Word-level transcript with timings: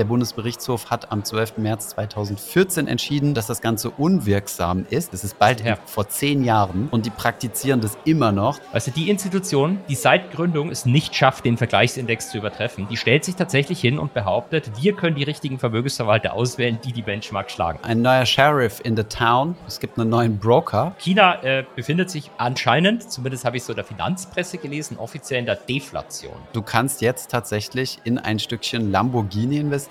Der 0.00 0.06
Bundesgerichtshof 0.06 0.90
hat 0.90 1.12
am 1.12 1.24
12. 1.24 1.58
März 1.58 1.90
2014 1.90 2.88
entschieden, 2.88 3.34
dass 3.34 3.46
das 3.46 3.60
Ganze 3.60 3.90
unwirksam 3.90 4.86
ist. 4.88 5.12
Es 5.12 5.24
ist 5.24 5.38
bald 5.38 5.62
ja. 5.62 5.76
vor 5.84 6.08
zehn 6.08 6.42
Jahren 6.42 6.88
und 6.90 7.04
die 7.04 7.10
praktizieren 7.10 7.82
das 7.82 7.98
immer 8.06 8.32
noch. 8.32 8.58
Also 8.72 8.90
die 8.90 9.10
Institution, 9.10 9.78
die 9.90 9.96
seit 9.96 10.32
Gründung 10.32 10.70
es 10.70 10.86
nicht 10.86 11.14
schafft, 11.14 11.44
den 11.44 11.58
Vergleichsindex 11.58 12.30
zu 12.30 12.38
übertreffen, 12.38 12.88
die 12.88 12.96
stellt 12.96 13.26
sich 13.26 13.36
tatsächlich 13.36 13.78
hin 13.78 13.98
und 13.98 14.14
behauptet, 14.14 14.70
wir 14.80 14.94
können 14.94 15.16
die 15.16 15.22
richtigen 15.22 15.58
Vermögensverwalter 15.58 16.32
auswählen, 16.32 16.78
die 16.82 16.94
die 16.94 17.02
Benchmark 17.02 17.50
schlagen. 17.50 17.80
Ein 17.82 18.00
neuer 18.00 18.24
Sheriff 18.24 18.80
in 18.82 18.96
the 18.96 19.04
town. 19.04 19.54
Es 19.66 19.80
gibt 19.80 19.98
einen 19.98 20.08
neuen 20.08 20.38
Broker. 20.38 20.94
China 20.96 21.42
äh, 21.42 21.66
befindet 21.76 22.08
sich 22.08 22.30
anscheinend, 22.38 23.12
zumindest 23.12 23.44
habe 23.44 23.58
ich 23.58 23.64
so 23.64 23.74
in 23.74 23.76
der 23.76 23.84
Finanzpresse 23.84 24.56
gelesen, 24.56 24.96
offiziell 24.96 25.40
in 25.40 25.44
der 25.44 25.56
Deflation. 25.56 26.36
Du 26.54 26.62
kannst 26.62 27.02
jetzt 27.02 27.30
tatsächlich 27.30 27.98
in 28.04 28.16
ein 28.16 28.38
Stückchen 28.38 28.90
Lamborghini 28.90 29.58
investieren. 29.58 29.89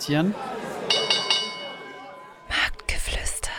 Marktgeflüster. 2.47 3.51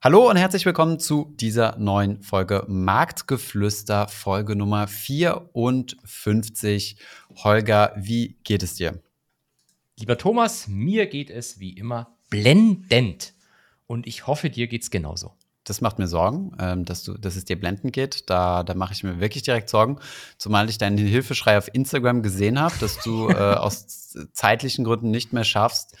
Hallo 0.00 0.30
und 0.30 0.38
herzlich 0.38 0.64
willkommen 0.64 0.98
zu 0.98 1.34
dieser 1.38 1.76
neuen 1.76 2.22
Folge 2.22 2.64
Marktgeflüster, 2.66 4.08
Folge 4.08 4.56
Nummer 4.56 4.88
54. 4.88 6.96
Holger, 7.42 7.92
wie 7.96 8.38
geht 8.42 8.62
es 8.62 8.76
dir? 8.76 9.02
Lieber 9.98 10.16
Thomas, 10.16 10.66
mir 10.66 11.08
geht 11.08 11.28
es 11.28 11.60
wie 11.60 11.74
immer 11.74 12.16
blendend. 12.30 13.34
Und 13.86 14.06
ich 14.06 14.26
hoffe, 14.26 14.48
dir 14.48 14.66
geht 14.66 14.82
es 14.82 14.90
genauso 14.90 15.36
das 15.64 15.80
macht 15.80 15.98
mir 15.98 16.06
Sorgen, 16.06 16.52
ähm, 16.60 16.84
dass, 16.84 17.02
du, 17.02 17.14
dass 17.14 17.36
es 17.36 17.44
dir 17.44 17.58
blendend 17.58 17.92
geht. 17.92 18.28
Da, 18.30 18.62
da 18.62 18.74
mache 18.74 18.92
ich 18.92 19.02
mir 19.02 19.20
wirklich 19.20 19.42
direkt 19.42 19.68
Sorgen. 19.70 19.98
Zumal 20.38 20.68
ich 20.68 20.78
deinen 20.78 20.98
Hilfeschrei 20.98 21.58
auf 21.58 21.68
Instagram 21.72 22.22
gesehen 22.22 22.60
habe, 22.60 22.74
dass 22.80 23.00
du 23.00 23.28
äh, 23.30 23.34
aus 23.34 24.14
zeitlichen 24.32 24.84
Gründen 24.84 25.10
nicht 25.10 25.32
mehr 25.32 25.44
schaffst, 25.44 25.96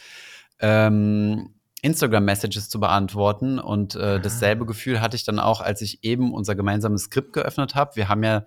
ähm, 0.60 1.54
Instagram-Messages 1.82 2.68
zu 2.68 2.78
beantworten. 2.78 3.58
Und 3.58 3.94
äh, 3.94 4.20
dasselbe 4.20 4.66
Gefühl 4.66 5.00
hatte 5.00 5.16
ich 5.16 5.24
dann 5.24 5.38
auch, 5.38 5.60
als 5.60 5.80
ich 5.80 6.04
eben 6.04 6.32
unser 6.32 6.54
gemeinsames 6.54 7.04
Skript 7.04 7.32
geöffnet 7.32 7.74
habe. 7.74 7.96
Wir 7.96 8.08
haben 8.08 8.22
ja 8.22 8.44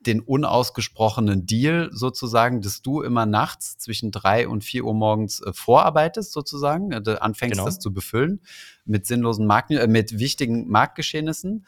den 0.00 0.20
unausgesprochenen 0.20 1.46
Deal 1.46 1.90
sozusagen, 1.92 2.62
dass 2.62 2.80
du 2.80 3.02
immer 3.02 3.26
nachts 3.26 3.76
zwischen 3.76 4.10
drei 4.10 4.48
und 4.48 4.64
vier 4.64 4.84
Uhr 4.84 4.94
morgens 4.94 5.40
äh, 5.42 5.52
vorarbeitest 5.52 6.32
sozusagen, 6.32 6.92
äh, 6.92 7.16
anfängst 7.20 7.52
genau. 7.52 7.66
das 7.66 7.78
zu 7.78 7.92
befüllen 7.92 8.40
mit 8.84 9.06
sinnlosen 9.06 9.46
Markt, 9.46 9.70
äh, 9.70 9.86
mit 9.86 10.18
wichtigen 10.18 10.68
Marktgeschehnissen 10.68 11.66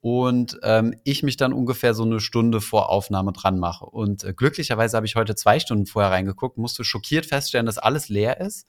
und 0.00 0.58
ähm, 0.62 0.94
ich 1.04 1.22
mich 1.22 1.36
dann 1.36 1.52
ungefähr 1.52 1.94
so 1.94 2.04
eine 2.04 2.20
Stunde 2.20 2.60
vor 2.60 2.88
Aufnahme 2.88 3.32
dran 3.32 3.58
mache. 3.58 3.84
Und 3.86 4.24
äh, 4.24 4.32
glücklicherweise 4.32 4.96
habe 4.96 5.06
ich 5.06 5.16
heute 5.16 5.34
zwei 5.34 5.58
Stunden 5.60 5.86
vorher 5.86 6.10
reingeguckt, 6.10 6.58
musste 6.58 6.84
schockiert 6.84 7.26
feststellen, 7.26 7.66
dass 7.66 7.78
alles 7.78 8.08
leer 8.08 8.40
ist 8.40 8.66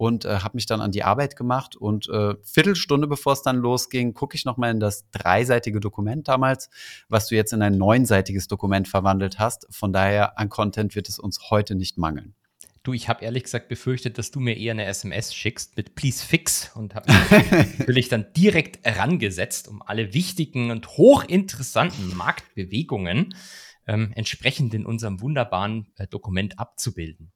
und 0.00 0.24
äh, 0.24 0.38
habe 0.38 0.56
mich 0.56 0.64
dann 0.64 0.80
an 0.80 0.92
die 0.92 1.04
Arbeit 1.04 1.36
gemacht 1.36 1.76
und 1.76 2.08
äh, 2.08 2.34
Viertelstunde 2.42 3.06
bevor 3.06 3.34
es 3.34 3.42
dann 3.42 3.58
losging, 3.58 4.14
gucke 4.14 4.34
ich 4.34 4.46
noch 4.46 4.56
mal 4.56 4.70
in 4.70 4.80
das 4.80 5.10
dreiseitige 5.10 5.78
Dokument 5.78 6.26
damals, 6.26 6.70
was 7.10 7.28
du 7.28 7.34
jetzt 7.34 7.52
in 7.52 7.60
ein 7.60 7.76
neunseitiges 7.76 8.48
Dokument 8.48 8.88
verwandelt 8.88 9.38
hast. 9.38 9.66
Von 9.68 9.92
daher 9.92 10.38
an 10.38 10.48
Content 10.48 10.96
wird 10.96 11.10
es 11.10 11.18
uns 11.18 11.50
heute 11.50 11.74
nicht 11.74 11.98
mangeln. 11.98 12.34
Du, 12.82 12.94
ich 12.94 13.10
habe 13.10 13.22
ehrlich 13.22 13.42
gesagt 13.42 13.68
befürchtet, 13.68 14.16
dass 14.16 14.30
du 14.30 14.40
mir 14.40 14.56
eher 14.56 14.72
eine 14.72 14.86
SMS 14.86 15.34
schickst 15.34 15.76
mit 15.76 15.96
Please 15.96 16.24
Fix 16.24 16.74
und 16.74 16.94
habe 16.94 17.12
natürlich 17.78 18.08
dann 18.08 18.24
direkt 18.34 18.82
herangesetzt, 18.86 19.68
um 19.68 19.82
alle 19.82 20.14
wichtigen 20.14 20.70
und 20.70 20.96
hochinteressanten 20.96 22.16
Marktbewegungen 22.16 23.34
ähm, 23.86 24.12
entsprechend 24.14 24.72
in 24.72 24.86
unserem 24.86 25.20
wunderbaren 25.20 25.88
äh, 25.98 26.06
Dokument 26.06 26.58
abzubilden. 26.58 27.32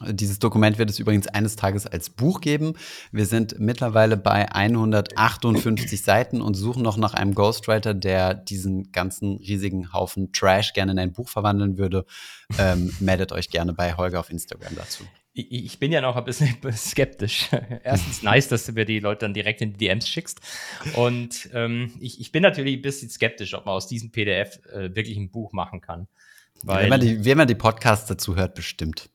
Dieses 0.00 0.38
Dokument 0.38 0.78
wird 0.78 0.90
es 0.90 0.98
übrigens 0.98 1.26
eines 1.28 1.56
Tages 1.56 1.86
als 1.86 2.10
Buch 2.10 2.40
geben. 2.40 2.74
Wir 3.12 3.26
sind 3.26 3.58
mittlerweile 3.58 4.16
bei 4.16 4.50
158 4.50 6.02
Seiten 6.02 6.40
und 6.40 6.54
suchen 6.54 6.82
noch 6.82 6.96
nach 6.96 7.14
einem 7.14 7.34
Ghostwriter, 7.34 7.94
der 7.94 8.34
diesen 8.34 8.92
ganzen 8.92 9.36
riesigen 9.36 9.92
Haufen 9.92 10.32
Trash 10.32 10.72
gerne 10.72 10.92
in 10.92 10.98
ein 10.98 11.12
Buch 11.12 11.28
verwandeln 11.28 11.78
würde. 11.78 12.04
Ähm, 12.58 12.94
meldet 13.00 13.32
euch 13.32 13.50
gerne 13.50 13.72
bei 13.72 13.94
Holger 13.94 14.20
auf 14.20 14.30
Instagram 14.30 14.74
dazu. 14.76 15.04
Ich 15.34 15.78
bin 15.78 15.92
ja 15.92 16.02
noch 16.02 16.16
ein 16.16 16.24
bisschen 16.24 16.54
skeptisch. 16.76 17.48
Erstens 17.82 18.22
nice, 18.22 18.48
dass 18.48 18.66
du 18.66 18.72
mir 18.72 18.84
die 18.84 19.00
Leute 19.00 19.20
dann 19.20 19.32
direkt 19.32 19.62
in 19.62 19.72
die 19.72 19.78
DMs 19.78 20.06
schickst. 20.06 20.40
Und 20.94 21.48
ähm, 21.54 21.90
ich, 22.00 22.20
ich, 22.20 22.32
bin 22.32 22.42
natürlich 22.42 22.76
ein 22.76 22.82
bisschen 22.82 23.08
skeptisch, 23.08 23.54
ob 23.54 23.64
man 23.64 23.74
aus 23.74 23.88
diesem 23.88 24.12
PDF 24.12 24.60
äh, 24.66 24.94
wirklich 24.94 25.16
ein 25.16 25.30
Buch 25.30 25.54
machen 25.54 25.80
kann. 25.80 26.06
Weil, 26.62 26.82
wenn, 26.82 26.90
man 26.90 27.00
die, 27.00 27.24
wenn 27.24 27.38
man 27.38 27.48
die 27.48 27.54
Podcasts 27.54 28.06
dazu 28.06 28.36
hört, 28.36 28.54
bestimmt. 28.54 29.08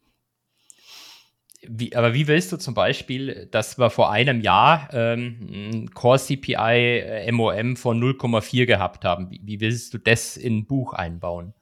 Wie, 1.68 1.95
aber 1.95 2.13
wie 2.13 2.28
willst 2.28 2.51
du 2.51 2.57
zum 2.57 2.73
Beispiel, 2.73 3.47
dass 3.51 3.79
wir 3.79 3.90
vor 3.90 4.12
einem 4.12 4.41
Jahr 4.41 4.90
ähm, 4.91 5.90
Core 5.94 6.19
CPI 6.19 7.31
MOM 7.31 7.73
äh, 7.73 7.75
von 7.75 8.00
0,4 8.01 8.66
gehabt 8.66 9.03
haben? 9.03 9.31
Wie, 9.31 9.41
wie, 9.44 9.59
willst 9.59 9.94
du 9.94 9.97
das 9.97 10.38
in 10.38 10.59
ein 10.59 10.66
Buch 10.68 10.94
einbauen? 10.94 11.53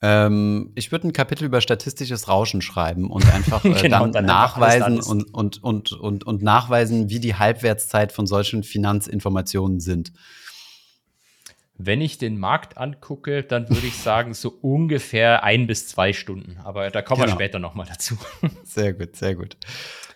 Ähm, 0.00 0.72
ich 0.74 0.90
würde 0.90 1.08
ein 1.08 1.12
Kapitel 1.12 1.44
über 1.44 1.60
statistisches 1.60 2.28
Rauschen 2.28 2.62
schreiben 2.62 3.10
und 3.10 3.32
einfach 3.34 3.64
äh, 3.64 3.72
genau, 3.72 4.00
dann, 4.00 4.12
dann, 4.12 4.24
nachweisen 4.26 4.98
einfach 4.98 5.10
und, 5.10 5.34
und, 5.34 5.62
und, 5.62 5.92
und, 5.92 6.26
und 6.26 6.42
nachweisen, 6.42 7.10
wie 7.10 7.20
die 7.20 7.34
Halbwertszeit 7.34 8.12
von 8.12 8.26
solchen 8.26 8.62
Finanzinformationen 8.62 9.80
sind. 9.80 10.12
Wenn 11.80 12.00
ich 12.00 12.18
den 12.18 12.38
Markt 12.38 12.76
angucke, 12.76 13.44
dann 13.44 13.68
würde 13.68 13.86
ich 13.86 13.96
sagen, 13.96 14.34
so 14.34 14.50
ungefähr 14.50 15.44
ein 15.44 15.68
bis 15.68 15.86
zwei 15.86 16.12
Stunden. 16.12 16.58
Aber 16.64 16.90
da 16.90 17.02
kommen 17.02 17.22
genau. 17.22 17.34
wir 17.34 17.36
später 17.36 17.60
nochmal 17.60 17.86
dazu. 17.88 18.18
Sehr 18.64 18.92
gut, 18.92 19.16
sehr 19.16 19.34
gut. 19.34 19.56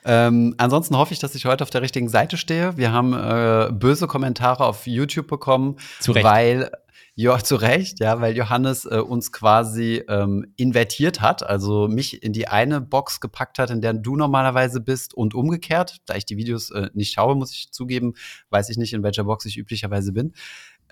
Ähm, 0.05 0.55
ansonsten 0.59 0.97
hoffe 0.97 1.15
ich, 1.15 1.21
dass 1.21 1.35
ich 1.35 1.45
heute 1.47 1.63
auf 1.63 1.71
der 1.71 1.83
richtigen 1.83 2.09
Seite 2.09 2.37
stehe. 2.37 2.77
Wir 2.77 2.93
haben 2.93 3.13
äh, 3.13 3.73
böse 3.73 4.09
Kommentare 4.09 4.65
auf 4.65 4.87
YouTube 4.87 5.29
bekommen, 5.29 5.77
zu 6.01 6.13
Recht. 6.13 6.25
weil 6.25 6.71
ja, 7.15 7.39
zu 7.45 7.57
Recht, 7.57 8.01
ja, 8.01 8.21
weil 8.21 8.37
Johannes 8.37 8.85
äh, 8.85 8.97
uns 8.97 9.31
quasi 9.33 10.03
ähm, 10.09 10.53
invertiert 10.57 11.21
hat, 11.21 11.45
also 11.45 11.87
mich 11.87 12.23
in 12.23 12.33
die 12.33 12.49
eine 12.49 12.81
Box 12.81 13.21
gepackt 13.21 13.59
hat, 13.59 13.71
in 13.71 13.81
der 13.81 13.93
du 13.93 14.17
normalerweise 14.17 14.81
bist 14.81 15.15
und 15.15 15.35
umgekehrt. 15.35 15.99
Da 16.07 16.17
ich 16.17 16.25
die 16.25 16.37
Videos 16.37 16.71
äh, 16.71 16.91
nicht 16.95 17.13
schaue, 17.13 17.37
muss 17.37 17.53
ich 17.53 17.71
zugeben, 17.71 18.15
weiß 18.51 18.71
ich 18.71 18.79
nicht, 18.79 18.93
in 18.93 19.03
welcher 19.03 19.25
Box 19.25 19.45
ich 19.45 19.57
üblicherweise 19.57 20.13
bin 20.13 20.33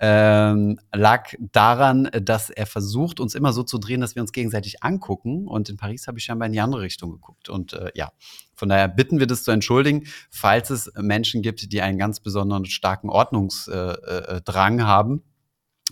ähm, 0.03 0.79
lag 0.91 1.31
daran, 1.39 2.09
dass 2.11 2.49
er 2.49 2.65
versucht, 2.65 3.19
uns 3.19 3.35
immer 3.35 3.53
so 3.53 3.61
zu 3.61 3.77
drehen, 3.77 4.01
dass 4.01 4.15
wir 4.15 4.23
uns 4.23 4.31
gegenseitig 4.31 4.81
angucken. 4.81 5.47
Und 5.47 5.69
in 5.69 5.77
Paris 5.77 6.07
habe 6.07 6.17
ich 6.17 6.23
scheinbar 6.23 6.47
in 6.47 6.53
die 6.53 6.59
andere 6.59 6.81
Richtung 6.81 7.11
geguckt. 7.11 7.49
Und 7.49 7.73
äh, 7.73 7.91
ja, 7.93 8.11
von 8.55 8.67
daher 8.67 8.87
bitten 8.87 9.19
wir 9.19 9.27
das 9.27 9.43
zu 9.43 9.51
entschuldigen, 9.51 10.07
falls 10.31 10.71
es 10.71 10.91
Menschen 10.97 11.43
gibt, 11.43 11.71
die 11.71 11.81
einen 11.83 11.99
ganz 11.99 12.19
besonderen 12.19 12.65
starken 12.65 13.11
Ordnungsdrang 13.11 14.79
äh, 14.79 14.81
äh, 14.81 14.85
haben, 14.85 15.21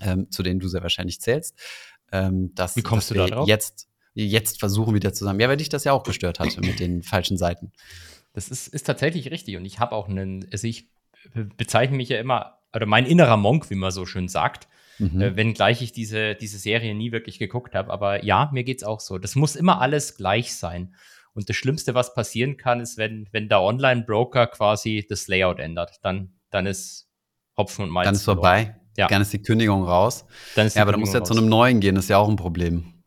ähm, 0.02 0.32
zu 0.32 0.42
denen 0.42 0.60
du 0.60 0.68
sehr 0.68 0.82
wahrscheinlich 0.82 1.22
zählst. 1.22 1.56
Ähm, 2.12 2.56
dass, 2.56 2.76
Wie 2.76 2.82
kommst 2.82 3.12
dass 3.12 3.16
du 3.16 3.22
da 3.22 3.28
drauf? 3.28 3.48
Jetzt, 3.48 3.90
jetzt 4.16 4.60
versuchen 4.60 4.96
wieder 4.96 5.14
zusammen. 5.14 5.40
Ja, 5.40 5.50
weil 5.50 5.58
dich 5.58 5.70
das 5.70 5.84
ja 5.84 5.94
auch 5.94 6.04
gestört 6.04 6.40
hat 6.40 6.60
mit 6.60 6.80
den 6.80 7.04
falschen 7.04 7.38
Seiten. 7.38 7.74
Das 8.34 8.50
ist, 8.50 8.70
ist 8.70 8.88
tatsächlich 8.88 9.30
richtig. 9.30 9.56
Und 9.56 9.66
ich 9.66 9.80
habe 9.80 9.92
auch 9.92 10.10
einen, 10.10 10.48
also 10.52 10.66
ich 10.66 10.90
bezeichne 11.58 11.96
mich 11.96 12.10
ja 12.10 12.20
immer 12.20 12.59
oder 12.74 12.86
mein 12.86 13.06
innerer 13.06 13.38
Monk, 13.38 13.70
wie 13.70 13.76
man 13.76 13.92
so 13.92 14.06
schön 14.06 14.28
sagt. 14.28 14.68
Mhm. 15.00 15.22
Äh, 15.22 15.36
wenngleich 15.36 15.82
ich 15.82 15.92
diese, 15.92 16.36
diese 16.36 16.58
Serie 16.58 16.94
nie 16.94 17.12
wirklich 17.12 17.40
geguckt 17.40 17.76
habe. 17.76 17.92
Aber 17.92 18.24
ja, 18.24 18.50
mir 18.54 18.64
geht's 18.64 18.84
auch 18.84 19.00
so. 19.00 19.18
Das 19.18 19.36
muss 19.36 19.56
immer 19.56 19.82
alles 19.82 20.16
gleich 20.16 20.56
sein. 20.56 20.94
Und 21.34 21.50
das 21.50 21.56
Schlimmste, 21.56 21.94
was 21.94 22.14
passieren 22.14 22.58
kann, 22.58 22.82
ist, 22.82 22.98
wenn, 22.98 23.28
wenn 23.32 23.48
der 23.50 23.62
Online-Broker 23.62 24.48
quasi 24.48 25.06
das 25.08 25.28
Layout 25.28 25.60
ändert. 25.60 26.00
Dann, 26.04 26.34
dann 26.50 26.66
ist 26.66 27.10
Hopfen 27.56 27.86
und 27.86 27.92
Malz. 27.92 28.06
Dann 28.06 28.16
ist 28.16 28.24
vorbei. 28.24 28.76
Ja. 28.98 29.08
Dann 29.08 29.22
ist 29.22 29.32
die 29.32 29.42
Kündigung 29.42 29.84
raus. 29.84 30.26
Dann 30.56 30.68
ist 30.68 30.76
ja, 30.76 30.82
aber 30.82 30.92
da 30.92 30.98
muss 30.98 31.14
ja 31.14 31.24
zu 31.24 31.34
einem 31.34 31.48
neuen 31.48 31.80
gehen, 31.80 31.96
das 31.96 32.06
ist 32.06 32.10
ja 32.10 32.18
auch 32.18 32.28
ein 32.28 32.36
Problem. 32.36 32.99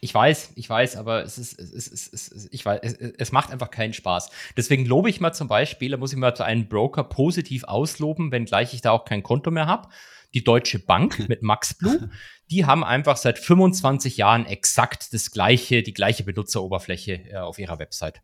Ich 0.00 0.14
weiß, 0.14 0.52
ich 0.54 0.68
weiß, 0.68 0.96
aber 0.96 1.22
es 1.22 1.38
ist, 1.38 1.58
es 1.58 1.72
ist, 1.72 2.12
es 2.12 2.28
ist 2.28 2.48
ich 2.52 2.64
weiß, 2.64 2.80
es, 2.82 2.94
es, 2.94 3.32
macht 3.32 3.50
einfach 3.50 3.70
keinen 3.70 3.92
Spaß. 3.92 4.30
Deswegen 4.56 4.84
lobe 4.84 5.10
ich 5.10 5.20
mal 5.20 5.32
zum 5.32 5.48
Beispiel, 5.48 5.90
da 5.90 5.96
muss 5.96 6.12
ich 6.12 6.18
mal 6.18 6.34
zu 6.34 6.44
einem 6.44 6.68
Broker 6.68 7.04
positiv 7.04 7.64
ausloben, 7.64 8.32
wenngleich 8.32 8.74
ich 8.74 8.80
da 8.80 8.92
auch 8.92 9.04
kein 9.04 9.22
Konto 9.22 9.50
mehr 9.50 9.66
habe. 9.66 9.88
Die 10.34 10.44
Deutsche 10.44 10.78
Bank 10.78 11.18
mit 11.28 11.42
MaxBlue, 11.42 12.10
die 12.50 12.64
haben 12.64 12.84
einfach 12.84 13.16
seit 13.16 13.38
25 13.38 14.16
Jahren 14.16 14.46
exakt 14.46 15.12
das 15.12 15.30
gleiche, 15.30 15.82
die 15.82 15.94
gleiche 15.94 16.24
Benutzeroberfläche 16.24 17.30
äh, 17.30 17.36
auf 17.36 17.58
ihrer 17.58 17.78
Website. 17.78 18.22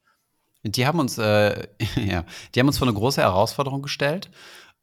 Die 0.63 0.87
haben 0.87 0.99
uns, 0.99 1.19
äh, 1.19 1.69
ja, 1.97 2.25
die 2.55 2.61
haben 2.61 2.69
uns 2.69 2.79
vor 2.79 2.89
eine 2.89 2.97
große 2.97 3.21
Herausforderung 3.21 3.83
gestellt. 3.83 4.31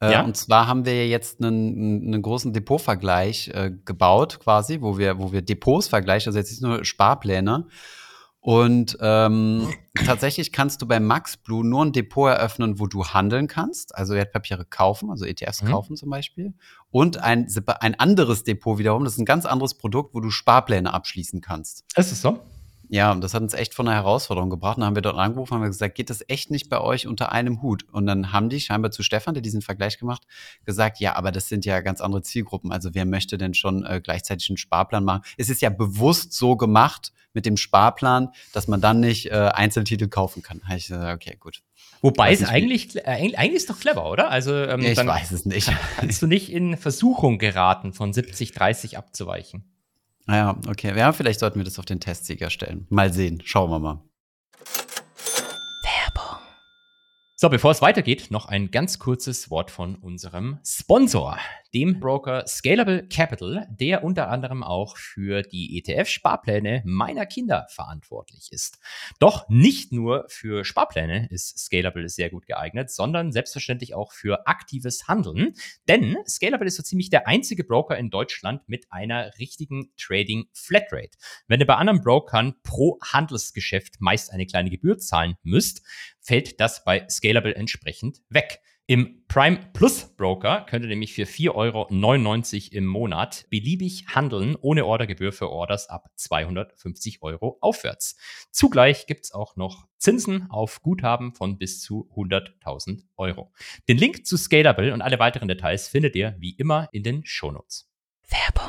Äh, 0.02 0.12
ja. 0.12 0.24
Und 0.24 0.36
zwar 0.36 0.66
haben 0.66 0.84
wir 0.84 1.06
jetzt 1.06 1.40
einen, 1.40 2.08
einen 2.08 2.22
großen 2.22 2.52
Depotvergleich 2.52 3.48
äh, 3.54 3.70
gebaut, 3.84 4.40
quasi, 4.40 4.80
wo 4.80 4.98
wir, 4.98 5.18
wo 5.18 5.32
wir 5.32 5.42
Depots 5.42 5.86
vergleichen, 5.86 6.28
also 6.28 6.38
jetzt 6.40 6.50
nicht 6.50 6.62
nur 6.62 6.84
Sparpläne. 6.84 7.68
Und 8.40 8.98
ähm, 9.00 9.72
tatsächlich 10.04 10.50
kannst 10.50 10.82
du 10.82 10.88
bei 10.88 10.98
MaxBlue 10.98 11.64
nur 11.64 11.84
ein 11.84 11.92
Depot 11.92 12.28
eröffnen, 12.28 12.80
wo 12.80 12.88
du 12.88 13.06
handeln 13.06 13.46
kannst, 13.46 13.94
also 13.94 14.14
Wertpapiere 14.14 14.64
kaufen, 14.64 15.10
also 15.10 15.24
ETFs 15.24 15.62
mhm. 15.62 15.68
kaufen 15.68 15.94
zum 15.94 16.10
Beispiel. 16.10 16.52
Und 16.90 17.18
ein, 17.18 17.46
ein 17.78 17.94
anderes 17.94 18.42
Depot 18.42 18.78
wiederum, 18.78 19.04
das 19.04 19.12
ist 19.12 19.20
ein 19.20 19.24
ganz 19.24 19.46
anderes 19.46 19.74
Produkt, 19.74 20.12
wo 20.14 20.18
du 20.20 20.30
Sparpläne 20.30 20.92
abschließen 20.92 21.40
kannst. 21.40 21.84
Ist 21.94 22.10
es 22.10 22.20
so? 22.20 22.40
Ja, 22.92 23.10
und 23.10 23.24
das 23.24 23.32
hat 23.32 23.40
uns 23.40 23.54
echt 23.54 23.72
von 23.72 23.88
einer 23.88 23.96
Herausforderung 23.96 24.50
gebracht. 24.50 24.76
dann 24.76 24.84
haben 24.84 24.94
wir 24.94 25.00
dort 25.00 25.16
angerufen, 25.16 25.54
haben 25.54 25.62
wir 25.62 25.68
gesagt, 25.68 25.94
geht 25.94 26.10
das 26.10 26.22
echt 26.28 26.50
nicht 26.50 26.68
bei 26.68 26.78
euch 26.78 27.06
unter 27.06 27.32
einem 27.32 27.62
Hut? 27.62 27.86
Und 27.90 28.04
dann 28.04 28.32
haben 28.32 28.50
die 28.50 28.60
scheinbar 28.60 28.90
zu 28.90 29.02
Stefan, 29.02 29.32
der 29.32 29.42
diesen 29.42 29.62
Vergleich 29.62 29.96
gemacht, 29.96 30.24
gesagt, 30.66 31.00
ja, 31.00 31.16
aber 31.16 31.32
das 31.32 31.48
sind 31.48 31.64
ja 31.64 31.80
ganz 31.80 32.02
andere 32.02 32.20
Zielgruppen. 32.20 32.70
Also 32.70 32.90
wer 32.92 33.06
möchte 33.06 33.38
denn 33.38 33.54
schon 33.54 33.82
äh, 33.86 34.02
gleichzeitig 34.04 34.50
einen 34.50 34.58
Sparplan 34.58 35.04
machen? 35.04 35.22
Es 35.38 35.48
ist 35.48 35.62
ja 35.62 35.70
bewusst 35.70 36.34
so 36.34 36.54
gemacht 36.54 37.14
mit 37.32 37.46
dem 37.46 37.56
Sparplan, 37.56 38.28
dass 38.52 38.68
man 38.68 38.82
dann 38.82 39.00
nicht 39.00 39.30
äh, 39.30 39.50
Einzeltitel 39.54 40.08
kaufen 40.08 40.42
kann. 40.42 40.60
Da 40.68 40.76
ich 40.76 40.88
gesagt, 40.88 41.14
okay, 41.14 41.38
gut. 41.40 41.62
Wobei 42.02 42.30
es 42.34 42.44
eigentlich, 42.44 42.94
äh, 42.96 43.32
eigentlich 43.34 43.54
ist 43.54 43.70
doch 43.70 43.80
clever, 43.80 44.04
oder? 44.10 44.30
Also 44.30 44.54
ähm, 44.54 44.80
ich 44.80 44.98
weiß 44.98 45.30
es 45.30 45.46
nicht. 45.46 45.72
Kannst 45.96 46.20
du 46.20 46.26
nicht 46.26 46.52
in 46.52 46.76
Versuchung 46.76 47.38
geraten, 47.38 47.94
von 47.94 48.12
70, 48.12 48.52
30 48.52 48.98
abzuweichen? 48.98 49.71
Ja, 50.28 50.56
okay. 50.68 50.96
Ja, 50.96 51.12
vielleicht 51.12 51.40
sollten 51.40 51.58
wir 51.58 51.64
das 51.64 51.78
auf 51.78 51.84
den 51.84 52.00
Testsieger 52.00 52.50
stellen. 52.50 52.86
Mal 52.90 53.12
sehen. 53.12 53.42
Schauen 53.44 53.70
wir 53.70 53.78
mal. 53.78 54.02
So, 57.42 57.48
bevor 57.48 57.72
es 57.72 57.82
weitergeht, 57.82 58.30
noch 58.30 58.46
ein 58.46 58.70
ganz 58.70 59.00
kurzes 59.00 59.50
Wort 59.50 59.72
von 59.72 59.96
unserem 59.96 60.60
Sponsor, 60.64 61.40
dem 61.74 61.98
Broker 61.98 62.46
Scalable 62.46 63.08
Capital, 63.08 63.66
der 63.68 64.04
unter 64.04 64.28
anderem 64.28 64.62
auch 64.62 64.96
für 64.96 65.42
die 65.42 65.76
ETF-Sparpläne 65.76 66.82
meiner 66.84 67.26
Kinder 67.26 67.66
verantwortlich 67.68 68.52
ist. 68.52 68.78
Doch 69.18 69.48
nicht 69.48 69.90
nur 69.90 70.26
für 70.28 70.64
Sparpläne 70.64 71.26
ist 71.30 71.58
Scalable 71.58 72.08
sehr 72.08 72.30
gut 72.30 72.46
geeignet, 72.46 72.92
sondern 72.92 73.32
selbstverständlich 73.32 73.92
auch 73.92 74.12
für 74.12 74.46
aktives 74.46 75.08
Handeln. 75.08 75.54
Denn 75.88 76.18
Scalable 76.28 76.68
ist 76.68 76.76
so 76.76 76.84
ziemlich 76.84 77.10
der 77.10 77.26
einzige 77.26 77.64
Broker 77.64 77.96
in 77.96 78.10
Deutschland 78.10 78.68
mit 78.68 78.86
einer 78.92 79.36
richtigen 79.40 79.90
Trading 79.96 80.44
Flatrate. 80.52 81.18
Wenn 81.48 81.58
ihr 81.58 81.66
bei 81.66 81.74
anderen 81.74 82.02
Brokern 82.02 82.54
pro 82.62 83.00
Handelsgeschäft 83.02 84.00
meist 84.00 84.32
eine 84.32 84.46
kleine 84.46 84.70
Gebühr 84.70 84.98
zahlen 84.98 85.34
müsst, 85.42 85.82
fällt 86.22 86.60
das 86.60 86.84
bei 86.84 87.06
Scalable 87.08 87.54
entsprechend 87.54 88.22
weg. 88.30 88.60
Im 88.86 89.24
Prime 89.28 89.70
Plus 89.72 90.14
Broker 90.16 90.66
könnt 90.68 90.84
ihr 90.84 90.88
nämlich 90.88 91.14
für 91.14 91.22
4,99 91.22 91.52
Euro 91.54 92.76
im 92.76 92.86
Monat 92.86 93.46
beliebig 93.48 94.06
handeln, 94.08 94.56
ohne 94.60 94.84
Ordergebühr 94.84 95.32
für 95.32 95.50
Orders 95.50 95.88
ab 95.88 96.10
250 96.16 97.22
Euro 97.22 97.58
aufwärts. 97.60 98.16
Zugleich 98.50 99.06
gibt 99.06 99.24
es 99.24 99.32
auch 99.32 99.56
noch 99.56 99.86
Zinsen 99.98 100.50
auf 100.50 100.82
Guthaben 100.82 101.32
von 101.32 101.58
bis 101.58 101.80
zu 101.80 102.10
100.000 102.16 103.04
Euro. 103.16 103.52
Den 103.88 103.98
Link 103.98 104.26
zu 104.26 104.36
Scalable 104.36 104.92
und 104.92 105.00
alle 105.00 105.18
weiteren 105.20 105.48
Details 105.48 105.88
findet 105.88 106.16
ihr 106.16 106.34
wie 106.38 106.54
immer 106.56 106.88
in 106.92 107.04
den 107.04 107.24
Shownotes. 107.24 107.88
Werbung. 108.28 108.61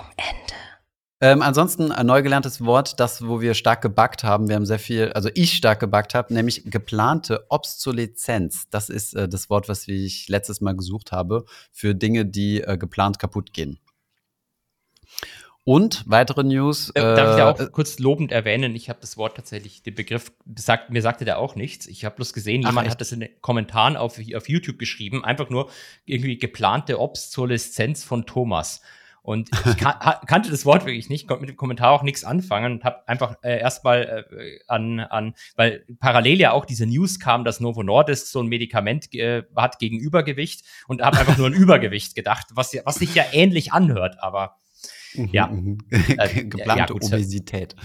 Ähm, 1.23 1.41
ansonsten 1.41 1.93
ein 1.93 2.05
neu 2.05 2.21
gelerntes 2.21 2.65
Wort, 2.65 2.99
das, 2.99 3.25
wo 3.25 3.39
wir 3.39 3.53
stark 3.53 3.81
gebackt 3.81 4.25
haben. 4.25 4.49
Wir 4.49 4.57
haben 4.57 4.65
sehr 4.65 4.77
viel, 4.77 5.13
also 5.13 5.29
ich 5.33 5.53
stark 5.53 5.79
gebackt 5.79 6.15
habe, 6.15 6.33
nämlich 6.33 6.63
geplante 6.65 7.45
Obsoleszenz. 7.47 8.67
Das 8.69 8.89
ist 8.89 9.13
äh, 9.13 9.29
das 9.29 9.49
Wort, 9.49 9.69
was 9.69 9.87
ich 9.87 10.27
letztes 10.27 10.59
Mal 10.59 10.75
gesucht 10.75 11.13
habe 11.13 11.45
für 11.71 11.95
Dinge, 11.95 12.25
die 12.25 12.59
äh, 12.59 12.77
geplant 12.77 13.19
kaputt 13.19 13.53
gehen. 13.53 13.79
Und 15.63 16.03
weitere 16.07 16.43
News. 16.43 16.89
Äh, 16.89 16.99
Darf 16.99 17.31
ich 17.31 17.37
da 17.37 17.51
auch 17.51 17.59
äh, 17.61 17.69
kurz 17.71 17.99
lobend 17.99 18.33
erwähnen? 18.33 18.75
Ich 18.75 18.89
habe 18.89 18.99
das 18.99 19.15
Wort 19.15 19.37
tatsächlich, 19.37 19.81
den 19.81 19.95
Begriff, 19.95 20.33
sagt, 20.57 20.89
mir 20.89 21.01
sagte 21.01 21.23
der 21.23 21.39
auch 21.39 21.55
nichts. 21.55 21.87
Ich 21.87 22.03
habe 22.03 22.17
bloß 22.17 22.33
gesehen, 22.33 22.63
Ach, 22.65 22.71
jemand 22.71 22.87
echt? 22.87 22.95
hat 22.95 22.99
das 22.99 23.13
in 23.13 23.21
den 23.21 23.29
Kommentaren 23.39 23.95
auf, 23.95 24.19
auf 24.35 24.49
YouTube 24.49 24.77
geschrieben, 24.77 25.23
einfach 25.23 25.49
nur 25.49 25.69
irgendwie 26.03 26.37
geplante 26.37 26.99
Obsoleszenz 26.99 28.03
von 28.03 28.25
Thomas. 28.25 28.81
Und 29.23 29.49
ich 29.65 29.77
kan 29.77 29.95
kannte 30.27 30.51
das 30.51 30.65
Wort 30.65 30.85
wirklich 30.85 31.07
nicht, 31.07 31.29
konnte 31.29 31.41
mit 31.41 31.49
dem 31.49 31.55
Kommentar 31.55 31.91
auch 31.91 32.03
nichts 32.03 32.25
anfangen 32.25 32.73
und 32.73 32.83
habe 32.83 33.07
einfach 33.07 33.37
äh, 33.41 33.57
erstmal 33.57 34.25
äh, 34.29 34.59
an, 34.67 34.99
an, 34.99 35.33
weil 35.55 35.85
parallel 36.01 36.41
ja 36.41 36.51
auch 36.51 36.65
diese 36.65 36.85
News 36.85 37.21
kam, 37.21 37.45
dass 37.45 37.61
Novo 37.61 37.83
Nordisk 37.83 38.27
so 38.27 38.41
ein 38.41 38.47
Medikament 38.47 39.13
äh, 39.15 39.43
hat 39.55 39.79
gegen 39.79 39.97
Übergewicht 39.97 40.65
und 40.89 41.01
habe 41.01 41.17
einfach 41.19 41.37
nur 41.37 41.47
an 41.47 41.53
Übergewicht 41.63 42.15
gedacht, 42.15 42.47
was, 42.53 42.75
was 42.83 42.95
sich 42.95 43.15
ja 43.15 43.23
ähnlich 43.31 43.71
anhört, 43.71 44.17
aber 44.19 44.57
mhm, 45.15 45.29
ja. 45.31 45.47
Mhm. 45.47 45.77
Äh, 45.89 46.43
Geplante 46.43 46.93
ja, 46.93 46.95
Obesität. 46.95 47.77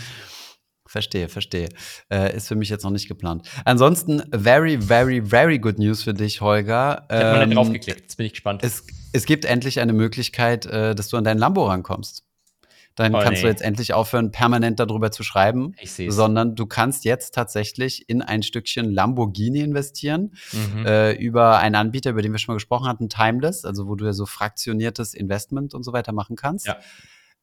Verstehe, 0.88 1.28
verstehe. 1.28 1.68
Äh, 2.10 2.34
ist 2.34 2.48
für 2.48 2.56
mich 2.56 2.70
jetzt 2.70 2.82
noch 2.82 2.90
nicht 2.90 3.06
geplant. 3.06 3.48
Ansonsten, 3.64 4.22
very, 4.32 4.80
very, 4.80 5.22
very 5.24 5.58
good 5.58 5.78
news 5.78 6.02
für 6.02 6.14
dich, 6.14 6.40
Holger. 6.40 7.06
Ich 7.10 7.14
habe 7.16 7.42
ähm, 7.42 7.48
mal 7.50 7.54
draufgeklickt, 7.54 8.00
jetzt 8.00 8.16
bin 8.16 8.26
ich 8.26 8.32
gespannt. 8.32 8.64
Es, 8.64 8.84
es 9.18 9.26
gibt 9.26 9.44
endlich 9.44 9.80
eine 9.80 9.92
Möglichkeit, 9.92 10.66
äh, 10.66 10.94
dass 10.94 11.08
du 11.08 11.16
an 11.16 11.24
dein 11.24 11.38
Lambo 11.38 11.66
rankommst. 11.66 12.24
Dann 12.94 13.14
oh, 13.14 13.20
kannst 13.20 13.34
nee. 13.34 13.42
du 13.42 13.48
jetzt 13.48 13.62
endlich 13.62 13.94
aufhören, 13.94 14.32
permanent 14.32 14.80
darüber 14.80 15.12
zu 15.12 15.22
schreiben, 15.22 15.74
sondern 16.08 16.56
du 16.56 16.66
kannst 16.66 17.04
jetzt 17.04 17.32
tatsächlich 17.32 18.08
in 18.08 18.22
ein 18.22 18.42
Stückchen 18.42 18.90
Lamborghini 18.90 19.60
investieren 19.60 20.32
mhm. 20.52 20.84
äh, 20.84 21.12
über 21.12 21.58
einen 21.58 21.76
Anbieter, 21.76 22.10
über 22.10 22.22
den 22.22 22.32
wir 22.32 22.38
schon 22.38 22.54
mal 22.54 22.56
gesprochen 22.56 22.88
hatten, 22.88 23.08
Timeless, 23.08 23.64
also 23.64 23.86
wo 23.86 23.94
du 23.94 24.04
ja 24.04 24.12
so 24.12 24.26
fraktioniertes 24.26 25.14
Investment 25.14 25.74
und 25.74 25.84
so 25.84 25.92
weiter 25.92 26.12
machen 26.12 26.34
kannst. 26.34 26.66
Ja 26.66 26.76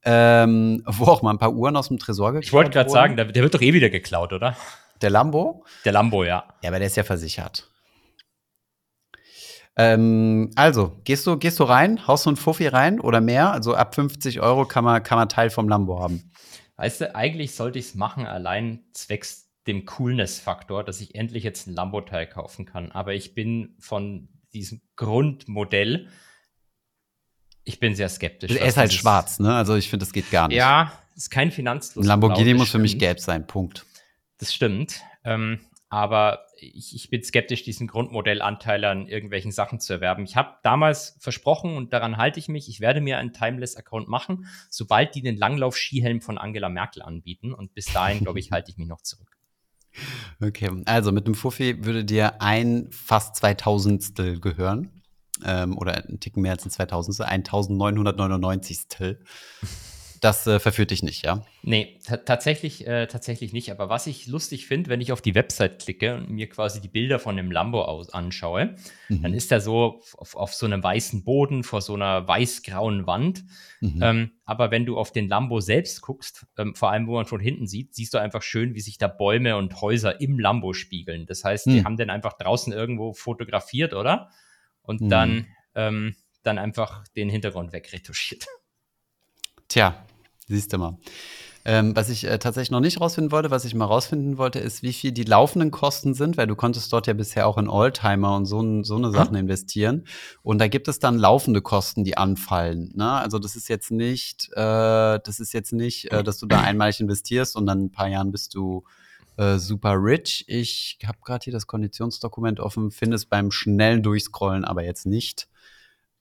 ähm, 0.05 0.83
wo 0.85 1.05
auch 1.05 1.23
mal 1.23 1.31
ein 1.31 1.39
paar 1.39 1.53
Uhren 1.53 1.75
aus 1.75 1.87
dem 1.87 1.97
Tresor 1.97 2.31
geklaut 2.31 2.45
Ich 2.45 2.53
wollte 2.53 2.69
gerade 2.69 2.89
sagen, 2.89 3.15
der, 3.15 3.25
der, 3.25 3.41
wird 3.41 3.55
doch 3.55 3.61
eh 3.61 3.73
wieder 3.73 3.89
geklaut, 3.89 4.33
oder? 4.33 4.55
Der 5.01 5.09
Lambo? 5.09 5.65
Der 5.83 5.91
Lambo, 5.91 6.23
ja. 6.23 6.45
Ja, 6.61 6.69
aber 6.69 6.77
der 6.77 6.87
ist 6.87 6.95
ja 6.95 7.03
versichert. 7.03 7.67
Ähm, 9.77 10.51
also, 10.55 10.99
gehst 11.03 11.27
du, 11.27 11.37
gehst 11.37 11.59
du 11.59 11.63
rein, 11.63 12.07
haust 12.07 12.25
du 12.25 12.29
einen 12.29 12.37
Fuffi 12.37 12.67
rein 12.67 12.99
oder 12.99 13.21
mehr? 13.21 13.51
Also 13.51 13.75
ab 13.75 13.95
50 13.95 14.41
Euro 14.41 14.65
kann 14.65 14.83
man, 14.83 15.03
kann 15.03 15.17
man 15.17 15.29
Teil 15.29 15.49
vom 15.49 15.67
Lambo 15.67 15.99
haben. 15.99 16.31
Weißt 16.77 17.01
du, 17.01 17.15
eigentlich 17.15 17.55
sollte 17.55 17.79
ich 17.79 17.85
es 17.85 17.95
machen, 17.95 18.25
allein 18.25 18.85
zwecks 18.93 19.49
dem 19.67 19.85
Coolness-Faktor, 19.85 20.83
dass 20.83 21.01
ich 21.01 21.15
endlich 21.15 21.43
jetzt 21.43 21.67
ein 21.67 21.73
Lambo-Teil 21.73 22.27
kaufen 22.27 22.65
kann. 22.65 22.91
Aber 22.91 23.13
ich 23.13 23.33
bin 23.33 23.75
von 23.79 24.29
diesem 24.53 24.81
Grundmodell 24.95 26.09
ich 27.65 27.79
bin 27.79 27.95
sehr 27.95 28.09
skeptisch. 28.09 28.51
Er 28.51 28.67
ist 28.67 28.77
halt 28.77 28.93
schwarz, 28.93 29.39
ne? 29.39 29.53
Also 29.53 29.75
ich 29.75 29.89
finde, 29.89 30.05
das 30.05 30.13
geht 30.13 30.29
gar 30.31 30.47
nicht. 30.47 30.57
Ja, 30.57 30.93
ist 31.15 31.31
kein 31.31 31.51
Finanzfluss. 31.51 32.05
Ein 32.05 32.07
Lamborghini 32.07 32.53
muss 32.53 32.69
für 32.69 32.77
mich 32.77 32.99
gelb 32.99 33.19
sein, 33.19 33.47
Punkt. 33.47 33.85
Das 34.37 34.53
stimmt. 34.53 35.01
Ähm, 35.23 35.59
aber 35.95 36.45
ich, 36.57 36.93
ich, 36.93 37.09
bin 37.09 37.23
skeptisch, 37.23 37.63
diesen 37.63 37.87
Grundmodellanteil 37.87 38.83
an 38.83 39.07
irgendwelchen 39.07 39.53
Sachen 39.53 39.79
zu 39.79 39.93
erwerben. 39.93 40.25
Ich 40.25 40.35
habe 40.35 40.55
damals 40.61 41.15
versprochen 41.21 41.77
und 41.77 41.93
daran 41.93 42.17
halte 42.17 42.37
ich 42.37 42.49
mich, 42.49 42.67
ich 42.67 42.81
werde 42.81 42.99
mir 42.99 43.17
einen 43.17 43.31
Timeless-Account 43.31 44.09
machen, 44.09 44.45
sobald 44.69 45.15
die 45.15 45.21
den 45.21 45.37
Langlauf-Skihelm 45.37 46.19
von 46.19 46.37
Angela 46.37 46.67
Merkel 46.67 47.01
anbieten. 47.01 47.53
Und 47.53 47.73
bis 47.73 47.85
dahin, 47.85 48.19
glaube 48.19 48.39
ich, 48.39 48.51
halte 48.51 48.71
ich 48.71 48.77
mich 48.77 48.89
noch 48.89 48.99
zurück. 49.03 49.37
Okay, 50.41 50.69
also 50.83 51.13
mit 51.13 51.27
einem 51.27 51.35
Fuffi 51.35 51.85
würde 51.85 52.03
dir 52.03 52.41
ein 52.41 52.89
fast 52.91 53.37
2000 53.37 54.41
gehören 54.41 55.01
ähm, 55.45 55.77
oder 55.77 55.95
ein 55.95 56.19
Ticken 56.19 56.41
mehr 56.41 56.51
als 56.51 56.65
ein 56.65 56.71
2000. 56.71 57.21
1999. 57.21 58.79
Das 60.21 60.47
äh, 60.47 60.59
verführt 60.59 60.91
dich 60.91 61.03
nicht, 61.03 61.25
ja? 61.25 61.45
Nee, 61.63 61.99
tatsächlich, 62.25 62.85
äh, 62.87 63.07
tatsächlich 63.07 63.53
nicht. 63.53 63.71
Aber 63.71 63.89
was 63.89 64.07
ich 64.07 64.27
lustig 64.27 64.67
finde, 64.67 64.89
wenn 64.89 65.01
ich 65.01 65.11
auf 65.11 65.21
die 65.21 65.35
Website 65.35 65.81
klicke 65.81 66.15
und 66.15 66.29
mir 66.29 66.49
quasi 66.49 66.81
die 66.81 66.87
Bilder 66.87 67.19
von 67.19 67.37
dem 67.37 67.51
Lambo 67.51 67.83
aus 67.83 68.09
anschaue, 68.09 68.75
mhm. 69.09 69.21
dann 69.21 69.33
ist 69.33 69.51
er 69.51 69.61
so 69.61 70.01
auf, 70.17 70.35
auf, 70.35 70.53
so 70.53 70.65
einem 70.65 70.83
weißen 70.83 71.23
Boden 71.23 71.63
vor 71.63 71.81
so 71.81 71.93
einer 71.93 72.27
weiß-grauen 72.27 73.07
Wand. 73.07 73.43
Mhm. 73.81 73.99
Ähm, 74.01 74.31
aber 74.45 74.71
wenn 74.71 74.85
du 74.85 74.97
auf 74.97 75.11
den 75.11 75.27
Lambo 75.27 75.59
selbst 75.59 76.01
guckst, 76.01 76.45
ähm, 76.57 76.75
vor 76.75 76.91
allem 76.91 77.07
wo 77.07 77.13
man 77.13 77.25
von 77.25 77.39
hinten 77.39 77.67
sieht, 77.67 77.95
siehst 77.95 78.13
du 78.13 78.17
einfach 78.17 78.41
schön, 78.41 78.75
wie 78.75 78.81
sich 78.81 78.97
da 78.97 79.07
Bäume 79.07 79.57
und 79.57 79.81
Häuser 79.81 80.21
im 80.21 80.39
Lambo 80.39 80.73
spiegeln. 80.73 81.25
Das 81.25 81.43
heißt, 81.43 81.67
mhm. 81.67 81.71
die 81.71 81.83
haben 81.83 81.97
den 81.97 82.09
einfach 82.09 82.33
draußen 82.37 82.73
irgendwo 82.73 83.13
fotografiert, 83.13 83.93
oder? 83.93 84.29
und 84.85 85.01
mhm. 85.01 85.09
dann, 85.09 85.47
ähm, 85.75 86.15
dann 86.43 86.57
einfach 86.57 87.07
den 87.09 87.29
Hintergrund 87.29 87.73
wegretuschiert. 87.73 88.45
Tja, 89.67 90.05
siehst 90.47 90.73
du 90.73 90.77
mal. 90.77 90.97
Ähm, 91.67 91.95
was 91.95 92.09
ich 92.09 92.25
äh, 92.25 92.37
tatsächlich 92.37 92.69
noch 92.69 92.79
nicht 92.79 93.01
rausfinden 93.01 93.31
wollte, 93.31 93.49
was 93.49 93.65
ich 93.65 93.73
mal 93.73 93.85
rausfinden 93.85 94.37
wollte, 94.37 94.59
ist, 94.59 94.83
wie 94.83 94.93
viel 94.93 95.11
die 95.11 95.23
laufenden 95.23 95.71
Kosten 95.71 96.13
sind, 96.13 96.37
weil 96.37 96.45
du 96.45 96.55
konntest 96.55 96.93
dort 96.93 97.07
ja 97.07 97.13
bisher 97.13 97.47
auch 97.47 97.57
in 97.57 97.67
Oldtimer 97.67 98.35
und 98.35 98.45
so, 98.45 98.83
so 98.83 98.95
eine 98.95 99.09
Sachen 99.09 99.33
hm? 99.33 99.41
investieren. 99.41 100.05
Und 100.43 100.59
da 100.59 100.67
gibt 100.67 100.87
es 100.87 100.99
dann 100.99 101.17
laufende 101.17 101.63
Kosten, 101.63 102.03
die 102.03 102.17
anfallen. 102.17 102.91
Ne? 102.93 103.11
Also 103.11 103.39
das 103.39 103.55
ist 103.55 103.67
jetzt 103.67 103.89
nicht, 103.89 104.49
äh, 104.51 105.19
das 105.23 105.39
ist 105.39 105.53
jetzt 105.53 105.73
nicht, 105.73 106.11
äh, 106.11 106.23
dass 106.23 106.37
du 106.37 106.45
da 106.45 106.61
einmalig 106.61 106.99
investierst 106.99 107.55
und 107.55 107.65
dann 107.65 107.79
in 107.79 107.85
ein 107.85 107.91
paar 107.91 108.09
Jahren 108.09 108.31
bist 108.31 108.53
du 108.53 108.83
äh, 109.37 109.57
super 109.57 109.95
rich. 109.95 110.45
Ich 110.47 110.99
habe 111.03 111.17
gerade 111.25 111.45
hier 111.45 111.53
das 111.53 111.65
Konditionsdokument 111.65 112.59
offen, 112.59 112.91
finde 112.91 113.15
es 113.15 113.25
beim 113.25 113.49
schnellen 113.49 114.03
Durchscrollen 114.03 114.65
aber 114.65 114.83
jetzt 114.83 115.07
nicht. 115.07 115.47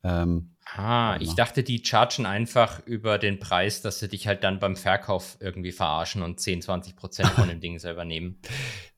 Ähm, 0.02 0.53
ah, 0.66 1.16
ich 1.20 1.34
dachte, 1.34 1.62
die 1.62 1.82
chargen 1.84 2.26
einfach 2.26 2.84
über 2.86 3.18
den 3.18 3.38
Preis, 3.38 3.82
dass 3.82 3.98
sie 3.98 4.08
dich 4.08 4.26
halt 4.26 4.44
dann 4.44 4.58
beim 4.58 4.76
Verkauf 4.76 5.36
irgendwie 5.40 5.72
verarschen 5.72 6.22
und 6.22 6.40
10, 6.40 6.62
20 6.62 6.96
Prozent 6.96 7.28
von 7.30 7.48
dem 7.48 7.60
Ding 7.60 7.78
selber 7.78 8.04
nehmen. 8.04 8.40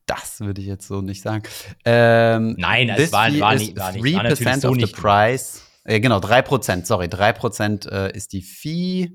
Das 0.09 0.39
würde 0.39 0.61
ich 0.61 0.69
jetzt 0.69 0.87
so 0.87 1.01
nicht 1.01 1.21
sagen. 1.21 1.43
Ähm, 1.85 2.55
Nein, 2.59 2.91
es 2.91 3.11
war, 3.11 3.23
war, 3.41 3.57
nicht, 3.57 3.77
war 3.77 3.91
nicht. 3.91 4.05
3% 4.05 4.45
war 4.45 4.61
so 4.61 4.69
of 4.69 4.77
the 4.77 4.87
price. 4.87 5.67
Äh, 5.83 5.99
genau, 5.99 6.19
3%, 6.19 6.85
sorry, 6.85 7.07
3% 7.07 7.91
äh, 7.91 8.17
ist 8.17 8.33
die 8.33 8.43
Fee. 8.43 9.11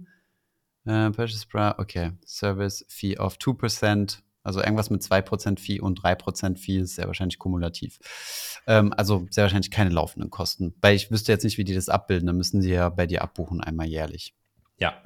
Äh, 0.86 1.12
Purchase 1.12 1.48
Price, 1.48 1.76
okay. 1.78 2.12
Service 2.26 2.86
Fee 2.90 3.18
of 3.18 3.38
2%. 3.38 4.20
Also 4.44 4.62
irgendwas 4.62 4.90
mit 4.90 5.02
2% 5.02 5.60
Fee 5.60 5.80
und 5.80 6.00
3% 6.00 6.58
Fee 6.58 6.78
ist 6.78 6.96
sehr 6.96 7.08
wahrscheinlich 7.08 7.40
kumulativ. 7.40 8.00
Ähm, 8.68 8.94
also 8.96 9.26
sehr 9.30 9.44
wahrscheinlich 9.44 9.72
keine 9.72 9.92
laufenden 9.92 10.30
Kosten. 10.30 10.76
Weil 10.82 10.96
ich 10.96 11.12
wüsste 11.12 11.32
jetzt 11.32 11.44
nicht, 11.44 11.58
wie 11.58 11.64
die 11.64 11.76
das 11.76 11.90
abbilden. 11.90 12.28
Da 12.28 12.34
müssen 12.34 12.62
sie 12.62 12.72
ja 12.72 12.90
bei 12.90 13.06
dir 13.06 13.22
abbuchen 13.22 13.62
einmal 13.62 13.88
jährlich. 13.88 14.34
Ja. 14.78 15.02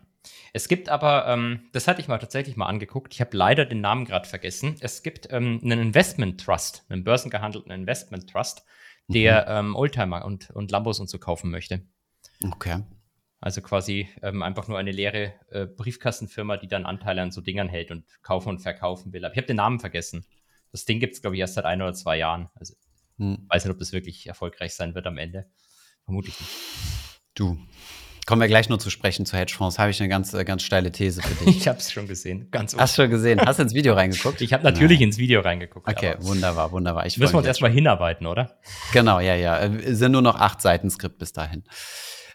Es 0.54 0.68
gibt 0.68 0.89
aber, 0.89 1.27
ähm, 1.27 1.68
das 1.72 1.88
hatte 1.88 2.01
ich 2.01 2.08
mal 2.08 2.18
tatsächlich 2.18 2.56
mal 2.56 2.65
angeguckt, 2.65 3.13
ich 3.13 3.22
habe 3.22 3.38
leider 3.38 3.65
den 3.65 3.82
Namen 3.82 4.06
gerade 4.06 4.27
vergessen. 4.27 4.75
Es 4.80 5.04
gibt 5.04 5.27
ähm, 5.32 5.60
einen 5.63 5.80
Investment 5.80 6.42
Trust, 6.42 6.84
einen 6.89 7.04
börsengehandelten 7.04 7.72
Investment 7.72 8.30
Trust, 8.30 8.63
der 9.08 9.42
mhm. 9.62 9.70
ähm, 9.70 9.75
Oldtimer 9.75 10.25
und, 10.25 10.50
und 10.51 10.72
Lambos 10.72 11.00
und 11.00 11.10
so 11.10 11.20
kaufen 11.20 11.51
möchte. 11.51 11.82
Okay. 12.44 12.82
Also 13.46 13.62
quasi 13.62 14.10
ähm, 14.24 14.42
einfach 14.42 14.68
nur 14.68 14.80
eine 14.80 14.92
leere 14.92 15.34
äh, 15.52 15.68
Briefkastenfirma, 15.68 16.58
die 16.58 16.68
dann 16.68 16.84
Anteile 16.84 17.22
an 17.22 17.30
so 17.30 17.42
Dingern 17.42 17.70
hält 17.70 17.92
und 17.92 18.04
kaufen 18.24 18.50
und 18.50 18.58
verkaufen 18.58 19.14
will. 19.14 19.24
Aber 19.24 19.34
ich 19.34 19.38
habe 19.38 19.46
den 19.46 19.58
Namen 19.58 19.80
vergessen. 19.80 20.25
Das 20.72 20.86
Ding 20.86 21.00
gibt 21.00 21.14
es, 21.14 21.22
glaube 21.22 21.36
ich, 21.36 21.42
erst 21.42 21.54
seit 21.54 21.66
ein 21.66 21.80
oder 21.80 21.94
zwei 21.94 22.18
Jahren. 22.18 22.50
Also 22.56 22.74
hm. 23.20 23.46
weiß 23.48 23.66
nicht, 23.66 23.72
ob 23.72 23.78
das 23.78 23.94
wirklich 23.94 24.25
erfolgreich 24.25 24.74
sein 24.74 24.96
wird 24.96 25.06
am 25.06 25.20
Ende. 25.20 25.46
Vermutlich 26.06 26.40
nicht. 26.40 26.50
Du, 27.36 27.60
Kommen 28.25 28.42
wir 28.42 28.48
gleich 28.48 28.70
nur 28.70 28.80
zu 28.80 28.90
sprechen 28.90 29.28
zu 29.28 29.38
Hedgefonds. 29.38 29.78
Habe 29.78 29.92
ich 29.92 30.00
eine 30.00 30.10
ganz, 30.10 30.34
äh, 30.34 30.44
ganz 30.44 30.64
steile 30.64 30.92
These 30.92 31.22
für 31.22 31.46
dich. 31.46 31.58
ich 31.58 31.68
habe 31.68 31.78
es 31.78 31.92
schon 31.92 32.08
gesehen. 32.08 32.50
Ganz 32.50 32.75
Hast 32.75 32.98
du 32.98 33.04
schon 33.04 33.12
gesehen? 33.12 33.40
Hast 33.40 33.60
du 33.60 33.64
ins 33.64 33.75
Video 33.75 33.94
reingeguckt? 33.94 34.42
Ich 34.42 34.54
habe 34.54 34.64
natürlich 34.64 34.98
Nein. 34.98 35.10
ins 35.10 35.20
Video 35.20 35.42
reingeguckt. 35.42 35.88
Okay, 35.88 36.16
wunderbar, 36.22 36.72
wunderbar. 36.72 37.06
Ich 37.06 37.20
müssen 37.20 37.36
wir 37.36 37.38
uns 37.38 37.46
erstmal 37.46 37.70
hinarbeiten, 37.70 38.25
oder? 38.25 38.58
Genau, 38.92 39.20
ja, 39.20 39.36
ja. 39.36 39.60
Es 39.60 39.86
äh, 39.86 39.94
sind 39.94 40.14
nur 40.14 40.24
noch 40.24 40.40
acht 40.40 40.60
Seiten 40.60 40.90
Skript 40.90 41.20
bis 41.20 41.34
dahin. 41.34 41.66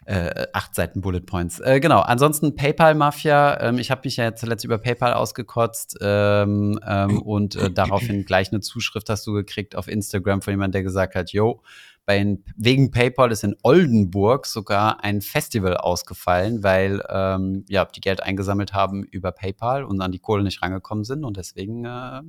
Äh, 0.05 0.47
acht 0.53 0.73
Seiten 0.73 1.01
Bullet 1.01 1.21
Points. 1.21 1.59
Äh, 1.59 1.79
genau, 1.79 1.99
ansonsten 1.99 2.55
PayPal-Mafia. 2.55 3.61
Ähm, 3.61 3.77
ich 3.77 3.91
habe 3.91 4.01
mich 4.03 4.17
ja 4.17 4.23
jetzt 4.25 4.39
zuletzt 4.39 4.65
über 4.65 4.79
PayPal 4.79 5.13
ausgekotzt 5.13 5.99
ähm, 6.01 6.79
ähm, 6.87 7.21
und 7.21 7.55
äh, 7.55 7.69
daraufhin 7.69 8.25
gleich 8.25 8.51
eine 8.51 8.61
Zuschrift 8.61 9.09
hast 9.11 9.27
du 9.27 9.33
gekriegt 9.33 9.75
auf 9.75 9.87
Instagram 9.87 10.41
von 10.41 10.53
jemandem, 10.53 10.71
der 10.71 10.83
gesagt 10.83 11.13
hat, 11.13 11.31
yo, 11.31 11.61
bei, 12.05 12.37
wegen 12.57 12.89
PayPal 12.89 13.31
ist 13.31 13.43
in 13.43 13.55
Oldenburg 13.61 14.47
sogar 14.47 15.03
ein 15.03 15.21
Festival 15.21 15.77
ausgefallen, 15.77 16.63
weil 16.63 17.03
ähm, 17.07 17.63
ja, 17.69 17.85
die 17.85 18.01
Geld 18.01 18.23
eingesammelt 18.23 18.73
haben 18.73 19.03
über 19.03 19.31
PayPal 19.31 19.83
und 19.83 20.01
an 20.01 20.11
die 20.11 20.19
Kohle 20.19 20.43
nicht 20.43 20.63
rangekommen 20.63 21.03
sind. 21.03 21.23
Und 21.23 21.37
deswegen 21.37 21.85
äh, 21.85 22.21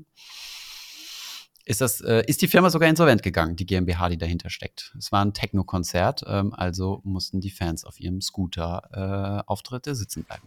ist, 1.64 1.80
das, 1.80 2.00
äh, 2.00 2.24
ist 2.26 2.42
die 2.42 2.48
Firma 2.48 2.70
sogar 2.70 2.88
insolvent 2.88 3.22
gegangen, 3.22 3.56
die 3.56 3.66
GmbH, 3.66 4.08
die 4.08 4.18
dahinter 4.18 4.50
steckt. 4.50 4.94
Es 4.98 5.12
war 5.12 5.24
ein 5.24 5.32
Techno-Konzert, 5.32 6.24
ähm, 6.26 6.52
also 6.52 7.00
mussten 7.04 7.40
die 7.40 7.50
Fans 7.50 7.84
auf 7.84 8.00
ihrem 8.00 8.20
Scooter-Auftritte 8.20 9.90
äh, 9.90 9.94
sitzen 9.94 10.24
bleiben. 10.24 10.46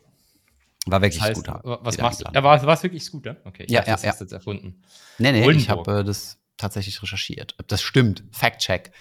War 0.87 1.01
wirklich 1.01 1.19
das 1.19 1.29
heißt, 1.29 1.45
Scooter. 1.45 1.79
Was 1.81 1.97
machst 1.97 2.21
du? 2.21 2.31
Da 2.31 2.43
war 2.43 2.61
es 2.61 2.83
wirklich 2.83 3.03
Scooter? 3.03 3.37
Okay, 3.45 3.63
ich 3.63 3.71
ja, 3.71 3.81
ja, 3.81 3.93
das 3.93 4.03
ja. 4.03 4.13
jetzt 4.19 4.31
erfunden. 4.31 4.81
Nee, 5.17 5.31
nee, 5.31 5.39
Oldenburg. 5.39 5.57
ich 5.57 5.69
habe 5.69 5.99
äh, 5.99 6.03
das 6.03 6.37
tatsächlich 6.57 7.01
recherchiert. 7.01 7.55
Ob 7.57 7.67
das 7.67 7.81
stimmt. 7.81 8.23
Fact-check. 8.31 8.91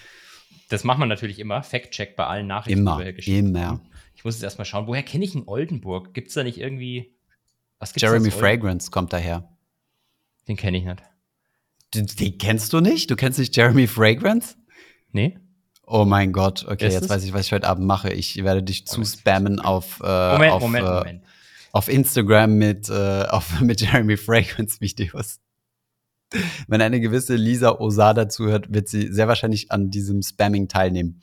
Das 0.69 0.83
macht 0.83 0.97
man 0.97 1.09
natürlich 1.09 1.37
immer. 1.37 1.61
Fact-check 1.61 2.15
bei 2.15 2.25
allen 2.25 2.47
Nachrichten, 2.47 2.79
immer, 2.79 2.97
die 2.97 3.05
wir 3.05 3.13
geschrieben 3.13 3.49
immer. 3.49 3.81
Ich 4.15 4.23
muss 4.23 4.35
jetzt 4.35 4.43
erstmal 4.43 4.65
schauen, 4.65 4.87
woher 4.87 5.03
kenne 5.03 5.25
ich 5.25 5.35
einen 5.35 5.47
Oldenburg? 5.47 6.13
Gibt 6.13 6.29
es 6.29 6.33
da 6.33 6.43
nicht 6.43 6.57
irgendwie. 6.57 7.13
Was 7.77 7.93
gibt's 7.93 8.01
Jeremy 8.01 8.31
Fragrance 8.31 8.89
kommt 8.89 9.13
daher. 9.13 9.47
Den 10.47 10.55
kenne 10.55 10.77
ich 10.77 10.85
nicht. 10.85 11.03
Den, 11.95 12.07
den, 12.07 12.37
kennst 12.37 12.73
du 12.73 12.81
nicht? 12.81 13.09
Du 13.09 13.15
kennst 13.15 13.39
nicht 13.39 13.55
Jeremy 13.55 13.87
Fragrance? 13.87 14.55
Nee. 15.11 15.37
Oh 15.87 16.03
mein 16.03 16.33
Gott, 16.33 16.65
okay, 16.67 16.89
jetzt 16.89 17.09
weiß 17.09 17.23
ich, 17.23 17.33
was 17.33 17.45
ich 17.45 17.51
heute 17.51 17.67
Abend 17.67 17.85
mache. 17.85 18.11
Ich 18.11 18.43
werde 18.43 18.63
dich 18.63 18.87
zu 18.87 19.05
spammen 19.05 19.59
auf, 19.59 20.01
äh, 20.03 20.33
Moment, 20.33 20.53
auf, 20.53 20.61
Moment, 20.61 20.87
äh, 20.87 20.91
Moment. 20.91 21.23
auf 21.73 21.87
Instagram 21.89 22.55
mit, 22.55 22.89
äh, 22.89 23.23
auf, 23.29 23.59
mit 23.61 23.81
Jeremy 23.81 24.17
Fragrance 24.17 24.81
Videos. 24.81 25.39
Wenn 26.67 26.81
eine 26.81 26.99
gewisse 26.99 27.35
Lisa 27.35 27.79
Osada 27.79 28.27
zuhört, 28.29 28.73
wird 28.73 28.89
sie 28.89 29.11
sehr 29.13 29.27
wahrscheinlich 29.27 29.71
an 29.71 29.91
diesem 29.91 30.23
Spamming 30.23 30.67
teilnehmen. 30.67 31.21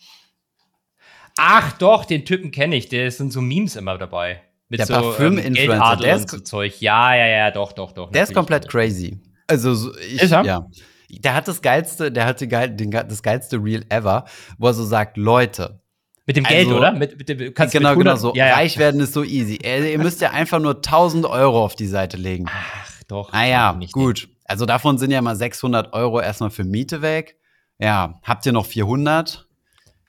Ach 1.39 1.73
doch, 1.73 2.05
den 2.05 2.25
Typen 2.25 2.53
kenne 2.53 2.77
ich. 2.77 2.89
Der 2.89 3.11
sind 3.11 3.33
so 3.33 3.41
Memes 3.41 3.75
immer 3.75 3.99
dabei. 3.99 4.43
Mit 4.69 4.79
der 4.79 4.87
so, 4.87 4.95
Parfüm-Influencer. 4.95 5.93
Ähm, 5.95 6.01
der 6.01 6.17
ist 6.17 6.31
so 6.31 6.39
Zeug. 6.39 6.81
Ja, 6.81 7.15
ja, 7.17 7.27
ja, 7.27 7.51
doch, 7.51 7.73
doch, 7.73 7.93
doch. 7.93 8.13
Der 8.13 8.23
ist 8.23 8.33
komplett 8.33 8.69
crazy. 8.69 9.21
Also 9.53 9.75
so, 9.75 9.97
ich, 9.99 10.23
ist 10.23 10.33
er? 10.33 10.45
ja. 10.45 10.67
Der 11.11 11.35
hat 11.35 11.47
das 11.47 11.61
geilste, 11.61 12.11
der 12.11 12.25
hatte 12.25 12.49
geil, 12.49 12.71
den, 12.71 12.91
das 12.91 13.23
geilste 13.23 13.63
Reel 13.63 13.85
ever, 13.91 14.25
wo 14.57 14.69
er 14.69 14.75
so 14.75 14.85
sagt, 14.85 15.19
Leute. 15.19 15.81
Mit 16.25 16.37
dem 16.37 16.45
Geld, 16.45 16.69
also, 16.69 16.79
oder? 16.79 16.93
Mit, 16.93 17.19
mit 17.19 17.29
dem, 17.29 17.53
kannst 17.53 17.75
genau, 17.75 17.95
genau 17.97 18.17
so. 18.17 18.33
Ja, 18.35 18.47
ja. 18.47 18.55
Reich 18.55 18.79
werden 18.79 19.01
ist 19.01 19.13
so 19.13 19.23
easy. 19.23 19.59
Ihr 19.63 19.99
müsst 19.99 20.21
ja 20.23 20.31
einfach 20.31 20.59
nur 20.59 20.77
1000 20.77 21.27
Euro 21.27 21.63
auf 21.63 21.75
die 21.75 21.87
Seite 21.87 22.17
legen. 22.17 22.47
Ach, 22.49 23.03
doch. 23.09 23.33
Ah 23.33 23.45
ja, 23.45 23.79
gut. 23.91 24.29
Also 24.45 24.65
davon 24.65 24.99
sind 24.99 25.11
ja 25.11 25.21
mal 25.21 25.37
600 25.37 25.93
Euro 25.93 26.21
erstmal 26.21 26.51
für 26.51 26.65
Miete 26.65 27.03
weg. 27.03 27.37
Ja, 27.79 28.21
habt 28.23 28.47
ihr 28.47 28.53
noch 28.53 28.67
400? 28.67 29.47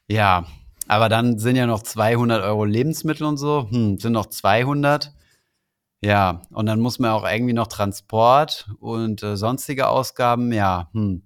Ja, 0.07 0.45
aber 0.87 1.09
dann 1.09 1.39
sind 1.39 1.55
ja 1.55 1.65
noch 1.65 1.81
200 1.81 2.43
Euro 2.43 2.65
Lebensmittel 2.65 3.25
und 3.25 3.37
so. 3.37 3.67
Hm, 3.69 3.97
sind 3.97 4.13
noch 4.13 4.27
200. 4.27 5.13
Ja, 6.03 6.41
und 6.51 6.65
dann 6.65 6.79
muss 6.79 6.99
man 6.99 7.11
auch 7.11 7.29
irgendwie 7.29 7.53
noch 7.53 7.67
Transport 7.67 8.67
und 8.79 9.23
äh, 9.23 9.37
sonstige 9.37 9.87
Ausgaben. 9.87 10.51
Ja, 10.51 10.89
hm. 10.93 11.23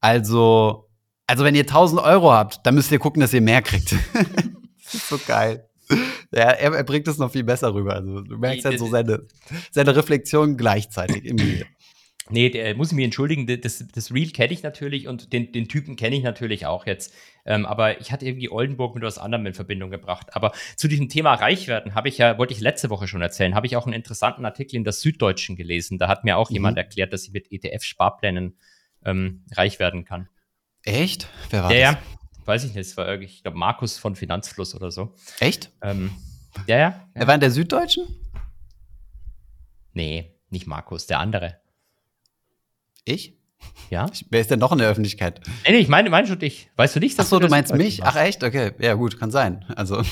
Also, 0.00 0.90
also 1.26 1.44
wenn 1.44 1.54
ihr 1.54 1.62
1000 1.62 2.00
Euro 2.02 2.32
habt, 2.32 2.66
dann 2.66 2.74
müsst 2.74 2.90
ihr 2.90 2.98
gucken, 2.98 3.20
dass 3.20 3.32
ihr 3.32 3.40
mehr 3.40 3.62
kriegt. 3.62 3.92
das 4.84 4.94
ist 4.94 5.08
so 5.08 5.18
geil. 5.26 5.68
Ja, 6.32 6.50
er, 6.50 6.72
er 6.72 6.82
bringt 6.84 7.06
es 7.06 7.18
noch 7.18 7.30
viel 7.30 7.44
besser 7.44 7.72
rüber. 7.72 7.94
Also, 7.94 8.22
du 8.22 8.36
merkst 8.36 8.64
ja 8.64 8.76
so 8.76 8.88
seine, 8.88 9.26
seine 9.70 9.94
Reflexion 9.94 10.56
gleichzeitig 10.56 11.24
im 11.24 11.38
Video. 11.38 11.66
Nee, 12.30 12.48
der, 12.48 12.74
muss 12.74 12.90
ich 12.90 12.96
mir 12.96 13.04
entschuldigen, 13.04 13.46
das, 13.60 13.84
das 13.92 14.12
Reel 14.12 14.30
kenne 14.30 14.54
ich 14.54 14.62
natürlich 14.62 15.08
und 15.08 15.34
den, 15.34 15.52
den 15.52 15.68
Typen 15.68 15.94
kenne 15.94 16.16
ich 16.16 16.22
natürlich 16.22 16.64
auch 16.64 16.86
jetzt. 16.86 17.12
Ähm, 17.44 17.66
aber 17.66 18.00
ich 18.00 18.12
hatte 18.12 18.24
irgendwie 18.24 18.50
Oldenburg 18.50 18.94
mit 18.94 19.04
was 19.04 19.18
anderem 19.18 19.44
in 19.44 19.52
Verbindung 19.52 19.90
gebracht. 19.90 20.34
Aber 20.34 20.52
zu 20.76 20.88
diesem 20.88 21.10
Thema 21.10 21.34
Reichwerden 21.34 21.94
habe 21.94 22.08
ich 22.08 22.16
ja, 22.16 22.38
wollte 22.38 22.54
ich 22.54 22.60
letzte 22.60 22.88
Woche 22.88 23.08
schon 23.08 23.20
erzählen, 23.20 23.54
habe 23.54 23.66
ich 23.66 23.76
auch 23.76 23.84
einen 23.84 23.92
interessanten 23.92 24.46
Artikel 24.46 24.76
in 24.76 24.84
der 24.84 24.94
Süddeutschen 24.94 25.54
gelesen. 25.54 25.98
Da 25.98 26.08
hat 26.08 26.24
mir 26.24 26.38
auch 26.38 26.48
mhm. 26.48 26.54
jemand 26.54 26.78
erklärt, 26.78 27.12
dass 27.12 27.24
ich 27.24 27.32
mit 27.32 27.52
ETF-Sparplänen 27.52 28.56
ähm, 29.04 29.44
reich 29.52 29.78
werden 29.78 30.06
kann. 30.06 30.28
Echt? 30.82 31.28
Wer 31.50 31.64
war 31.64 31.74
ja, 31.74 31.92
das? 31.92 32.00
Ja, 32.00 32.46
weiß 32.46 32.64
ich 32.64 32.74
nicht. 32.74 32.88
Es 32.88 32.96
war 32.96 33.06
irgendwie, 33.06 33.28
ich 33.28 33.42
glaube, 33.42 33.58
Markus 33.58 33.98
von 33.98 34.16
Finanzfluss 34.16 34.74
oder 34.74 34.90
so. 34.90 35.14
Echt? 35.40 35.72
Ähm, 35.82 36.10
ja, 36.66 36.76
ja, 36.76 36.78
ja. 36.78 37.08
Er 37.12 37.26
war 37.26 37.34
in 37.34 37.40
der 37.40 37.50
Süddeutschen? 37.50 38.06
Nee, 39.92 40.34
nicht 40.48 40.66
Markus, 40.66 41.06
der 41.06 41.18
andere. 41.18 41.60
Ich? 43.04 43.34
Ja? 43.90 44.06
Ich, 44.12 44.26
wer 44.30 44.40
ist 44.40 44.50
denn 44.50 44.58
noch 44.58 44.72
in 44.72 44.78
der 44.78 44.88
Öffentlichkeit? 44.88 45.40
Nee, 45.64 45.72
nee 45.72 45.78
ich 45.78 45.88
meine, 45.88 46.10
meine 46.10 46.26
schon 46.26 46.38
dich. 46.38 46.70
Weißt 46.76 46.96
du 46.96 47.00
nicht, 47.00 47.18
dass 47.18 47.26
Ach 47.26 47.30
so, 47.30 47.38
du, 47.38 47.46
du 47.46 47.50
meinst 47.50 47.74
mich? 47.74 48.02
Ach 48.02 48.16
echt? 48.16 48.42
Okay, 48.42 48.72
ja 48.78 48.94
gut, 48.94 49.18
kann 49.18 49.30
sein. 49.30 49.64
Also, 49.76 50.02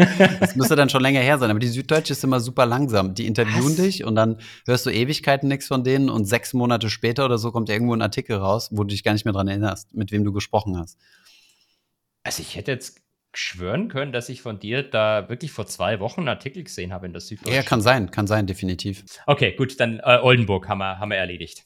das 0.40 0.54
müsste 0.54 0.76
dann 0.76 0.88
schon 0.88 1.02
länger 1.02 1.20
her 1.20 1.38
sein. 1.38 1.50
Aber 1.50 1.58
die 1.58 1.68
Süddeutsche 1.68 2.12
ist 2.12 2.24
immer 2.24 2.40
super 2.40 2.66
langsam. 2.66 3.14
Die 3.14 3.26
interviewen 3.26 3.64
Was? 3.64 3.76
dich 3.76 4.04
und 4.04 4.14
dann 4.14 4.38
hörst 4.66 4.86
du 4.86 4.90
Ewigkeiten 4.90 5.48
nichts 5.48 5.66
von 5.66 5.82
denen 5.84 6.08
und 6.08 6.26
sechs 6.26 6.52
Monate 6.52 6.90
später 6.90 7.24
oder 7.24 7.38
so 7.38 7.52
kommt 7.52 7.68
irgendwo 7.68 7.94
ein 7.94 8.02
Artikel 8.02 8.36
raus, 8.36 8.68
wo 8.70 8.84
du 8.84 8.88
dich 8.88 9.02
gar 9.02 9.12
nicht 9.12 9.24
mehr 9.24 9.34
dran 9.34 9.48
erinnerst, 9.48 9.94
mit 9.94 10.12
wem 10.12 10.24
du 10.24 10.32
gesprochen 10.32 10.78
hast. 10.78 10.98
Also 12.22 12.42
ich 12.42 12.56
hätte 12.56 12.70
jetzt 12.70 13.00
schwören 13.34 13.88
können, 13.88 14.12
dass 14.12 14.28
ich 14.28 14.42
von 14.42 14.58
dir 14.60 14.82
da 14.82 15.28
wirklich 15.28 15.52
vor 15.52 15.66
zwei 15.66 16.00
Wochen 16.00 16.20
einen 16.20 16.28
Artikel 16.28 16.62
gesehen 16.62 16.92
habe 16.92 17.06
in 17.06 17.12
der 17.12 17.20
Süddeutschen. 17.20 17.54
Ja, 17.54 17.62
kann 17.62 17.80
sein, 17.80 18.10
kann 18.10 18.26
sein, 18.26 18.46
definitiv. 18.46 19.04
Okay, 19.26 19.54
gut, 19.56 19.80
dann 19.80 20.00
äh, 20.00 20.18
Oldenburg 20.22 20.68
haben 20.68 20.78
wir, 20.78 20.98
haben 20.98 21.10
wir 21.10 21.16
erledigt. 21.16 21.64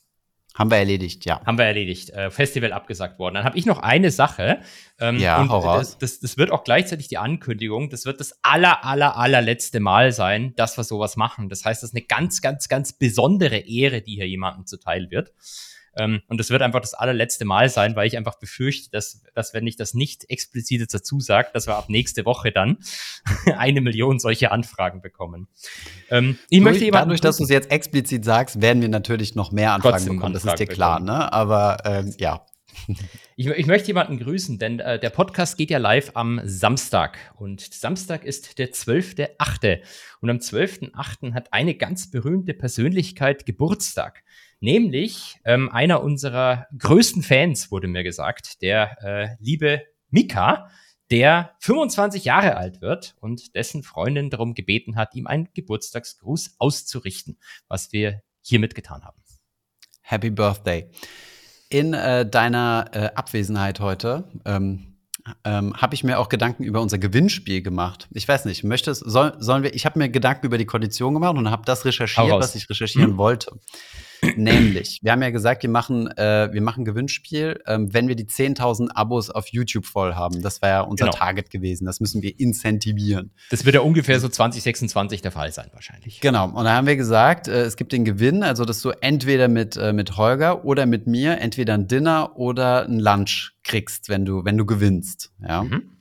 Haben 0.56 0.70
wir 0.70 0.78
erledigt, 0.78 1.26
ja. 1.26 1.44
Haben 1.44 1.58
wir 1.58 1.66
erledigt. 1.66 2.10
Äh, 2.10 2.30
Festival 2.30 2.72
abgesagt 2.72 3.18
worden. 3.18 3.34
Dann 3.34 3.44
habe 3.44 3.58
ich 3.58 3.66
noch 3.66 3.78
eine 3.78 4.10
Sache. 4.10 4.60
Ähm, 4.98 5.18
ja, 5.18 5.38
und 5.38 5.50
raus. 5.50 5.98
Das, 5.98 6.18
das, 6.18 6.38
wird 6.38 6.50
auch 6.50 6.64
gleichzeitig 6.64 7.08
die 7.08 7.18
Ankündigung. 7.18 7.90
Das 7.90 8.06
wird 8.06 8.20
das 8.20 8.38
aller, 8.42 8.82
aller, 8.82 9.18
allerletzte 9.18 9.80
Mal 9.80 10.12
sein, 10.12 10.54
dass 10.56 10.78
wir 10.78 10.84
sowas 10.84 11.16
machen. 11.16 11.50
Das 11.50 11.66
heißt, 11.66 11.82
das 11.82 11.90
ist 11.90 11.94
eine 11.94 12.06
ganz, 12.06 12.40
ganz, 12.40 12.68
ganz 12.68 12.94
besondere 12.94 13.58
Ehre, 13.58 14.00
die 14.00 14.14
hier 14.14 14.26
jemandem 14.26 14.64
zuteil 14.64 15.10
wird. 15.10 15.32
Ähm, 15.96 16.22
und 16.28 16.38
das 16.38 16.50
wird 16.50 16.62
einfach 16.62 16.80
das 16.80 16.94
allerletzte 16.94 17.44
Mal 17.44 17.68
sein, 17.68 17.96
weil 17.96 18.06
ich 18.06 18.16
einfach 18.16 18.38
befürchte, 18.38 18.90
dass, 18.90 19.22
dass 19.34 19.54
wenn 19.54 19.66
ich 19.66 19.76
das 19.76 19.94
nicht 19.94 20.28
explizit 20.28 20.92
dazu 20.92 21.20
sage, 21.20 21.48
dass 21.52 21.66
wir 21.66 21.76
ab 21.76 21.88
nächste 21.88 22.24
Woche 22.24 22.52
dann 22.52 22.78
eine 23.56 23.80
Million 23.80 24.18
solche 24.18 24.50
Anfragen 24.50 25.00
bekommen. 25.00 25.48
Ähm, 26.10 26.38
ich 26.50 26.60
Durch, 26.60 26.72
möchte 26.80 26.90
dadurch, 26.90 27.20
dass 27.20 27.38
du 27.38 27.44
es 27.44 27.50
jetzt 27.50 27.70
explizit 27.70 28.24
sagst, 28.24 28.60
werden 28.60 28.82
wir 28.82 28.88
natürlich 28.88 29.34
noch 29.34 29.52
mehr 29.52 29.72
Anfragen 29.72 30.06
bekommen. 30.06 30.34
Das 30.34 30.44
ist 30.44 30.58
dir 30.58 30.66
klar, 30.66 31.00
bekommen. 31.00 31.18
ne? 31.18 31.32
Aber 31.32 31.78
ähm, 31.84 32.14
ja. 32.18 32.44
Ich, 33.38 33.46
ich, 33.48 33.66
möchte 33.66 33.88
jemanden 33.88 34.18
grüßen, 34.18 34.58
denn 34.58 34.80
äh, 34.80 34.98
der 34.98 35.10
Podcast 35.10 35.58
geht 35.58 35.70
ja 35.70 35.76
live 35.76 36.12
am 36.14 36.40
Samstag. 36.44 37.18
Und 37.36 37.60
Samstag 37.60 38.24
ist 38.24 38.58
der 38.58 38.72
12.8. 38.72 39.80
Und 40.22 40.30
am 40.30 40.38
12.8. 40.38 41.34
hat 41.34 41.52
eine 41.52 41.74
ganz 41.74 42.10
berühmte 42.10 42.54
Persönlichkeit 42.54 43.44
Geburtstag. 43.44 44.22
Nämlich 44.60 45.36
ähm, 45.44 45.70
einer 45.70 46.02
unserer 46.02 46.66
größten 46.78 47.22
Fans, 47.22 47.70
wurde 47.70 47.88
mir 47.88 48.02
gesagt, 48.02 48.62
der 48.62 48.96
äh, 49.02 49.28
liebe 49.38 49.82
Mika, 50.10 50.70
der 51.10 51.52
25 51.60 52.25
Jahre 52.25 52.56
alt 52.56 52.80
wird 52.80 53.14
und 53.20 53.54
dessen 53.54 53.82
Freundin 53.82 54.30
darum 54.30 54.54
gebeten 54.54 54.96
hat, 54.96 55.14
ihm 55.14 55.26
einen 55.26 55.48
Geburtstagsgruß 55.54 56.56
auszurichten, 56.58 57.38
was 57.68 57.92
wir 57.92 58.22
hiermit 58.40 58.75
getan 58.75 59.04
haben. 59.04 59.22
Happy 60.02 60.30
Birthday. 60.30 60.90
In 61.68 61.94
äh, 61.94 62.28
deiner 62.28 62.90
äh, 62.92 63.06
Abwesenheit 63.14 63.80
heute 63.80 64.25
ähm, 64.44 64.96
ähm, 65.44 65.75
habe 65.76 65.94
ich 65.94 66.04
mir 66.04 66.18
auch 66.20 66.28
Gedanken 66.28 66.62
über 66.62 66.80
unser 66.80 66.98
Gewinnspiel 66.98 67.62
gemacht. 67.62 68.08
Ich 68.12 68.28
weiß 68.28 68.44
nicht, 68.44 68.62
möchtest, 68.62 69.02
soll, 69.04 69.34
sollen 69.38 69.64
wir, 69.64 69.75
ich 69.75 69.84
habe 69.84 69.98
mir 69.98 70.08
Gedanken 70.08 70.46
über 70.46 70.58
die 70.58 70.66
Kondition 70.66 71.14
gemacht 71.14 71.36
und 71.36 71.50
habe 71.50 71.64
das 71.64 71.84
recherchiert, 71.84 72.30
was 72.30 72.54
ich 72.54 72.70
recherchieren 72.70 73.12
hm. 73.12 73.18
wollte. 73.18 73.58
Nämlich, 74.37 75.00
wir 75.02 75.12
haben 75.12 75.23
ja 75.23 75.30
gesagt, 75.30 75.62
wir 75.62 75.70
machen, 75.70 76.08
äh, 76.16 76.49
wir 76.52 76.62
machen 76.62 76.85
Gewinnspiel, 76.85 77.61
ähm, 77.66 77.92
wenn 77.92 78.08
wir 78.08 78.16
die 78.16 78.26
10.000 78.26 78.90
Abos 78.94 79.30
auf 79.30 79.49
YouTube 79.49 79.87
voll 79.87 80.14
haben. 80.14 80.42
Das 80.42 80.62
war 80.62 80.68
ja 80.68 80.80
unser 80.80 81.06
genau. 81.06 81.16
Target 81.16 81.50
gewesen. 81.50 81.87
Das 81.87 82.00
müssen 82.00 82.23
wir 82.23 82.38
incentivieren. 82.38 83.32
Das 83.50 83.64
wird 83.64 83.75
ja 83.75 83.80
ungefähr 83.80 84.20
so 84.20 84.28
2026 84.28 85.23
der 85.23 85.32
Fall 85.32 85.52
sein, 85.52 85.68
wahrscheinlich. 85.73 86.20
Genau. 86.20 86.49
Und 86.49 86.64
da 86.64 86.75
haben 86.75 86.87
wir 86.87 86.96
gesagt, 86.96 87.49
äh, 87.49 87.62
es 87.62 87.76
gibt 87.76 87.92
den 87.92 88.04
Gewinn, 88.04 88.42
also 88.42 88.64
dass 88.64 88.80
du 88.82 88.90
entweder 89.00 89.49
mit, 89.49 89.76
äh, 89.76 89.92
mit 89.92 90.16
Holger 90.16 90.64
oder 90.64 90.87
mit 90.87 91.06
mir 91.06 91.38
entweder 91.38 91.75
ein 91.75 91.88
Dinner 91.88 92.37
oder 92.37 92.87
ein 92.87 92.99
Lunch 92.99 93.52
kriegst, 93.62 94.08
wenn 94.08 94.25
du, 94.25 94.44
wenn 94.44 94.56
du 94.56 94.66
gewinnst. 94.66 95.32
Ja. 95.46 95.62
Mhm. 95.62 95.92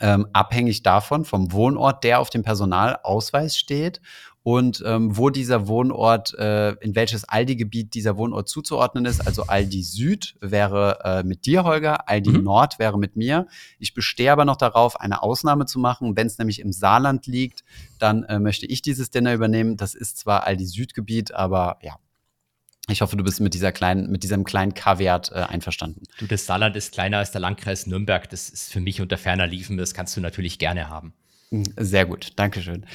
Ähm, 0.00 0.26
abhängig 0.32 0.82
davon, 0.82 1.24
vom 1.24 1.52
Wohnort, 1.52 2.02
der 2.02 2.18
auf 2.18 2.28
dem 2.28 2.42
Personalausweis 2.42 3.56
steht 3.56 4.00
und 4.42 4.82
ähm, 4.84 5.16
wo 5.16 5.30
dieser 5.30 5.68
Wohnort, 5.68 6.34
äh, 6.38 6.72
in 6.80 6.94
welches 6.94 7.24
Aldi-Gebiet 7.24 7.94
dieser 7.94 8.16
Wohnort 8.16 8.48
zuzuordnen 8.48 9.04
ist. 9.04 9.26
Also 9.26 9.44
Aldi 9.44 9.82
Süd 9.82 10.34
wäre 10.40 10.98
äh, 11.04 11.22
mit 11.22 11.46
dir, 11.46 11.64
Holger, 11.64 12.08
Aldi 12.08 12.30
mhm. 12.30 12.44
Nord 12.44 12.78
wäre 12.78 12.98
mit 12.98 13.16
mir. 13.16 13.46
Ich 13.78 13.94
bestehe 13.94 14.32
aber 14.32 14.44
noch 14.44 14.56
darauf, 14.56 15.00
eine 15.00 15.22
Ausnahme 15.22 15.66
zu 15.66 15.78
machen. 15.78 16.16
Wenn 16.16 16.26
es 16.26 16.38
nämlich 16.38 16.60
im 16.60 16.72
Saarland 16.72 17.26
liegt, 17.26 17.62
dann 17.98 18.24
äh, 18.24 18.40
möchte 18.40 18.66
ich 18.66 18.82
dieses 18.82 19.10
Dinner 19.10 19.32
übernehmen. 19.32 19.76
Das 19.76 19.94
ist 19.94 20.18
zwar 20.18 20.44
Aldi 20.44 20.66
Süd-Gebiet, 20.66 21.32
aber 21.32 21.78
ja. 21.82 21.96
Ich 22.88 23.00
hoffe, 23.00 23.16
du 23.16 23.22
bist 23.22 23.40
mit 23.40 23.54
dieser 23.54 23.70
kleinen, 23.70 24.10
mit 24.10 24.24
diesem 24.24 24.42
kleinen 24.42 24.74
K-Wert 24.74 25.30
äh, 25.30 25.36
einverstanden. 25.36 26.02
Du, 26.18 26.26
das 26.26 26.46
Saarland 26.46 26.74
ist 26.74 26.92
kleiner 26.92 27.18
als 27.18 27.30
der 27.30 27.40
Landkreis 27.40 27.86
Nürnberg. 27.86 28.28
Das 28.28 28.48
ist 28.48 28.72
für 28.72 28.80
mich 28.80 29.00
unter 29.00 29.18
ferner 29.18 29.46
Liefen. 29.46 29.76
Das 29.76 29.94
kannst 29.94 30.16
du 30.16 30.20
natürlich 30.20 30.58
gerne 30.58 30.88
haben. 30.88 31.14
Sehr 31.78 32.06
gut, 32.06 32.30
Dankeschön. 32.36 32.86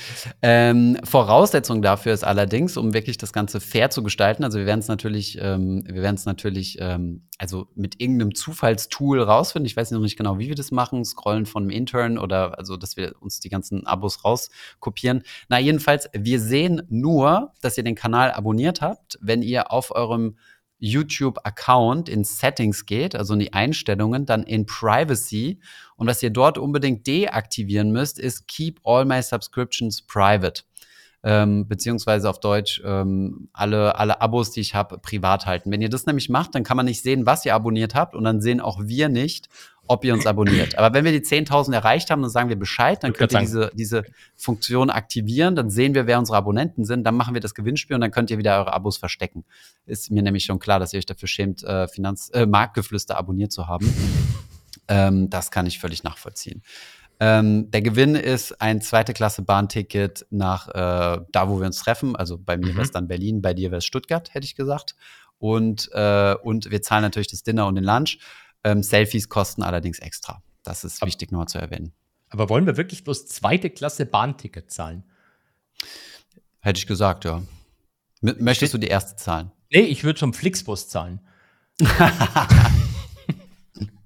Ähm, 0.42 0.98
Voraussetzung 1.04 1.84
dafür 1.84 2.14
ist 2.14 2.24
allerdings, 2.24 2.76
um 2.76 2.92
wirklich 2.96 3.20
das 3.20 3.32
Ganze 3.32 3.60
fair 3.60 3.92
zu 3.92 4.02
gestalten, 4.02 4.44
also 4.44 4.58
wir 4.58 4.66
werden 4.66 4.80
es 4.80 4.88
natürlich, 4.88 5.38
ähm, 5.40 5.84
wir 5.86 6.02
werden 6.02 6.16
es 6.16 6.26
natürlich, 6.26 6.80
ähm, 6.82 7.28
also 7.38 7.68
mit 7.76 8.02
irgendeinem 8.02 8.34
Zufallstool 8.34 9.22
rausfinden. 9.22 9.68
Ich 9.68 9.78
weiß 9.78 9.92
noch 9.92 10.00
nicht 10.00 10.18
genau, 10.18 10.40
wie 10.40 10.48
wir 10.48 10.56
das 10.56 10.72
machen, 10.72 11.06
scrollen 11.06 11.46
von 11.46 11.64
einem 11.64 11.70
Intern 11.70 12.18
oder 12.18 12.58
also, 12.58 12.78
dass 12.78 12.98
wir 12.98 13.14
uns 13.20 13.40
die 13.40 13.50
ganzen 13.50 13.86
Abos 13.86 14.26
rauskopieren. 14.26 15.22
Na, 15.50 15.60
jedenfalls, 15.60 16.10
wir 16.14 16.40
sehen 16.40 16.82
nur, 16.90 17.54
dass 17.62 17.78
ihr 17.78 17.84
den 17.84 17.94
Kanal 17.94 18.32
abonniert 18.32 18.82
habt, 18.82 19.20
wenn 19.22 19.44
ihr 19.44 19.72
auf 19.72 19.92
eurem 19.92 20.36
YouTube-Account 20.80 22.10
in 22.10 22.24
Settings 22.24 22.86
geht, 22.86 23.16
also 23.16 23.34
in 23.34 23.40
die 23.40 23.54
Einstellungen, 23.54 24.26
dann 24.26 24.44
in 24.44 24.66
Privacy. 24.66 25.60
Und 25.98 26.08
was 26.08 26.24
ihr 26.24 26.30
dort 26.30 26.58
unbedingt 26.58 27.06
deaktivieren 27.08 27.92
müsst, 27.92 28.20
ist 28.20 28.48
Keep 28.48 28.80
all 28.84 29.04
my 29.06 29.22
subscriptions 29.22 30.02
private. 30.02 30.64
Ähm, 31.24 31.68
beziehungsweise 31.68 32.30
auf 32.30 32.40
Deutsch 32.40 32.82
ähm, 32.86 33.50
alle, 33.52 33.98
alle 33.98 34.22
Abos, 34.22 34.52
die 34.52 34.62
ich 34.62 34.76
habe, 34.76 35.00
privat 35.00 35.48
halten. 35.48 35.72
Wenn 35.72 35.82
ihr 35.82 35.90
das 35.90 36.06
nämlich 36.06 36.30
macht, 36.30 36.54
dann 36.54 36.64
kann 36.64 36.78
man 36.78 36.86
nicht 36.86 37.02
sehen, 37.02 37.26
was 37.26 37.44
ihr 37.44 37.56
abonniert 37.56 37.96
habt 37.96 38.16
und 38.16 38.24
dann 38.24 38.40
sehen 38.40 38.62
auch 38.62 38.80
wir 38.84 39.10
nicht, 39.10 39.50
ob 39.88 40.06
ihr 40.06 40.14
uns 40.14 40.28
abonniert. 40.28 40.78
Aber 40.78 40.94
wenn 40.94 41.06
wir 41.06 41.12
die 41.12 41.26
10.000 41.26 41.74
erreicht 41.74 42.12
haben, 42.12 42.22
dann 42.22 42.30
sagen 42.30 42.50
wir 42.50 42.56
Bescheid, 42.56 43.04
dann 43.04 43.14
könnt 43.14 43.34
ihr 43.34 43.40
diese, 43.40 43.72
diese 43.74 44.04
Funktion 44.36 44.90
aktivieren, 44.90 45.56
dann 45.56 45.70
sehen 45.72 45.96
wir, 45.96 46.08
wer 46.08 46.20
unsere 46.20 46.38
Abonnenten 46.38 46.86
sind, 46.86 47.04
dann 47.04 47.16
machen 47.16 47.34
wir 47.34 47.42
das 47.42 47.56
Gewinnspiel 47.56 47.96
und 47.96 48.02
dann 48.02 48.12
könnt 48.12 48.30
ihr 48.30 48.38
wieder 48.38 48.60
eure 48.60 48.74
Abos 48.74 48.98
verstecken. 48.98 49.44
Ist 49.86 50.12
mir 50.12 50.22
nämlich 50.22 50.46
schon 50.46 50.60
klar, 50.60 50.80
dass 50.80 50.94
ihr 50.94 51.00
euch 51.00 51.06
dafür 51.06 51.28
schämt, 51.28 51.64
äh, 51.64 51.88
Finanz, 51.88 52.30
äh, 52.34 52.46
Marktgeflüster 52.46 53.18
abonniert 53.18 53.52
zu 53.52 53.68
haben. 53.68 53.92
Ähm, 54.88 55.30
das 55.30 55.52
kann 55.52 55.66
ich 55.66 55.80
völlig 55.80 56.04
nachvollziehen. 56.04 56.64
Ähm, 57.20 57.72
der 57.72 57.82
Gewinn 57.82 58.16
ist 58.16 58.62
ein 58.62 58.80
zweite 58.82 59.14
Klasse 59.14 59.42
Bahnticket 59.42 60.28
nach 60.30 60.68
äh, 60.68 61.22
da, 61.32 61.50
wo 61.50 61.60
wir 61.60 61.66
uns 61.66 61.80
treffen. 61.80 62.16
Also 62.16 62.38
bei 62.38 62.58
mir 62.58 62.68
mhm. 62.68 62.76
wäre 62.76 62.86
es 62.86 62.92
dann 62.92 63.08
Berlin, 63.08 63.42
bei 63.42 63.54
dir 63.54 63.72
wäre 63.72 63.80
es 63.80 63.86
Stuttgart, 63.86 64.34
hätte 64.34 64.46
ich 64.46 64.56
gesagt. 64.56 64.96
Und, 65.40 65.90
äh, 65.94 66.36
und 66.44 66.70
wir 66.70 66.82
zahlen 66.82 67.02
natürlich 67.02 67.28
das 67.28 67.44
Dinner 67.44 67.68
und 67.68 67.76
den 67.76 67.84
Lunch. 67.84 68.20
Ähm, 68.64 68.84
Selfies 68.84 69.30
kosten 69.30 69.64
allerdings 69.64 70.00
extra. 70.00 70.44
Das 70.64 70.84
ist 70.84 71.02
aber, 71.02 71.08
wichtig 71.08 71.32
nur 71.32 71.48
zu 71.48 71.58
erwähnen. 71.58 71.94
Aber 72.30 72.50
wollen 72.50 72.66
wir 72.66 72.78
wirklich 72.78 73.04
bloß 73.04 73.28
zweite 73.28 73.70
Klasse 73.70 74.06
Bahnticket 74.06 74.72
zahlen? 74.72 75.04
Hätte 76.60 76.80
ich 76.80 76.88
gesagt, 76.88 77.26
ja. 77.26 77.42
M 78.22 78.36
möchtest 78.40 78.74
du 78.74 78.78
die 78.78 78.88
erste 78.88 79.16
zahlen? 79.16 79.52
Nee, 79.72 79.82
ich 79.82 80.04
würde 80.04 80.20
zum 80.20 80.34
Flixbus 80.34 80.88
zahlen. 80.90 81.22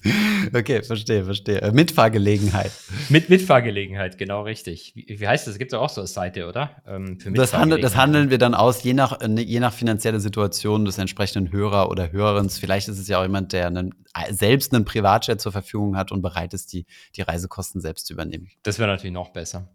Okay, 0.53 0.81
verstehe, 0.83 1.23
verstehe. 1.23 1.61
Äh, 1.61 1.71
Mitfahrgelegenheit. 1.71 2.71
Mit 3.09 3.29
Mitfahrgelegenheit, 3.29 4.17
genau 4.17 4.41
richtig. 4.43 4.93
Wie, 4.95 5.19
wie 5.19 5.27
heißt 5.27 5.47
das? 5.47 5.53
Es 5.53 5.59
gibt 5.59 5.71
ja 5.71 5.79
auch 5.79 5.89
so 5.89 6.01
eine 6.01 6.07
Seite, 6.07 6.47
oder? 6.47 6.81
Ähm, 6.87 7.17
das, 7.33 7.53
handel, 7.53 7.79
das, 7.79 7.95
handeln 7.95 8.29
wir 8.29 8.37
dann 8.37 8.53
aus, 8.53 8.83
je 8.83 8.93
nach, 8.93 9.21
äh, 9.21 9.27
je 9.41 9.59
nach 9.59 9.73
finanzielle 9.73 10.19
Situation 10.19 10.85
des 10.85 10.97
entsprechenden 10.97 11.51
Hörer 11.51 11.89
oder 11.89 12.11
Hörerins. 12.11 12.57
Vielleicht 12.57 12.87
ist 12.87 12.99
es 12.99 13.07
ja 13.07 13.19
auch 13.19 13.23
jemand, 13.23 13.53
der 13.53 13.67
einen, 13.67 13.93
äh, 14.15 14.33
selbst 14.33 14.73
einen 14.73 14.85
Privatjet 14.85 15.39
zur 15.39 15.51
Verfügung 15.51 15.95
hat 15.95 16.11
und 16.11 16.21
bereit 16.21 16.53
ist, 16.53 16.73
die, 16.73 16.85
die 17.15 17.21
Reisekosten 17.21 17.81
selbst 17.81 18.07
zu 18.07 18.13
übernehmen. 18.13 18.47
Das 18.63 18.79
wäre 18.79 18.89
natürlich 18.89 19.13
noch 19.13 19.29
besser. 19.29 19.69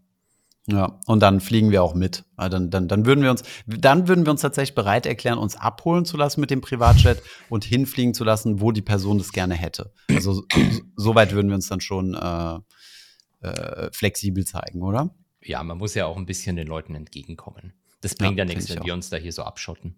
Ja, 0.69 0.99
und 1.05 1.21
dann 1.21 1.39
fliegen 1.39 1.71
wir 1.71 1.81
auch 1.81 1.93
mit. 1.93 2.25
Dann, 2.35 2.69
dann, 2.69 2.89
dann, 2.89 3.05
würden 3.05 3.23
wir 3.23 3.31
uns, 3.31 3.43
dann 3.65 4.09
würden 4.09 4.25
wir 4.25 4.31
uns 4.31 4.41
tatsächlich 4.41 4.75
bereit 4.75 5.05
erklären, 5.05 5.37
uns 5.37 5.55
abholen 5.55 6.03
zu 6.03 6.17
lassen 6.17 6.41
mit 6.41 6.51
dem 6.51 6.59
Privatjet 6.59 7.23
und 7.49 7.63
hinfliegen 7.63 8.13
zu 8.13 8.25
lassen, 8.25 8.59
wo 8.59 8.73
die 8.73 8.81
Person 8.81 9.17
das 9.17 9.31
gerne 9.31 9.55
hätte. 9.55 9.93
Also 10.09 10.43
so 10.97 11.15
weit 11.15 11.31
würden 11.31 11.47
wir 11.47 11.55
uns 11.55 11.69
dann 11.69 11.79
schon 11.79 12.15
äh, 12.15 12.59
äh, 13.47 13.89
flexibel 13.93 14.45
zeigen, 14.45 14.81
oder? 14.81 15.15
Ja, 15.41 15.63
man 15.63 15.77
muss 15.77 15.95
ja 15.95 16.05
auch 16.05 16.17
ein 16.17 16.25
bisschen 16.25 16.57
den 16.57 16.67
Leuten 16.67 16.95
entgegenkommen. 16.95 17.73
Das 18.01 18.15
bringt 18.15 18.37
ja, 18.37 18.43
ja 18.43 18.53
nichts, 18.53 18.69
wenn 18.69 18.83
wir 18.83 18.93
uns 18.93 19.09
da 19.09 19.15
hier 19.15 19.31
so 19.31 19.43
abschotten. 19.43 19.95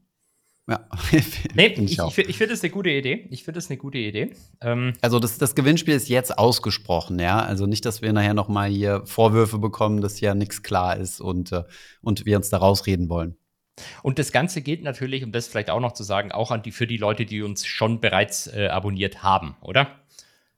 Ja. 0.69 0.87
nee, 1.55 1.67
ich, 1.67 1.97
ich, 1.97 2.17
ich 2.17 2.37
finde 2.37 2.53
das 2.53 2.61
eine 2.61 2.69
gute 2.69 2.91
Idee. 2.91 3.27
Ich 3.31 3.43
finde 3.43 3.57
das 3.57 3.69
eine 3.69 3.77
gute 3.77 3.97
Idee. 3.97 4.35
Ähm, 4.61 4.93
also 5.01 5.19
das, 5.19 5.39
das 5.39 5.55
Gewinnspiel 5.55 5.95
ist 5.95 6.09
jetzt 6.09 6.37
ausgesprochen, 6.37 7.17
ja. 7.17 7.39
Also 7.39 7.65
nicht, 7.65 7.85
dass 7.85 8.03
wir 8.03 8.13
nachher 8.13 8.35
noch 8.35 8.49
mal 8.49 8.69
hier 8.69 9.01
Vorwürfe 9.05 9.57
bekommen, 9.57 10.01
dass 10.01 10.19
ja 10.19 10.35
nichts 10.35 10.61
klar 10.61 10.97
ist 10.97 11.21
und, 11.21 11.51
äh, 11.51 11.63
und 12.01 12.25
wir 12.25 12.37
uns 12.37 12.49
da 12.49 12.57
rausreden 12.57 13.09
wollen. 13.09 13.35
Und 14.03 14.19
das 14.19 14.31
Ganze 14.31 14.61
gilt 14.61 14.83
natürlich, 14.83 15.23
um 15.23 15.31
das 15.31 15.47
vielleicht 15.47 15.71
auch 15.71 15.79
noch 15.79 15.93
zu 15.93 16.03
sagen, 16.03 16.31
auch 16.31 16.51
an 16.51 16.61
die, 16.61 16.71
für 16.71 16.85
die 16.85 16.97
Leute, 16.97 17.25
die 17.25 17.41
uns 17.41 17.65
schon 17.65 17.99
bereits 17.99 18.45
äh, 18.47 18.67
abonniert 18.67 19.23
haben, 19.23 19.55
oder? 19.61 19.99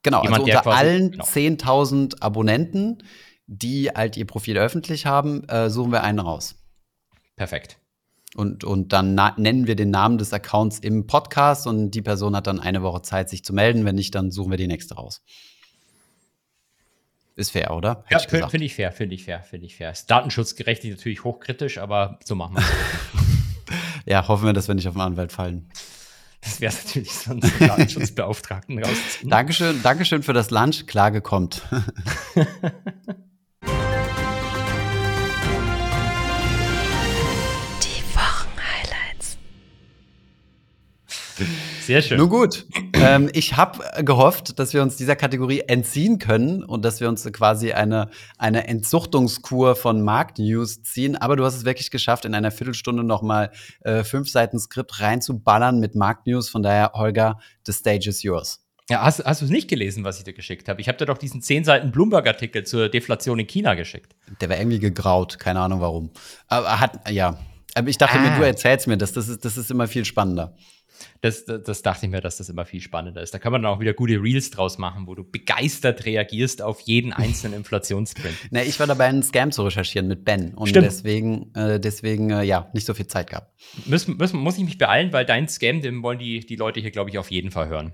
Genau, 0.03 0.23
Jemand, 0.23 0.41
also 0.41 0.51
unter 0.51 0.61
quasi, 0.61 0.77
allen 0.77 1.11
genau. 1.11 1.23
10.000 1.23 2.21
Abonnenten, 2.21 3.03
die 3.45 3.89
halt 3.89 4.17
ihr 4.17 4.25
Profil 4.25 4.57
öffentlich 4.57 5.05
haben, 5.05 5.47
äh, 5.47 5.69
suchen 5.69 5.91
wir 5.91 6.03
einen 6.03 6.19
raus. 6.19 6.55
Perfekt. 7.35 7.77
Und, 8.35 8.63
und 8.63 8.93
dann 8.93 9.15
nennen 9.37 9.67
wir 9.67 9.75
den 9.75 9.89
Namen 9.89 10.17
des 10.17 10.31
Accounts 10.31 10.79
im 10.79 11.05
Podcast 11.05 11.67
und 11.67 11.91
die 11.91 12.01
Person 12.01 12.35
hat 12.35 12.47
dann 12.47 12.59
eine 12.61 12.81
Woche 12.81 13.01
Zeit, 13.01 13.29
sich 13.29 13.43
zu 13.43 13.53
melden. 13.53 13.83
Wenn 13.83 13.95
nicht, 13.95 14.15
dann 14.15 14.31
suchen 14.31 14.51
wir 14.51 14.57
die 14.57 14.67
nächste 14.67 14.95
raus. 14.95 15.21
Ist 17.35 17.51
fair, 17.51 17.71
oder? 17.71 18.03
Hätte 18.05 18.37
ja, 18.37 18.47
finde 18.47 18.65
ich 18.65 18.75
fair, 18.75 18.91
finde 18.91 19.15
ich 19.15 19.23
fair, 19.25 19.41
finde 19.41 19.65
ich 19.65 19.75
fair. 19.75 19.91
Ist 19.91 20.09
datenschutzgerecht 20.09 20.83
natürlich 20.85 21.23
hochkritisch, 21.23 21.77
aber 21.77 22.19
so 22.23 22.35
machen 22.35 22.55
wir 22.55 22.61
es. 22.61 22.67
ja, 24.05 24.27
hoffen 24.27 24.45
wir, 24.45 24.53
dass 24.53 24.67
wir 24.67 24.75
nicht 24.75 24.87
auf 24.87 24.93
den 24.93 25.01
Anwalt 25.01 25.31
fallen. 25.31 25.69
Das 26.41 26.59
wäre 26.59 26.73
natürlich 26.73 27.11
sonst 27.11 27.51
Datenschutzbeauftragten 27.59 28.83
rausziehen. 28.83 29.29
Dankeschön, 29.29 29.81
Dankeschön 29.83 30.23
für 30.23 30.33
das 30.33 30.51
Lunch. 30.51 30.87
Klage 30.87 31.21
kommt. 31.21 31.61
Sehr 41.81 42.01
schön. 42.01 42.17
Nun 42.17 42.29
gut, 42.29 42.65
ähm, 42.93 43.29
ich 43.33 43.57
habe 43.57 44.03
gehofft, 44.03 44.59
dass 44.59 44.73
wir 44.73 44.81
uns 44.81 44.95
dieser 44.95 45.15
Kategorie 45.15 45.61
entziehen 45.67 46.19
können 46.19 46.63
und 46.63 46.85
dass 46.85 47.01
wir 47.01 47.09
uns 47.09 47.23
quasi 47.31 47.73
eine, 47.73 48.09
eine 48.37 48.67
Entzuchtungskur 48.67 49.75
von 49.75 50.01
Marktnews 50.01 50.83
ziehen. 50.83 51.15
Aber 51.15 51.35
du 51.35 51.43
hast 51.43 51.55
es 51.55 51.65
wirklich 51.65 51.91
geschafft, 51.91 52.25
in 52.25 52.35
einer 52.35 52.51
Viertelstunde 52.51 53.03
noch 53.03 53.21
mal 53.21 53.51
äh, 53.81 54.03
fünf 54.03 54.29
Seiten 54.29 54.59
Skript 54.59 54.99
reinzuballern 54.99 55.79
mit 55.79 55.95
Marktnews. 55.95 56.49
Von 56.49 56.63
daher, 56.63 56.91
Holger, 56.93 57.39
the 57.65 57.73
stage 57.73 58.09
is 58.09 58.23
yours. 58.23 58.61
Ja, 58.89 59.03
hast, 59.03 59.23
hast 59.23 59.41
du 59.41 59.45
es 59.45 59.51
nicht 59.51 59.69
gelesen, 59.69 60.03
was 60.03 60.17
ich 60.17 60.25
dir 60.25 60.33
geschickt 60.33 60.67
habe? 60.67 60.81
Ich 60.81 60.89
habe 60.89 60.97
dir 60.97 61.05
doch 61.05 61.17
diesen 61.17 61.41
zehn 61.41 61.63
Seiten 61.63 61.91
Bloomberg-Artikel 61.91 62.65
zur 62.65 62.89
Deflation 62.89 63.39
in 63.39 63.47
China 63.47 63.73
geschickt. 63.75 64.15
Der 64.41 64.49
war 64.49 64.57
irgendwie 64.57 64.79
gegraut, 64.79 65.39
keine 65.39 65.61
Ahnung 65.61 65.79
warum. 65.79 66.11
Aber 66.47 66.79
hat, 66.79 67.09
ja. 67.09 67.37
Aber 67.73 67.87
ich 67.87 67.97
dachte 67.97 68.19
ah. 68.19 68.21
mir, 68.21 68.37
du 68.37 68.45
erzählst 68.45 68.87
mir 68.87 68.97
das, 68.97 69.13
das 69.13 69.29
ist, 69.29 69.45
das 69.45 69.57
ist 69.57 69.71
immer 69.71 69.87
viel 69.87 70.03
spannender. 70.03 70.55
Das, 71.21 71.45
das, 71.45 71.63
das, 71.63 71.81
dachte 71.81 72.05
ich 72.05 72.11
mir, 72.11 72.21
dass 72.21 72.37
das 72.37 72.49
immer 72.49 72.65
viel 72.65 72.81
spannender 72.81 73.21
ist. 73.21 73.33
Da 73.33 73.39
kann 73.39 73.51
man 73.51 73.61
dann 73.61 73.71
auch 73.71 73.79
wieder 73.79 73.93
gute 73.93 74.21
Reels 74.21 74.49
draus 74.51 74.77
machen, 74.77 75.07
wo 75.07 75.15
du 75.15 75.23
begeistert 75.23 76.05
reagierst 76.05 76.61
auf 76.61 76.81
jeden 76.81 77.13
einzelnen 77.13 77.57
Inflationsprint. 77.57 78.35
Na, 78.51 78.63
ich 78.63 78.79
war 78.79 78.87
dabei, 78.87 79.05
einen 79.05 79.23
Scam 79.23 79.51
zu 79.51 79.63
recherchieren 79.63 80.07
mit 80.07 80.25
Ben 80.25 80.53
und 80.53 80.67
Stimmt. 80.67 80.85
deswegen, 80.85 81.53
äh, 81.55 81.79
deswegen 81.79 82.29
äh, 82.29 82.43
ja, 82.43 82.69
nicht 82.73 82.85
so 82.85 82.93
viel 82.93 83.07
Zeit 83.07 83.29
gehabt. 83.29 83.53
Müssen, 83.85 84.17
müssen, 84.17 84.39
muss 84.39 84.57
ich 84.57 84.63
mich 84.63 84.77
beeilen, 84.77 85.13
weil 85.13 85.25
dein 85.25 85.47
Scam, 85.47 85.81
den 85.81 86.03
wollen 86.03 86.19
die, 86.19 86.39
die 86.39 86.55
Leute 86.55 86.79
hier, 86.79 86.91
glaube 86.91 87.09
ich, 87.09 87.17
auf 87.17 87.31
jeden 87.31 87.51
Fall 87.51 87.67
hören. 87.67 87.93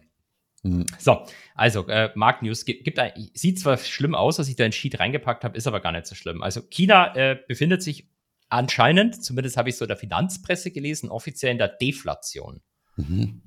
Mhm. 0.64 0.86
So, 0.98 1.26
also 1.56 1.88
äh, 1.88 2.10
Markt 2.16 2.44
News 2.44 2.66
gibt, 2.66 2.84
gibt 2.84 3.00
ein, 3.00 3.12
sieht 3.34 3.60
zwar 3.60 3.78
schlimm 3.78 4.16
aus, 4.16 4.38
dass 4.38 4.50
ich 4.50 4.56
da 4.56 4.66
ein 4.66 4.72
Sheet 4.72 5.00
reingepackt 5.00 5.44
habe, 5.44 5.58
ist 5.58 5.68
aber 5.68 5.80
gar 5.80 5.92
nicht 5.92 6.08
so 6.08 6.16
schlimm. 6.16 6.42
Also 6.42 6.62
China 6.62 7.16
äh, 7.16 7.38
befindet 7.48 7.84
sich 7.84 8.10
anscheinend, 8.50 9.24
zumindest 9.24 9.58
habe 9.58 9.70
ich 9.70 9.78
so 9.78 9.86
in 9.86 9.90
der 9.90 9.98
Finanzpresse 9.98 10.72
gelesen, 10.72 11.10
offiziell 11.10 11.52
in 11.52 11.58
der 11.58 11.70
Deflation. 11.70 12.62
Mhm. 12.98 13.42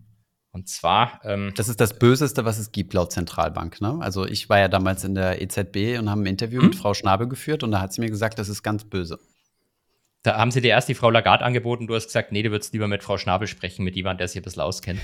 Und 0.53 0.69
zwar. 0.69 1.21
Ähm, 1.25 1.53
das 1.57 1.69
ist 1.69 1.81
das 1.81 1.99
Böseste, 1.99 2.45
was 2.45 2.59
es 2.59 2.73
gibt 2.73 2.93
laut 2.93 3.13
Zentralbank. 3.13 3.81
Ne? 3.81 3.99
Also 4.01 4.27
ich 4.27 4.49
war 4.49 4.59
ja 4.59 4.69
damals 4.69 5.05
in 5.05 5.15
der 5.15 5.41
EZB 5.41 5.99
und 5.99 6.11
haben 6.11 6.23
ein 6.23 6.27
Interview 6.27 6.61
mhm. 6.61 6.69
mit 6.69 6.77
Frau 6.77 6.95
Schnabel 6.95 7.29
geführt 7.29 7.63
und 7.63 7.71
da 7.71 7.81
hat 7.81 7.93
sie 7.93 8.01
mir 8.01 8.11
gesagt, 8.11 8.39
das 8.39 8.49
ist 8.49 8.63
ganz 8.63 8.85
böse. 8.85 9.21
Da 10.23 10.37
haben 10.37 10.51
sie 10.51 10.61
dir 10.61 10.69
erst 10.69 10.89
die 10.89 10.95
Frau 10.95 11.09
Lagarde 11.09 11.45
angeboten, 11.45 11.87
du 11.87 11.95
hast 11.95 12.07
gesagt, 12.07 12.33
nee, 12.33 12.43
du 12.43 12.51
würdest 12.51 12.73
lieber 12.73 12.89
mit 12.89 13.03
Frau 13.03 13.17
Schnabel 13.17 13.49
sprechen, 13.49 13.85
mit 13.85 13.97
jemandem, 13.97 14.19
der 14.19 14.29
sich 14.29 14.37
ein 14.39 14.43
bisschen 14.43 14.63
auskennt. 14.63 15.01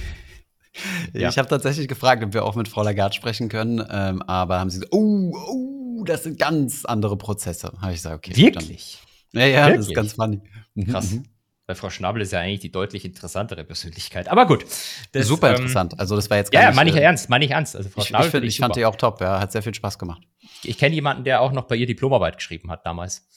ja. 1.14 1.28
Ich 1.28 1.38
habe 1.38 1.48
tatsächlich 1.48 1.88
gefragt, 1.88 2.22
ob 2.22 2.34
wir 2.34 2.44
auch 2.44 2.54
mit 2.54 2.68
Frau 2.68 2.82
Lagarde 2.82 3.14
sprechen 3.14 3.48
können, 3.48 3.82
ähm, 3.88 4.22
aber 4.22 4.58
haben 4.58 4.68
sie 4.68 4.80
gesagt, 4.80 4.92
oh, 4.92 5.32
oh, 5.34 6.04
das 6.04 6.24
sind 6.24 6.38
ganz 6.38 6.84
andere 6.84 7.16
Prozesse. 7.16 7.72
Habe 7.80 7.92
ich 7.92 7.98
gesagt, 7.98 8.16
okay. 8.16 8.36
Wirklich? 8.36 8.98
Dann. 9.32 9.42
Ja, 9.42 9.48
ja, 9.48 9.60
Wirklich? 9.66 9.76
das 9.76 9.86
ist 9.88 9.94
ganz 9.94 10.12
funny. 10.12 10.40
Mhm, 10.74 10.86
Krass. 10.86 11.12
Mhm. 11.12 11.24
Weil 11.66 11.74
Frau 11.74 11.90
Schnabel 11.90 12.22
ist 12.22 12.32
ja 12.32 12.40
eigentlich 12.40 12.60
die 12.60 12.70
deutlich 12.70 13.04
interessantere 13.04 13.64
Persönlichkeit. 13.64 14.28
Aber 14.28 14.46
gut. 14.46 14.64
Das, 15.12 15.26
super 15.26 15.48
ähm, 15.50 15.56
interessant. 15.56 15.98
Also 15.98 16.14
das 16.14 16.30
war 16.30 16.36
jetzt 16.36 16.52
gar 16.52 16.62
Ja, 16.62 16.72
meine 16.72 16.90
ich 16.90 16.96
äh, 16.96 17.00
ernst, 17.00 17.28
meine 17.28 17.44
ich 17.44 17.50
ernst. 17.50 17.74
Also 17.74 17.88
Frau 17.88 18.02
ich, 18.02 18.08
Schnabel 18.08 18.26
ich, 18.26 18.30
find, 18.30 18.44
ich 18.44 18.58
fand 18.58 18.76
die 18.76 18.84
auch 18.84 18.94
top, 18.94 19.20
ja, 19.20 19.40
hat 19.40 19.50
sehr 19.50 19.62
viel 19.62 19.74
Spaß 19.74 19.98
gemacht. 19.98 20.22
Ich, 20.38 20.70
ich 20.70 20.78
kenne 20.78 20.94
jemanden, 20.94 21.24
der 21.24 21.40
auch 21.40 21.50
noch 21.50 21.64
bei 21.64 21.74
ihr 21.74 21.86
Diplomarbeit 21.86 22.36
geschrieben 22.36 22.70
hat 22.70 22.86
damals. 22.86 23.28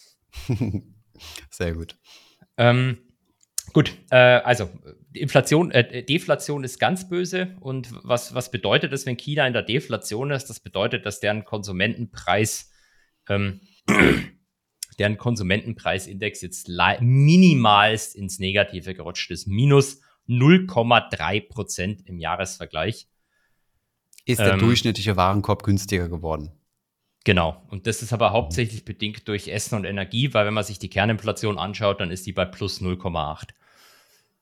sehr 1.50 1.74
gut. 1.74 1.98
Ähm, 2.58 3.00
gut, 3.74 3.94
äh, 4.12 4.15
also 4.15 4.70
Inflation, 5.13 5.72
äh, 5.72 6.04
Deflation 6.04 6.63
ist 6.63 6.80
ganz 6.80 7.10
böse. 7.10 7.56
Und 7.62 7.89
was, 8.04 8.36
was 8.36 8.52
bedeutet 8.52 8.94
das, 8.94 9.08
wenn 9.08 9.18
China 9.18 9.48
in 9.48 9.54
der 9.54 9.63
Deflation 9.63 10.30
ist? 10.30 10.52
Das 10.52 10.60
bedeutet, 10.60 11.06
dass 11.08 11.20
deren 11.20 11.46
Konsumentenpreis 11.46 12.72
ähm, 13.28 13.62
deren 14.99 15.17
Konsumentenpreisindex 15.17 16.41
jetzt 16.41 16.69
minimalst 16.99 18.15
ins 18.15 18.39
Negative 18.39 18.93
gerutscht 18.93 19.31
ist. 19.31 19.47
Minus 19.47 20.01
0,3 20.27 21.47
Prozent 21.47 22.01
im 22.05 22.19
Jahresvergleich. 22.19 23.07
Ist 24.25 24.39
der 24.39 24.53
ähm, 24.53 24.59
durchschnittliche 24.59 25.17
Warenkorb 25.17 25.63
günstiger 25.63 26.07
geworden? 26.09 26.51
Genau. 27.23 27.63
Und 27.69 27.88
das 27.88 28.01
ist 28.03 28.13
aber 28.13 28.31
hauptsächlich 28.31 28.85
bedingt 28.85 29.27
durch 29.27 29.47
Essen 29.47 29.75
und 29.75 29.85
Energie, 29.85 30.33
weil 30.33 30.45
wenn 30.45 30.53
man 30.53 30.63
sich 30.63 30.79
die 30.79 30.89
Kerninflation 30.89 31.57
anschaut, 31.57 31.99
dann 31.99 32.12
ist 32.12 32.25
die 32.25 32.33
bei 32.33 32.45
plus 32.45 32.81
0,8. 32.81 33.49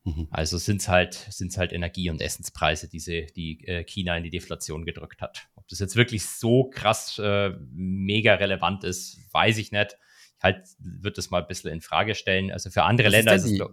Mhm. 0.03 0.27
Also 0.29 0.57
sind 0.57 0.81
es 0.81 0.89
halt, 0.89 1.13
sind's 1.13 1.57
halt 1.57 1.71
Energie- 1.71 2.09
und 2.09 2.21
Essenspreise, 2.21 2.89
die, 2.89 3.27
die 3.35 3.65
äh, 3.67 3.83
China 3.83 4.17
in 4.17 4.23
die 4.23 4.29
Deflation 4.29 4.85
gedrückt 4.85 5.21
hat. 5.21 5.47
Ob 5.55 5.67
das 5.67 5.79
jetzt 5.79 5.95
wirklich 5.95 6.25
so 6.25 6.69
krass 6.69 7.17
äh, 7.19 7.51
mega 7.71 8.35
relevant 8.35 8.83
ist, 8.83 9.19
weiß 9.31 9.57
ich 9.57 9.71
nicht 9.71 9.97
halt 10.41 10.67
wird 10.79 11.17
das 11.17 11.29
mal 11.29 11.41
ein 11.41 11.47
bisschen 11.47 11.71
in 11.71 11.81
Frage 11.81 12.15
stellen. 12.15 12.51
Also 12.51 12.69
für 12.69 12.83
andere 12.83 13.07
Was 13.07 13.13
Länder 13.13 13.35
ist, 13.35 13.45
ist 13.45 13.59
es. 13.59 13.67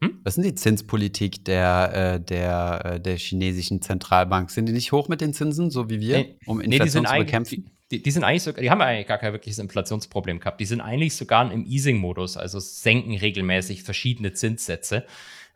Hm? 0.00 0.20
Was 0.22 0.36
sind 0.36 0.44
die 0.44 0.54
Zinspolitik 0.54 1.44
der, 1.44 2.14
äh, 2.14 2.20
der, 2.20 2.82
äh, 2.84 3.00
der 3.00 3.16
chinesischen 3.16 3.82
Zentralbank? 3.82 4.50
Sind 4.50 4.66
die 4.66 4.72
nicht 4.72 4.92
hoch 4.92 5.08
mit 5.08 5.20
den 5.20 5.34
Zinsen, 5.34 5.70
so 5.70 5.90
wie 5.90 6.00
wir, 6.00 6.36
um 6.46 6.60
Inflation 6.60 7.02
nee, 7.02 7.08
zu 7.08 7.18
bekämpfen? 7.18 7.70
Die, 7.90 8.02
die, 8.02 8.10
sind 8.10 8.22
eigentlich 8.22 8.42
sogar, 8.42 8.60
die 8.62 8.70
haben 8.70 8.80
eigentlich 8.80 9.08
gar 9.08 9.18
kein 9.18 9.32
wirkliches 9.32 9.58
Inflationsproblem 9.58 10.40
gehabt. 10.40 10.60
Die 10.60 10.66
sind 10.66 10.80
eigentlich 10.80 11.16
sogar 11.16 11.50
im 11.50 11.64
Easing-Modus, 11.64 12.36
also 12.36 12.60
senken 12.60 13.16
regelmäßig 13.16 13.82
verschiedene 13.82 14.34
Zinssätze. 14.34 15.04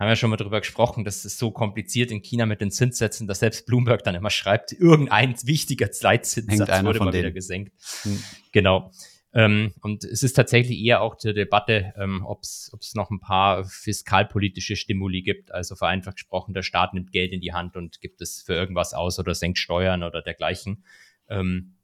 Haben 0.00 0.08
wir 0.08 0.16
schon 0.16 0.30
mal 0.30 0.36
darüber 0.36 0.60
gesprochen, 0.60 1.04
das 1.04 1.24
ist 1.24 1.38
so 1.38 1.52
kompliziert 1.52 2.10
in 2.10 2.22
China 2.22 2.46
mit 2.46 2.60
den 2.60 2.72
Zinssätzen, 2.72 3.28
dass 3.28 3.40
selbst 3.40 3.66
Bloomberg 3.66 4.02
dann 4.02 4.16
immer 4.16 4.30
schreibt, 4.30 4.72
irgendein 4.72 5.36
wichtiger 5.44 5.88
Leitzinssatz 6.00 6.84
wurde 6.84 6.98
mal 6.98 7.12
wieder 7.12 7.30
gesenkt. 7.30 7.72
Hm. 8.02 8.20
Genau. 8.50 8.90
Ähm, 9.34 9.72
und 9.80 10.04
es 10.04 10.22
ist 10.22 10.34
tatsächlich 10.34 10.78
eher 10.78 11.00
auch 11.00 11.16
zur 11.16 11.32
Debatte, 11.32 11.94
ähm, 11.96 12.22
ob 12.24 12.42
es 12.42 12.92
noch 12.94 13.10
ein 13.10 13.20
paar 13.20 13.64
fiskalpolitische 13.64 14.76
Stimuli 14.76 15.22
gibt. 15.22 15.52
Also 15.52 15.74
vereinfacht 15.74 16.16
gesprochen, 16.16 16.52
der 16.54 16.62
Staat 16.62 16.92
nimmt 16.92 17.12
Geld 17.12 17.32
in 17.32 17.40
die 17.40 17.52
Hand 17.52 17.76
und 17.76 18.00
gibt 18.00 18.20
es 18.20 18.42
für 18.42 18.54
irgendwas 18.54 18.92
aus 18.92 19.18
oder 19.18 19.34
senkt 19.34 19.58
Steuern 19.58 20.02
oder 20.02 20.20
dergleichen. 20.20 20.84
Ähm, 21.28 21.76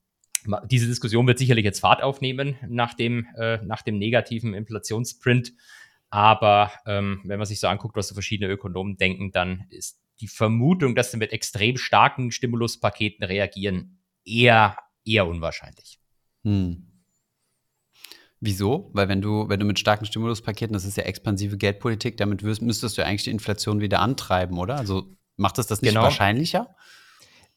diese 0.71 0.87
Diskussion 0.87 1.27
wird 1.27 1.39
sicherlich 1.39 1.65
jetzt 1.65 1.81
Fahrt 1.81 2.03
aufnehmen 2.03 2.57
nach 2.69 2.95
dem, 2.95 3.27
äh, 3.37 3.59
nach 3.65 3.83
dem 3.83 3.99
negativen 3.99 4.55
Inflationsprint. 4.55 5.53
Aber 6.11 6.73
ähm, 6.87 7.23
wenn 7.25 7.39
man 7.39 7.47
sich 7.47 7.61
so 7.61 7.69
anguckt, 7.69 7.97
was 7.97 8.09
so 8.09 8.15
verschiedene 8.15 8.51
Ökonomen 8.51 8.97
denken, 8.97 9.33
dann 9.33 9.67
ist 9.71 10.01
die 10.21 10.29
Vermutung, 10.29 10.95
dass 10.95 11.11
sie 11.11 11.17
mit 11.17 11.33
extrem 11.33 11.77
starken 11.77 12.31
Stimuluspaketen 12.31 13.25
reagieren, 13.25 13.99
eher, 14.25 14.77
eher 15.05 15.27
unwahrscheinlich. 15.27 15.99
Hm. 16.45 16.88
Wieso? 18.41 18.91
Weil 18.93 19.09
wenn 19.09 19.21
du, 19.21 19.49
wenn 19.49 19.59
du 19.59 19.67
mit 19.67 19.79
starken 19.79 20.05
Stimuluspaketen, 20.05 20.73
das 20.73 20.85
ist 20.85 20.97
ja 20.97 21.05
expansive 21.05 21.57
Geldpolitik, 21.57 22.17
damit 22.17 22.43
wirst, 22.43 22.63
müsstest 22.63 22.97
du 22.97 23.05
eigentlich 23.05 23.25
die 23.25 23.31
Inflation 23.31 23.81
wieder 23.81 24.01
antreiben, 24.01 24.59
oder? 24.59 24.77
Also 24.77 25.17
macht 25.37 25.59
es 25.59 25.67
das 25.67 25.83
nicht 25.83 25.93
genau. 25.93 26.05
wahrscheinlicher? 26.05 26.75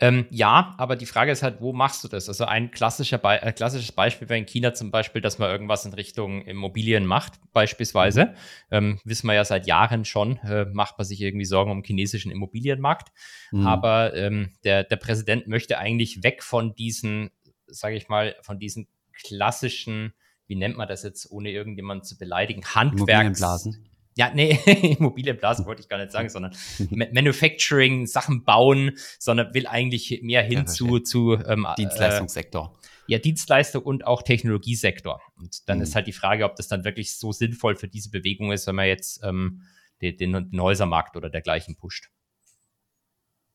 Ähm, 0.02 0.26
ja, 0.32 0.74
aber 0.80 0.96
die 0.96 1.06
Frage 1.06 1.32
ist 1.32 1.44
halt, 1.44 1.62
wo 1.62 1.74
machst 1.74 2.04
du 2.04 2.08
das? 2.08 2.28
Also 2.28 2.46
ein 2.46 2.72
klassischer 2.72 3.20
Be 3.20 3.40
äh, 3.40 3.54
klassisches 3.54 3.92
Beispiel 3.92 4.28
wäre 4.30 4.40
in 4.40 4.48
China 4.48 4.74
zum 4.74 4.90
Beispiel, 4.90 5.22
dass 5.22 5.38
man 5.38 5.52
irgendwas 5.52 5.86
in 5.86 5.94
Richtung 5.94 6.42
Immobilien 6.46 7.06
macht, 7.06 7.34
beispielsweise. 7.54 8.26
Mhm. 8.26 8.36
Ähm, 8.72 9.00
wissen 9.04 9.28
wir 9.28 9.36
ja 9.36 9.46
seit 9.46 9.68
Jahren 9.68 10.04
schon, 10.04 10.38
äh, 10.38 10.66
macht 10.66 10.98
man 10.98 11.06
sich 11.06 11.22
irgendwie 11.22 11.46
Sorgen 11.46 11.70
um 11.70 11.82
den 11.82 11.86
chinesischen 11.86 12.32
Immobilienmarkt. 12.32 13.10
Mhm. 13.52 13.68
Aber 13.68 14.16
ähm, 14.16 14.50
der, 14.64 14.84
der 14.84 14.96
Präsident 14.96 15.48
möchte 15.48 15.78
eigentlich 15.78 16.24
weg 16.24 16.42
von 16.42 16.74
diesen, 16.74 17.30
sage 17.68 17.96
ich 17.96 18.10
mal, 18.10 18.36
von 18.42 18.58
diesen 18.58 18.88
klassischen 19.14 20.14
wie 20.52 20.58
nennt 20.58 20.76
man 20.76 20.86
das 20.86 21.04
jetzt, 21.04 21.32
ohne 21.32 21.50
irgendjemanden 21.50 22.04
zu 22.04 22.18
beleidigen, 22.18 22.66
Handwerks... 22.66 23.70
Ja, 24.18 24.30
nee, 24.34 24.60
Immobilienblasen 25.00 25.66
wollte 25.66 25.82
ich 25.82 25.88
gar 25.88 25.98
nicht 25.98 26.12
sagen, 26.12 26.28
sondern 26.30 26.54
Manufacturing, 26.90 28.06
Sachen 28.06 28.44
bauen, 28.44 28.98
sondern 29.18 29.54
will 29.54 29.66
eigentlich 29.66 30.20
mehr 30.22 30.44
hin 30.44 30.60
ja, 30.60 30.66
zu, 30.66 31.00
zu 31.00 31.36
ähm, 31.36 31.66
Dienstleistungssektor. 31.78 32.78
Äh, 33.08 33.14
ja, 33.14 33.20
Dienstleistung 33.20 33.84
und 33.84 34.06
auch 34.06 34.24
Technologiesektor. 34.24 35.22
Und 35.38 35.70
dann 35.70 35.78
mhm. 35.78 35.84
ist 35.84 35.96
halt 35.96 36.08
die 36.08 36.12
Frage, 36.12 36.44
ob 36.44 36.58
das 36.58 36.68
dann 36.68 36.84
wirklich 36.84 37.16
so 37.16 37.32
sinnvoll 37.32 37.78
für 37.78 37.88
diese 37.88 38.10
Bewegung 38.10 38.52
ist, 38.52 38.68
wenn 38.68 38.76
man 38.76 38.88
jetzt 38.88 39.24
ähm, 39.24 39.62
den, 40.02 40.18
den, 40.18 40.52
den 40.52 40.62
Häusermarkt 40.62 41.16
oder 41.16 41.30
dergleichen 41.30 41.78
pusht. 41.78 42.10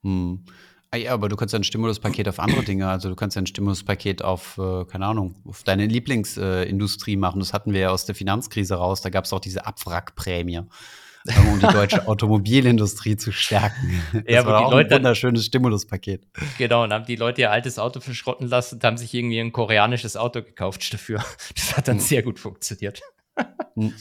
Hm. 0.02 0.46
Ah 0.90 0.96
ja, 0.96 1.12
aber 1.12 1.28
du 1.28 1.36
kannst 1.36 1.52
ja 1.52 1.58
ein 1.58 1.64
Stimuluspaket 1.64 2.28
auf 2.28 2.38
andere 2.38 2.62
Dinge, 2.62 2.88
also 2.88 3.08
du 3.08 3.16
kannst 3.16 3.34
ja 3.34 3.42
ein 3.42 3.46
Stimuluspaket 3.46 4.22
auf, 4.22 4.56
äh, 4.58 4.84
keine 4.84 5.06
Ahnung, 5.06 5.34
auf 5.44 5.64
deine 5.64 5.86
Lieblingsindustrie 5.86 7.14
äh, 7.14 7.16
machen. 7.16 7.40
Das 7.40 7.52
hatten 7.52 7.72
wir 7.72 7.80
ja 7.80 7.90
aus 7.90 8.06
der 8.06 8.14
Finanzkrise 8.14 8.76
raus. 8.76 9.00
Da 9.00 9.10
gab 9.10 9.24
es 9.24 9.32
auch 9.32 9.40
diese 9.40 9.66
Abwrackprämie, 9.66 10.56
ähm, 10.56 11.48
um 11.52 11.58
die 11.58 11.66
deutsche 11.66 12.06
Automobilindustrie 12.08 13.16
zu 13.16 13.32
stärken. 13.32 14.00
Das 14.12 14.22
ja, 14.26 14.46
war 14.46 14.66
auch 14.66 14.70
Leute, 14.70 14.94
ein 14.94 15.00
wunderschönes 15.00 15.46
Stimuluspaket. 15.46 16.26
Genau, 16.56 16.84
und 16.84 16.92
haben 16.92 17.04
die 17.04 17.16
Leute 17.16 17.40
ihr 17.40 17.50
altes 17.50 17.80
Auto 17.80 17.98
verschrotten 17.98 18.46
lassen 18.46 18.76
und 18.76 18.84
haben 18.84 18.96
sich 18.96 19.12
irgendwie 19.12 19.40
ein 19.40 19.52
koreanisches 19.52 20.16
Auto 20.16 20.40
gekauft 20.42 20.92
dafür. 20.94 21.24
Das 21.54 21.76
hat 21.76 21.88
dann 21.88 21.96
hm. 21.96 22.04
sehr 22.04 22.22
gut 22.22 22.38
funktioniert. 22.38 23.02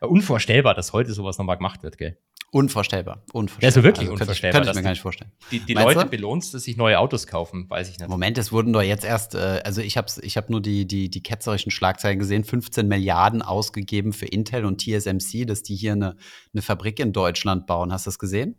Unvorstellbar, 0.00 0.74
dass 0.74 0.92
heute 0.92 1.14
sowas 1.14 1.38
nochmal 1.38 1.56
gemacht 1.56 1.82
wird, 1.82 1.96
gell? 1.96 2.18
Unvorstellbar. 2.54 3.24
Unvorstellbar. 3.32 3.66
Also 3.66 3.82
wirklich 3.82 4.08
also 4.08 4.12
unvorstellbar. 4.12 4.60
Könnte 4.60 4.70
ich, 4.70 4.76
mir 4.76 4.82
gar 4.82 4.90
nicht 4.90 5.02
vorstellen. 5.02 5.32
Die, 5.50 5.58
die 5.58 5.74
Leute 5.74 6.06
belohnt 6.06 6.54
dass 6.54 6.62
sich 6.62 6.76
neue 6.76 7.00
Autos 7.00 7.26
kaufen, 7.26 7.68
weiß 7.68 7.90
ich 7.90 7.98
nicht. 7.98 8.08
Moment, 8.08 8.38
es 8.38 8.52
wurden 8.52 8.72
doch 8.72 8.80
jetzt 8.80 9.04
erst, 9.04 9.34
äh, 9.34 9.60
also 9.64 9.80
ich 9.80 9.96
habe 9.96 10.06
ich 10.22 10.36
hab 10.36 10.50
nur 10.50 10.60
die, 10.60 10.86
die, 10.86 11.10
die 11.10 11.20
ketzerischen 11.20 11.72
Schlagzeilen 11.72 12.20
gesehen, 12.20 12.44
15 12.44 12.86
Milliarden 12.86 13.42
ausgegeben 13.42 14.12
für 14.12 14.26
Intel 14.26 14.66
und 14.66 14.80
TSMC, 14.80 15.46
dass 15.46 15.64
die 15.64 15.74
hier 15.74 15.94
eine, 15.94 16.16
eine 16.52 16.62
Fabrik 16.62 17.00
in 17.00 17.12
Deutschland 17.12 17.66
bauen. 17.66 17.92
Hast 17.92 18.06
du 18.06 18.10
das 18.10 18.20
gesehen? 18.20 18.54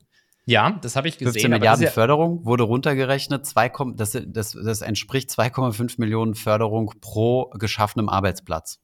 Ja, 0.45 0.71
das 0.81 0.97
habe 0.97 1.07
ich 1.07 1.17
gesehen. 1.17 1.31
15 1.31 1.51
Milliarden 1.51 1.85
ja 1.85 1.89
Förderung 1.89 2.43
wurde 2.43 2.63
runtergerechnet. 2.63 3.45
2, 3.45 3.71
das, 3.95 4.17
das, 4.27 4.51
das 4.61 4.81
entspricht 4.81 5.29
2,5 5.29 5.95
Millionen 5.99 6.35
Förderung 6.35 6.91
pro 6.99 7.49
geschaffenem 7.51 8.09
Arbeitsplatz. 8.09 8.81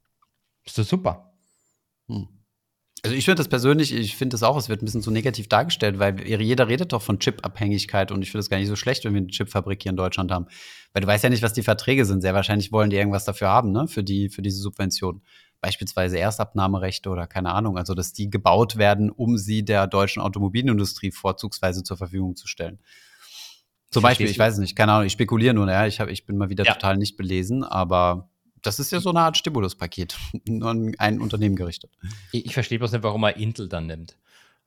Ist 0.63 0.78
das 0.78 0.88
super. 0.88 1.34
Hm. 2.08 2.30
Also 3.03 3.15
ich 3.15 3.25
finde 3.25 3.37
das 3.37 3.47
persönlich, 3.47 3.93
ich 3.93 4.15
finde 4.15 4.35
das 4.35 4.43
auch, 4.43 4.55
es 4.57 4.69
wird 4.69 4.83
ein 4.83 4.85
bisschen 4.85 5.01
so 5.01 5.09
negativ 5.09 5.47
dargestellt, 5.47 5.97
weil 5.97 6.21
jeder 6.21 6.67
redet 6.67 6.93
doch 6.93 7.01
von 7.01 7.17
Chip-Abhängigkeit 7.17 8.11
und 8.11 8.21
ich 8.21 8.29
finde 8.29 8.41
es 8.41 8.49
gar 8.49 8.57
nicht 8.57 8.67
so 8.67 8.75
schlecht, 8.75 9.05
wenn 9.05 9.13
wir 9.13 9.21
eine 9.21 9.27
Chipfabrik 9.27 9.81
hier 9.81 9.89
in 9.89 9.95
Deutschland 9.95 10.31
haben. 10.31 10.45
Weil 10.93 11.01
du 11.01 11.07
weißt 11.07 11.23
ja 11.23 11.31
nicht, 11.31 11.41
was 11.41 11.53
die 11.53 11.63
Verträge 11.63 12.05
sind. 12.05 12.21
Sehr 12.21 12.35
wahrscheinlich 12.35 12.71
wollen 12.71 12.91
die 12.91 12.97
irgendwas 12.97 13.25
dafür 13.25 13.47
haben, 13.47 13.71
ne, 13.71 13.87
für 13.87 14.03
die, 14.03 14.29
für 14.29 14.43
diese 14.43 14.61
Subvention. 14.61 15.23
beispielsweise 15.61 16.19
Erstabnahmerechte 16.19 17.09
oder 17.09 17.27
keine 17.27 17.51
Ahnung, 17.53 17.77
also 17.77 17.93
dass 17.93 18.13
die 18.13 18.29
gebaut 18.29 18.77
werden, 18.77 19.09
um 19.09 19.37
sie 19.37 19.63
der 19.63 19.87
deutschen 19.87 20.21
Automobilindustrie 20.21 21.11
vorzugsweise 21.11 21.83
zur 21.83 21.97
Verfügung 21.97 22.35
zu 22.35 22.47
stellen. 22.47 22.79
Zum 23.91 24.03
Beispiel, 24.03 24.27
ich 24.27 24.39
weiß 24.39 24.53
es 24.53 24.59
nicht, 24.59 24.75
keine 24.75 24.93
Ahnung, 24.93 25.05
ich 25.05 25.13
spekuliere 25.13 25.53
nur, 25.53 25.69
ja, 25.69 25.85
ich, 25.85 25.99
hab, 25.99 26.07
ich 26.07 26.25
bin 26.25 26.37
mal 26.37 26.49
wieder 26.49 26.63
ja. 26.63 26.73
total 26.73 26.97
nicht 26.97 27.17
belesen, 27.17 27.63
aber 27.63 28.31
das 28.62 28.80
ist 28.80 28.91
ja 28.91 29.00
so 29.00 29.10
eine 29.10 29.21
Art 29.21 29.38
Stimuluspaket, 29.38 30.17
nur 30.47 30.69
an 30.69 30.93
ein 30.97 31.19
Unternehmen 31.19 31.56
gerichtet. 31.56 31.91
Ich, 32.32 32.45
ich 32.45 32.54
verstehe 32.54 32.80
bloß 32.80 32.91
nicht, 32.91 33.04
warum 33.04 33.21
man 33.21 33.36
Intel 33.36 33.67
dann 33.67 33.88
nimmt. 33.88 34.17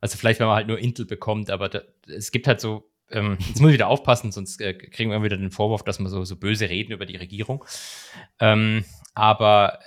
Also 0.00 0.18
vielleicht, 0.18 0.40
wenn 0.40 0.46
man 0.46 0.56
halt 0.56 0.68
nur 0.68 0.78
Intel 0.78 1.06
bekommt, 1.06 1.50
aber 1.50 1.68
da, 1.68 1.82
es 2.06 2.30
gibt 2.30 2.46
halt 2.46 2.60
so, 2.60 2.90
ähm, 3.10 3.38
jetzt 3.48 3.60
muss 3.60 3.70
ich 3.70 3.74
wieder 3.74 3.88
aufpassen, 3.88 4.32
sonst 4.32 4.60
äh, 4.60 4.74
kriegen 4.74 5.10
wir 5.10 5.22
wieder 5.22 5.36
den 5.36 5.50
Vorwurf, 5.50 5.82
dass 5.82 5.98
wir 5.98 6.08
so, 6.08 6.24
so 6.24 6.36
böse 6.36 6.68
reden 6.68 6.92
über 6.92 7.06
die 7.06 7.16
Regierung. 7.16 7.64
Ähm, 8.40 8.84
aber 9.14 9.78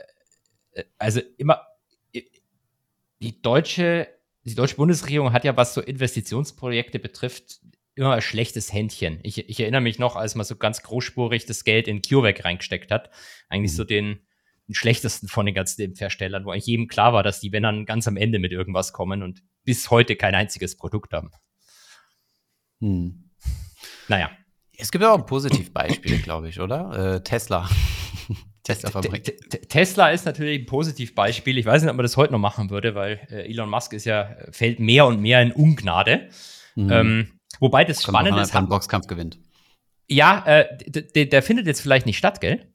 äh, 0.71 0.83
also 0.97 1.21
immer, 1.37 1.61
äh, 2.13 2.23
die 3.19 3.41
deutsche, 3.41 4.07
die 4.43 4.55
deutsche 4.55 4.75
Bundesregierung 4.75 5.33
hat 5.33 5.43
ja, 5.43 5.57
was 5.57 5.73
so 5.73 5.81
Investitionsprojekte 5.81 6.99
betrifft, 6.99 7.59
immer 7.97 8.13
ein 8.13 8.21
schlechtes 8.21 8.71
Händchen. 8.71 9.19
Ich, 9.23 9.37
ich 9.49 9.59
erinnere 9.59 9.81
mich 9.81 9.99
noch, 9.99 10.15
als 10.15 10.35
man 10.35 10.45
so 10.45 10.55
ganz 10.55 10.83
großspurig 10.83 11.45
das 11.45 11.63
Geld 11.63 11.87
in 11.87 12.01
CureVac 12.01 12.45
reingesteckt 12.45 12.91
hat. 12.91 13.09
Eigentlich 13.49 13.71
mhm. 13.73 13.77
so 13.77 13.83
den, 13.83 14.19
den, 14.67 14.75
schlechtesten 14.75 15.27
von 15.27 15.45
den 15.45 15.55
ganzen 15.55 15.81
Impfherstellern, 15.81 16.45
wo 16.45 16.51
eigentlich 16.51 16.67
jedem 16.67 16.87
klar 16.87 17.13
war, 17.13 17.23
dass 17.23 17.39
die, 17.39 17.51
wenn 17.51 17.63
dann 17.63 17.85
ganz 17.85 18.07
am 18.07 18.17
Ende 18.17 18.39
mit 18.39 18.51
irgendwas 18.51 18.93
kommen 18.93 19.23
und 19.23 19.41
bis 19.63 19.89
heute 19.91 20.15
kein 20.15 20.35
einziges 20.35 20.77
Produkt 20.77 21.13
haben. 21.13 21.31
Hm. 22.79 23.31
Naja. 24.07 24.31
Es 24.77 24.91
gibt 24.91 25.03
auch 25.03 25.25
Positivbeispiele, 25.25 26.17
glaube 26.23 26.49
ich, 26.49 26.59
oder? 26.59 27.15
Äh, 27.15 27.23
Tesla. 27.23 27.67
Tesla-Fabrik. 28.63 29.69
Tesla 29.69 30.09
ist 30.09 30.25
natürlich 30.25 30.61
ein 30.61 30.65
Positivbeispiel. 30.65 31.57
Ich 31.57 31.65
weiß 31.65 31.81
nicht, 31.81 31.89
ob 31.89 31.97
man 31.97 32.03
das 32.03 32.17
heute 32.17 32.33
noch 32.33 32.39
machen 32.39 32.69
würde, 32.69 32.95
weil 32.95 33.19
äh, 33.31 33.49
Elon 33.49 33.69
Musk 33.69 33.93
ist 33.93 34.05
ja, 34.05 34.35
fällt 34.51 34.79
mehr 34.79 35.05
und 35.05 35.21
mehr 35.21 35.41
in 35.41 35.51
Ungnade. 35.51 36.29
Mhm. 36.75 36.91
Ähm, 36.91 37.36
Wobei 37.59 37.83
das 37.83 38.03
Spannende 38.03 38.41
ist. 38.41 38.55
Ein 38.55 38.69
Boxkampf 38.69 39.07
gewinnt. 39.07 39.39
Ja, 40.09 40.43
äh, 40.45 41.25
der 41.25 41.43
findet 41.43 41.67
jetzt 41.67 41.81
vielleicht 41.81 42.05
nicht 42.05 42.17
statt, 42.17 42.39
gell? 42.39 42.73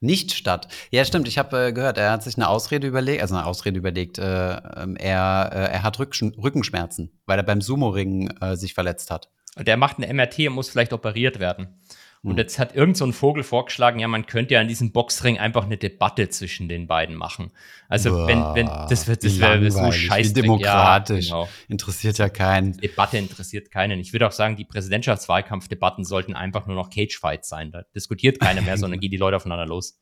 Nicht 0.00 0.32
statt. 0.32 0.66
Ja, 0.90 1.04
stimmt. 1.04 1.28
Ich 1.28 1.38
habe 1.38 1.68
äh, 1.68 1.72
gehört, 1.72 1.96
er 1.96 2.10
hat 2.10 2.24
sich 2.24 2.36
eine 2.36 2.48
Ausrede 2.48 2.88
überlegt, 2.88 3.22
also 3.22 3.36
eine 3.36 3.46
Ausrede 3.46 3.78
überlegt. 3.78 4.18
Äh, 4.18 4.56
ähm, 4.56 4.96
er, 4.96 5.50
äh, 5.52 5.72
er 5.74 5.82
hat 5.84 6.00
Rückschen 6.00 6.34
Rückenschmerzen, 6.34 7.20
weil 7.24 7.38
er 7.38 7.44
beim 7.44 7.60
Sumo-Ring 7.60 8.36
äh, 8.40 8.56
sich 8.56 8.74
verletzt 8.74 9.12
hat. 9.12 9.30
Der 9.56 9.76
macht 9.76 9.98
eine 9.98 10.12
MRT 10.12 10.48
und 10.48 10.54
muss 10.54 10.70
vielleicht 10.70 10.92
operiert 10.92 11.38
werden. 11.38 11.80
Und 12.24 12.32
hm. 12.32 12.38
jetzt 12.38 12.60
hat 12.60 12.76
irgend 12.76 12.96
so 12.96 13.04
ein 13.04 13.12
Vogel 13.12 13.42
vorgeschlagen, 13.42 13.98
ja, 13.98 14.06
man 14.06 14.26
könnte 14.26 14.54
ja 14.54 14.60
in 14.60 14.68
diesem 14.68 14.92
Boxring 14.92 15.38
einfach 15.38 15.64
eine 15.64 15.76
Debatte 15.76 16.28
zwischen 16.28 16.68
den 16.68 16.86
beiden 16.86 17.16
machen. 17.16 17.50
Also 17.88 18.10
Boah, 18.10 18.28
wenn, 18.28 18.38
wenn, 18.54 18.66
das 18.66 19.08
wird, 19.08 19.24
das 19.24 19.40
wäre 19.40 19.70
so 19.72 19.90
scheiße. 19.90 20.32
demokratisch. 20.32 21.30
Ja, 21.30 21.42
genau. 21.42 21.48
Interessiert 21.68 22.18
ja 22.18 22.28
keinen. 22.28 22.76
Debatte 22.76 23.18
interessiert 23.18 23.72
keinen. 23.72 23.98
Ich 23.98 24.12
würde 24.12 24.28
auch 24.28 24.32
sagen, 24.32 24.54
die 24.54 24.64
Präsidentschaftswahlkampfdebatten 24.64 26.04
sollten 26.04 26.34
einfach 26.34 26.66
nur 26.66 26.76
noch 26.76 26.90
Cagefights 26.90 27.48
sein. 27.48 27.72
Da 27.72 27.82
diskutiert 27.92 28.38
keiner 28.38 28.62
mehr, 28.62 28.78
sondern 28.78 29.00
gehen 29.00 29.10
die 29.10 29.16
Leute 29.16 29.36
aufeinander 29.36 29.66
los. 29.66 30.00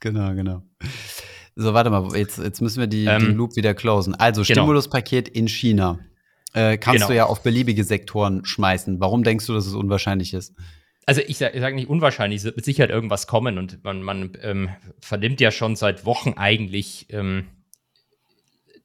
Genau, 0.00 0.32
genau. 0.34 0.62
So, 1.54 1.74
warte 1.74 1.90
mal, 1.90 2.16
jetzt, 2.16 2.38
jetzt 2.38 2.62
müssen 2.62 2.80
wir 2.80 2.86
die, 2.86 3.04
ähm, 3.04 3.20
den 3.20 3.34
Loop 3.34 3.56
wieder 3.56 3.74
closen. 3.74 4.14
Also, 4.14 4.40
genau. 4.42 4.62
Stimuluspaket 4.62 5.28
in 5.28 5.48
China. 5.48 5.98
Äh, 6.54 6.78
kannst 6.78 7.00
genau. 7.00 7.08
du 7.08 7.14
ja 7.14 7.26
auf 7.26 7.42
beliebige 7.42 7.84
Sektoren 7.84 8.46
schmeißen. 8.46 9.00
Warum 9.00 9.22
denkst 9.22 9.44
du, 9.46 9.52
dass 9.52 9.66
es 9.66 9.74
unwahrscheinlich 9.74 10.32
ist? 10.32 10.54
Also 11.08 11.22
ich 11.26 11.38
sage 11.38 11.58
sag 11.58 11.74
nicht 11.74 11.88
unwahrscheinlich, 11.88 12.40
es 12.40 12.44
wird 12.44 12.56
mit 12.56 12.66
Sicherheit 12.66 12.90
irgendwas 12.90 13.26
kommen 13.26 13.56
und 13.56 13.82
man, 13.82 14.02
man 14.02 14.36
ähm, 14.42 14.68
vernimmt 15.00 15.40
ja 15.40 15.50
schon 15.50 15.74
seit 15.74 16.04
Wochen 16.04 16.34
eigentlich 16.34 17.06
ähm, 17.08 17.48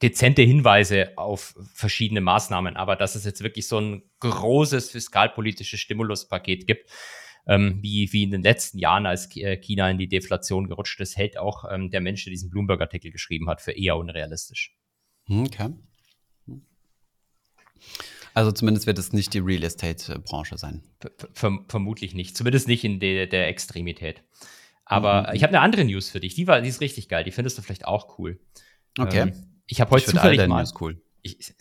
dezente 0.00 0.40
Hinweise 0.40 1.18
auf 1.18 1.54
verschiedene 1.74 2.22
Maßnahmen, 2.22 2.78
aber 2.78 2.96
dass 2.96 3.14
es 3.14 3.26
jetzt 3.26 3.42
wirklich 3.42 3.68
so 3.68 3.78
ein 3.78 4.02
großes 4.20 4.92
fiskalpolitisches 4.92 5.78
Stimuluspaket 5.78 6.66
gibt, 6.66 6.90
ähm, 7.46 7.80
wie, 7.82 8.10
wie 8.14 8.22
in 8.22 8.30
den 8.30 8.42
letzten 8.42 8.78
Jahren, 8.78 9.04
als 9.04 9.36
äh, 9.36 9.58
China 9.58 9.90
in 9.90 9.98
die 9.98 10.08
Deflation 10.08 10.66
gerutscht 10.66 10.98
ist, 11.02 11.18
hält 11.18 11.36
auch 11.36 11.70
ähm, 11.70 11.90
der 11.90 12.00
Mensch, 12.00 12.24
der 12.24 12.30
diesen 12.30 12.48
Bloomberg-Artikel 12.48 13.10
geschrieben 13.10 13.50
hat, 13.50 13.60
für 13.60 13.72
eher 13.72 13.98
unrealistisch. 13.98 14.74
Okay. 15.28 15.74
Also 18.34 18.50
zumindest 18.50 18.86
wird 18.86 18.98
es 18.98 19.12
nicht 19.12 19.32
die 19.32 19.38
Real 19.38 19.62
Estate-Branche 19.62 20.58
sein. 20.58 20.82
Verm 21.32 21.66
vermutlich 21.68 22.14
nicht. 22.14 22.36
Zumindest 22.36 22.66
nicht 22.66 22.82
in 22.84 22.98
de 22.98 23.26
der 23.26 23.48
Extremität. 23.48 24.24
Aber 24.84 25.28
mhm. 25.28 25.36
ich 25.36 25.42
habe 25.44 25.50
eine 25.52 25.60
andere 25.60 25.84
News 25.84 26.10
für 26.10 26.20
dich. 26.20 26.34
Die, 26.34 26.46
war, 26.46 26.60
die 26.60 26.68
ist 26.68 26.80
richtig 26.80 27.08
geil. 27.08 27.24
Die 27.24 27.30
findest 27.30 27.56
du 27.56 27.62
vielleicht 27.62 27.86
auch 27.86 28.18
cool. 28.18 28.40
Okay. 28.98 29.20
Ähm, 29.20 29.60
ich 29.66 29.80
habe 29.80 29.92
heute 29.92 30.04
ich 30.06 30.10
zufällig 30.10 30.46
mal. 30.48 30.62
News 30.62 30.74
cool. 30.80 31.00
Ich, 31.22 31.54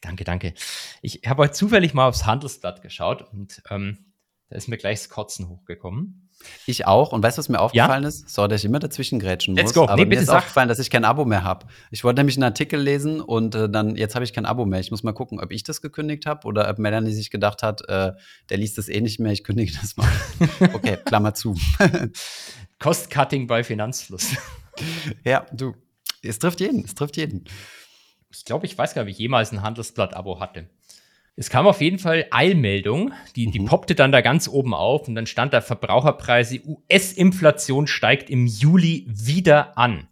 danke, 0.00 0.24
danke. 0.24 0.54
Ich 1.00 1.22
habe 1.26 1.42
heute 1.42 1.54
zufällig 1.54 1.94
mal 1.94 2.06
aufs 2.06 2.26
Handelsblatt 2.26 2.82
geschaut 2.82 3.22
und 3.32 3.62
ähm, 3.70 4.12
da 4.48 4.56
ist 4.56 4.68
mir 4.68 4.76
gleich 4.76 5.00
das 5.00 5.08
Kotzen 5.08 5.48
hochgekommen. 5.48 6.28
Ich 6.66 6.86
auch. 6.86 7.12
Und 7.12 7.22
weißt 7.22 7.38
du, 7.38 7.40
was 7.40 7.48
mir 7.48 7.60
aufgefallen 7.60 8.02
ja? 8.02 8.08
ist? 8.08 8.28
So, 8.28 8.46
dass 8.46 8.60
ich 8.60 8.64
immer 8.64 8.78
dazwischen 8.78 9.18
grätschen 9.18 9.54
muss. 9.54 9.62
Let's 9.62 9.74
go. 9.74 9.84
Aber 9.84 9.96
nee, 9.96 10.04
mir 10.04 10.18
ist 10.18 10.26
sag. 10.26 10.38
aufgefallen, 10.38 10.68
dass 10.68 10.78
ich 10.78 10.90
kein 10.90 11.04
Abo 11.04 11.24
mehr 11.24 11.44
habe. 11.44 11.66
Ich 11.90 12.04
wollte 12.04 12.20
nämlich 12.20 12.36
einen 12.36 12.44
Artikel 12.44 12.80
lesen 12.80 13.20
und 13.20 13.54
äh, 13.54 13.68
dann, 13.68 13.96
jetzt 13.96 14.14
habe 14.14 14.24
ich 14.24 14.32
kein 14.32 14.46
Abo 14.46 14.64
mehr. 14.64 14.80
Ich 14.80 14.90
muss 14.90 15.02
mal 15.02 15.12
gucken, 15.12 15.40
ob 15.40 15.52
ich 15.52 15.62
das 15.62 15.82
gekündigt 15.82 16.26
habe 16.26 16.46
oder 16.46 16.68
ob 16.68 16.78
Melanie 16.78 17.12
sich 17.12 17.30
gedacht 17.30 17.62
hat, 17.62 17.88
äh, 17.88 18.12
der 18.48 18.56
liest 18.56 18.78
das 18.78 18.88
eh 18.88 19.00
nicht 19.00 19.18
mehr, 19.18 19.32
ich 19.32 19.44
kündige 19.44 19.72
das 19.80 19.96
mal. 19.96 20.08
okay, 20.74 20.98
Klammer 21.04 21.34
zu. 21.34 21.56
Cost-Cutting 22.78 23.46
bei 23.46 23.62
Finanzfluss. 23.64 24.36
ja, 25.24 25.46
du. 25.52 25.74
Es 26.22 26.38
trifft 26.38 26.60
jeden, 26.60 26.84
es 26.84 26.94
trifft 26.94 27.16
jeden. 27.16 27.44
Ich 28.30 28.44
glaube, 28.44 28.66
ich 28.66 28.76
weiß 28.76 28.94
gar 28.94 29.04
nicht, 29.04 29.10
ob 29.10 29.12
ich 29.12 29.18
jemals 29.18 29.52
ein 29.52 29.62
Handelsblatt-Abo 29.62 30.40
hatte. 30.40 30.68
Es 31.34 31.48
kam 31.48 31.66
auf 31.66 31.80
jeden 31.80 31.98
Fall 31.98 32.26
Eilmeldung, 32.30 33.12
die, 33.36 33.50
die 33.50 33.60
mhm. 33.60 33.66
poppte 33.66 33.94
dann 33.94 34.12
da 34.12 34.20
ganz 34.20 34.48
oben 34.48 34.74
auf 34.74 35.08
und 35.08 35.14
dann 35.14 35.26
stand 35.26 35.54
da 35.54 35.62
Verbraucherpreise, 35.62 36.60
US-Inflation 36.66 37.86
steigt 37.86 38.28
im 38.28 38.46
Juli 38.46 39.06
wieder 39.08 39.78
an. 39.78 40.08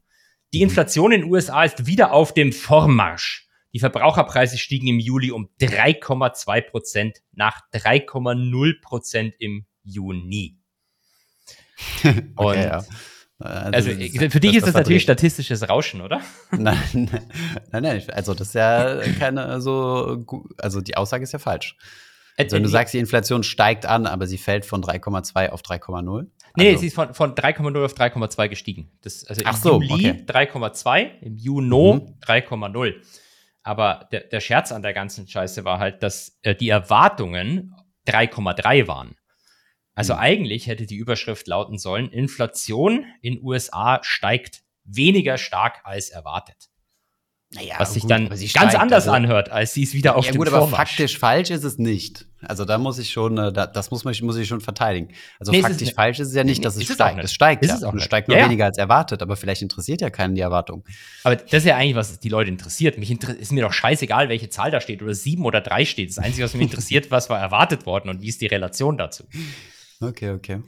Die 0.55 0.59
mhm. 0.59 0.71
Inflation 0.71 1.13
in 1.13 1.23
den 1.23 1.31
USA 1.31 1.65
ist 1.65 1.87
wieder 1.87 2.13
auf 2.13 2.33
dem 2.33 2.53
Vormarsch. 2.53 3.49
Die 3.73 3.79
Verbraucherpreise 3.79 4.59
stiegen 4.59 4.89
im 4.89 4.99
Juli 4.99 5.31
um 5.31 5.51
3,2 5.61 6.63
Prozent 6.63 7.19
nach 7.33 7.61
3,0 7.73 8.81
Prozent 8.81 9.35
im 9.39 9.67
Juni. 9.85 10.59
okay, 12.03 12.25
und 12.35 12.55
ja. 12.57 12.85
Also, 13.41 13.91
also 13.91 14.31
für 14.31 14.41
dich 14.41 14.55
ist 14.55 14.67
das 14.67 14.75
natürlich 14.75 15.03
statistisches 15.03 15.67
Rauschen, 15.67 16.03
oder? 16.03 16.21
Nein, 16.51 17.09
nein, 17.73 17.83
nein, 17.83 18.03
also 18.13 18.35
das 18.35 18.49
ist 18.49 18.55
ja 18.55 19.01
keine 19.19 19.63
so, 19.63 20.25
also 20.59 20.83
die 20.83 20.97
Aussage 20.97 21.25
ist 21.25 21.33
ja 21.33 21.39
falsch. 21.39 21.77
Also 22.37 22.57
wenn 22.57 22.63
du 22.63 22.69
sagst, 22.69 22.95
die 22.95 22.99
Inflation 22.99 23.43
steigt 23.43 23.87
an, 23.87 24.07
aber 24.07 24.27
sie 24.27 24.39
fällt 24.39 24.65
von 24.65 24.83
3,2 24.83 25.51
auf 25.51 25.63
3,0. 25.63 26.27
Nee, 26.57 26.69
also, 26.69 26.81
sie 26.81 26.87
ist 26.87 26.95
von, 26.95 27.15
von 27.15 27.35
3,0 27.35 27.85
auf 27.85 27.95
3,2 27.95 28.49
gestiegen. 28.49 28.91
Das, 29.03 29.25
also 29.25 29.43
Ach 29.45 29.57
so, 29.57 29.81
Juli 29.81 30.11
okay. 30.11 30.25
3,2, 30.27 31.21
im 31.21 31.37
Juni 31.37 31.67
mhm. 31.67 32.15
3,0. 32.23 32.95
Aber 33.63 34.09
der, 34.11 34.21
der 34.21 34.41
Scherz 34.41 34.73
an 34.73 34.83
der 34.83 34.93
ganzen 34.93 35.29
Scheiße 35.29 35.65
war 35.65 35.79
halt, 35.79 36.03
dass 36.03 36.39
äh, 36.43 36.55
die 36.55 36.71
Erwartungen 36.71 37.75
3,3 38.07 38.89
waren. 38.89 39.17
Also 40.01 40.15
mhm. 40.15 40.21
eigentlich 40.21 40.67
hätte 40.67 40.87
die 40.87 40.97
Überschrift 40.97 41.47
lauten 41.47 41.77
sollen, 41.77 42.11
Inflation 42.11 43.05
in 43.21 43.39
USA 43.43 43.99
steigt 44.01 44.63
weniger 44.85 45.37
stark 45.37 45.83
als 45.85 46.09
erwartet. 46.09 46.71
Naja, 47.53 47.75
was 47.77 47.93
sich 47.93 48.03
gut, 48.03 48.13
dann 48.13 48.29
ganz 48.31 48.49
steigt, 48.49 48.77
anders 48.77 49.09
also, 49.09 49.11
anhört, 49.11 49.51
als 49.51 49.75
sie 49.75 49.83
es 49.83 49.93
wieder 49.93 50.17
auf 50.17 50.25
ja, 50.25 50.33
dem 50.33 50.39
gut, 50.39 50.49
aber 50.49 50.69
faktisch 50.69 51.19
falsch 51.19 51.51
ist 51.51 51.65
es 51.65 51.77
nicht. 51.77 52.25
Also 52.41 52.65
da 52.65 52.79
muss 52.79 52.99
ich 52.99 53.11
schon, 53.11 53.37
äh, 53.37 53.53
das 53.53 53.91
muss, 53.91 54.05
man, 54.05 54.15
muss 54.23 54.37
ich 54.37 54.49
schon 54.49 54.63
verteidigen. 54.63 55.09
Also 55.39 55.53
nee, 55.53 55.61
faktisch 55.61 55.89
ist 55.89 55.95
falsch 55.95 56.19
ist 56.21 56.29
es 56.29 56.35
ja 56.35 56.45
nicht, 56.45 56.65
dass 56.65 56.77
es 56.77 56.85
steigt. 56.85 57.23
Es, 57.23 57.33
steigt 57.35 57.63
ist 57.63 57.83
ja. 57.83 57.89
Es, 57.89 57.95
es 57.95 58.05
steigt 58.05 58.29
nur 58.29 58.39
ja, 58.39 58.45
weniger 58.45 58.65
als 58.65 58.79
erwartet, 58.79 59.21
aber 59.21 59.37
vielleicht 59.37 59.61
interessiert 59.61 60.01
ja 60.01 60.09
keinen 60.09 60.35
die 60.35 60.41
Erwartung. 60.41 60.83
Aber 61.25 61.37
das 61.37 61.53
ist 61.53 61.67
ja 61.67 61.77
eigentlich, 61.77 61.97
was 61.97 62.19
die 62.19 62.31
Leute 62.31 62.49
interessiert. 62.49 62.97
Mich 62.97 63.11
inter 63.11 63.37
ist 63.37 63.53
mir 63.53 63.65
doch 63.65 63.75
scheißegal, 63.75 64.31
welche 64.31 64.49
Zahl 64.49 64.71
da 64.71 64.81
steht 64.81 65.03
oder 65.03 65.15
sieben 65.15 65.45
oder 65.45 65.61
drei 65.61 65.85
steht. 65.85 66.09
Das 66.09 66.19
Einzige, 66.19 66.45
was 66.45 66.55
mich 66.55 66.63
interessiert, 66.71 67.11
was 67.11 67.29
war 67.29 67.39
erwartet 67.41 67.85
worden 67.85 68.09
und 68.09 68.23
wie 68.23 68.29
ist 68.29 68.41
die 68.41 68.47
Relation 68.47 68.97
dazu. 68.97 69.25
Okay, 70.01 70.31
okay. 70.31 70.63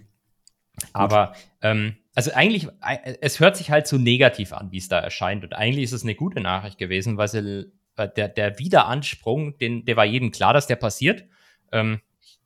Aber 0.93 1.35
ähm, 1.61 1.97
also 2.15 2.33
eigentlich, 2.33 2.69
es 3.21 3.41
hört 3.41 3.57
sich 3.57 3.71
halt 3.71 3.87
so 3.87 3.97
negativ 3.97 4.53
an, 4.53 4.71
wie 4.73 4.79
es 4.79 4.89
da 4.89 4.99
erscheint. 4.99 5.45
Und 5.45 5.55
eigentlich 5.55 5.85
ist 5.85 5.93
es 5.93 6.03
eine 6.03 6.15
gute 6.15 6.41
Nachricht 6.41 6.79
gewesen, 6.79 7.17
weil 7.17 7.29
sie, 7.29 7.73
der, 7.99 8.29
der 8.29 8.59
Wiederansprung, 8.59 9.57
den, 9.59 9.85
der 9.85 9.97
war 9.97 10.05
jedem 10.05 10.31
klar, 10.31 10.53
dass 10.53 10.67
der 10.67 10.77
passiert. 10.77 11.25
Ähm, 11.73 12.01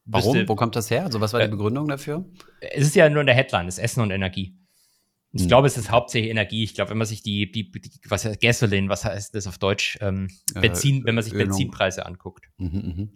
Warum? 0.05 0.35
Wüsste, 0.35 0.49
Wo 0.49 0.55
kommt 0.55 0.77
das 0.77 0.91
her? 0.91 1.05
Also, 1.05 1.21
was 1.21 1.33
war 1.33 1.41
die 1.41 1.47
äh, 1.47 1.51
Begründung 1.51 1.89
dafür? 1.89 2.25
Es 2.61 2.87
ist 2.87 2.95
ja 2.95 3.09
nur 3.09 3.21
in 3.21 3.27
der 3.27 3.35
Headline, 3.35 3.67
das 3.67 3.79
Essen 3.79 4.01
und 4.01 4.13
Energie. 4.13 4.57
Ich 5.33 5.43
hm. 5.43 5.49
glaube, 5.49 5.67
es 5.67 5.77
ist 5.77 5.91
hauptsächlich 5.91 6.31
Energie. 6.31 6.63
Ich 6.63 6.75
glaube, 6.75 6.91
wenn 6.91 6.99
man 6.99 7.09
sich 7.09 7.23
die, 7.23 7.51
die, 7.51 7.73
die 7.73 7.91
was 8.09 8.25
heißt 8.25 8.41
Gasoline, 8.41 8.89
was 8.89 9.05
heißt 9.05 9.35
das 9.35 9.49
auf 9.49 9.59
Deutsch? 9.59 9.99
Ähm, 10.01 10.29
äh, 10.55 10.61
Benzin, 10.61 11.03
äh, 11.03 11.05
wenn 11.07 11.17
man 11.17 11.25
sich 11.25 11.33
Ölung. 11.33 11.49
Benzinpreise 11.49 12.07
anguckt, 12.07 12.49
mhm, 12.59 12.69
mh. 12.71 13.09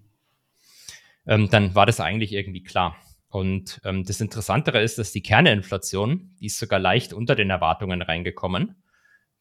ähm, 1.27 1.49
dann 1.51 1.77
war 1.77 1.87
das 1.87 2.01
eigentlich 2.01 2.33
irgendwie 2.33 2.65
klar. 2.65 2.97
Und 3.31 3.81
ähm, 3.85 4.05
das 4.05 4.21
Interessantere 4.21 4.83
ist, 4.83 4.99
dass 4.99 5.13
die 5.13 5.23
Kerneinflation, 5.23 6.35
die 6.41 6.47
ist 6.47 6.59
sogar 6.59 6.81
leicht 6.81 7.13
unter 7.13 7.37
den 7.37 7.49
Erwartungen 7.49 8.03
reingekommen. 8.03 8.75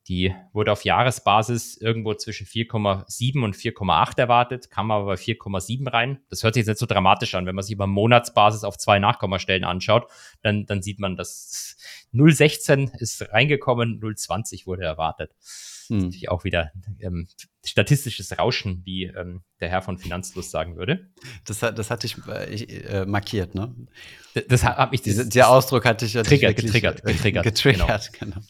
Die 0.08 0.34
wurde 0.54 0.72
auf 0.72 0.86
Jahresbasis 0.86 1.76
irgendwo 1.78 2.14
zwischen 2.14 2.48
4,7 2.48 3.44
und 3.44 3.56
4,8 3.56 4.18
erwartet, 4.18 4.72
kam 4.72 4.92
aber 4.92 5.06
bei 5.06 5.16
4,7 5.16 5.92
rein. 5.92 6.20
Das 6.30 6.44
hört 6.44 6.54
sich 6.54 6.62
jetzt 6.62 6.68
nicht 6.68 6.80
so 6.80 6.86
dramatisch 6.86 7.36
an. 7.36 7.46
Wenn 7.46 7.56
man 7.56 7.64
sich 7.64 7.74
über 7.74 7.88
Monatsbasis 7.88 8.64
auf 8.64 8.78
zwei 8.78 9.00
Nachkommastellen 9.00 9.64
anschaut, 9.64 10.10
dann, 10.42 10.66
dann 10.66 10.82
sieht 10.82 11.00
man, 11.00 11.16
dass 11.16 11.78
0,16 12.14 12.96
ist 13.00 13.32
reingekommen, 13.32 14.00
0,20 14.00 14.66
wurde 14.66 14.84
erwartet. 14.84 15.36
Hm. 15.90 16.00
Natürlich 16.00 16.30
auch 16.30 16.44
wieder 16.44 16.72
ähm, 17.00 17.28
statistisches 17.66 18.38
Rauschen, 18.38 18.82
wie 18.86 19.06
ähm, 19.06 19.42
der 19.60 19.70
Herr 19.70 19.82
von 19.82 19.98
Finanzlust 19.98 20.52
sagen 20.52 20.78
würde. 20.78 21.10
Das, 21.46 21.60
das 21.60 21.90
hatte 21.90 22.08
ich, 22.08 22.18
äh, 22.28 22.54
ich 22.54 22.90
äh, 22.90 23.06
markiert, 23.06 23.56
ne? 23.56 23.76
Das, 24.34 24.46
das 24.48 24.64
hat 24.64 24.92
mich. 24.92 25.02
Diese, 25.02 25.28
der 25.28 25.50
Ausdruck 25.50 25.86
hatte 25.86 26.06
ich. 26.06 26.16
Hatte 26.16 26.30
triggert, 26.30 26.56
getriggert, 26.56 27.04
getriggert. 27.04 27.44
Getriggert, 27.44 28.14
genau. 28.14 28.36
genau. 28.36 28.48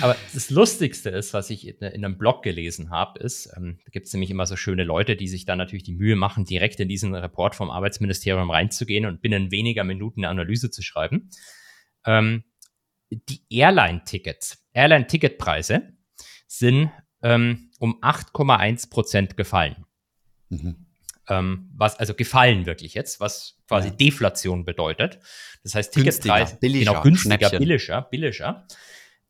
Aber 0.00 0.16
das 0.34 0.50
Lustigste 0.50 1.10
ist, 1.10 1.32
was 1.34 1.50
ich 1.50 1.66
in, 1.66 1.76
in 1.76 2.04
einem 2.04 2.18
Blog 2.18 2.42
gelesen 2.42 2.90
habe, 2.90 3.20
ist, 3.20 3.52
ähm, 3.56 3.78
da 3.84 3.90
gibt 3.90 4.06
es 4.06 4.12
nämlich 4.12 4.30
immer 4.30 4.46
so 4.46 4.56
schöne 4.56 4.84
Leute, 4.84 5.16
die 5.16 5.28
sich 5.28 5.44
dann 5.44 5.58
natürlich 5.58 5.84
die 5.84 5.94
Mühe 5.94 6.16
machen, 6.16 6.44
direkt 6.44 6.80
in 6.80 6.88
diesen 6.88 7.14
Report 7.14 7.54
vom 7.54 7.70
Arbeitsministerium 7.70 8.50
reinzugehen 8.50 9.06
und 9.06 9.22
binnen 9.22 9.50
weniger 9.50 9.84
Minuten 9.84 10.20
eine 10.20 10.30
Analyse 10.30 10.70
zu 10.70 10.82
schreiben. 10.82 11.30
Ähm, 12.04 12.44
die 13.10 13.40
Airline-Tickets, 13.50 14.66
Airline-Ticketpreise 14.72 15.97
sind 16.48 16.90
ähm, 17.22 17.70
um 17.78 18.02
8,1 18.02 18.90
Prozent 18.90 19.36
gefallen. 19.36 19.84
Mhm. 20.48 20.86
Ähm, 21.28 21.70
was 21.76 21.98
also 21.98 22.14
gefallen 22.14 22.66
wirklich 22.66 22.94
jetzt, 22.94 23.20
was 23.20 23.58
quasi 23.68 23.88
ja. 23.88 23.94
Deflation 23.94 24.64
bedeutet. 24.64 25.20
Das 25.62 25.74
heißt 25.74 25.92
Ticketpreis 25.92 26.58
billiger, 26.58 26.92
genau 26.92 27.02
günstiger, 27.02 27.50
billiger, 27.50 28.02
billiger. 28.02 28.66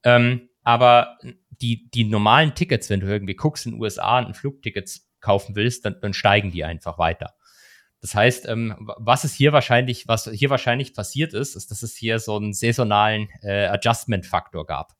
Ähm, 0.04 0.48
aber 0.62 1.18
die, 1.60 1.90
die 1.90 2.04
normalen 2.04 2.54
Tickets, 2.54 2.88
wenn 2.88 3.00
du 3.00 3.08
irgendwie 3.08 3.34
guckst 3.34 3.66
in 3.66 3.72
den 3.72 3.80
USA 3.80 4.20
und 4.20 4.36
Flugtickets 4.36 5.10
kaufen 5.20 5.56
willst, 5.56 5.84
dann, 5.84 5.96
dann 6.00 6.14
steigen 6.14 6.52
die 6.52 6.64
einfach 6.64 6.98
weiter. 6.98 7.34
Das 8.00 8.14
heißt, 8.14 8.46
ähm, 8.46 8.76
was 8.78 9.24
ist 9.24 9.34
hier 9.34 9.52
wahrscheinlich, 9.52 10.06
was 10.06 10.30
hier 10.30 10.50
wahrscheinlich 10.50 10.94
passiert 10.94 11.34
ist, 11.34 11.56
ist, 11.56 11.72
dass 11.72 11.82
es 11.82 11.96
hier 11.96 12.20
so 12.20 12.36
einen 12.36 12.52
saisonalen 12.52 13.28
äh, 13.42 13.66
Adjustment-Faktor 13.66 14.66
gab. 14.66 14.92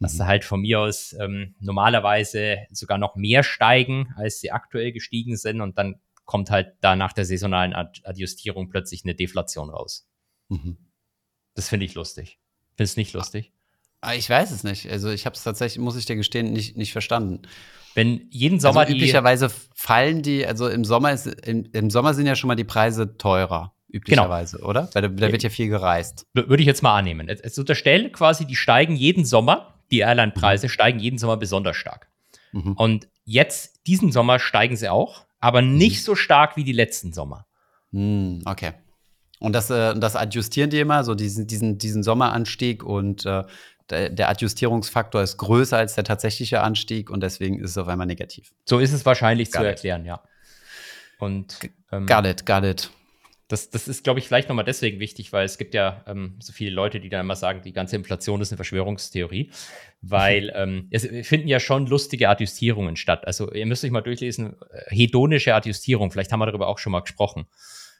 Dass 0.00 0.14
mhm. 0.14 0.26
halt 0.26 0.44
von 0.44 0.60
mir 0.60 0.80
aus 0.80 1.14
ähm, 1.20 1.54
normalerweise 1.60 2.58
sogar 2.72 2.98
noch 2.98 3.16
mehr 3.16 3.42
steigen, 3.42 4.12
als 4.16 4.40
sie 4.40 4.50
aktuell 4.50 4.92
gestiegen 4.92 5.36
sind 5.36 5.60
und 5.60 5.78
dann 5.78 6.00
kommt 6.24 6.50
halt 6.50 6.74
da 6.80 6.96
nach 6.96 7.12
der 7.12 7.24
saisonalen 7.24 7.74
Ad 7.74 8.00
Adjustierung 8.04 8.70
plötzlich 8.70 9.04
eine 9.04 9.14
Deflation 9.14 9.70
raus. 9.70 10.08
Mhm. 10.48 10.78
Das 11.54 11.68
finde 11.68 11.86
ich 11.86 11.94
lustig. 11.94 12.38
Findest 12.76 12.96
du 12.96 13.00
nicht 13.00 13.12
lustig? 13.12 13.52
Ah, 14.00 14.14
ich 14.14 14.30
weiß 14.30 14.50
es 14.50 14.64
nicht. 14.64 14.88
Also 14.90 15.10
ich 15.10 15.26
habe 15.26 15.36
es 15.36 15.42
tatsächlich, 15.42 15.78
muss 15.78 15.96
ich 15.96 16.06
dir 16.06 16.16
gestehen, 16.16 16.52
nicht, 16.52 16.76
nicht 16.76 16.92
verstanden. 16.92 17.42
Wenn 17.94 18.28
jeden 18.30 18.60
Sommer 18.60 18.80
also 18.80 18.94
üblicherweise 18.94 19.50
fallen 19.74 20.22
die, 20.22 20.46
also 20.46 20.68
im 20.68 20.84
Sommer 20.84 21.12
ist 21.12 21.26
im, 21.26 21.68
im, 21.72 21.90
Sommer 21.90 22.14
sind 22.14 22.26
ja 22.26 22.36
schon 22.36 22.48
mal 22.48 22.54
die 22.54 22.64
Preise 22.64 23.16
teurer, 23.18 23.74
üblicherweise, 23.88 24.58
genau. 24.58 24.68
oder? 24.68 24.88
Weil 24.92 25.02
da, 25.02 25.08
da, 25.08 25.32
wird 25.32 25.42
ja 25.42 25.50
viel 25.50 25.68
gereist. 25.68 26.26
Würde 26.32 26.62
ich 26.62 26.66
jetzt 26.66 26.82
mal 26.82 26.96
annehmen. 26.96 27.28
Es 27.28 27.58
unterstellt 27.58 28.12
quasi, 28.12 28.46
die 28.46 28.56
steigen 28.56 28.96
jeden 28.96 29.24
Sommer, 29.24 29.79
die 29.90 30.00
Airline-Preise 30.00 30.66
mhm. 30.66 30.70
steigen 30.70 30.98
jeden 30.98 31.18
Sommer 31.18 31.36
besonders 31.36 31.76
stark. 31.76 32.08
Mhm. 32.52 32.72
Und 32.72 33.08
jetzt, 33.24 33.86
diesen 33.86 34.12
Sommer 34.12 34.38
steigen 34.38 34.76
sie 34.76 34.88
auch, 34.88 35.24
aber 35.40 35.62
mhm. 35.62 35.76
nicht 35.76 36.04
so 36.04 36.14
stark 36.14 36.56
wie 36.56 36.64
die 36.64 36.72
letzten 36.72 37.12
Sommer. 37.12 37.46
Mhm, 37.90 38.42
okay. 38.44 38.72
Und 39.40 39.54
das, 39.54 39.70
äh, 39.70 39.98
das 39.98 40.16
adjustieren 40.16 40.70
die 40.70 40.80
immer, 40.80 41.02
so 41.04 41.14
diesen, 41.14 41.46
diesen, 41.46 41.78
diesen 41.78 42.02
Sommeranstieg 42.02 42.84
und 42.84 43.24
äh, 43.26 43.44
der 43.90 44.28
Adjustierungsfaktor 44.28 45.20
ist 45.20 45.36
größer 45.38 45.76
als 45.76 45.96
der 45.96 46.04
tatsächliche 46.04 46.60
Anstieg 46.60 47.10
und 47.10 47.22
deswegen 47.22 47.58
ist 47.58 47.70
es 47.70 47.78
auf 47.78 47.88
einmal 47.88 48.06
negativ. 48.06 48.52
So 48.64 48.78
ist 48.78 48.92
es 48.92 49.04
wahrscheinlich 49.04 49.50
got 49.50 49.62
zu 49.62 49.66
erklären, 49.66 50.04
ja. 50.04 50.22
Und 51.18 51.58
ähm, 51.90 52.06
got 52.06 52.24
it, 52.24 52.46
got 52.46 52.62
it. 52.62 52.90
Das, 53.50 53.68
das 53.68 53.88
ist, 53.88 54.04
glaube 54.04 54.20
ich, 54.20 54.28
vielleicht 54.28 54.48
nochmal 54.48 54.64
deswegen 54.64 55.00
wichtig, 55.00 55.32
weil 55.32 55.44
es 55.44 55.58
gibt 55.58 55.74
ja 55.74 56.04
ähm, 56.06 56.36
so 56.38 56.52
viele 56.52 56.70
Leute, 56.70 57.00
die 57.00 57.08
dann 57.08 57.22
immer 57.22 57.34
sagen, 57.34 57.62
die 57.62 57.72
ganze 57.72 57.96
Inflation 57.96 58.40
ist 58.40 58.52
eine 58.52 58.56
Verschwörungstheorie, 58.56 59.50
weil 60.02 60.52
ähm, 60.54 60.86
es 60.92 61.04
finden 61.26 61.48
ja 61.48 61.58
schon 61.58 61.88
lustige 61.88 62.28
Adjustierungen 62.28 62.94
statt. 62.94 63.26
Also 63.26 63.52
ihr 63.52 63.66
müsst 63.66 63.84
euch 63.84 63.90
mal 63.90 64.02
durchlesen, 64.02 64.54
äh, 64.70 64.94
hedonische 64.94 65.52
Adjustierung, 65.52 66.12
vielleicht 66.12 66.30
haben 66.30 66.38
wir 66.38 66.46
darüber 66.46 66.68
auch 66.68 66.78
schon 66.78 66.92
mal 66.92 67.00
gesprochen. 67.00 67.46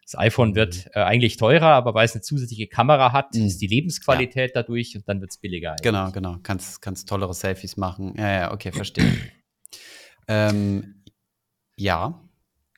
Das 0.05 0.17
iPhone 0.17 0.55
wird 0.55 0.87
mhm. 0.87 0.91
äh, 0.95 1.01
eigentlich 1.01 1.37
teurer, 1.37 1.69
aber 1.69 1.95
weil 1.95 2.05
es 2.05 2.15
eine 2.15 2.23
zusätzliche 2.23 2.69
Kamera 2.69 3.13
hat, 3.13 3.35
mhm. 3.35 3.47
ist 3.47 3.59
die 3.59 3.67
Lebensqualität 3.67 4.55
ja. 4.55 4.63
dadurch 4.63 4.95
und 4.95 5.09
dann 5.09 5.21
wird 5.21 5.33
es 5.33 5.39
billiger. 5.39 5.71
Eigentlich. 5.71 5.83
Genau, 5.83 6.13
genau. 6.13 6.37
Kannst, 6.45 6.81
kannst 6.81 7.09
tollere 7.09 7.35
Selfies 7.35 7.77
machen. 7.77 8.15
Ja, 8.17 8.31
ja, 8.33 8.53
okay, 8.53 8.71
verstehe. 8.71 9.13
ähm, 10.29 11.03
ja. 11.77 12.23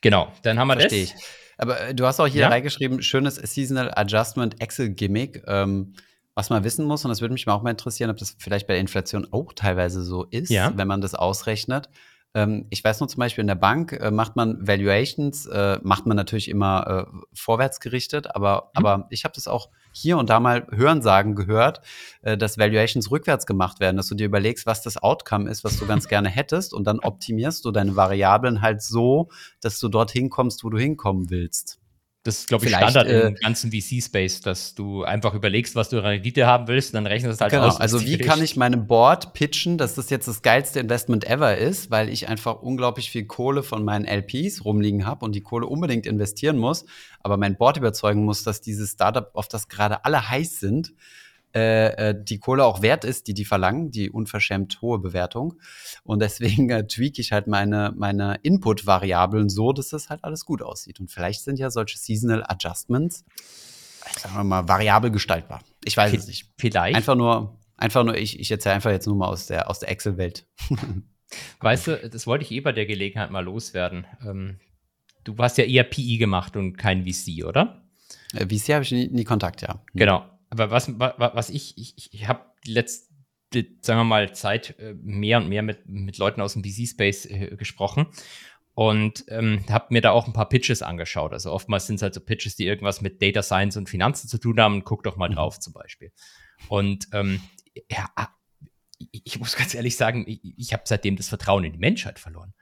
Genau, 0.01 0.33
dann 0.43 0.59
haben 0.59 0.69
wir 0.69 0.81
verstehe 0.81 1.05
das. 1.05 1.15
Ich. 1.15 1.42
Aber 1.63 1.81
äh, 1.81 1.95
du 1.95 2.05
hast 2.05 2.19
auch 2.19 2.27
hier 2.27 2.43
ja? 2.43 2.49
reingeschrieben, 2.49 3.03
schönes 3.03 3.37
Seasonal 3.37 3.93
Adjustment 3.95 4.61
Excel 4.61 4.91
Gimmick. 4.91 5.43
Ähm, 5.47 5.95
was 6.35 6.51
man 6.51 6.65
wissen 6.65 6.87
muss, 6.87 7.05
und 7.05 7.11
das 7.11 7.21
würde 7.21 7.35
mich 7.35 7.47
auch 7.47 7.63
mal 7.63 7.71
interessieren, 7.71 8.11
ob 8.11 8.17
das 8.17 8.35
vielleicht 8.39 8.67
bei 8.67 8.73
der 8.75 8.81
Inflation 8.81 9.29
auch 9.33 9.53
teilweise 9.53 10.03
so 10.03 10.25
ist, 10.25 10.51
ja. 10.51 10.73
wenn 10.75 10.89
man 10.89 11.01
das 11.01 11.15
ausrechnet. 11.15 11.89
Ähm, 12.35 12.67
ich 12.71 12.83
weiß 12.83 13.01
nur 13.01 13.09
zum 13.09 13.21
Beispiel 13.21 13.43
in 13.43 13.49
der 13.49 13.55
Bank 13.55 13.93
äh, 13.93 14.11
macht 14.11 14.37
man 14.37 14.67
Valuations, 14.67 15.47
äh, 15.47 15.79
macht 15.83 16.07
man 16.07 16.17
natürlich 16.17 16.49
immer 16.49 17.07
äh, 17.13 17.19
vorwärts 17.35 17.81
gerichtet, 17.81 18.35
aber, 18.35 18.71
mhm. 18.75 18.85
aber 18.85 19.07
ich 19.11 19.25
habe 19.25 19.35
das 19.35 19.49
auch 19.49 19.69
hier 19.93 20.17
und 20.17 20.31
da 20.31 20.41
mal 20.41 20.67
Hörensagen 20.71 21.35
gehört, 21.35 21.83
äh, 22.23 22.39
dass 22.39 22.57
Valuations 22.57 23.11
rückwärts 23.11 23.45
gemacht 23.45 23.81
werden, 23.81 23.97
dass 23.99 24.09
du 24.09 24.15
dir 24.15 24.27
überlegst, 24.27 24.65
was 24.65 24.83
das 24.83 24.97
Outcome 25.03 25.51
ist, 25.51 25.63
was 25.65 25.79
du 25.79 25.87
ganz 25.87 26.09
gerne 26.09 26.31
hättest 26.31 26.73
und 26.73 26.85
dann 26.87 27.01
optimierst 27.01 27.65
du 27.65 27.71
deine 27.71 27.97
Variablen 27.97 28.63
halt 28.63 28.83
so, 28.83 29.29
dass 29.61 29.79
du 29.79 29.89
dorthin 29.89 30.31
kommst, 30.31 30.65
wo 30.65 30.71
du 30.71 30.79
hinkommen 30.79 31.29
willst. 31.29 31.82
Das 32.25 32.39
ist, 32.39 32.49
glaube 32.49 32.67
ich, 32.67 32.75
Standard 32.75 33.09
äh, 33.09 33.27
im 33.27 33.35
ganzen 33.35 33.73
VC-Space, 33.73 34.43
dass 34.43 34.77
du 34.77 35.03
einfach 35.03 35.35
überlegst, 35.35 35.75
was 35.75 35.89
du 35.89 35.97
in 35.97 36.05
Rendite 36.05 36.47
haben 36.47 36.69
willst 36.69 36.91
und 36.91 36.95
dann 36.95 37.07
rechnest 37.09 37.41
du 37.41 37.43
halt 37.43 37.53
genau, 37.53 37.67
aus. 37.67 37.81
Also 37.81 38.01
wie 38.05 38.17
kann 38.17 38.41
ich 38.41 38.57
meinem 38.57 38.87
Board 38.87 39.33
pitchen, 39.33 39.77
dass 39.77 39.97
das 39.97 40.09
jetzt 40.09 40.29
das 40.29 40.41
geilste 40.41 40.79
Investment 40.79 41.25
ever 41.25 41.59
ist, 41.59 41.91
weil 41.91 42.09
ich 42.09 42.29
einfach 42.29 42.63
unglaublich 42.63 43.11
viel 43.11 43.25
Kohle 43.25 43.65
von 43.65 43.85
meinen 43.85 44.05
LPs 44.05 44.65
rumliegen 44.65 45.05
habe 45.05 45.25
und 45.25 45.35
die 45.35 45.41
Kohle 45.41 45.67
unbedingt 45.67 46.07
investieren 46.07 46.59
muss, 46.59 46.85
aber 47.21 47.37
mein 47.37 47.57
Board 47.57 47.77
überzeugen 47.77 48.25
muss, 48.25 48.45
dass 48.45 48.61
dieses 48.61 48.93
Startup, 48.93 49.29
auf 49.35 49.49
das 49.49 49.67
gerade 49.67 50.05
alle 50.05 50.29
heiß 50.29 50.61
sind, 50.61 50.93
äh, 51.55 52.11
äh, 52.11 52.15
die 52.19 52.39
Kohle 52.39 52.65
auch 52.65 52.81
wert 52.81 53.05
ist, 53.05 53.27
die 53.27 53.35
die 53.35 53.45
verlangen, 53.45 53.91
die 53.91 54.11
unverschämt 54.11 54.81
hohe 54.81 54.99
Bewertung. 54.99 55.55
Und 56.03 56.21
deswegen 56.21 56.71
äh, 56.71 56.87
tweak 56.87 57.19
ich 57.19 57.33
halt 57.33 57.47
meine, 57.47 57.93
meine 57.97 58.37
Input-Variablen 58.43 59.49
so, 59.49 59.73
dass 59.73 59.91
das 59.91 60.09
halt 60.09 60.25
alles 60.25 60.45
gut 60.45 60.63
aussieht. 60.63 61.01
Und 61.01 61.11
vielleicht 61.11 61.43
sind 61.43 61.59
ja 61.59 61.71
solche 61.71 61.99
Seasonal 61.99 62.43
Adjustments, 62.47 63.25
sagen 64.19 64.35
wir 64.35 64.45
mal, 64.45 64.69
variabel 64.69 65.11
gestaltbar. 65.11 65.63
Ich 65.85 65.97
weiß 65.97 66.11
v 66.11 66.17
es 66.17 66.27
nicht. 66.27 66.51
Vielleicht. 66.59 66.97
Einfach 66.97 67.17
nur, 67.17 67.59
einfach 67.77 68.05
nur, 68.05 68.17
ich, 68.17 68.41
ich 68.41 68.51
erzähle 68.51 68.77
einfach 68.77 68.91
jetzt 68.91 69.07
nur 69.07 69.17
mal 69.17 69.29
aus 69.29 69.47
der, 69.47 69.69
aus 69.69 69.79
der 69.81 69.91
Excel-Welt. 69.91 70.47
weißt 71.61 71.87
du, 71.87 72.09
das 72.09 72.27
wollte 72.27 72.45
ich 72.45 72.51
eh 72.51 72.61
bei 72.61 72.73
der 72.73 72.87
Gelegenheit 72.87 73.31
mal 73.31 73.45
loswerden. 73.45 74.07
Ähm, 74.27 74.59
du 75.25 75.37
hast 75.39 75.59
ja 75.59 75.65
eher 75.65 75.85
PI 75.85 76.19
gemacht 76.19 76.57
und 76.57 76.77
kein 76.77 77.05
VC, 77.05 77.45
oder? 77.45 77.83
Äh, 78.33 78.47
VC 78.47 78.75
habe 78.75 78.85
ich 78.85 78.93
nie, 78.93 79.09
nie 79.09 79.25
Kontakt, 79.25 79.63
ja. 79.63 79.83
Genau. 79.95 80.25
Aber 80.53 80.71
was, 80.71 80.93
was 80.99 81.49
ich, 81.49 81.79
ich, 81.79 82.13
ich 82.13 82.29
habe 82.29 82.45
letzte, 82.67 83.09
sagen 83.81 84.01
wir 84.01 84.05
mal, 84.05 84.35
Zeit 84.35 84.79
äh, 84.79 84.93
mehr 85.01 85.39
und 85.39 85.49
mehr 85.49 85.63
mit, 85.63 85.89
mit 85.89 86.19
Leuten 86.19 86.43
aus 86.43 86.53
dem 86.53 86.63
VC-Space 86.63 87.25
äh, 87.25 87.57
gesprochen 87.57 88.09
und 88.75 89.25
ähm, 89.29 89.65
habe 89.71 89.87
mir 89.89 90.03
da 90.03 90.11
auch 90.11 90.27
ein 90.27 90.35
paar 90.35 90.51
Pitches 90.51 90.83
angeschaut. 90.83 91.33
Also 91.33 91.51
oftmals 91.51 91.87
sind 91.87 91.97
es 91.97 92.03
halt 92.03 92.13
so 92.13 92.21
Pitches, 92.21 92.55
die 92.55 92.67
irgendwas 92.67 93.01
mit 93.01 93.23
Data 93.23 93.43
Science 93.43 93.79
und 93.79 93.89
Finanzen 93.89 94.29
zu 94.29 94.37
tun 94.37 94.61
haben. 94.61 94.85
Guck 94.85 95.05
doch 95.05 95.17
mal 95.17 95.31
mhm. 95.31 95.37
drauf 95.37 95.59
zum 95.59 95.73
Beispiel. 95.73 96.13
Und 96.69 97.09
ähm, 97.15 97.41
ja, 97.91 98.11
ich 99.11 99.39
muss 99.39 99.57
ganz 99.57 99.73
ehrlich 99.73 99.97
sagen, 99.97 100.27
ich, 100.29 100.41
ich 100.59 100.75
habe 100.75 100.83
seitdem 100.85 101.17
das 101.17 101.31
Vertrauen 101.31 101.65
in 101.65 101.73
die 101.73 101.79
Menschheit 101.79 102.19
verloren. 102.19 102.53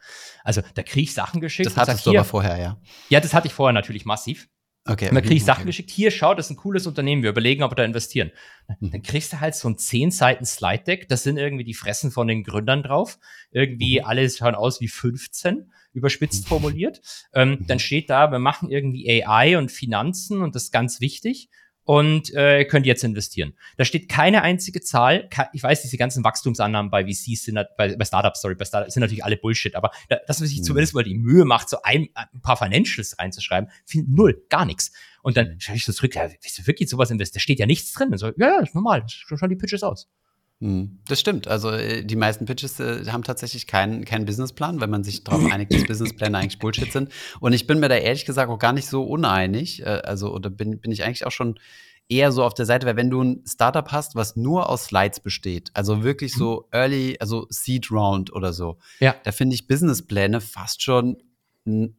Also 0.45 0.63
da 0.75 0.85
kriege 0.85 1.03
ich 1.03 1.13
Sachen 1.13 1.41
geschickt. 1.41 1.67
Das 1.67 1.77
hattest 1.77 2.05
sag, 2.05 2.13
du 2.13 2.19
aber 2.19 2.25
vorher, 2.25 2.57
ja. 2.57 2.81
Ja, 3.09 3.19
das 3.19 3.35
hatte 3.35 3.49
ich 3.49 3.53
vorher 3.53 3.73
natürlich 3.73 4.05
massiv. 4.05 4.49
Okay. 4.91 5.09
Und 5.09 5.15
dann 5.15 5.23
kriege 5.23 5.37
ich 5.37 5.45
Sachen 5.45 5.61
okay. 5.61 5.69
geschickt, 5.69 5.91
hier, 5.91 6.11
schau, 6.11 6.35
das 6.35 6.47
ist 6.47 6.51
ein 6.51 6.57
cooles 6.57 6.87
Unternehmen, 6.87 7.23
wir 7.23 7.31
überlegen, 7.31 7.63
ob 7.63 7.71
wir 7.71 7.77
da 7.77 7.85
investieren. 7.85 8.33
Mhm. 8.81 8.91
Dann 8.91 9.03
kriegst 9.03 9.33
du 9.33 9.41
halt 9.41 9.55
so 9.55 9.69
ein 9.69 9.79
10 9.79 10.11
Seiten 10.11 10.45
Slide 10.45 10.83
Deck, 10.83 11.09
das 11.09 11.23
sind 11.23 11.37
irgendwie 11.37 11.65
die 11.65 11.75
Fressen 11.75 12.11
von 12.11 12.27
den 12.27 12.43
Gründern 12.43 12.83
drauf. 12.83 13.19
Irgendwie 13.53 14.01
mhm. 14.01 14.07
alle 14.07 14.29
schauen 14.29 14.57
aus 14.57 14.81
wie 14.81 14.89
15, 14.89 15.71
überspitzt 15.93 16.45
mhm. 16.45 16.49
formuliert. 16.49 17.01
Ähm. 17.35 17.65
Dann 17.67 17.79
steht 17.79 18.11
da, 18.11 18.33
wir 18.33 18.41
machen 18.41 18.71
irgendwie 18.71 19.25
AI 19.25 19.57
und 19.59 19.71
Finanzen 19.71 20.43
und 20.43 20.55
das 20.55 20.65
ist 20.65 20.73
ganz 20.73 21.01
wichtig 21.01 21.49
und 21.85 22.33
äh, 22.35 22.65
könnt 22.65 22.87
jetzt 22.87 23.03
investieren. 23.05 23.55
Da 23.77 23.85
steht 23.85 24.09
keine 24.09 24.43
einzige 24.43 24.81
Zahl. 24.81 25.29
Ich 25.53 25.63
weiß, 25.63 25.83
diese 25.83 25.97
ganzen 25.97 26.23
Wachstumsannahmen 26.25 26.91
bei 26.91 27.05
VCs 27.05 27.45
sind 27.45 27.59
bei, 27.77 27.97
bei 27.97 28.05
Startups, 28.05 28.43
sorry, 28.43 28.55
bei 28.55 28.65
Startups 28.65 28.95
sind 28.95 29.01
natürlich 29.01 29.25
alle 29.25 29.37
Bullshit, 29.37 29.75
aber 29.75 29.91
da, 30.09 30.17
dass 30.27 30.41
man 30.41 30.49
sich 30.49 30.59
mhm. 30.59 30.65
zumindest 30.65 30.95
mal 30.95 31.05
die 31.05 31.15
Mühe 31.15 31.45
macht, 31.45 31.69
so 31.69 31.79
ein, 31.83 32.09
ein 32.15 32.41
paar 32.43 32.57
Financials 32.57 33.19
reinzuschreiben, 33.19 33.71
viel, 33.85 34.05
null, 34.07 34.45
gar 34.49 34.65
nichts. 34.65 34.93
Und 35.23 35.37
dann 35.37 35.55
mhm. 35.55 35.61
schaue 35.61 35.77
ich 35.77 35.85
so 35.85 35.93
zurück, 35.93 36.15
ja, 36.15 36.31
willst 36.31 36.59
du 36.59 36.67
wirklich 36.67 36.89
sowas 36.89 37.11
investieren? 37.11 37.41
Da 37.41 37.43
steht 37.43 37.59
ja 37.59 37.67
nichts 37.67 37.93
drin. 37.93 38.11
Und 38.11 38.19
so, 38.19 38.27
ja, 38.27 38.33
ja, 38.37 38.61
ist 38.61 38.75
normal, 38.75 39.05
schon 39.09 39.49
die 39.49 39.57
Pitches 39.57 39.83
aus. 39.83 40.09
Hm, 40.61 41.01
das 41.09 41.19
stimmt. 41.19 41.49
Also 41.49 41.71
äh, 41.71 42.05
die 42.05 42.17
meisten 42.17 42.45
Pitches 42.45 42.79
äh, 42.81 43.07
haben 43.07 43.25
tatsächlich 43.25 43.67
keinen, 43.67 44.05
keinen 44.05 44.27
Businessplan, 44.27 44.81
wenn 44.81 44.91
man 44.91 45.05
sich 45.05 45.25
darauf 45.25 45.45
einigt, 45.53 45.73
dass 45.73 45.85
Businesspläne 45.85 46.37
eigentlich 46.37 46.59
Bullshit 46.59 46.93
sind. 46.93 47.11
Und 47.41 47.55
ich 47.55 47.67
bin 47.67 47.81
mir 47.81 47.89
da 47.89 47.97
ehrlich 47.97 48.27
gesagt 48.27 48.51
auch 48.51 48.59
gar 48.59 48.75
nicht 48.75 48.87
so 48.87 49.03
uneinig. 49.03 49.81
Äh, 49.83 50.03
also, 50.05 50.33
oder 50.35 50.51
bin, 50.51 50.81
bin 50.81 50.93
ich 50.93 51.03
eigentlich 51.05 51.25
auch 51.25 51.33
schon 51.33 51.59
eher 52.11 52.33
so 52.33 52.45
auf 52.45 52.55
der 52.55 52.67
Seite, 52.67 52.87
weil 52.87 52.97
wenn 52.97 53.09
du 53.09 53.23
ein 53.23 53.45
Startup 53.47 53.91
hast, 53.91 54.17
was 54.17 54.37
nur 54.37 54.69
aus 54.69 54.87
Slides 54.87 55.21
besteht, 55.21 55.71
also 55.75 56.03
wirklich 56.03 56.35
so 56.35 56.67
mhm. 56.67 56.79
Early, 56.79 57.17
also 57.21 57.47
Seed 57.49 57.91
Round 57.91 58.33
oder 58.33 58.53
so, 58.53 58.79
ja. 58.99 59.15
da 59.23 59.33
finde 59.33 59.55
ich 59.55 59.67
Businesspläne 59.67 60.41
fast 60.41 60.83
schon 60.83 61.17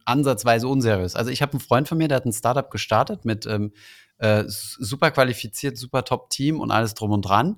ansatzweise 0.04 0.68
unseriös. 0.68 1.16
Also 1.16 1.30
ich 1.30 1.40
habe 1.40 1.52
einen 1.52 1.60
Freund 1.60 1.88
von 1.88 1.96
mir, 1.96 2.08
der 2.08 2.16
hat 2.16 2.26
ein 2.26 2.32
Startup 2.32 2.70
gestartet 2.70 3.24
mit 3.24 3.46
ähm, 3.46 3.72
äh, 4.18 4.44
super 4.46 5.10
qualifiziert, 5.10 5.78
super 5.78 6.04
Top-Team 6.04 6.60
und 6.60 6.70
alles 6.70 6.94
drum 6.94 7.12
und 7.12 7.22
dran. 7.22 7.56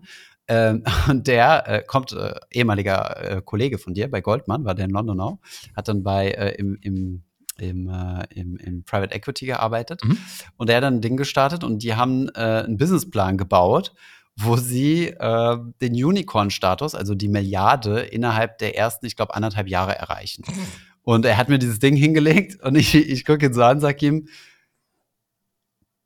Ähm, 0.49 0.85
und 1.09 1.27
der 1.27 1.69
äh, 1.69 1.83
kommt, 1.87 2.13
äh, 2.13 2.35
ehemaliger 2.51 3.37
äh, 3.39 3.43
Kollege 3.43 3.79
von 3.79 3.95
dir 3.95 4.11
bei 4.11 4.21
Goldman, 4.21 4.65
war 4.65 4.75
der 4.75 4.87
in 4.87 4.91
London 4.91 5.21
auch, 5.21 5.39
hat 5.77 5.89
dann 5.89 6.03
bei 6.03 6.31
äh, 6.31 6.55
im, 6.57 6.79
im 6.81 7.25
im, 7.57 7.89
äh, 7.89 8.25
im, 8.35 8.57
im 8.57 8.85
Private 8.85 9.15
Equity 9.15 9.47
gearbeitet 9.47 10.03
mhm. 10.03 10.19
und 10.57 10.69
der 10.69 10.77
hat 10.77 10.83
dann 10.83 10.97
ein 10.97 11.01
Ding 11.01 11.17
gestartet 11.17 11.63
und 11.63 11.85
die 11.85 11.95
haben 11.95 12.29
äh, 12.31 12.65
einen 12.65 12.79
Businessplan 12.79 13.39
gebaut, 13.39 13.95
wo 14.37 14.57
sie 14.57 15.09
äh, 15.09 15.57
den 15.81 15.93
Unicorn-Status, 15.93 16.95
also 16.95 17.15
die 17.15 17.29
Milliarde, 17.29 18.01
innerhalb 18.01 18.59
der 18.59 18.77
ersten, 18.77 19.07
ich 19.07 19.15
glaube, 19.15 19.35
anderthalb 19.35 19.69
Jahre 19.69 19.97
erreichen. 19.97 20.45
Mhm. 20.49 20.67
Und 21.03 21.27
er 21.27 21.37
hat 21.37 21.49
mir 21.49 21.59
dieses 21.59 21.79
Ding 21.79 21.95
hingelegt 21.97 22.61
und 22.63 22.75
ich, 22.75 22.95
ich 22.95 23.25
gucke 23.25 23.47
ihn 23.47 23.53
so 23.53 23.63
an, 23.63 23.79
sag 23.79 24.03
ihm, 24.03 24.27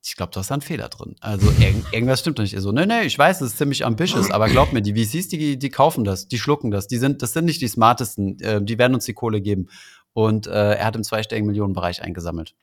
ich 0.09 0.17
glaube, 0.17 0.33
du 0.33 0.41
hast 0.41 0.51
da 0.51 0.55
einen 0.55 0.63
Fehler 0.63 0.89
drin. 0.89 1.17
Also 1.21 1.51
irg 1.61 1.77
irgendwas 1.93 2.21
stimmt 2.21 2.39
doch 2.39 2.43
nicht. 2.43 2.55
Er 2.55 2.61
so, 2.61 2.73
nee, 2.73 2.87
nee, 2.87 3.03
ich 3.03 3.19
weiß, 3.19 3.41
das 3.41 3.51
ist 3.51 3.59
ziemlich 3.59 3.85
ambitious, 3.85 4.31
aber 4.31 4.49
glaub 4.49 4.73
mir, 4.73 4.81
die 4.81 4.95
VCs, 4.95 5.29
die, 5.29 5.59
die 5.59 5.71
kaufen 5.71 6.05
das, 6.05 6.29
die 6.29 6.39
schlucken 6.39 6.71
das, 6.71 6.89
die 6.89 6.97
sind, 6.97 7.23
das 7.23 7.35
sind 7.35 7.45
nicht 7.45 7.61
die 7.61 7.69
smartesten, 7.69 8.41
äh, 8.41 8.63
die 8.63 8.79
werden 8.79 8.95
uns 8.95 9.05
die 9.05 9.13
Kohle 9.13 9.41
geben. 9.41 9.69
Und 10.15 10.47
äh, 10.47 10.75
er 10.75 10.85
hat 10.87 10.97
im 10.97 11.05
zweistelligen 11.05 11.47
Millionenbereich 11.47 12.03
eingesammelt. 12.03 12.55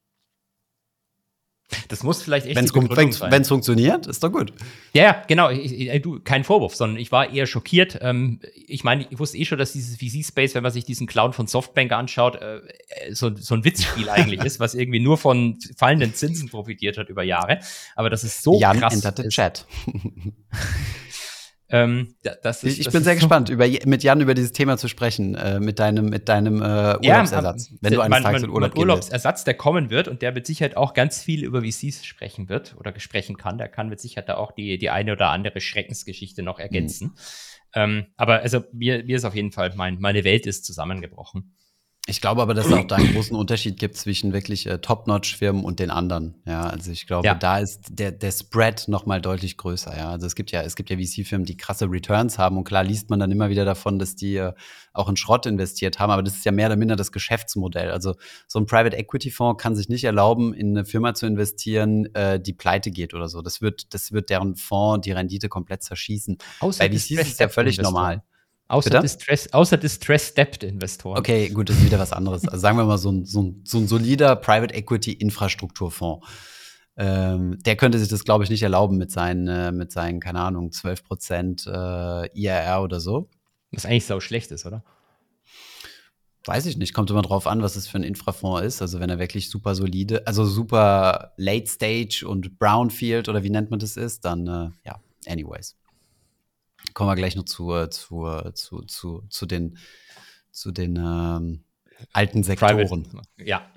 Das 1.87 2.03
muss 2.03 2.21
vielleicht 2.21 2.45
echt 2.45 2.55
Wenn 2.55 3.41
es 3.41 3.47
funktioniert, 3.47 4.05
ist 4.05 4.23
doch 4.23 4.31
gut. 4.31 4.53
Ja, 4.93 5.23
genau. 5.27 5.49
Ich, 5.49 5.73
ich, 5.73 6.01
du, 6.01 6.19
kein 6.19 6.43
Vorwurf, 6.43 6.75
sondern 6.75 6.97
ich 6.97 7.11
war 7.11 7.31
eher 7.31 7.47
schockiert. 7.47 7.97
Ähm, 8.01 8.39
ich 8.67 8.83
meine, 8.83 9.07
ich 9.09 9.17
wusste 9.17 9.37
eh 9.37 9.45
schon, 9.45 9.57
dass 9.57 9.73
dieses 9.73 9.97
VC-Space, 9.97 10.53
wenn 10.53 10.63
man 10.63 10.71
sich 10.71 10.85
diesen 10.85 11.07
Clown 11.07 11.33
von 11.33 11.47
Softbank 11.47 11.91
anschaut, 11.91 12.35
äh, 12.35 12.61
so, 13.11 13.35
so 13.35 13.55
ein 13.55 13.63
Witzspiel 13.63 14.09
eigentlich 14.09 14.41
ist, 14.45 14.59
was 14.59 14.75
irgendwie 14.75 14.99
nur 14.99 15.17
von 15.17 15.57
fallenden 15.75 16.13
Zinsen 16.13 16.49
profitiert 16.49 16.97
hat 16.97 17.09
über 17.09 17.23
Jahre. 17.23 17.59
Aber 17.95 18.09
das 18.09 18.23
ist 18.23 18.43
so 18.43 18.59
Jan 18.59 18.79
krass. 18.79 18.93
Enterte 18.93 19.27
Chat. 19.29 19.65
Ähm, 21.69 22.15
ist, 22.21 22.63
ich, 22.63 22.79
ich 22.81 22.91
bin 22.91 23.03
sehr 23.03 23.15
gespannt, 23.15 23.49
über, 23.49 23.67
mit 23.85 24.03
Jan 24.03 24.21
über 24.21 24.35
dieses 24.35 24.51
Thema 24.51 24.77
zu 24.77 24.87
sprechen, 24.87 25.33
äh, 25.33 25.59
mit 25.59 25.79
deinem, 25.79 26.05
mit 26.05 26.29
deinem 26.29 26.61
äh, 26.61 26.97
Urlaubsersatz, 26.97 27.69
ja, 27.69 27.77
wenn 27.81 27.93
du 27.93 28.01
eines 28.01 28.21
Tages 28.21 28.43
in 28.43 28.49
Urlaub 28.49 28.75
mein 28.75 28.81
Urlaubsersatz, 28.81 29.43
der 29.45 29.55
kommen 29.55 29.89
wird 29.89 30.07
und 30.07 30.21
der 30.21 30.31
mit 30.31 30.45
Sicherheit 30.45 30.77
auch 30.77 30.93
ganz 30.93 31.23
viel 31.23 31.43
über 31.43 31.63
VCs 31.63 32.05
sprechen 32.05 32.49
wird 32.49 32.75
oder 32.77 32.97
sprechen 32.99 33.37
kann. 33.37 33.57
Der 33.57 33.67
kann 33.67 33.89
mit 33.89 33.99
Sicherheit 33.99 34.29
da 34.29 34.35
auch 34.35 34.51
die, 34.51 34.77
die 34.77 34.91
eine 34.91 35.13
oder 35.13 35.29
andere 35.29 35.59
Schreckensgeschichte 35.59 36.43
noch 36.43 36.59
ergänzen. 36.59 37.07
Mhm. 37.07 37.13
Ähm, 37.73 38.05
aber 38.15 38.41
also 38.41 38.63
mir, 38.71 39.03
mir 39.03 39.17
ist 39.17 39.25
auf 39.25 39.35
jeden 39.35 39.51
Fall, 39.51 39.73
mein, 39.75 39.99
meine 39.99 40.23
Welt 40.23 40.45
ist 40.45 40.65
zusammengebrochen. 40.65 41.55
Ich 42.07 42.21
glaube 42.21 42.43
aber, 42.43 42.53
dass 42.53 42.67
es 42.67 42.73
auch 42.73 42.85
da 42.85 42.97
einen 42.97 43.13
großen 43.13 43.35
Unterschied 43.35 43.79
gibt 43.79 43.97
zwischen 43.97 44.31
wirklich 44.31 44.67
äh, 44.67 44.77
Top-Notch-Firmen 44.77 45.63
und 45.63 45.79
den 45.79 45.89
anderen. 45.89 46.35
Ja, 46.45 46.61
also 46.61 46.91
ich 46.91 47.07
glaube, 47.07 47.25
ja. 47.25 47.33
da 47.33 47.57
ist 47.57 47.81
der, 47.89 48.11
der 48.11 48.31
Spread 48.31 48.87
noch 48.87 49.07
mal 49.07 49.19
deutlich 49.21 49.57
größer. 49.57 49.97
Ja, 49.97 50.11
also 50.11 50.27
es 50.27 50.35
gibt 50.35 50.51
ja, 50.51 50.61
es 50.61 50.75
gibt 50.75 50.91
ja 50.91 50.97
VC-Firmen, 50.97 51.45
die 51.45 51.57
krasse 51.57 51.89
Returns 51.89 52.37
haben 52.37 52.57
und 52.57 52.63
klar 52.63 52.83
liest 52.83 53.09
man 53.09 53.19
dann 53.19 53.31
immer 53.31 53.49
wieder 53.49 53.65
davon, 53.65 53.97
dass 53.97 54.15
die 54.15 54.35
äh, 54.35 54.53
auch 54.93 55.09
in 55.09 55.17
Schrott 55.17 55.47
investiert 55.47 55.97
haben. 55.97 56.11
Aber 56.11 56.21
das 56.21 56.35
ist 56.35 56.45
ja 56.45 56.51
mehr 56.51 56.67
oder 56.67 56.75
minder 56.75 56.95
das 56.95 57.11
Geschäftsmodell. 57.11 57.89
Also 57.89 58.13
so 58.47 58.59
ein 58.59 58.67
Private 58.67 58.95
Equity 58.95 59.31
Fonds 59.31 59.61
kann 59.61 59.75
sich 59.75 59.89
nicht 59.89 60.03
erlauben, 60.03 60.53
in 60.53 60.77
eine 60.77 60.85
Firma 60.85 61.15
zu 61.15 61.25
investieren, 61.25 62.13
äh, 62.13 62.39
die 62.39 62.53
pleite 62.53 62.91
geht 62.91 63.15
oder 63.15 63.29
so. 63.29 63.41
Das 63.41 63.61
wird, 63.61 63.95
das 63.95 64.11
wird 64.11 64.29
deren 64.29 64.55
Fonds 64.55 65.05
die 65.05 65.11
Rendite 65.11 65.49
komplett 65.49 65.81
zerschießen. 65.81 66.37
Außer 66.59 66.87
Bei 66.87 66.95
VCs 66.95 67.11
ist 67.11 67.39
ja 67.39 67.49
völlig 67.49 67.79
normal. 67.79 68.21
Außer, 68.67 68.99
Distress, 68.99 69.53
außer 69.53 69.77
Distress-Debt-Investoren. 69.77 71.19
Okay, 71.19 71.49
gut, 71.49 71.69
das 71.69 71.77
ist 71.77 71.85
wieder 71.85 71.99
was 71.99 72.11
anderes. 72.11 72.47
Also 72.47 72.59
sagen 72.59 72.77
wir 72.77 72.85
mal 72.85 72.97
so 72.97 73.11
ein, 73.11 73.25
so 73.25 73.43
ein, 73.43 73.61
so 73.63 73.77
ein 73.77 73.87
solider 73.87 74.35
Private 74.35 74.73
Equity 74.73 75.13
Infrastrukturfonds. 75.13 76.27
Ähm, 76.97 77.59
der 77.63 77.75
könnte 77.75 77.99
sich 77.99 78.07
das, 78.07 78.23
glaube 78.23 78.43
ich, 78.43 78.49
nicht 78.49 78.63
erlauben 78.63 78.97
mit 78.97 79.11
seinen, 79.11 79.47
äh, 79.47 79.71
mit 79.71 79.91
seinen, 79.91 80.19
keine 80.19 80.39
Ahnung, 80.39 80.71
12 80.71 81.03
Prozent 81.03 81.67
äh, 81.67 82.27
IRR 82.33 82.81
oder 82.81 82.99
so. 82.99 83.29
Was 83.71 83.85
eigentlich 83.85 84.05
so 84.05 84.19
schlecht 84.19 84.49
ist, 84.51 84.65
oder? 84.65 84.83
Weiß 86.45 86.65
ich 86.65 86.77
nicht, 86.77 86.93
kommt 86.93 87.09
immer 87.09 87.23
drauf 87.23 87.47
an, 87.47 87.61
was 87.61 87.75
es 87.75 87.87
für 87.87 87.97
ein 87.97 88.03
Infrafonds 88.03 88.65
ist. 88.65 88.81
Also 88.81 88.99
wenn 88.99 89.09
er 89.09 89.19
wirklich 89.19 89.49
super 89.49 89.75
solide, 89.75 90.25
also 90.25 90.45
super 90.45 91.33
Late 91.37 91.67
Stage 91.67 92.25
und 92.27 92.57
Brownfield 92.57 93.29
oder 93.29 93.43
wie 93.43 93.49
nennt 93.49 93.69
man 93.69 93.79
das 93.79 93.97
ist, 93.97 94.25
dann 94.25 94.47
äh, 94.47 94.69
ja, 94.85 94.99
anyways 95.27 95.75
kommen 96.95 97.09
wir 97.09 97.15
gleich 97.15 97.35
noch 97.35 97.45
zu, 97.45 97.75
äh, 97.75 97.89
zu, 97.91 98.25
äh, 98.25 98.53
zu, 98.55 98.81
zu, 98.83 99.23
zu 99.29 99.45
den, 99.45 99.77
zu 100.51 100.71
den 100.71 100.95
ähm, 100.95 101.63
alten 102.13 102.41
Sektoren. 102.41 103.03
Private. 103.03 103.21
Ja. 103.37 103.69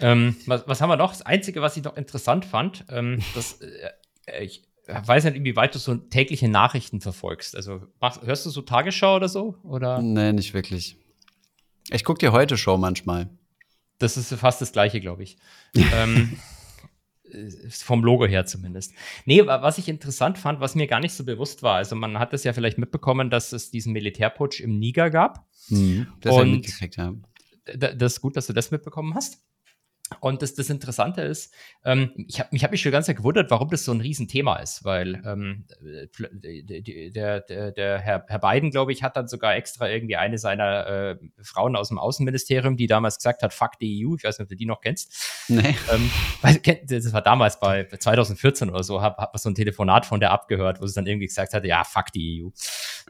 Ähm, 0.00 0.36
was, 0.44 0.68
was, 0.68 0.80
haben 0.82 0.90
wir 0.90 0.96
noch? 0.96 1.12
Das 1.12 1.22
Einzige, 1.22 1.62
was 1.62 1.76
ich 1.78 1.84
noch 1.84 1.96
interessant 1.96 2.44
fand, 2.44 2.84
ähm, 2.90 3.22
das, 3.34 3.60
äh, 4.26 4.44
ich 4.44 4.64
weiß 4.86 5.24
nicht, 5.24 5.36
inwieweit 5.36 5.74
du 5.74 5.78
so 5.78 5.94
tägliche 5.94 6.48
Nachrichten 6.48 7.00
verfolgst. 7.00 7.56
Also 7.56 7.82
machst, 8.00 8.20
hörst 8.22 8.44
du 8.44 8.50
so 8.50 8.60
Tagesschau 8.60 9.16
oder 9.16 9.28
so? 9.28 9.56
Oder? 9.62 10.02
Nee, 10.02 10.32
nicht 10.32 10.52
wirklich. 10.52 10.96
Ich 11.90 12.04
gucke 12.04 12.18
dir 12.18 12.32
heute 12.32 12.58
Show 12.58 12.76
manchmal. 12.76 13.30
Das 13.98 14.16
ist 14.16 14.34
fast 14.34 14.60
das 14.60 14.72
gleiche, 14.72 15.00
glaube 15.00 15.22
ich. 15.22 15.38
ähm, 15.74 16.38
vom 17.70 18.04
Logo 18.04 18.26
her 18.26 18.46
zumindest. 18.46 18.92
Nee, 19.24 19.46
was 19.46 19.78
ich 19.78 19.88
interessant 19.88 20.38
fand, 20.38 20.60
was 20.60 20.74
mir 20.74 20.86
gar 20.86 21.00
nicht 21.00 21.12
so 21.12 21.24
bewusst 21.24 21.62
war, 21.62 21.76
also 21.76 21.96
man 21.96 22.18
hat 22.18 22.32
es 22.32 22.44
ja 22.44 22.52
vielleicht 22.52 22.78
mitbekommen, 22.78 23.30
dass 23.30 23.52
es 23.52 23.70
diesen 23.70 23.92
Militärputsch 23.92 24.60
im 24.60 24.78
Niger 24.78 25.10
gab. 25.10 25.46
Mhm, 25.68 26.06
das 26.20 26.34
Und 26.34 26.66
das 27.74 28.12
ist 28.12 28.20
gut, 28.20 28.36
dass 28.36 28.46
du 28.46 28.52
das 28.52 28.70
mitbekommen 28.70 29.14
hast. 29.14 29.42
Und 30.20 30.40
das, 30.42 30.54
das 30.54 30.70
Interessante 30.70 31.22
ist, 31.22 31.52
ähm, 31.84 32.12
ich 32.28 32.38
habe 32.38 32.50
mich, 32.52 32.62
hab 32.62 32.70
mich 32.70 32.80
schon 32.80 32.92
ganz 32.92 33.08
gewundert, 33.08 33.50
warum 33.50 33.68
das 33.70 33.84
so 33.84 33.92
ein 33.92 34.00
Riesenthema 34.00 34.56
ist, 34.56 34.84
weil 34.84 35.20
ähm, 35.26 35.64
der, 35.80 37.40
der, 37.40 37.72
der 37.72 37.98
Herr, 37.98 38.24
Herr 38.28 38.38
Biden, 38.38 38.70
glaube 38.70 38.92
ich, 38.92 39.02
hat 39.02 39.16
dann 39.16 39.26
sogar 39.26 39.56
extra 39.56 39.88
irgendwie 39.88 40.16
eine 40.16 40.38
seiner 40.38 40.86
äh, 40.86 41.16
Frauen 41.42 41.74
aus 41.74 41.88
dem 41.88 41.98
Außenministerium, 41.98 42.76
die 42.76 42.86
damals 42.86 43.16
gesagt 43.16 43.42
hat, 43.42 43.52
fuck 43.52 43.78
die 43.80 44.06
EU, 44.06 44.14
ich 44.14 44.22
weiß 44.22 44.38
nicht, 44.38 44.44
ob 44.44 44.48
du 44.48 44.56
die 44.56 44.66
noch 44.66 44.80
kennst. 44.80 45.12
Nee. 45.48 45.74
Ähm, 45.92 46.10
weil, 46.40 46.60
das 46.84 47.12
war 47.12 47.22
damals 47.22 47.58
bei 47.58 47.84
2014 47.84 48.70
oder 48.70 48.84
so, 48.84 49.02
habe 49.02 49.16
hab 49.16 49.36
so 49.38 49.48
ein 49.48 49.54
Telefonat 49.54 50.06
von 50.06 50.20
der 50.20 50.30
abgehört, 50.30 50.80
wo 50.80 50.86
sie 50.86 50.94
dann 50.94 51.06
irgendwie 51.06 51.26
gesagt 51.26 51.52
hatte, 51.52 51.66
ja, 51.66 51.82
fuck 51.84 52.12
die 52.12 52.44
EU. 52.44 52.50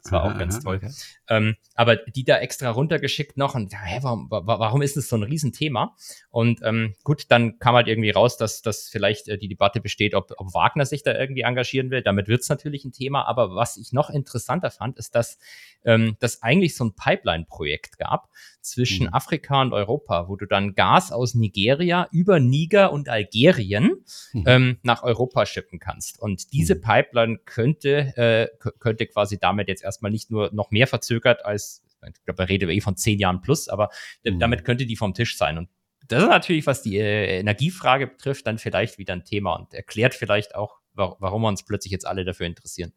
Das 0.06 0.12
war 0.12 0.24
auch 0.24 0.38
ganz 0.38 0.60
toll. 0.60 0.76
Okay. 0.76 0.90
Ähm, 1.28 1.56
aber 1.74 1.96
die 1.96 2.24
da 2.24 2.38
extra 2.38 2.70
runtergeschickt 2.70 3.36
noch 3.36 3.54
und 3.54 3.72
hä, 3.74 3.98
warum, 4.02 4.28
warum 4.30 4.82
ist 4.82 4.96
das 4.96 5.08
so 5.08 5.16
ein 5.16 5.24
Riesenthema? 5.24 5.96
Und 6.30 6.60
ähm, 6.62 6.94
gut, 7.02 7.24
dann 7.28 7.58
kam 7.58 7.74
halt 7.74 7.88
irgendwie 7.88 8.10
raus, 8.10 8.36
dass, 8.36 8.62
dass 8.62 8.88
vielleicht 8.88 9.28
äh, 9.28 9.38
die 9.38 9.48
Debatte 9.48 9.80
besteht, 9.80 10.14
ob, 10.14 10.32
ob 10.36 10.54
Wagner 10.54 10.86
sich 10.86 11.02
da 11.02 11.12
irgendwie 11.18 11.42
engagieren 11.42 11.90
will. 11.90 12.02
Damit 12.02 12.28
wird 12.28 12.42
es 12.42 12.48
natürlich 12.48 12.84
ein 12.84 12.92
Thema. 12.92 13.26
Aber 13.26 13.54
was 13.54 13.76
ich 13.76 13.92
noch 13.92 14.10
interessanter 14.10 14.70
fand, 14.70 14.96
ist, 14.98 15.14
dass 15.14 15.38
ähm, 15.84 16.16
das 16.20 16.42
eigentlich 16.42 16.76
so 16.76 16.84
ein 16.84 16.94
Pipeline-Projekt 16.94 17.98
gab 17.98 18.28
zwischen 18.66 19.06
mhm. 19.06 19.14
Afrika 19.14 19.62
und 19.62 19.72
Europa, 19.72 20.28
wo 20.28 20.36
du 20.36 20.46
dann 20.46 20.74
Gas 20.74 21.12
aus 21.12 21.34
Nigeria 21.34 22.08
über 22.12 22.40
Niger 22.40 22.92
und 22.92 23.08
Algerien 23.08 24.04
mhm. 24.32 24.44
ähm, 24.46 24.78
nach 24.82 25.02
Europa 25.02 25.46
schippen 25.46 25.78
kannst. 25.78 26.20
Und 26.20 26.52
diese 26.52 26.74
mhm. 26.74 26.80
Pipeline 26.82 27.38
könnte, 27.44 28.16
äh, 28.16 28.48
könnte 28.78 29.06
quasi 29.06 29.38
damit 29.38 29.68
jetzt 29.68 29.84
erstmal 29.84 30.10
nicht 30.10 30.30
nur 30.30 30.50
noch 30.52 30.70
mehr 30.70 30.86
verzögert 30.86 31.44
als 31.44 31.82
ich 32.06 32.24
glaube, 32.24 32.42
er 32.42 32.48
redet 32.48 32.70
eh 32.70 32.80
von 32.80 32.96
zehn 32.96 33.18
Jahren 33.18 33.40
plus, 33.40 33.68
aber 33.68 33.90
mhm. 34.24 34.38
damit 34.38 34.64
könnte 34.64 34.86
die 34.86 34.96
vom 34.96 35.14
Tisch 35.14 35.36
sein. 35.36 35.58
Und 35.58 35.68
das 36.08 36.22
ist 36.22 36.28
natürlich, 36.28 36.66
was 36.66 36.82
die 36.82 36.98
äh, 36.98 37.40
Energiefrage 37.40 38.06
betrifft, 38.06 38.46
dann 38.46 38.58
vielleicht 38.58 38.98
wieder 38.98 39.14
ein 39.14 39.24
Thema 39.24 39.54
und 39.54 39.74
erklärt 39.74 40.14
vielleicht 40.14 40.54
auch, 40.54 40.76
warum 40.94 41.42
wir 41.42 41.48
uns 41.48 41.64
plötzlich 41.64 41.92
jetzt 41.92 42.06
alle 42.06 42.24
dafür 42.24 42.46
interessieren. 42.46 42.92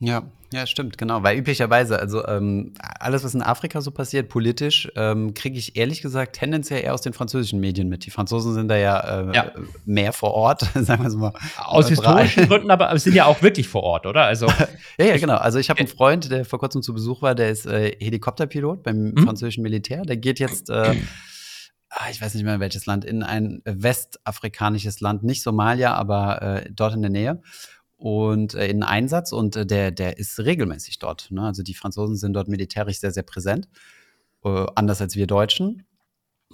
Ja, 0.00 0.22
ja, 0.52 0.66
stimmt, 0.66 0.98
genau. 0.98 1.22
Weil 1.22 1.38
üblicherweise, 1.38 2.00
also 2.00 2.26
ähm, 2.26 2.72
alles, 2.80 3.22
was 3.22 3.34
in 3.34 3.42
Afrika 3.42 3.82
so 3.82 3.92
passiert, 3.92 4.28
politisch, 4.28 4.90
ähm, 4.96 5.32
kriege 5.34 5.58
ich 5.58 5.76
ehrlich 5.76 6.02
gesagt 6.02 6.36
tendenziell 6.36 6.82
eher 6.82 6.94
aus 6.94 7.02
den 7.02 7.12
französischen 7.12 7.60
Medien 7.60 7.88
mit. 7.88 8.04
Die 8.04 8.10
Franzosen 8.10 8.54
sind 8.54 8.68
da 8.68 8.76
ja, 8.76 8.98
äh, 8.98 9.36
ja. 9.36 9.52
mehr 9.84 10.12
vor 10.12 10.32
Ort, 10.32 10.62
sagen 10.74 11.02
wir 11.02 11.08
es 11.08 11.14
mal. 11.14 11.32
Aus 11.58 11.88
historischen 11.88 12.48
Gründen, 12.48 12.70
aber 12.70 12.98
sind 12.98 13.14
ja 13.14 13.26
auch 13.26 13.42
wirklich 13.42 13.68
vor 13.68 13.84
Ort, 13.84 14.06
oder? 14.06 14.24
Also 14.24 14.46
ja, 14.98 15.04
ja, 15.04 15.18
genau. 15.18 15.36
Also 15.36 15.58
ich 15.58 15.70
habe 15.70 15.78
einen 15.78 15.88
Freund, 15.88 16.32
der 16.32 16.44
vor 16.44 16.58
kurzem 16.58 16.82
zu 16.82 16.94
Besuch 16.94 17.22
war, 17.22 17.36
der 17.36 17.50
ist 17.50 17.66
äh, 17.66 17.94
Helikopterpilot 18.00 18.82
beim 18.82 19.10
mhm. 19.10 19.18
französischen 19.18 19.62
Militär. 19.62 20.02
Der 20.02 20.16
geht 20.16 20.40
jetzt 20.40 20.70
äh, 20.70 20.96
Ah, 21.92 22.08
ich 22.08 22.22
weiß 22.22 22.34
nicht 22.34 22.44
mehr 22.44 22.60
welches 22.60 22.86
Land, 22.86 23.04
in 23.04 23.24
ein 23.24 23.62
westafrikanisches 23.64 25.00
Land, 25.00 25.24
nicht 25.24 25.42
Somalia, 25.42 25.92
aber 25.94 26.40
äh, 26.40 26.70
dort 26.70 26.94
in 26.94 27.02
der 27.02 27.10
Nähe. 27.10 27.42
Und 28.00 28.54
äh, 28.54 28.66
in 28.68 28.82
Einsatz 28.82 29.30
und 29.30 29.56
äh, 29.56 29.66
der, 29.66 29.90
der 29.90 30.18
ist 30.18 30.38
regelmäßig 30.38 30.98
dort. 30.98 31.30
Ne? 31.30 31.42
Also 31.42 31.62
die 31.62 31.74
Franzosen 31.74 32.16
sind 32.16 32.32
dort 32.32 32.48
militärisch 32.48 32.98
sehr, 32.98 33.12
sehr 33.12 33.22
präsent, 33.22 33.68
äh, 34.42 34.66
anders 34.74 35.02
als 35.02 35.16
wir 35.16 35.26
Deutschen. 35.26 35.84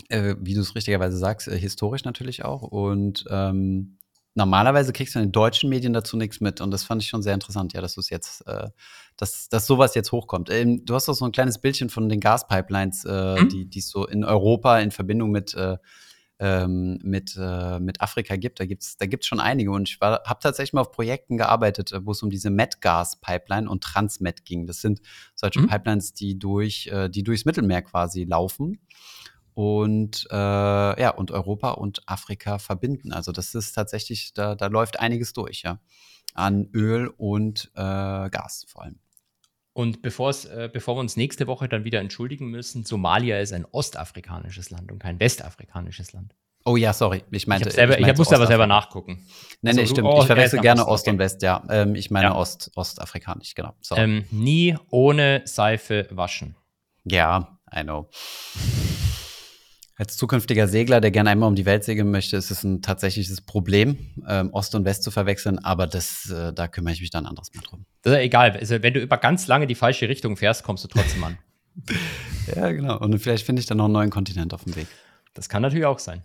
Äh, 0.09 0.35
wie 0.41 0.55
du 0.55 0.61
es 0.61 0.75
richtigerweise 0.75 1.17
sagst, 1.17 1.49
äh, 1.49 1.57
historisch 1.57 2.05
natürlich 2.05 2.45
auch. 2.45 2.63
Und 2.63 3.25
ähm, 3.31 3.97
normalerweise 4.35 4.93
kriegst 4.93 5.15
du 5.15 5.21
in 5.21 5.27
den 5.27 5.33
deutschen 5.33 5.71
Medien 5.71 5.93
dazu 5.93 6.17
nichts 6.17 6.41
mit. 6.41 6.61
Und 6.61 6.73
das 6.73 6.83
fand 6.83 7.01
ich 7.01 7.09
schon 7.09 7.23
sehr 7.23 7.33
interessant, 7.33 7.73
ja, 7.73 7.81
dass 7.81 7.95
du 7.95 8.01
es 8.01 8.11
jetzt, 8.11 8.47
äh, 8.49 8.69
dass, 9.17 9.49
dass 9.49 9.67
sowas 9.67 9.95
jetzt 9.95 10.11
hochkommt. 10.11 10.51
Ähm, 10.51 10.85
du 10.85 10.95
hast 10.95 11.09
auch 11.09 11.15
so 11.15 11.25
ein 11.25 11.33
kleines 11.33 11.59
Bildchen 11.59 11.91
von 11.91 12.09
den 12.09 12.19
Gaspipelines, 12.19 13.05
mhm. 13.05 13.49
die, 13.49 13.65
die 13.67 13.79
es 13.79 13.89
so 13.89 14.05
in 14.05 14.25
Europa 14.25 14.81
in 14.81 14.91
Verbindung 14.91 15.31
mit, 15.31 15.57
ähm, 16.39 16.99
mit, 17.03 17.37
äh, 17.39 17.81
mit 17.81 18.01
Afrika 18.01 18.37
gibt. 18.37 18.61
Da 18.61 18.67
gibt 18.67 18.83
es 18.83 18.97
da 18.97 19.07
gibt's 19.07 19.27
schon 19.27 19.41
einige. 19.41 19.71
Und 19.71 19.89
ich 19.89 19.99
habe 20.01 20.39
tatsächlich 20.41 20.73
mal 20.73 20.83
auf 20.83 20.93
Projekten 20.93 21.37
gearbeitet, 21.37 21.93
äh, 21.93 22.05
wo 22.05 22.13
es 22.13 22.23
um 22.23 22.31
diese 22.31 22.51
Met-Gas-Pipeline 22.51 23.69
und 23.69 23.83
Transmet 23.83 24.45
ging. 24.45 24.67
Das 24.67 24.81
sind 24.81 25.01
solche 25.35 25.61
mhm. 25.61 25.69
Pipelines, 25.69 26.13
die, 26.13 26.39
durch, 26.39 26.89
äh, 26.89 27.09
die 27.09 27.23
durchs 27.23 27.45
Mittelmeer 27.45 27.83
quasi 27.83 28.25
laufen 28.25 28.81
und 29.55 30.29
äh, 30.31 30.35
ja 30.37 31.11
und 31.11 31.31
Europa 31.31 31.71
und 31.71 32.03
Afrika 32.07 32.59
verbinden. 32.59 33.13
Also 33.13 33.33
das 33.33 33.55
ist 33.55 33.73
tatsächlich, 33.73 34.35
da, 34.35 34.55
da 34.55 34.67
läuft 34.67 35.01
einiges 35.01 35.33
durch, 35.33 35.63
ja. 35.63 35.81
An 36.35 36.69
Öl 36.75 37.09
und 37.17 37.71
äh, 37.75 37.81
Gas 38.29 38.67
vor 38.69 38.83
allem. 38.83 38.99
Und 39.77 40.01
bevor, 40.01 40.31
äh, 40.31 40.71
bevor 40.73 40.97
wir 40.97 41.01
uns 41.01 41.19
nächste 41.19 41.47
Woche 41.47 41.69
dann 41.69 41.85
wieder 41.85 42.01
entschuldigen 42.01 42.47
müssen, 42.47 42.87
Somalia 42.87 43.41
ist 43.41 43.53
ein 43.53 43.67
ostafrikanisches 43.67 44.71
Land 44.71 44.91
und 44.91 45.01
kein 45.01 45.21
westafrikanisches 45.21 46.15
Land. 46.15 46.35
Oh 46.65 46.79
ja, 46.79 46.95
sorry. 46.95 47.25
Ich 47.31 47.47
meinte, 47.47 47.69
ich, 47.69 47.75
selber, 47.75 48.01
ich, 48.01 48.07
ich 48.07 48.17
musste 48.17 48.37
aber 48.37 48.47
selber 48.47 48.67
nachgucken. 48.67 49.27
Nee, 49.61 49.75
nee, 49.75 49.81
also, 49.81 49.93
stimmt. 49.93 50.09
Oh, 50.09 50.21
ich 50.21 50.27
verwechsel 50.27 50.61
gerne 50.61 50.89
Ost 50.89 51.07
und 51.09 51.19
West, 51.19 51.43
ja. 51.43 51.63
Ähm, 51.69 51.95
ich 51.95 52.11
meine 52.11 52.29
ja. 52.29 52.35
Ost, 52.35 52.71
ostafrikanisch, 52.75 53.55
genau. 53.55 53.75
Ähm, 53.95 54.25
nie 54.31 54.79
ohne 54.89 55.43
Seife 55.45 56.09
waschen. 56.11 56.57
Ja, 57.05 57.59
I 57.71 57.83
know. 57.83 58.09
Als 59.99 60.19
zukünftiger 60.19 60.69
Segler, 60.69 61.01
der 61.01 61.11
gerne 61.11 61.31
einmal 61.31 61.49
um 61.49 61.55
die 61.55 61.65
Welt 61.65 61.83
segeln 61.83 62.11
möchte, 62.11 62.37
ist 62.37 62.51
es 62.51 62.63
ein 62.65 62.83
tatsächliches 62.83 63.41
Problem, 63.41 63.97
ähm, 64.29 64.51
Ost 64.53 64.75
und 64.75 64.85
West 64.85 65.03
zu 65.03 65.11
verwechseln, 65.11 65.59
aber 65.59 65.87
das, 65.87 66.31
äh, 66.31 66.53
da 66.53 66.69
kümmere 66.69 66.93
ich 66.93 67.01
mich 67.01 67.09
dann 67.09 67.25
anderes 67.25 67.55
Mal 67.55 67.63
drum. 67.63 67.87
Das 68.03 68.13
ist 68.13 68.19
egal. 68.19 68.51
Also, 68.53 68.83
wenn 68.83 68.93
du 68.93 69.01
über 69.01 69.17
ganz 69.17 69.47
lange 69.47 69.67
die 69.67 69.75
falsche 69.75 70.07
Richtung 70.07 70.37
fährst, 70.37 70.65
kommst 70.65 70.85
du 70.85 70.89
trotzdem 70.89 71.25
an. 71.25 71.39
ja, 72.55 72.73
genau. 72.73 72.99
Und 72.99 73.19
vielleicht 73.21 73.47
finde 73.47 73.61
ich 73.61 73.67
dann 73.67 73.79
noch 73.79 73.87
einen 73.87 73.95
neuen 73.95 74.11
Kontinent 74.11 74.53
auf 74.53 74.65
dem 74.65 74.77
Weg. 74.77 74.87
Das 75.33 75.49
kann 75.49 75.63
natürlich 75.63 75.87
auch 75.87 75.99
sein. 75.99 76.23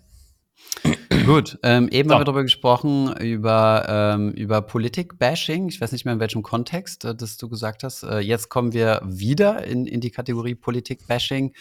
Gut, 1.26 1.58
ähm, 1.64 1.88
eben 1.90 2.10
so. 2.10 2.16
haben 2.16 2.22
wir 2.22 2.26
darüber 2.26 2.44
gesprochen, 2.44 3.16
über, 3.18 3.86
ähm, 3.88 4.32
über 4.32 4.62
Politik-Bashing. 4.62 5.70
Ich 5.70 5.80
weiß 5.80 5.94
nicht 5.94 6.04
mehr 6.04 6.14
in 6.14 6.20
welchem 6.20 6.44
Kontext, 6.44 7.06
äh, 7.06 7.16
das 7.16 7.38
du 7.38 7.48
gesagt 7.48 7.84
hast. 7.84 8.04
Äh, 8.04 8.20
jetzt 8.20 8.50
kommen 8.50 8.74
wir 8.74 9.02
wieder 9.06 9.64
in, 9.64 9.86
in 9.86 10.02
die 10.02 10.12
Kategorie 10.12 10.56
Politik-Bashing. 10.56 11.54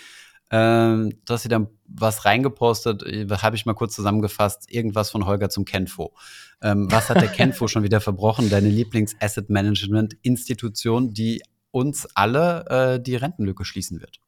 Ähm, 0.51 1.13
du 1.25 1.35
hast 1.35 1.51
dann 1.51 1.69
was 1.87 2.25
reingepostet, 2.25 3.05
äh, 3.05 3.27
habe 3.29 3.57
ich 3.57 3.67
mal 3.67 3.75
kurz 3.75 3.95
zusammengefasst, 3.95 4.71
irgendwas 4.71 5.11
von 5.11 5.27
Holger 5.27 5.51
zum 5.51 5.65
Kenfo. 5.65 6.15
Ähm, 6.63 6.91
was 6.91 7.09
hat 7.09 7.21
der 7.21 7.29
Kenfo 7.29 7.69
schon 7.73 7.83
wieder 7.83 8.01
verbrochen? 8.01 8.51
Deine 8.51 8.69
Lieblings-Asset-Management-Institution, 8.69 11.15
die 11.15 11.43
uns 11.71 12.07
alle 12.15 12.67
äh, 12.69 13.01
die 13.01 13.17
Rentenlücke 13.17 13.65
schließen 13.65 14.01
wird. 14.01 14.21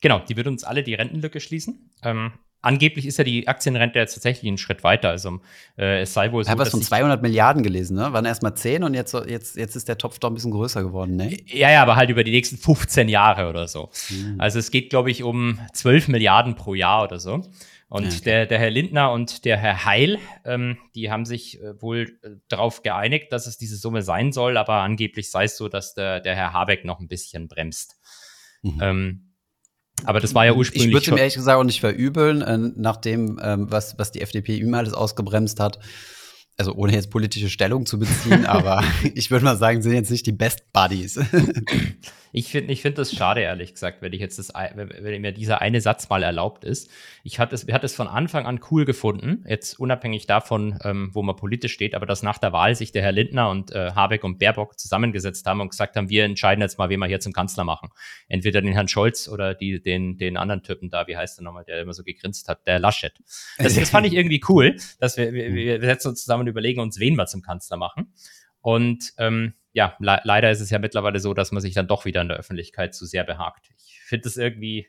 Genau, 0.00 0.18
die 0.18 0.36
wird 0.36 0.46
uns 0.46 0.64
alle 0.64 0.82
die 0.82 0.94
Rentenlücke 0.94 1.40
schließen. 1.40 1.90
Ähm, 2.02 2.32
angeblich 2.62 3.06
ist 3.06 3.18
ja 3.18 3.24
die 3.24 3.46
Aktienrente 3.48 3.98
jetzt 3.98 4.14
tatsächlich 4.14 4.48
einen 4.48 4.58
Schritt 4.58 4.82
weiter. 4.84 5.10
Also 5.10 5.40
äh, 5.76 6.02
es 6.02 6.14
sei 6.14 6.32
wohl 6.32 6.42
so. 6.42 6.48
Ich 6.48 6.50
habe 6.50 6.60
was 6.60 6.70
von 6.70 6.80
200 6.80 7.20
Milliarden 7.20 7.62
gelesen, 7.62 7.96
ne? 7.96 8.12
Waren 8.12 8.24
erst 8.24 8.42
mal 8.42 8.54
10 8.54 8.84
und 8.84 8.94
jetzt, 8.94 9.14
jetzt, 9.26 9.56
jetzt 9.56 9.76
ist 9.76 9.88
der 9.88 9.98
Topf 9.98 10.18
doch 10.18 10.30
ein 10.30 10.34
bisschen 10.34 10.52
größer 10.52 10.82
geworden, 10.82 11.16
ne? 11.16 11.36
Ja, 11.46 11.70
ja, 11.70 11.82
aber 11.82 11.96
halt 11.96 12.08
über 12.08 12.24
die 12.24 12.30
nächsten 12.30 12.56
15 12.56 13.08
Jahre 13.08 13.48
oder 13.48 13.68
so. 13.68 13.90
Mhm. 14.08 14.36
Also 14.38 14.58
es 14.58 14.70
geht, 14.70 14.90
glaube 14.90 15.10
ich, 15.10 15.22
um 15.22 15.58
12 15.74 16.08
Milliarden 16.08 16.54
pro 16.54 16.74
Jahr 16.74 17.04
oder 17.04 17.18
so. 17.18 17.42
Und 17.88 18.06
okay. 18.06 18.20
der, 18.24 18.46
der 18.46 18.58
Herr 18.58 18.70
Lindner 18.70 19.12
und 19.12 19.44
der 19.44 19.58
Herr 19.58 19.84
Heil, 19.84 20.18
ähm, 20.46 20.78
die 20.94 21.10
haben 21.10 21.26
sich 21.26 21.60
äh, 21.60 21.80
wohl 21.82 22.18
äh, 22.22 22.30
darauf 22.48 22.82
geeinigt, 22.82 23.32
dass 23.32 23.46
es 23.46 23.58
diese 23.58 23.76
Summe 23.76 24.00
sein 24.00 24.32
soll, 24.32 24.56
aber 24.56 24.76
angeblich 24.76 25.30
sei 25.30 25.44
es 25.44 25.58
so, 25.58 25.68
dass 25.68 25.92
der, 25.92 26.20
der 26.20 26.34
Herr 26.34 26.54
Habeck 26.54 26.86
noch 26.86 27.00
ein 27.00 27.08
bisschen 27.08 27.48
bremst. 27.48 28.00
Mhm. 28.62 28.78
Ähm, 28.80 29.31
aber 30.04 30.20
das 30.20 30.34
war 30.34 30.44
ja 30.44 30.52
ursprünglich. 30.54 30.88
Ich 30.88 30.94
würde 30.94 31.10
ihm 31.10 31.18
ehrlich 31.18 31.34
gesagt 31.34 31.58
auch 31.58 31.64
nicht 31.64 31.80
verübeln, 31.80 32.42
äh, 32.42 32.58
nach 32.76 32.96
dem, 32.96 33.40
ähm, 33.42 33.66
was, 33.70 33.98
was 33.98 34.12
die 34.12 34.20
FDP 34.20 34.56
ihm 34.56 34.74
alles 34.74 34.92
ausgebremst 34.92 35.60
hat. 35.60 35.78
Also 36.58 36.74
ohne 36.74 36.92
jetzt 36.92 37.10
politische 37.10 37.48
Stellung 37.48 37.86
zu 37.86 37.98
beziehen, 37.98 38.46
aber 38.46 38.84
ich 39.14 39.30
würde 39.30 39.44
mal 39.44 39.56
sagen, 39.56 39.82
sind 39.82 39.92
jetzt 39.92 40.10
nicht 40.10 40.26
die 40.26 40.32
Best 40.32 40.72
Buddies. 40.72 41.18
Ich 42.34 42.48
finde 42.48 42.72
ich 42.72 42.80
find 42.80 42.96
das 42.96 43.12
schade, 43.12 43.42
ehrlich 43.42 43.74
gesagt, 43.74 44.00
wenn 44.00 44.12
ich 44.14 44.20
jetzt 44.20 44.38
das, 44.38 44.52
wenn 44.54 45.20
mir 45.20 45.32
dieser 45.32 45.60
eine 45.60 45.82
Satz 45.82 46.08
mal 46.08 46.22
erlaubt 46.22 46.64
ist. 46.64 46.90
Ich 47.24 47.38
hatte 47.38 47.54
es, 47.54 47.66
hatte 47.70 47.84
es 47.84 47.94
von 47.94 48.08
Anfang 48.08 48.46
an 48.46 48.60
cool 48.70 48.86
gefunden, 48.86 49.44
jetzt 49.46 49.78
unabhängig 49.78 50.26
davon, 50.26 50.78
ähm, 50.82 51.10
wo 51.12 51.22
man 51.22 51.36
politisch 51.36 51.74
steht, 51.74 51.94
aber 51.94 52.06
dass 52.06 52.22
nach 52.22 52.38
der 52.38 52.54
Wahl 52.54 52.74
sich 52.74 52.90
der 52.90 53.02
Herr 53.02 53.12
Lindner 53.12 53.50
und 53.50 53.72
äh, 53.72 53.92
Habeck 53.94 54.24
und 54.24 54.38
Baerbock 54.38 54.78
zusammengesetzt 54.78 55.46
haben 55.46 55.60
und 55.60 55.68
gesagt 55.68 55.94
haben, 55.96 56.08
wir 56.08 56.24
entscheiden 56.24 56.62
jetzt 56.62 56.78
mal, 56.78 56.88
wen 56.88 57.00
wir 57.00 57.06
hier 57.06 57.20
zum 57.20 57.34
Kanzler 57.34 57.64
machen. 57.64 57.90
Entweder 58.28 58.62
den 58.62 58.72
Herrn 58.72 58.88
Scholz 58.88 59.28
oder 59.28 59.54
die, 59.54 59.82
den, 59.82 60.16
den 60.16 60.38
anderen 60.38 60.62
Typen 60.62 60.88
da, 60.88 61.06
wie 61.06 61.18
heißt 61.18 61.38
der 61.38 61.44
nochmal, 61.44 61.64
der 61.64 61.82
immer 61.82 61.92
so 61.92 62.02
gegrinst 62.02 62.48
hat, 62.48 62.66
der 62.66 62.78
Laschet. 62.78 63.12
Das, 63.58 63.74
das 63.74 63.90
fand 63.90 64.06
ich 64.06 64.14
irgendwie 64.14 64.42
cool, 64.48 64.76
dass 65.00 65.18
wir, 65.18 65.34
wir, 65.34 65.52
wir 65.54 65.80
setzen 65.80 66.08
uns 66.08 66.22
zusammen 66.22 66.41
und 66.42 66.48
überlegen 66.48 66.80
uns, 66.80 66.98
wen 66.98 67.16
wir 67.16 67.26
zum 67.26 67.42
Kanzler 67.42 67.76
machen. 67.76 68.12
Und 68.60 69.12
ähm, 69.18 69.54
ja, 69.72 69.96
le 69.98 70.20
leider 70.24 70.50
ist 70.50 70.60
es 70.60 70.70
ja 70.70 70.78
mittlerweile 70.78 71.18
so, 71.18 71.34
dass 71.34 71.52
man 71.52 71.62
sich 71.62 71.74
dann 71.74 71.88
doch 71.88 72.04
wieder 72.04 72.20
in 72.20 72.28
der 72.28 72.36
Öffentlichkeit 72.36 72.94
zu 72.94 73.06
sehr 73.06 73.24
behagt. 73.24 73.70
Ich 73.78 74.00
finde 74.04 74.28
es 74.28 74.36
irgendwie 74.36 74.88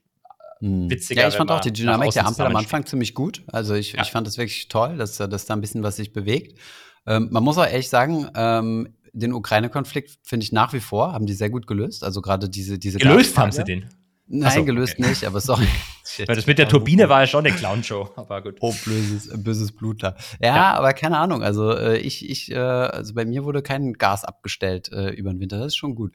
hm. 0.60 0.89
witziger. 0.89 1.22
Ja, 1.22 1.28
ich 1.28 1.36
fand 1.36 1.51
auch 1.51 1.62
die 1.62 1.74
Dynamik 1.74 2.12
der 2.12 2.26
Ampel 2.26 2.45
am 2.45 2.56
Anfang 2.56 2.86
ziemlich 2.86 3.14
gut. 3.14 3.43
Also 3.47 3.74
ich, 3.74 3.93
ja. 3.93 4.01
ich 4.01 4.12
fand 4.12 4.28
es 4.28 4.38
wirklich 4.38 4.68
toll, 4.68 4.97
dass, 4.97 5.18
dass 5.18 5.45
da 5.45 5.54
ein 5.54 5.62
bisschen 5.62 5.84
was 5.84 5.95
sich 5.95 6.14
bewegt. 6.14 6.60
Ähm, 7.06 7.30
man 7.32 7.43
muss 7.43 7.58
auch 7.58 7.68
ehrlich 7.68 7.89
sagen, 7.89 8.30
ähm, 8.36 8.95
den 9.14 9.34
Ukraine-Konflikt 9.34 10.20
finde 10.24 10.43
ich 10.43 10.51
nach 10.51 10.74
wie 10.74 10.80
vor, 10.80 11.14
haben 11.14 11.26
die 11.26 11.34
sehr 11.34 11.49
gut 11.49 11.68
gelöst. 11.68 12.04
Also 12.04 12.22
gerade 12.22 12.49
diese, 12.49 12.80
diese 12.80 12.97
Gelöst 12.97 13.38
haben 13.38 13.51
sie 13.51 13.64
den. 13.64 13.89
Nein, 14.26 14.59
so, 14.59 14.65
gelöst 14.65 14.95
okay. 14.97 15.09
nicht, 15.09 15.26
aber 15.26 15.41
sorry. 15.41 15.67
Weil 16.26 16.36
das 16.36 16.47
mit 16.47 16.57
der 16.57 16.67
Turbine 16.67 17.09
war 17.09 17.21
ja 17.21 17.28
schon 17.28 17.45
eine 17.45 17.55
Clownshow, 17.55 18.09
aber 18.15 18.41
gut. 18.41 18.57
Oh, 18.61 18.74
böses, 18.86 19.30
böses 19.43 19.71
Blut 19.71 20.03
da. 20.03 20.15
Ja, 20.39 20.55
ja, 20.55 20.74
aber 20.74 20.93
keine 20.93 21.17
Ahnung. 21.17 21.43
Also 21.43 21.76
äh, 21.76 21.97
ich, 21.97 22.30
ich, 22.30 22.51
äh, 22.51 22.57
also 22.57 23.13
bei 23.13 23.26
mir 23.26 23.43
wurde 23.43 23.61
kein 23.61 23.93
Gas 23.93 24.24
abgestellt 24.24 24.91
äh, 24.91 25.09
über 25.09 25.32
den 25.32 25.39
Winter. 25.39 25.57
Das 25.57 25.67
ist 25.67 25.76
schon 25.76 25.95
gut. 25.95 26.13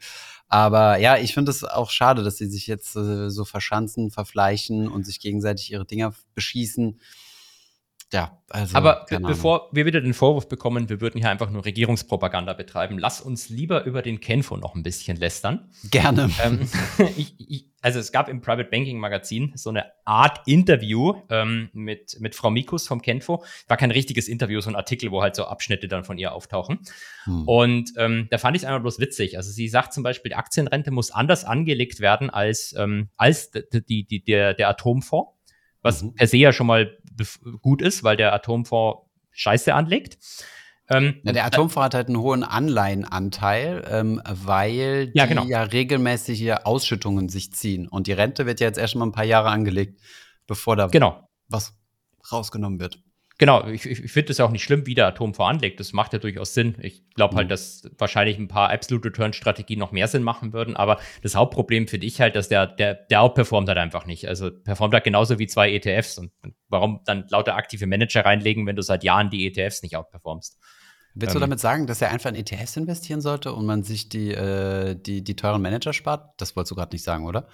Aber 0.48 0.98
ja, 0.98 1.16
ich 1.16 1.34
finde 1.34 1.50
es 1.50 1.64
auch 1.64 1.90
schade, 1.90 2.22
dass 2.22 2.38
sie 2.38 2.46
sich 2.46 2.66
jetzt 2.66 2.96
äh, 2.96 3.28
so 3.28 3.44
verschanzen, 3.44 4.10
verfleichen 4.10 4.88
und 4.88 5.04
sich 5.04 5.20
gegenseitig 5.20 5.70
ihre 5.72 5.84
Dinger 5.84 6.14
beschießen. 6.34 7.00
Ja, 8.10 8.42
also. 8.48 8.74
Aber 8.74 9.04
bevor 9.20 9.68
wir 9.72 9.84
wieder 9.84 10.00
den 10.00 10.14
Vorwurf 10.14 10.48
bekommen, 10.48 10.88
wir 10.88 11.02
würden 11.02 11.20
hier 11.20 11.28
einfach 11.28 11.50
nur 11.50 11.66
Regierungspropaganda 11.66 12.54
betreiben, 12.54 12.98
lass 12.98 13.20
uns 13.20 13.50
lieber 13.50 13.84
über 13.84 14.00
den 14.00 14.20
Kenfo 14.20 14.56
noch 14.56 14.74
ein 14.74 14.82
bisschen 14.82 15.18
lästern. 15.18 15.68
Gerne. 15.90 16.30
Ähm, 16.42 16.66
ich, 17.18 17.34
ich, 17.38 17.66
also 17.82 17.98
es 17.98 18.10
gab 18.10 18.30
im 18.30 18.40
Private 18.40 18.70
Banking 18.70 18.98
Magazin 18.98 19.52
so 19.56 19.68
eine 19.68 19.84
Art 20.06 20.40
Interview 20.46 21.16
ähm, 21.28 21.68
mit, 21.74 22.18
mit 22.20 22.34
Frau 22.34 22.48
Mikus 22.50 22.86
vom 22.86 23.02
Kenfo. 23.02 23.44
War 23.66 23.76
kein 23.76 23.90
richtiges 23.90 24.26
Interview, 24.26 24.62
so 24.62 24.70
ein 24.70 24.76
Artikel, 24.76 25.10
wo 25.10 25.20
halt 25.20 25.36
so 25.36 25.44
Abschnitte 25.44 25.86
dann 25.86 26.02
von 26.02 26.16
ihr 26.16 26.32
auftauchen. 26.32 26.80
Hm. 27.24 27.46
Und 27.46 27.92
ähm, 27.98 28.28
da 28.30 28.38
fand 28.38 28.56
ich 28.56 28.62
es 28.62 28.66
einfach 28.66 28.80
bloß 28.80 29.00
witzig. 29.00 29.36
Also 29.36 29.50
sie 29.50 29.68
sagt 29.68 29.92
zum 29.92 30.02
Beispiel, 30.02 30.30
die 30.30 30.36
Aktienrente 30.36 30.90
muss 30.92 31.10
anders 31.10 31.44
angelegt 31.44 32.00
werden 32.00 32.30
als, 32.30 32.74
ähm, 32.78 33.10
als 33.18 33.50
die, 33.50 34.04
die, 34.04 34.24
der, 34.24 34.54
der 34.54 34.70
Atomfonds 34.70 35.34
was 35.82 36.02
mhm. 36.02 36.14
per 36.14 36.26
se 36.26 36.36
ja 36.36 36.52
schon 36.52 36.66
mal 36.66 36.98
gut 37.60 37.82
ist, 37.82 38.04
weil 38.04 38.16
der 38.16 38.32
Atomfonds 38.32 39.02
Scheiße 39.32 39.74
anlegt. 39.74 40.18
Ähm, 40.90 41.20
ja, 41.22 41.32
der 41.32 41.44
Atomfonds 41.44 41.84
hat 41.84 41.94
halt 41.94 42.08
einen 42.08 42.18
hohen 42.18 42.42
Anleihenanteil, 42.42 43.84
ähm, 43.90 44.22
weil 44.26 45.08
die 45.08 45.18
ja, 45.18 45.26
genau. 45.26 45.44
ja 45.44 45.62
regelmäßige 45.62 46.56
Ausschüttungen 46.64 47.28
sich 47.28 47.52
ziehen. 47.52 47.88
Und 47.88 48.06
die 48.06 48.12
Rente 48.12 48.46
wird 48.46 48.60
ja 48.60 48.66
jetzt 48.66 48.78
erst 48.78 48.96
mal 48.96 49.06
ein 49.06 49.12
paar 49.12 49.24
Jahre 49.24 49.50
angelegt, 49.50 50.00
bevor 50.46 50.76
da 50.76 50.86
genau. 50.86 51.28
was 51.48 51.74
rausgenommen 52.32 52.80
wird. 52.80 53.02
Genau, 53.38 53.68
ich, 53.68 53.86
ich 53.86 54.10
finde 54.10 54.32
es 54.32 54.38
ja 54.38 54.44
auch 54.44 54.50
nicht 54.50 54.64
schlimm, 54.64 54.84
wie 54.86 54.96
der 54.96 55.06
Atom 55.06 55.32
voranlegt. 55.32 55.78
Das 55.78 55.92
macht 55.92 56.12
ja 56.12 56.18
durchaus 56.18 56.54
Sinn. 56.54 56.74
Ich 56.80 57.08
glaube 57.14 57.36
halt, 57.36 57.46
mhm. 57.46 57.50
dass 57.50 57.88
wahrscheinlich 57.96 58.36
ein 58.36 58.48
paar 58.48 58.70
Absolute 58.70 59.08
Return 59.08 59.32
Strategien 59.32 59.78
noch 59.78 59.92
mehr 59.92 60.08
Sinn 60.08 60.24
machen 60.24 60.52
würden. 60.52 60.74
Aber 60.74 60.98
das 61.22 61.36
Hauptproblem 61.36 61.86
finde 61.86 62.06
ich 62.06 62.20
halt, 62.20 62.34
dass 62.34 62.48
der, 62.48 62.66
der, 62.66 62.94
der 62.94 63.22
outperformt 63.22 63.68
halt 63.68 63.78
einfach 63.78 64.06
nicht. 64.06 64.26
Also 64.26 64.50
performt 64.50 64.92
halt 64.92 65.04
genauso 65.04 65.38
wie 65.38 65.46
zwei 65.46 65.72
ETFs. 65.72 66.18
Und 66.18 66.32
warum 66.68 67.00
dann 67.04 67.26
lauter 67.28 67.54
aktive 67.54 67.86
Manager 67.86 68.24
reinlegen, 68.24 68.66
wenn 68.66 68.74
du 68.74 68.82
seit 68.82 69.04
Jahren 69.04 69.30
die 69.30 69.46
ETFs 69.46 69.84
nicht 69.84 69.96
outperformst? 69.96 70.58
Willst 71.14 71.34
du 71.34 71.38
ähm, 71.38 71.42
damit 71.42 71.60
sagen, 71.60 71.86
dass 71.86 72.02
er 72.02 72.10
einfach 72.10 72.30
in 72.30 72.36
ETFs 72.36 72.76
investieren 72.76 73.20
sollte 73.20 73.52
und 73.52 73.66
man 73.66 73.84
sich 73.84 74.08
die, 74.08 74.32
äh, 74.32 74.96
die, 74.96 75.22
die 75.22 75.36
teuren 75.36 75.62
Manager 75.62 75.92
spart? 75.92 76.34
Das 76.38 76.56
wolltest 76.56 76.72
du 76.72 76.74
gerade 76.74 76.92
nicht 76.92 77.04
sagen, 77.04 77.24
oder? 77.24 77.46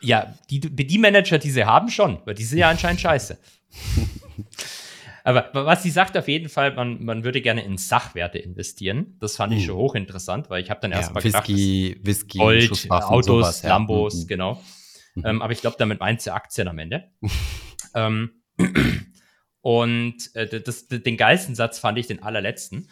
Ja, 0.00 0.34
die, 0.50 0.60
die 0.60 0.98
Manager, 0.98 1.38
die 1.38 1.50
sie 1.50 1.64
haben, 1.64 1.88
schon, 1.88 2.20
weil 2.24 2.34
die 2.34 2.44
sind 2.44 2.58
ja 2.58 2.70
anscheinend 2.70 3.00
scheiße. 3.00 3.38
aber 5.24 5.50
was 5.52 5.82
sie 5.82 5.90
sagt 5.90 6.16
auf 6.16 6.28
jeden 6.28 6.48
Fall, 6.48 6.74
man, 6.74 7.04
man 7.04 7.24
würde 7.24 7.40
gerne 7.40 7.64
in 7.64 7.78
Sachwerte 7.78 8.38
investieren. 8.38 9.16
Das 9.20 9.36
fand 9.36 9.52
ich 9.52 9.64
uh. 9.64 9.66
schon 9.66 9.76
hochinteressant, 9.76 10.50
weil 10.50 10.62
ich 10.62 10.70
habe 10.70 10.80
dann 10.80 10.90
ja, 10.90 10.98
erstmal 10.98 11.22
gedacht, 11.22 11.48
Whisky, 11.48 12.00
Whisky, 12.02 12.38
Gold, 12.38 12.90
Autos, 12.90 13.26
sowas, 13.26 13.62
ja. 13.62 13.68
Lambos, 13.70 14.24
mhm. 14.24 14.26
genau. 14.26 14.62
Mhm. 15.14 15.26
Ähm, 15.26 15.42
aber 15.42 15.52
ich 15.52 15.60
glaube, 15.60 15.76
damit 15.78 16.00
meint 16.00 16.20
sie 16.20 16.32
Aktien 16.32 16.68
am 16.68 16.78
Ende. 16.78 17.10
ähm, 17.94 18.42
und 19.60 20.34
äh, 20.34 20.60
das, 20.60 20.88
den 20.88 21.16
geilsten 21.16 21.54
Satz 21.54 21.78
fand 21.78 21.98
ich 21.98 22.06
den 22.06 22.22
allerletzten. 22.22 22.88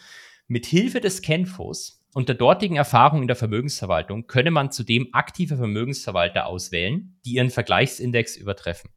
Mit 0.46 0.66
Hilfe 0.66 1.00
des 1.00 1.22
Kenfos 1.22 2.04
und 2.12 2.28
der 2.28 2.36
dortigen 2.36 2.76
Erfahrung 2.76 3.22
in 3.22 3.28
der 3.28 3.36
Vermögensverwaltung 3.36 4.26
könne 4.26 4.50
man 4.50 4.72
zudem 4.72 5.08
aktive 5.12 5.56
Vermögensverwalter 5.56 6.46
auswählen, 6.46 7.18
die 7.24 7.34
ihren 7.34 7.50
Vergleichsindex 7.50 8.36
übertreffen. 8.36 8.90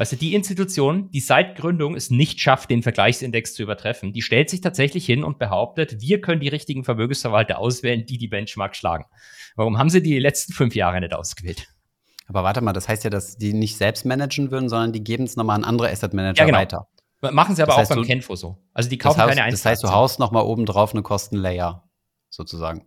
Also 0.00 0.16
die 0.16 0.32
Institution, 0.32 1.10
die 1.10 1.20
seit 1.20 1.58
Gründung 1.58 1.94
es 1.94 2.08
nicht 2.08 2.40
schafft, 2.40 2.70
den 2.70 2.82
Vergleichsindex 2.82 3.52
zu 3.52 3.62
übertreffen, 3.62 4.14
die 4.14 4.22
stellt 4.22 4.48
sich 4.48 4.62
tatsächlich 4.62 5.04
hin 5.04 5.22
und 5.22 5.38
behauptet, 5.38 6.00
wir 6.00 6.22
können 6.22 6.40
die 6.40 6.48
richtigen 6.48 6.84
Vermögensverwalter 6.84 7.58
auswählen, 7.58 8.06
die 8.06 8.16
die 8.16 8.26
Benchmark 8.26 8.74
schlagen. 8.74 9.04
Warum 9.56 9.76
haben 9.76 9.90
sie 9.90 10.00
die 10.00 10.18
letzten 10.18 10.54
fünf 10.54 10.74
Jahre 10.74 10.98
nicht 11.02 11.12
ausgewählt? 11.12 11.68
Aber 12.28 12.42
warte 12.44 12.62
mal, 12.62 12.72
das 12.72 12.88
heißt 12.88 13.04
ja, 13.04 13.10
dass 13.10 13.36
die 13.36 13.52
nicht 13.52 13.76
selbst 13.76 14.06
managen 14.06 14.50
würden, 14.50 14.70
sondern 14.70 14.94
die 14.94 15.04
geben 15.04 15.24
es 15.24 15.36
nochmal 15.36 15.56
an 15.56 15.64
andere 15.64 15.90
Asset 15.90 16.14
Manager 16.14 16.38
ja, 16.38 16.46
genau. 16.46 16.58
weiter. 16.60 16.88
Machen 17.20 17.54
sie 17.54 17.62
aber 17.62 17.76
das 17.76 17.90
auch 17.90 17.96
beim 17.96 18.06
Kenfo 18.06 18.36
so. 18.36 18.56
Also 18.72 18.88
die 18.88 18.96
kaufen 18.96 19.18
das 19.18 19.28
heißt, 19.28 19.38
keine 19.38 19.50
Das 19.50 19.66
heißt, 19.66 19.84
du 19.84 19.90
haust 19.90 20.18
nochmal 20.18 20.44
oben 20.44 20.64
drauf 20.64 20.94
eine 20.94 21.02
Kostenlayer, 21.02 21.84
sozusagen. 22.30 22.86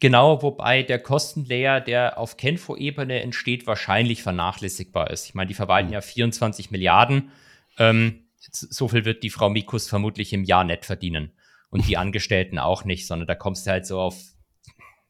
Genau, 0.00 0.42
wobei 0.42 0.82
der 0.82 0.98
Kostenlayer, 0.98 1.80
der 1.80 2.18
auf 2.18 2.36
Kenfo-Ebene 2.36 3.20
entsteht, 3.22 3.66
wahrscheinlich 3.66 4.22
vernachlässigbar 4.22 5.10
ist. 5.10 5.26
Ich 5.26 5.34
meine, 5.34 5.48
die 5.48 5.54
verwalten 5.54 5.88
mhm. 5.88 5.94
ja 5.94 6.00
24 6.00 6.70
Milliarden. 6.70 7.30
Ähm, 7.78 8.26
so 8.38 8.88
viel 8.88 9.04
wird 9.04 9.22
die 9.22 9.30
Frau 9.30 9.48
Mikus 9.48 9.88
vermutlich 9.88 10.32
im 10.32 10.44
Jahr 10.44 10.64
net 10.64 10.84
verdienen. 10.84 11.32
Und 11.70 11.88
die 11.88 11.96
Angestellten 11.96 12.58
auch 12.58 12.84
nicht, 12.84 13.06
sondern 13.06 13.26
da 13.26 13.34
kommst 13.34 13.66
du 13.66 13.70
halt 13.70 13.86
so 13.86 14.00
auf 14.00 14.16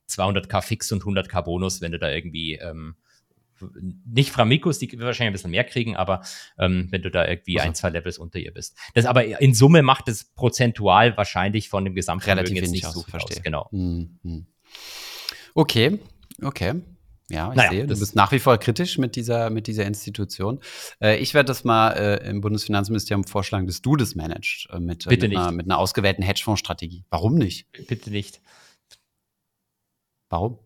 200k 0.08 0.62
Fix 0.62 0.92
und 0.92 1.02
100k 1.02 1.42
Bonus, 1.42 1.80
wenn 1.80 1.92
du 1.92 1.98
da 1.98 2.10
irgendwie 2.10 2.54
ähm, 2.54 2.96
nicht 4.04 4.30
Framikus, 4.30 4.78
die 4.78 4.90
wahrscheinlich 4.98 5.30
ein 5.30 5.32
bisschen 5.32 5.50
mehr 5.50 5.64
kriegen, 5.64 5.96
aber 5.96 6.22
ähm, 6.58 6.88
wenn 6.90 7.02
du 7.02 7.10
da 7.10 7.26
irgendwie 7.26 7.58
also. 7.58 7.68
ein, 7.68 7.74
zwei 7.74 7.90
Levels 7.90 8.18
unter 8.18 8.38
ihr 8.38 8.52
bist. 8.52 8.76
Das 8.94 9.06
aber 9.06 9.40
in 9.40 9.54
Summe 9.54 9.82
macht 9.82 10.08
es 10.08 10.24
prozentual 10.24 11.16
wahrscheinlich 11.16 11.68
von 11.68 11.84
dem 11.84 11.94
Gesamtvermögen 11.94 12.54
Relativ 12.54 12.62
jetzt 12.62 12.70
nicht 12.70 12.86
so 12.86 13.02
viel 13.02 13.10
verstehe. 13.10 13.38
Aus. 13.38 13.42
Genau. 13.42 13.68
Mhm. 13.72 14.46
Okay, 15.54 15.98
okay. 16.42 16.82
Ja, 17.28 17.50
ich 17.50 17.56
naja, 17.56 17.70
sehe, 17.70 17.86
du 17.86 17.98
bist 17.98 18.14
nach 18.14 18.30
wie 18.30 18.38
vor 18.38 18.56
kritisch 18.58 18.98
mit 18.98 19.16
dieser, 19.16 19.50
mit 19.50 19.66
dieser 19.66 19.84
Institution. 19.84 20.60
Äh, 21.00 21.18
ich 21.18 21.34
werde 21.34 21.48
das 21.48 21.64
mal 21.64 21.90
äh, 21.92 22.28
im 22.28 22.40
Bundesfinanzministerium 22.40 23.24
vorschlagen, 23.24 23.66
dass 23.66 23.82
du 23.82 23.96
das 23.96 24.14
managst 24.14 24.68
äh, 24.70 24.78
mit, 24.78 25.08
Bitte 25.08 25.28
mit, 25.28 25.36
einer, 25.36 25.50
mit 25.50 25.66
einer 25.66 25.78
ausgewählten 25.78 26.22
Hedgefondsstrategie. 26.22 27.04
Warum 27.10 27.34
nicht? 27.34 27.66
Bitte 27.88 28.10
nicht. 28.10 28.40
Warum? 30.28 30.58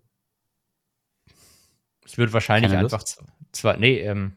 Ich 2.11 2.19
würde 2.19 2.33
wahrscheinlich 2.33 2.71
Keine 2.71 2.85
einfach 2.85 3.05
zwar, 3.53 3.77
nee, 3.77 3.99
ähm, 4.01 4.33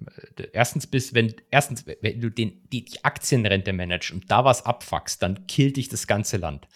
erstens 0.53 0.87
bis, 0.87 1.13
wenn, 1.13 1.33
erstens, 1.51 1.85
wenn 2.01 2.19
du 2.19 2.29
den, 2.29 2.61
die, 2.71 2.85
die 2.85 3.03
Aktienrente 3.03 3.73
managst 3.73 4.11
und 4.11 4.29
da 4.29 4.43
was 4.43 4.65
abfuckst, 4.65 5.21
dann 5.21 5.45
killt 5.47 5.77
dich 5.77 5.89
das 5.89 6.07
ganze 6.07 6.37
Land. 6.37 6.67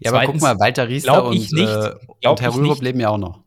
Ja, 0.00 0.10
Zweitens, 0.10 0.14
aber 0.14 0.32
guck 0.32 0.40
mal, 0.42 0.60
Walter 0.60 0.88
Riester 0.88 1.24
und, 1.24 1.34
nicht, 1.34 1.52
äh, 1.52 1.94
und 2.28 2.40
Herr 2.40 2.54
Rürup 2.54 2.82
leben 2.82 3.00
ja 3.00 3.08
auch 3.08 3.18
noch. 3.18 3.41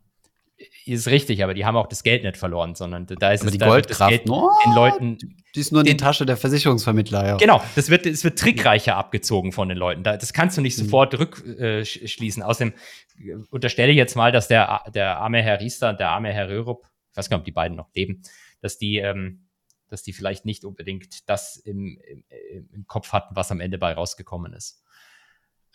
Ist 0.87 1.07
richtig, 1.07 1.43
aber 1.43 1.55
die 1.55 1.65
haben 1.65 1.75
auch 1.77 1.87
das 1.87 2.03
Geld 2.03 2.23
nicht 2.23 2.37
verloren, 2.37 2.75
sondern 2.75 3.07
da 3.07 3.31
ist 3.31 3.41
aber 3.41 3.47
es 3.47 3.53
die 3.53 3.57
Goldkraft 3.57 4.27
no, 4.27 4.51
den 4.63 4.73
Leuten. 4.75 5.17
Die 5.55 5.59
ist 5.59 5.71
nur 5.71 5.81
in 5.81 5.87
die 5.87 5.97
Tasche 5.97 6.27
der 6.27 6.37
Versicherungsvermittler, 6.37 7.25
ja. 7.25 7.37
Genau, 7.37 7.59
das 7.75 7.89
wird, 7.89 8.05
es 8.05 8.23
wird 8.23 8.37
trickreicher 8.37 8.95
abgezogen 8.95 9.51
von 9.51 9.67
den 9.67 9.79
Leuten. 9.79 10.03
Das 10.03 10.31
kannst 10.31 10.57
du 10.57 10.61
nicht 10.61 10.77
mhm. 10.77 10.83
sofort 10.83 11.17
rückschließen. 11.17 12.43
Äh, 12.43 12.45
Außerdem 12.45 12.73
äh, 13.17 13.33
unterstelle 13.49 13.91
ich 13.91 13.97
jetzt 13.97 14.15
mal, 14.15 14.31
dass 14.31 14.47
der, 14.47 14.83
der 14.93 15.17
arme 15.17 15.41
Herr 15.41 15.59
Riester 15.59 15.89
und 15.89 15.99
der 15.99 16.09
arme 16.09 16.31
Herr 16.31 16.49
Röhrup, 16.49 16.85
ich 17.11 17.17
weiß 17.17 17.31
gar 17.31 17.37
nicht, 17.37 17.41
ob 17.41 17.45
die 17.45 17.51
beiden 17.51 17.75
noch 17.75 17.89
leben, 17.95 18.21
dass 18.61 18.77
die, 18.77 18.97
ähm, 18.97 19.47
dass 19.89 20.03
die 20.03 20.13
vielleicht 20.13 20.45
nicht 20.45 20.65
unbedingt 20.65 21.27
das 21.27 21.55
im, 21.55 21.99
im, 22.07 22.69
im 22.71 22.85
Kopf 22.85 23.11
hatten, 23.11 23.35
was 23.35 23.49
am 23.49 23.59
Ende 23.59 23.79
bei 23.79 23.93
rausgekommen 23.93 24.53
ist. 24.53 24.83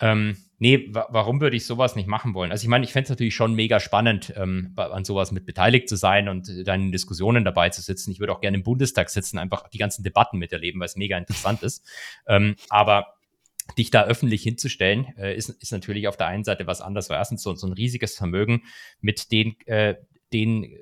Ähm, 0.00 0.36
nee, 0.58 0.88
warum 0.90 1.40
würde 1.40 1.56
ich 1.56 1.66
sowas 1.66 1.94
nicht 1.94 2.08
machen 2.08 2.34
wollen? 2.34 2.50
Also 2.50 2.62
ich 2.62 2.68
meine, 2.68 2.84
ich 2.84 2.92
fände 2.92 3.04
es 3.04 3.10
natürlich 3.10 3.34
schon 3.34 3.54
mega 3.54 3.80
spannend, 3.80 4.32
ähm, 4.36 4.72
an 4.76 5.04
sowas 5.04 5.30
mit 5.30 5.46
beteiligt 5.46 5.88
zu 5.88 5.96
sein 5.96 6.28
und 6.28 6.48
äh, 6.48 6.64
dann 6.64 6.80
in 6.82 6.92
Diskussionen 6.92 7.44
dabei 7.44 7.68
zu 7.68 7.82
sitzen. 7.82 8.10
Ich 8.10 8.20
würde 8.20 8.32
auch 8.32 8.40
gerne 8.40 8.56
im 8.56 8.62
Bundestag 8.62 9.10
sitzen, 9.10 9.38
einfach 9.38 9.68
die 9.68 9.78
ganzen 9.78 10.02
Debatten 10.02 10.38
miterleben, 10.38 10.80
weil 10.80 10.86
es 10.86 10.96
mega 10.96 11.18
interessant 11.18 11.62
ist. 11.62 11.86
Ähm, 12.26 12.56
aber 12.68 13.14
dich 13.76 13.90
da 13.90 14.04
öffentlich 14.04 14.42
hinzustellen, 14.42 15.06
äh, 15.16 15.36
ist, 15.36 15.50
ist 15.50 15.72
natürlich 15.72 16.08
auf 16.08 16.16
der 16.16 16.26
einen 16.26 16.44
Seite 16.44 16.66
was 16.66 16.80
anderes. 16.80 17.10
Weil 17.10 17.18
erstens 17.18 17.42
so, 17.42 17.54
so 17.54 17.66
ein 17.66 17.72
riesiges 17.72 18.16
Vermögen 18.16 18.62
mit 19.00 19.30
den, 19.32 19.54
äh, 19.66 19.96
den 20.32 20.78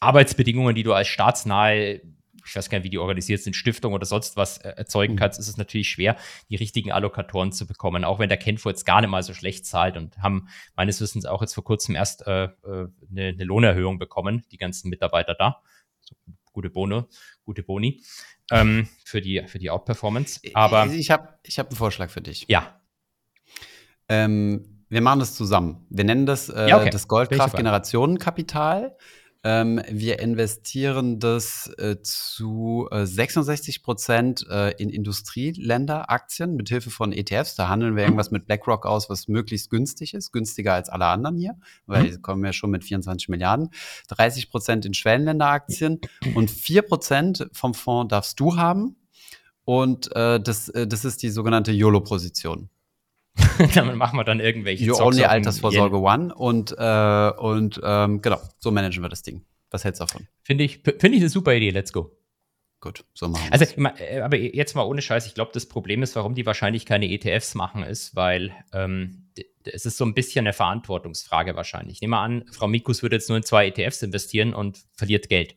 Arbeitsbedingungen, 0.00 0.74
die 0.74 0.82
du 0.82 0.92
als 0.92 1.08
staatsnahe 1.08 2.00
ich 2.44 2.56
weiß 2.56 2.70
gar 2.70 2.78
nicht, 2.78 2.84
wie 2.84 2.90
die 2.90 2.98
organisiert 2.98 3.40
sind, 3.40 3.54
Stiftung 3.54 3.92
oder 3.92 4.06
sonst 4.06 4.36
was 4.36 4.58
äh, 4.58 4.70
erzeugen 4.70 5.14
mhm. 5.14 5.18
kannst, 5.18 5.38
ist 5.38 5.48
es 5.48 5.56
natürlich 5.56 5.88
schwer, 5.88 6.16
die 6.48 6.56
richtigen 6.56 6.92
Allokatoren 6.92 7.52
zu 7.52 7.66
bekommen. 7.66 8.04
Auch 8.04 8.18
wenn 8.18 8.28
der 8.28 8.38
Kenfo 8.38 8.68
jetzt 8.68 8.84
gar 8.84 9.00
nicht 9.00 9.10
mal 9.10 9.22
so 9.22 9.34
schlecht 9.34 9.66
zahlt 9.66 9.96
und 9.96 10.18
haben 10.18 10.48
meines 10.76 11.00
Wissens 11.00 11.26
auch 11.26 11.40
jetzt 11.40 11.54
vor 11.54 11.64
kurzem 11.64 11.94
erst 11.94 12.26
äh, 12.26 12.44
äh, 12.44 12.48
eine, 13.10 13.28
eine 13.28 13.44
Lohnerhöhung 13.44 13.98
bekommen, 13.98 14.44
die 14.52 14.58
ganzen 14.58 14.88
Mitarbeiter 14.90 15.34
da. 15.34 15.62
So, 16.00 16.14
gute 16.52 16.70
Bono, 16.70 17.08
gute 17.44 17.62
Boni 17.62 18.02
ähm, 18.50 18.88
für 19.04 19.20
die, 19.20 19.42
für 19.46 19.58
die 19.58 19.70
Outperformance. 19.70 20.40
Aber 20.54 20.86
ich 20.86 21.10
habe 21.10 21.28
ich 21.42 21.58
hab 21.58 21.68
einen 21.68 21.76
Vorschlag 21.76 22.10
für 22.10 22.20
dich. 22.20 22.46
Ja. 22.48 22.80
Ähm, 24.08 24.84
wir 24.88 25.00
machen 25.00 25.20
das 25.20 25.34
zusammen. 25.34 25.86
Wir 25.88 26.04
nennen 26.04 26.26
das 26.26 26.50
äh, 26.50 26.68
ja, 26.68 26.78
okay. 26.78 26.90
das 26.90 27.08
Goldkraft 27.08 27.56
Generationenkapital. 27.56 28.96
Ähm, 29.44 29.82
wir 29.88 30.20
investieren 30.20 31.18
das 31.18 31.66
äh, 31.78 31.96
zu 32.02 32.88
äh, 32.92 33.04
66 33.04 33.82
Prozent 33.82 34.46
äh, 34.48 34.70
in 34.80 34.88
Industrieländeraktien 34.88 36.54
mit 36.54 36.68
Hilfe 36.68 36.90
von 36.90 37.12
ETFs. 37.12 37.56
Da 37.56 37.68
handeln 37.68 37.96
wir 37.96 38.04
irgendwas 38.04 38.30
mit 38.30 38.46
BlackRock 38.46 38.86
aus, 38.86 39.10
was 39.10 39.26
möglichst 39.26 39.68
günstig 39.68 40.14
ist, 40.14 40.30
günstiger 40.30 40.74
als 40.74 40.88
alle 40.88 41.06
anderen 41.06 41.36
hier, 41.36 41.56
weil 41.86 42.12
mhm. 42.12 42.22
kommen 42.22 42.44
ja 42.44 42.52
schon 42.52 42.70
mit 42.70 42.84
24 42.84 43.28
Milliarden. 43.28 43.70
30 44.08 44.48
Prozent 44.48 44.86
in 44.86 44.94
Schwellenländeraktien 44.94 46.00
und 46.34 46.48
4 46.48 46.82
Prozent 46.82 47.48
vom 47.52 47.74
Fonds 47.74 48.10
darfst 48.10 48.38
du 48.38 48.56
haben. 48.56 48.96
Und 49.64 50.14
äh, 50.14 50.40
das, 50.40 50.68
äh, 50.68 50.86
das 50.86 51.04
ist 51.04 51.22
die 51.22 51.30
sogenannte 51.30 51.72
YOLO-Position. 51.72 52.68
Damit 53.74 53.96
machen 53.96 54.18
wir 54.18 54.24
dann 54.24 54.40
irgendwelche 54.40 54.84
You 54.84 54.96
Only 54.96 55.24
Altersvorsorge 55.24 55.98
One 55.98 56.34
und, 56.34 56.74
äh, 56.76 57.30
und 57.38 57.80
ähm, 57.82 58.20
genau, 58.20 58.40
so 58.58 58.70
managen 58.70 59.02
wir 59.02 59.08
das 59.08 59.22
Ding. 59.22 59.44
Was 59.70 59.84
hältst 59.84 60.00
du 60.00 60.04
davon? 60.04 60.28
Finde 60.42 60.64
ich, 60.64 60.80
find 60.82 61.14
ich 61.14 61.20
eine 61.20 61.28
super 61.28 61.54
Idee, 61.54 61.70
let's 61.70 61.92
go. 61.92 62.16
Gut, 62.80 63.04
so 63.14 63.28
machen 63.28 63.44
wir 63.44 63.52
Also, 63.52 63.64
äh, 64.02 64.20
aber 64.20 64.36
jetzt 64.36 64.74
mal 64.74 64.82
ohne 64.82 65.00
Scheiß, 65.00 65.26
ich 65.26 65.34
glaube, 65.34 65.52
das 65.54 65.66
Problem 65.66 66.02
ist, 66.02 66.16
warum 66.16 66.34
die 66.34 66.44
wahrscheinlich 66.44 66.84
keine 66.84 67.10
ETFs 67.10 67.54
machen, 67.54 67.84
ist, 67.84 68.16
weil 68.16 68.52
ähm, 68.72 69.30
es 69.64 69.86
ist 69.86 69.96
so 69.96 70.04
ein 70.04 70.14
bisschen 70.14 70.46
eine 70.46 70.52
Verantwortungsfrage 70.52 71.54
wahrscheinlich. 71.54 71.94
Ich 71.94 72.00
nehme 72.00 72.16
mal 72.16 72.24
an, 72.24 72.44
Frau 72.50 72.66
Mikus 72.66 73.02
würde 73.02 73.16
jetzt 73.16 73.28
nur 73.28 73.38
in 73.38 73.44
zwei 73.44 73.68
ETFs 73.68 74.02
investieren 74.02 74.52
und 74.52 74.80
verliert 74.94 75.28
Geld 75.28 75.54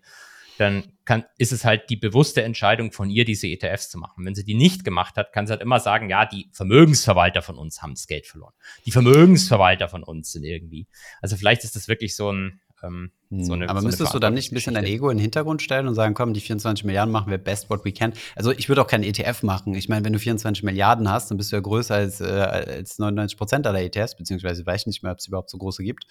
dann 0.58 0.84
kann, 1.06 1.26
ist 1.38 1.52
es 1.52 1.66
halt 1.66 1.90
die 1.90 1.96
bewusste 1.96 2.44
Entscheidung 2.44 2.92
von 2.92 3.10
ihr, 3.10 3.26
diese 3.26 3.48
ETFs 3.48 3.90
zu 3.90 3.98
machen. 3.98 4.26
Wenn 4.26 4.36
sie 4.36 4.44
die 4.44 4.56
nicht 4.56 4.84
gemacht 4.84 5.16
hat, 5.18 5.34
kann 5.34 5.48
sie 5.48 5.52
halt 5.52 5.62
immer 5.62 5.80
sagen, 5.80 6.10
ja, 6.10 6.26
die 6.26 6.50
Vermögensverwalter 6.52 7.42
von 7.42 7.58
uns 7.58 7.82
haben 7.82 7.94
das 7.94 8.08
Geld 8.08 8.26
verloren. 8.26 8.54
Die 8.86 8.92
Vermögensverwalter 8.92 9.88
von 9.88 10.04
uns 10.04 10.32
sind 10.32 10.44
irgendwie. 10.44 10.88
Also 11.22 11.36
vielleicht 11.36 11.64
ist 11.64 11.76
das 11.76 11.88
wirklich 11.88 12.16
so 12.16 12.32
ein, 12.32 12.62
ähm, 12.84 13.12
so 13.32 13.54
eine, 13.54 13.70
Aber 13.70 13.82
so 13.82 13.88
müsstest 13.88 14.14
du 14.14 14.20
dann 14.20 14.34
nicht 14.34 14.52
ein 14.52 14.56
bisschen 14.56 14.76
dein 14.76 14.86
Ego 14.86 15.10
in 15.10 15.18
den 15.18 15.22
Hintergrund 15.22 15.62
stellen 15.62 15.88
und 15.88 15.96
sagen, 15.96 16.14
komm, 16.14 16.34
die 16.34 16.40
24 16.40 16.86
Milliarden 16.86 17.12
machen 17.12 17.30
wir 17.30 17.38
best 17.38 17.70
what 17.70 17.84
we 17.84 17.92
can? 17.92 18.14
Also 18.36 18.52
ich 18.52 18.70
würde 18.70 18.82
auch 18.82 18.88
keinen 18.88 19.04
ETF 19.04 19.44
machen. 19.44 19.74
Ich 19.76 19.90
meine, 19.90 20.06
wenn 20.06 20.14
du 20.14 20.20
24 20.20 20.64
Milliarden 20.64 21.10
hast, 21.10 21.30
dann 21.30 21.38
bist 21.38 21.52
du 21.52 21.56
ja 21.56 21.62
größer 21.62 21.96
als, 21.96 22.22
äh, 22.22 22.26
als 22.26 23.00
99 23.00 23.38
Prozent 23.38 23.68
aller 23.68 23.82
ETFs, 23.82 24.16
beziehungsweise 24.16 24.66
weiß 24.66 24.82
ich 24.82 24.88
nicht 24.88 25.04
mehr, 25.04 25.12
ob 25.12 25.20
es 25.20 25.28
überhaupt 25.28 25.50
so 25.50 25.58
große 25.58 25.84
gibt. 25.84 26.06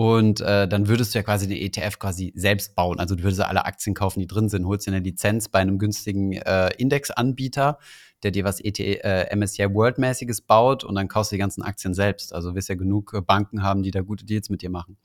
Und 0.00 0.40
äh, 0.40 0.66
dann 0.66 0.88
würdest 0.88 1.12
du 1.14 1.18
ja 1.18 1.22
quasi 1.22 1.46
den 1.46 1.58
ETF 1.58 1.98
quasi 1.98 2.32
selbst 2.34 2.74
bauen. 2.74 2.98
Also 2.98 3.16
du 3.16 3.22
würdest 3.22 3.42
alle 3.42 3.66
Aktien 3.66 3.92
kaufen, 3.92 4.20
die 4.20 4.26
drin 4.26 4.48
sind, 4.48 4.64
holst 4.64 4.86
dir 4.86 4.92
eine 4.92 5.04
Lizenz 5.04 5.48
bei 5.50 5.58
einem 5.58 5.78
günstigen 5.78 6.32
äh, 6.32 6.70
Indexanbieter, 6.78 7.78
der 8.22 8.30
dir 8.30 8.44
was 8.44 8.60
ET, 8.60 8.80
äh, 8.80 9.36
MSCI 9.36 9.74
World-mäßiges 9.74 10.40
baut 10.40 10.84
und 10.84 10.94
dann 10.94 11.06
kaufst 11.06 11.32
du 11.32 11.36
die 11.36 11.40
ganzen 11.40 11.60
Aktien 11.60 11.92
selbst. 11.92 12.32
Also 12.32 12.48
du 12.48 12.54
wirst 12.54 12.70
ja 12.70 12.76
genug 12.76 13.12
äh, 13.12 13.20
Banken 13.20 13.62
haben, 13.62 13.82
die 13.82 13.90
da 13.90 14.00
gute 14.00 14.24
Deals 14.24 14.48
mit 14.48 14.62
dir 14.62 14.70
machen. 14.70 14.96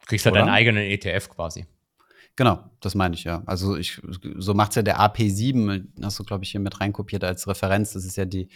Du 0.00 0.06
kriegst 0.06 0.26
ja 0.26 0.32
halt 0.32 0.40
deinen 0.40 0.52
eigenen 0.52 0.82
ETF 0.82 1.28
quasi. 1.28 1.64
Genau, 2.36 2.58
das 2.80 2.94
meine 2.94 3.14
ich 3.14 3.24
ja. 3.24 3.42
Also 3.44 3.76
ich, 3.76 4.00
so 4.38 4.54
macht 4.54 4.70
es 4.70 4.76
ja 4.76 4.82
der 4.82 4.98
AP7, 5.00 5.84
hast 6.02 6.18
du, 6.18 6.24
glaube 6.24 6.44
ich, 6.44 6.50
hier 6.50 6.60
mit 6.60 6.80
reinkopiert 6.80 7.22
als 7.22 7.46
Referenz. 7.46 7.92
Das 7.92 8.04
ist 8.04 8.16
ja 8.16 8.24
die, 8.24 8.48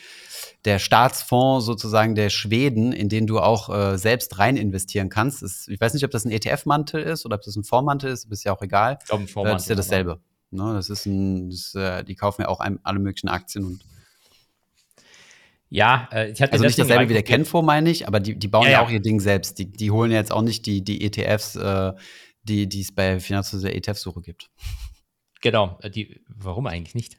der 0.64 0.78
Staatsfonds 0.78 1.66
sozusagen 1.66 2.14
der 2.14 2.30
Schweden, 2.30 2.92
in 2.92 3.08
den 3.08 3.26
du 3.26 3.40
auch 3.40 3.68
äh, 3.68 3.98
selbst 3.98 4.38
rein 4.38 4.56
investieren 4.56 5.10
kannst. 5.10 5.42
Das, 5.42 5.68
ich 5.68 5.80
weiß 5.80 5.92
nicht, 5.92 6.04
ob 6.04 6.10
das 6.10 6.24
ein 6.24 6.30
ETF-Mantel 6.30 7.02
ist 7.02 7.26
oder 7.26 7.36
ob 7.36 7.42
das 7.42 7.56
ein 7.56 7.64
Fondsmantel 7.64 8.10
ist, 8.10 8.30
ist 8.30 8.44
ja 8.44 8.54
auch 8.54 8.62
egal. 8.62 8.96
Ich 9.00 9.06
glaube, 9.06 9.24
ein 9.24 9.28
Fondsmantel. 9.28 9.54
Das 9.56 9.62
ist 9.64 9.68
ja 9.68 9.74
dasselbe. 9.74 10.20
Ne? 10.50 10.72
Das 10.74 10.88
ist 10.88 11.04
ein, 11.04 11.50
das, 11.50 11.74
äh, 11.74 12.04
die 12.04 12.14
kaufen 12.14 12.42
ja 12.42 12.48
auch 12.48 12.60
ein, 12.60 12.78
alle 12.84 13.00
möglichen 13.00 13.28
Aktien 13.28 13.64
und 13.64 13.80
ja, 15.74 16.08
äh, 16.12 16.30
ich 16.30 16.40
hatte 16.40 16.52
also 16.52 16.64
nicht 16.64 16.78
dasselbe 16.78 17.08
wie 17.08 17.14
der 17.14 17.24
Kenfo, 17.24 17.60
meine 17.60 17.90
ich, 17.90 18.06
aber 18.06 18.20
die, 18.20 18.38
die 18.38 18.46
bauen 18.46 18.66
ja, 18.66 18.70
ja, 18.70 18.82
auch 18.82 18.90
ihr 18.90 19.00
Ding 19.00 19.18
selbst. 19.18 19.58
Die, 19.58 19.72
die 19.72 19.90
holen 19.90 20.12
ja 20.12 20.18
jetzt 20.18 20.30
auch 20.30 20.42
nicht 20.42 20.66
die, 20.66 20.84
die 20.84 21.04
ETFs, 21.04 21.56
äh, 21.56 21.92
die, 22.44 22.68
die 22.68 22.80
es 22.80 22.94
bei 22.94 23.20
Finanzhäuser 23.20 23.74
ETF-Suche 23.74 24.20
gibt. 24.22 24.50
Genau, 25.40 25.78
äh, 25.82 25.90
die, 25.90 26.22
warum 26.28 26.66
eigentlich 26.66 26.94
nicht? 26.94 27.18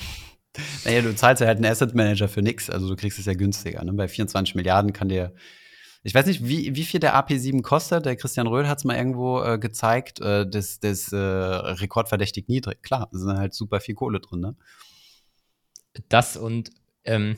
naja, 0.84 1.02
du 1.02 1.14
zahlst 1.14 1.40
ja 1.40 1.46
halt 1.46 1.58
einen 1.58 1.66
Asset 1.66 1.94
Manager 1.94 2.28
für 2.28 2.42
nichts, 2.42 2.70
also 2.70 2.88
du 2.88 2.96
kriegst 2.96 3.18
es 3.18 3.26
ja 3.26 3.34
günstiger. 3.34 3.84
Ne? 3.84 3.92
Bei 3.92 4.08
24 4.08 4.54
Milliarden 4.54 4.92
kann 4.92 5.08
dir 5.08 5.34
ich 6.06 6.14
weiß 6.14 6.26
nicht, 6.26 6.46
wie, 6.46 6.76
wie 6.76 6.84
viel 6.84 7.00
der 7.00 7.16
AP7 7.16 7.62
kostet. 7.62 8.06
Der 8.06 8.14
Christian 8.14 8.46
Röhl 8.46 8.68
hat 8.68 8.78
es 8.78 8.84
mal 8.84 8.96
irgendwo 8.96 9.42
äh, 9.42 9.58
gezeigt. 9.58 10.20
Äh, 10.20 10.48
das 10.48 10.78
das 10.78 11.10
äh, 11.10 11.16
rekordverdächtig 11.16 12.46
niedrig. 12.46 12.80
Klar, 12.84 13.08
da 13.10 13.18
sind 13.18 13.36
halt 13.36 13.54
super 13.54 13.80
viel 13.80 13.96
Kohle 13.96 14.20
drin. 14.20 14.38
Ne? 14.38 14.56
Das 16.08 16.36
und 16.36 16.70
ähm, 17.02 17.36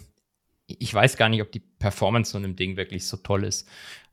ich 0.67 0.93
weiß 0.93 1.17
gar 1.17 1.31
nicht, 1.31 1.41
ob 1.41 1.51
die 1.51 1.61
Performance 1.61 2.33
von 2.33 2.43
dem 2.43 2.57
Ding 2.57 2.77
wirklich 2.77 3.07
so 3.07 3.17
toll 3.17 3.45
ist. 3.45 3.67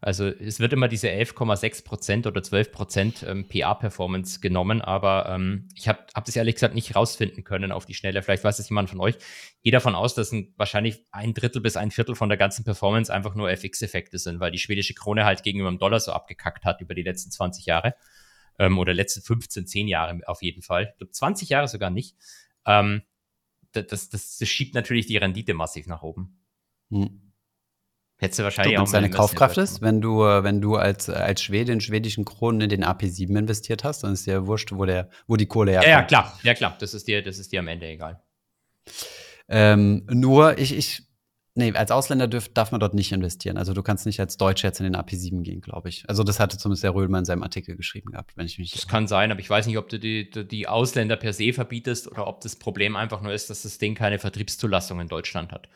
Also 0.06 0.28
es 0.28 0.60
wird 0.60 0.72
immer 0.72 0.88
diese 0.88 1.08
11,6% 1.08 2.28
oder 2.28 2.40
12% 2.40 3.26
ähm, 3.26 3.48
PA-Performance 3.48 4.40
genommen, 4.40 4.80
aber 4.84 5.28
ähm, 5.28 5.68
ich 5.74 5.88
habe 5.88 6.06
hab 6.14 6.26
das 6.26 6.36
ehrlich 6.36 6.54
gesagt 6.54 6.76
nicht 6.76 6.96
rausfinden 6.96 7.44
können 7.44 7.72
auf 7.72 7.88
die 7.88 7.96
Schnelle. 7.96 8.22
Vielleicht 8.22 8.44
weiß 8.44 8.60
es 8.60 8.70
jemand 8.70 8.88
von 8.88 9.00
euch. 9.00 9.16
Gehe 9.64 9.72
davon 9.72 9.96
aus, 9.96 10.14
dass 10.14 10.32
ein, 10.32 10.54
wahrscheinlich 10.58 11.04
ein 11.12 11.34
Drittel 11.34 11.60
bis 11.60 11.76
ein 11.76 11.90
Viertel 11.90 12.14
von 12.14 12.30
der 12.30 12.38
ganzen 12.38 12.64
Performance 12.64 13.12
einfach 13.12 13.34
nur 13.34 13.50
FX-Effekte 13.50 14.20
sind, 14.20 14.40
weil 14.40 14.52
die 14.52 14.60
schwedische 14.60 14.94
Krone 14.94 15.26
halt 15.26 15.42
gegenüber 15.42 15.72
dem 15.72 15.80
Dollar 15.80 16.00
so 16.00 16.12
abgekackt 16.12 16.66
hat 16.66 16.82
über 16.82 16.94
die 16.94 17.02
letzten 17.02 17.32
20 17.32 17.66
Jahre 17.66 17.96
ähm, 18.60 18.78
oder 18.78 18.94
letzten 18.94 19.24
15, 19.24 19.66
10 19.66 19.88
Jahre 19.88 20.20
auf 20.28 20.44
jeden 20.44 20.62
Fall. 20.62 20.90
Ich 20.92 20.98
glaube 21.00 21.14
20 21.14 21.50
Jahre 21.50 21.68
sogar 21.68 21.90
nicht. 21.90 22.16
Ähm, 22.68 23.02
das, 23.72 23.88
das, 24.10 24.38
das 24.38 24.48
schiebt 24.48 24.76
natürlich 24.76 25.08
die 25.08 25.18
Rendite 25.18 25.56
massiv 25.56 25.88
nach 25.88 26.04
oben. 26.04 26.38
Hm. 26.92 27.25
Hättest 28.18 28.40
du 28.40 28.44
wahrscheinlich 28.44 28.78
du, 28.78 28.82
auch 28.82 28.92
deine 28.92 29.10
Kaufkraft 29.10 29.58
ist, 29.58 29.82
wenn 29.82 30.00
du, 30.00 30.20
wenn 30.20 30.62
du 30.62 30.76
als, 30.78 31.10
als 31.10 31.42
Schwede 31.44 31.74
in 31.74 31.82
schwedischen 31.82 32.24
Kronen 32.24 32.62
in 32.62 32.70
den 32.70 32.86
AP7 32.86 33.38
investiert 33.38 33.84
hast, 33.84 34.04
dann 34.04 34.14
ist 34.14 34.26
dir 34.26 34.48
wurscht, 34.48 34.72
wo, 34.72 34.86
der, 34.86 35.10
wo 35.28 35.36
die 35.36 35.48
Kohle 35.48 35.72
herkommt. 35.72 35.90
Ja, 35.90 36.00
ja, 36.00 36.04
klar, 36.04 36.40
ja, 36.44 36.54
klar. 36.54 36.78
Das 36.80 36.94
ist 36.94 37.08
dir, 37.10 37.22
das 37.22 37.40
ist 37.40 37.52
dir 37.52 37.60
am 37.60 37.68
Ende 37.68 37.88
egal. 37.88 38.22
Ähm, 39.50 40.08
nur, 40.10 40.58
ich, 40.58 40.76
ich, 40.78 41.04
nee, 41.56 41.74
als 41.74 41.92
Ausländer 41.92 42.30
dürf, 42.30 42.48
darf 42.54 42.72
man 42.72 42.80
dort 42.80 42.94
nicht 42.94 43.12
investieren. 43.12 43.58
Also 43.58 43.74
du 43.74 43.84
kannst 43.84 44.06
nicht 44.06 44.22
als 44.22 44.38
Deutscher 44.38 44.70
jetzt 44.70 44.80
in 44.80 44.86
den 44.86 44.96
AP7 44.96 45.44
gehen, 45.44 45.60
glaube 45.60 45.90
ich. 45.90 46.08
Also 46.08 46.24
das 46.24 46.40
hatte 46.40 46.58
zumindest 46.58 46.86
der 46.86 46.96
Röhlmann 46.96 47.20
in 47.20 47.26
seinem 47.26 47.44
Artikel 47.44 47.76
geschrieben 47.76 48.12
gehabt, 48.12 48.38
wenn 48.38 48.46
ich 48.46 48.58
mich. 48.58 48.72
Das 48.72 48.88
kann 48.88 49.08
sein, 49.10 49.30
aber 49.32 49.42
ich 49.42 49.50
weiß 49.50 49.68
nicht, 49.68 49.78
ob 49.78 49.90
du 49.90 50.00
die, 50.00 50.30
die 50.30 50.68
Ausländer 50.70 51.18
per 51.18 51.34
se 51.34 51.52
verbietest 51.52 52.10
oder 52.10 52.28
ob 52.28 52.40
das 52.40 52.56
Problem 52.56 52.96
einfach 52.96 53.22
nur 53.22 53.34
ist, 53.34 53.50
dass 53.50 53.64
das 53.64 53.78
Ding 53.78 53.94
keine 53.94 54.20
Vertriebszulassung 54.20 55.02
in 55.02 55.10
Deutschland 55.10 55.52
hat. 55.52 55.68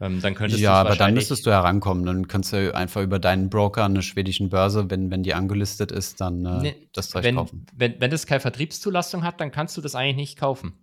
Ähm, 0.00 0.20
dann 0.20 0.34
könntest 0.34 0.60
ja, 0.60 0.74
aber 0.74 0.96
dann 0.96 1.14
müsstest 1.14 1.46
du 1.46 1.50
herankommen. 1.50 2.04
Dann 2.04 2.28
kannst 2.28 2.52
du 2.52 2.74
einfach 2.74 3.02
über 3.02 3.18
deinen 3.18 3.48
Broker 3.48 3.84
an 3.84 3.94
der 3.94 4.02
schwedischen 4.02 4.50
Börse, 4.50 4.90
wenn, 4.90 5.10
wenn 5.10 5.22
die 5.22 5.34
angelistet 5.34 5.92
ist, 5.92 6.20
dann 6.20 6.44
äh, 6.44 6.58
nee, 6.60 6.88
das 6.92 7.10
Zeug 7.10 7.24
wenn, 7.24 7.36
kaufen. 7.36 7.66
Wenn, 7.76 8.00
wenn 8.00 8.10
das 8.10 8.26
keine 8.26 8.40
Vertriebszulassung 8.40 9.22
hat, 9.22 9.40
dann 9.40 9.52
kannst 9.52 9.76
du 9.76 9.80
das 9.80 9.94
eigentlich 9.94 10.16
nicht 10.16 10.38
kaufen. 10.38 10.74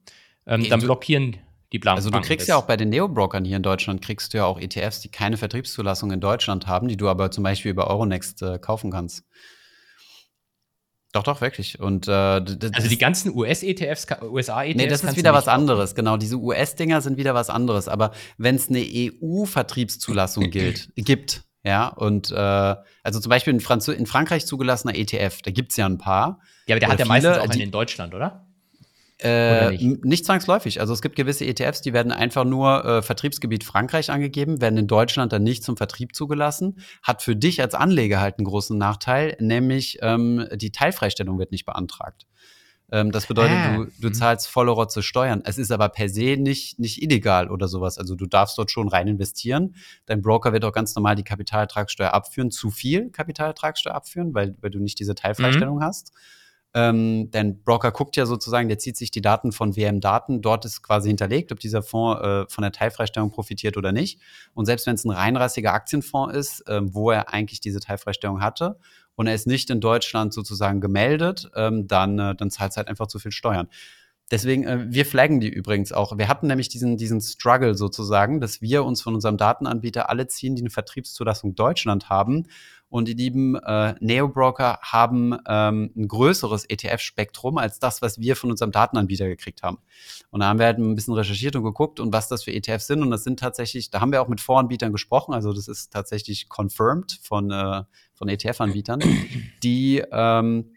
Ähm, 0.48 0.68
dann 0.70 0.80
blockieren 0.80 1.38
die 1.72 1.80
Blanken. 1.80 1.98
Also 1.98 2.10
du 2.10 2.22
kriegst 2.22 2.48
ja 2.48 2.56
auch 2.56 2.66
bei 2.66 2.78
den 2.78 2.90
Neo-Brokern 2.90 3.46
hier 3.46 3.58
in 3.58 3.64
Deutschland, 3.64 4.02
kriegst 4.02 4.34
du 4.34 4.40
ja 4.40 4.46
auch 4.46 4.60
ETFs, 4.60 5.02
die 5.02 5.10
keine 5.10 5.38
Vertriebszulassung 5.38 6.12
in 6.12 6.20
Deutschland 6.20 6.68
haben, 6.68 6.88
die 6.88 6.98
du 6.98 7.10
aber 7.10 7.32
zum 7.32 7.44
Beispiel 7.44 7.72
über 7.72 7.88
Euronext 7.88 8.42
äh, 8.42 8.60
kaufen 8.60 8.92
kannst. 8.92 9.26
Doch, 11.14 11.24
doch, 11.24 11.42
wirklich. 11.42 11.80
Und, 11.80 12.08
äh, 12.08 12.12
also 12.12 12.88
die 12.88 12.98
ganzen 12.98 13.36
US-ETFs, 13.36 14.08
USA-ETFs. 14.22 14.78
Nee, 14.78 14.88
das 14.88 15.04
ist 15.04 15.18
wieder 15.18 15.34
was 15.34 15.48
anderes. 15.48 15.94
Genau, 15.94 16.18
diese 16.18 16.38
US-Dinger 16.38 17.02
sind 17.02 17.18
wieder 17.18 17.34
was 17.34 17.50
anderes. 17.50 17.88
Aber 17.88 18.12
wenn 18.38 18.56
es 18.56 18.70
eine 18.70 18.80
EU-Vertriebszulassung 18.80 20.50
gibt, 20.96 21.44
ja, 21.64 21.88
und 21.90 22.32
äh, 22.32 22.36
also 22.36 23.20
zum 23.20 23.30
Beispiel 23.30 23.54
in, 23.54 23.60
Franz 23.60 23.88
in 23.88 24.06
Frankreich 24.06 24.46
zugelassener 24.46 24.96
ETF, 24.96 25.42
da 25.44 25.52
gibt 25.52 25.72
es 25.72 25.78
ja 25.78 25.86
ein 25.86 25.98
paar. 25.98 26.40
Ja, 26.66 26.76
aber 26.76 26.80
der 26.80 26.90
hat 26.90 27.00
ja 27.00 27.06
meistens 27.06 27.38
auch 27.38 27.50
einen 27.50 27.62
in 27.62 27.72
Deutschland, 27.72 28.16
oder? 28.16 28.48
Äh, 29.22 29.72
nicht? 29.72 30.06
nicht? 30.06 30.26
zwangsläufig. 30.26 30.80
Also 30.80 30.94
es 30.94 31.02
gibt 31.02 31.16
gewisse 31.16 31.46
ETFs, 31.46 31.82
die 31.82 31.94
werden 31.94 32.12
einfach 32.12 32.44
nur 32.44 32.84
äh, 32.86 33.02
Vertriebsgebiet 33.02 33.64
Frankreich 33.64 34.10
angegeben, 34.10 34.62
werden 34.62 34.78
in 34.78 34.88
Deutschland 34.88 35.32
dann 35.32 35.44
nicht 35.44 35.64
zum 35.64 35.78
Vertrieb 35.78 36.16
zugelassen. 36.16 36.80
Hat 37.04 37.22
für 37.22 37.36
dich 37.36 37.62
als 37.62 37.76
Anleger 37.76 38.20
halt 38.20 38.40
einen 38.40 38.46
großen 38.46 38.78
Nachteil, 38.78 39.38
nämlich 39.40 40.00
ähm, 40.02 40.48
die 40.56 40.72
Teilfreistellung 40.72 41.38
wird 41.40 41.52
nicht 41.52 41.66
beantragt. 41.66 42.26
Ähm, 42.92 43.12
das 43.12 43.26
bedeutet, 43.26 43.56
ah. 43.56 43.78
du, 43.78 43.86
du 44.00 44.08
mhm. 44.10 44.14
zahlst 44.14 44.48
volle 44.48 44.72
Rotze 44.72 45.02
Steuern. 45.02 45.42
Es 45.46 45.58
ist 45.58 45.72
aber 45.72 45.90
per 45.90 46.10
se 46.10 46.36
nicht, 46.38 46.78
nicht 46.78 47.02
illegal 47.02 47.50
oder 47.50 47.68
sowas. 47.68 47.98
Also 47.98 48.16
du 48.16 48.26
darfst 48.26 48.58
dort 48.58 48.70
schon 48.70 48.90
rein 48.90 49.08
investieren. 49.08 49.76
Dein 50.06 50.22
Broker 50.22 50.52
wird 50.52 50.66
auch 50.66 50.74
ganz 50.74 50.94
normal 50.96 51.16
die 51.16 51.24
Kapitalertragssteuer 51.24 52.14
abführen, 52.14 52.52
zu 52.52 52.70
viel 52.70 53.10
Kapitalertragssteuer 53.12 53.96
abführen, 53.96 54.34
weil, 54.34 54.56
weil 54.60 54.72
du 54.72 54.80
nicht 54.80 55.00
diese 55.00 55.16
Teilfreistellung 55.16 55.78
mhm. 55.78 55.84
hast. 55.84 56.12
Ähm, 56.74 57.32
denn 57.32 57.64
Broker 57.64 57.92
guckt 57.92 58.16
ja 58.16 58.26
sozusagen, 58.26 58.70
der 58.70 58.80
zieht 58.80 58.96
sich 58.96 59.12
die 59.12 59.22
Daten 59.22 59.52
von 59.52 59.76
WM-Daten. 59.76 60.42
Dort 60.42 60.64
ist 60.64 60.82
quasi 60.82 61.10
hinterlegt, 61.10 61.52
ob 61.52 61.60
dieser 61.60 61.84
Fonds 61.84 62.22
äh, 62.22 62.46
von 62.48 62.62
der 62.62 62.72
Teilfreistellung 62.72 63.32
profitiert 63.32 63.76
oder 63.76 63.92
nicht. 63.92 64.22
Und 64.54 64.66
selbst 64.66 64.88
wenn 64.88 64.96
es 64.96 65.04
ein 65.04 65.12
reinrassiger 65.12 65.74
Aktienfonds 65.74 66.36
ist, 66.36 66.64
ähm, 66.68 66.94
wo 66.94 67.12
er 67.12 67.34
eigentlich 67.34 67.60
diese 67.60 67.82
Teilfreistellung 67.82 68.42
hatte 68.42 68.78
und 69.16 69.28
er 69.28 69.36
ist 69.36 69.48
nicht 69.48 69.70
in 69.70 69.82
Deutschland 69.82 70.34
sozusagen 70.34 70.80
gemeldet, 70.80 71.52
ähm, 71.56 71.88
dann, 71.88 72.18
äh, 72.20 72.36
dann 72.36 72.50
zahlt 72.50 72.72
es 72.72 72.78
halt 72.78 72.88
einfach 72.88 73.08
zu 73.08 73.20
viel 73.20 73.34
Steuern. 73.34 73.68
Deswegen, 74.32 74.64
äh, 74.64 74.86
wir 74.88 75.06
flaggen 75.06 75.42
die 75.42 75.50
übrigens 75.50 75.92
auch. 75.92 76.18
Wir 76.18 76.30
hatten 76.30 76.48
nämlich 76.48 76.70
diesen, 76.70 76.96
diesen 76.96 77.20
Struggle 77.20 77.76
sozusagen, 77.76 78.40
dass 78.40 78.62
wir 78.62 78.86
uns 78.86 79.02
von 79.02 79.14
unserem 79.14 79.36
Datenanbieter 79.36 80.10
alle 80.10 80.28
ziehen, 80.28 80.56
die 80.56 80.62
eine 80.62 80.70
Vertriebszulassung 80.70 81.54
Deutschland 81.54 82.10
haben 82.10 82.46
und 82.92 83.08
die 83.08 83.14
lieben 83.14 83.56
äh, 83.56 83.96
Neo-Broker 84.02 84.78
haben 84.82 85.38
ähm, 85.48 85.92
ein 85.96 86.08
größeres 86.10 86.66
ETF-Spektrum 86.66 87.58
als 87.58 87.80
das, 87.80 88.02
was 88.02 88.20
wir 88.20 88.36
von 88.36 88.52
unserem 88.52 88.74
Datenanbieter 88.74 89.30
gekriegt 89.30 89.64
haben. 89.64 89.78
Und 90.30 90.42
da 90.42 90.48
haben 90.48 90.60
wir 90.60 90.66
halt 90.66 90.78
ein 90.78 90.94
bisschen 90.94 91.14
recherchiert 91.14 91.56
und 91.56 91.64
geguckt 91.64 92.02
und 92.02 92.12
was 92.12 92.28
das 92.28 92.44
für 92.44 92.52
ETFs 92.52 92.88
sind. 92.88 93.02
Und 93.02 93.10
das 93.10 93.24
sind 93.24 93.40
tatsächlich, 93.40 93.92
da 93.92 94.02
haben 94.02 94.12
wir 94.12 94.22
auch 94.22 94.28
mit 94.28 94.42
Voranbietern 94.42 94.92
gesprochen, 94.92 95.34
also 95.34 95.54
das 95.54 95.70
ist 95.70 95.94
tatsächlich 95.94 96.50
confirmed 96.50 97.18
von, 97.24 97.50
äh, 97.50 97.84
von 98.14 98.28
ETF-Anbietern, 98.28 99.02
die 99.64 100.04
ähm, 100.12 100.74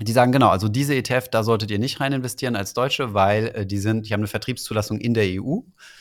die 0.00 0.12
sagen 0.12 0.32
genau, 0.32 0.48
also 0.48 0.68
diese 0.68 0.94
ETF, 0.94 1.28
da 1.28 1.42
solltet 1.42 1.70
ihr 1.70 1.78
nicht 1.78 2.00
rein 2.00 2.14
investieren 2.14 2.56
als 2.56 2.72
Deutsche, 2.72 3.12
weil 3.12 3.48
äh, 3.48 3.66
die 3.66 3.78
sind, 3.78 4.08
die 4.08 4.14
haben 4.14 4.20
eine 4.20 4.26
Vertriebszulassung 4.26 4.98
in 4.98 5.12
der 5.12 5.24
EU, 5.26 5.58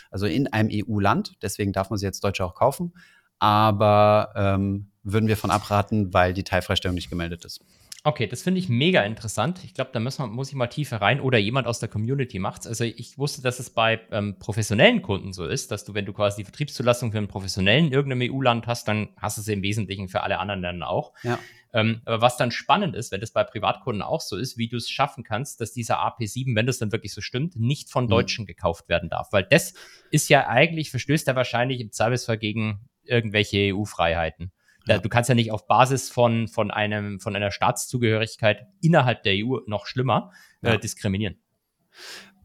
also 0.10 0.28
in 0.28 0.48
einem 0.48 0.70
EU-Land. 0.72 1.34
Deswegen 1.42 1.74
darf 1.74 1.90
man 1.90 2.00
sie 2.00 2.06
jetzt 2.06 2.24
Deutsche 2.24 2.46
auch 2.46 2.56
kaufen. 2.56 2.94
Aber 3.38 4.32
ähm, 4.36 4.91
würden 5.04 5.28
wir 5.28 5.38
von 5.38 5.52
abraten, 5.52 6.14
weil 6.14 6.34
die 6.34 6.44
Teilfreistellung 6.44 6.96
nicht 6.96 7.10
gemeldet 7.10 7.46
ist. 7.46 7.62
Okay, 8.04 8.26
das 8.26 8.42
finde 8.42 8.60
ich 8.60 8.68
mega 8.68 9.04
interessant. 9.04 9.64
Ich 9.64 9.76
glaube, 9.76 9.92
da 9.94 10.00
wir, 10.00 10.28
muss 10.28 10.50
ich 10.50 10.56
mal 10.56 10.66
tiefer 10.68 11.02
rein 11.02 11.22
oder 11.22 11.38
jemand 11.38 11.68
aus 11.68 11.80
der 11.80 11.88
Community 11.88 12.40
macht 12.40 12.62
es. 12.62 12.68
Also 12.68 12.84
ich 12.84 13.20
wusste, 13.20 13.44
dass 13.44 13.60
es 13.60 13.70
bei 13.70 14.02
ähm, 14.12 14.40
professionellen 14.40 15.04
Kunden 15.04 15.34
so 15.34 15.46
ist, 15.46 15.70
dass 15.70 15.86
du, 15.86 15.94
wenn 15.94 16.08
du 16.08 16.14
quasi 16.14 16.38
die 16.38 16.46
Vertriebszulassung 16.46 17.12
für 17.12 17.20
einen 17.20 17.28
professionellen 17.28 17.88
in 17.88 17.92
irgendeinem 17.92 18.34
EU-Land 18.34 18.66
hast, 18.66 18.88
dann 18.88 19.10
hast 19.18 19.38
du 19.38 19.44
sie 19.44 19.54
im 19.54 19.62
Wesentlichen 19.62 20.08
für 20.08 20.24
alle 20.24 20.40
anderen 20.40 20.62
Länder 20.62 20.90
auch. 20.90 21.14
Ja. 21.22 21.38
Ähm, 21.74 22.02
aber 22.06 22.22
was 22.22 22.38
dann 22.38 22.50
spannend 22.50 22.96
ist, 22.96 23.12
wenn 23.12 23.22
das 23.22 23.32
bei 23.32 23.44
Privatkunden 23.44 24.02
auch 24.02 24.22
so 24.22 24.36
ist, 24.36 24.58
wie 24.58 24.68
du 24.68 24.78
es 24.78 24.90
schaffen 24.90 25.24
kannst, 25.24 25.62
dass 25.62 25.72
dieser 25.72 26.00
AP7, 26.00 26.56
wenn 26.56 26.66
das 26.66 26.80
dann 26.80 26.92
wirklich 26.92 27.14
so 27.14 27.22
stimmt, 27.22 27.56
nicht 27.56 27.92
von 27.92 28.06
mhm. 28.06 28.10
Deutschen 28.10 28.44
mhm. 28.44 28.48
gekauft 28.48 28.90
werden 28.90 29.10
darf. 29.10 29.32
Weil 29.32 29.44
das 29.44 29.76
ist 30.10 30.28
ja 30.28 30.48
eigentlich, 30.48 30.90
verstößt 30.90 31.28
er 31.28 31.36
wahrscheinlich 31.36 31.80
im 31.80 31.92
Zweifelsfall 31.92 32.40
gegen 32.40 32.80
irgendwelche 33.04 33.76
EU-Freiheiten. 33.76 34.52
Ja. 34.88 34.98
Du 34.98 35.10
kannst 35.10 35.30
ja 35.30 35.36
nicht 35.36 35.52
auf 35.52 35.68
Basis 35.68 36.10
von, 36.10 36.48
von, 36.48 36.72
einem, 36.72 37.20
von 37.20 37.36
einer 37.36 37.52
Staatszugehörigkeit 37.52 38.66
innerhalb 38.82 39.24
der 39.24 39.34
EU 39.36 39.60
noch 39.68 39.86
schlimmer 39.86 40.32
äh, 40.62 40.70
ja. 40.70 40.74
äh, 40.74 40.80
diskriminieren. 40.80 41.38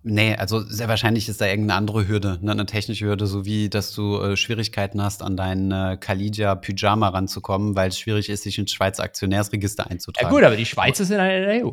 Nee, 0.09 0.37
also 0.37 0.61
sehr 0.61 0.87
wahrscheinlich 0.87 1.29
ist 1.29 1.41
da 1.41 1.47
irgendeine 1.47 1.79
andere 1.79 2.07
Hürde, 2.07 2.39
ne, 2.41 2.53
eine 2.53 2.65
technische 2.65 3.07
Hürde, 3.07 3.27
so 3.27 3.45
wie 3.45 3.69
dass 3.69 3.93
du 3.93 4.21
äh, 4.21 4.37
Schwierigkeiten 4.37 5.03
hast, 5.03 5.21
an 5.21 5.37
deinen 5.37 5.73
äh, 5.73 5.97
Kalidia 5.99 6.55
Pyjama 6.55 7.09
ranzukommen, 7.09 7.75
weil 7.75 7.89
es 7.89 7.99
schwierig 7.99 8.29
ist, 8.29 8.45
sich 8.45 8.57
ins 8.57 8.71
Schweizer 8.71 9.03
Aktionärsregister 9.03 9.91
einzutragen. 9.91 10.29
Ja 10.29 10.31
gut, 10.31 10.45
aber 10.45 10.55
die 10.55 10.65
Schweizer 10.65 11.05
sind 11.05 11.19
in 11.19 11.43
der 11.43 11.67
EU. 11.67 11.73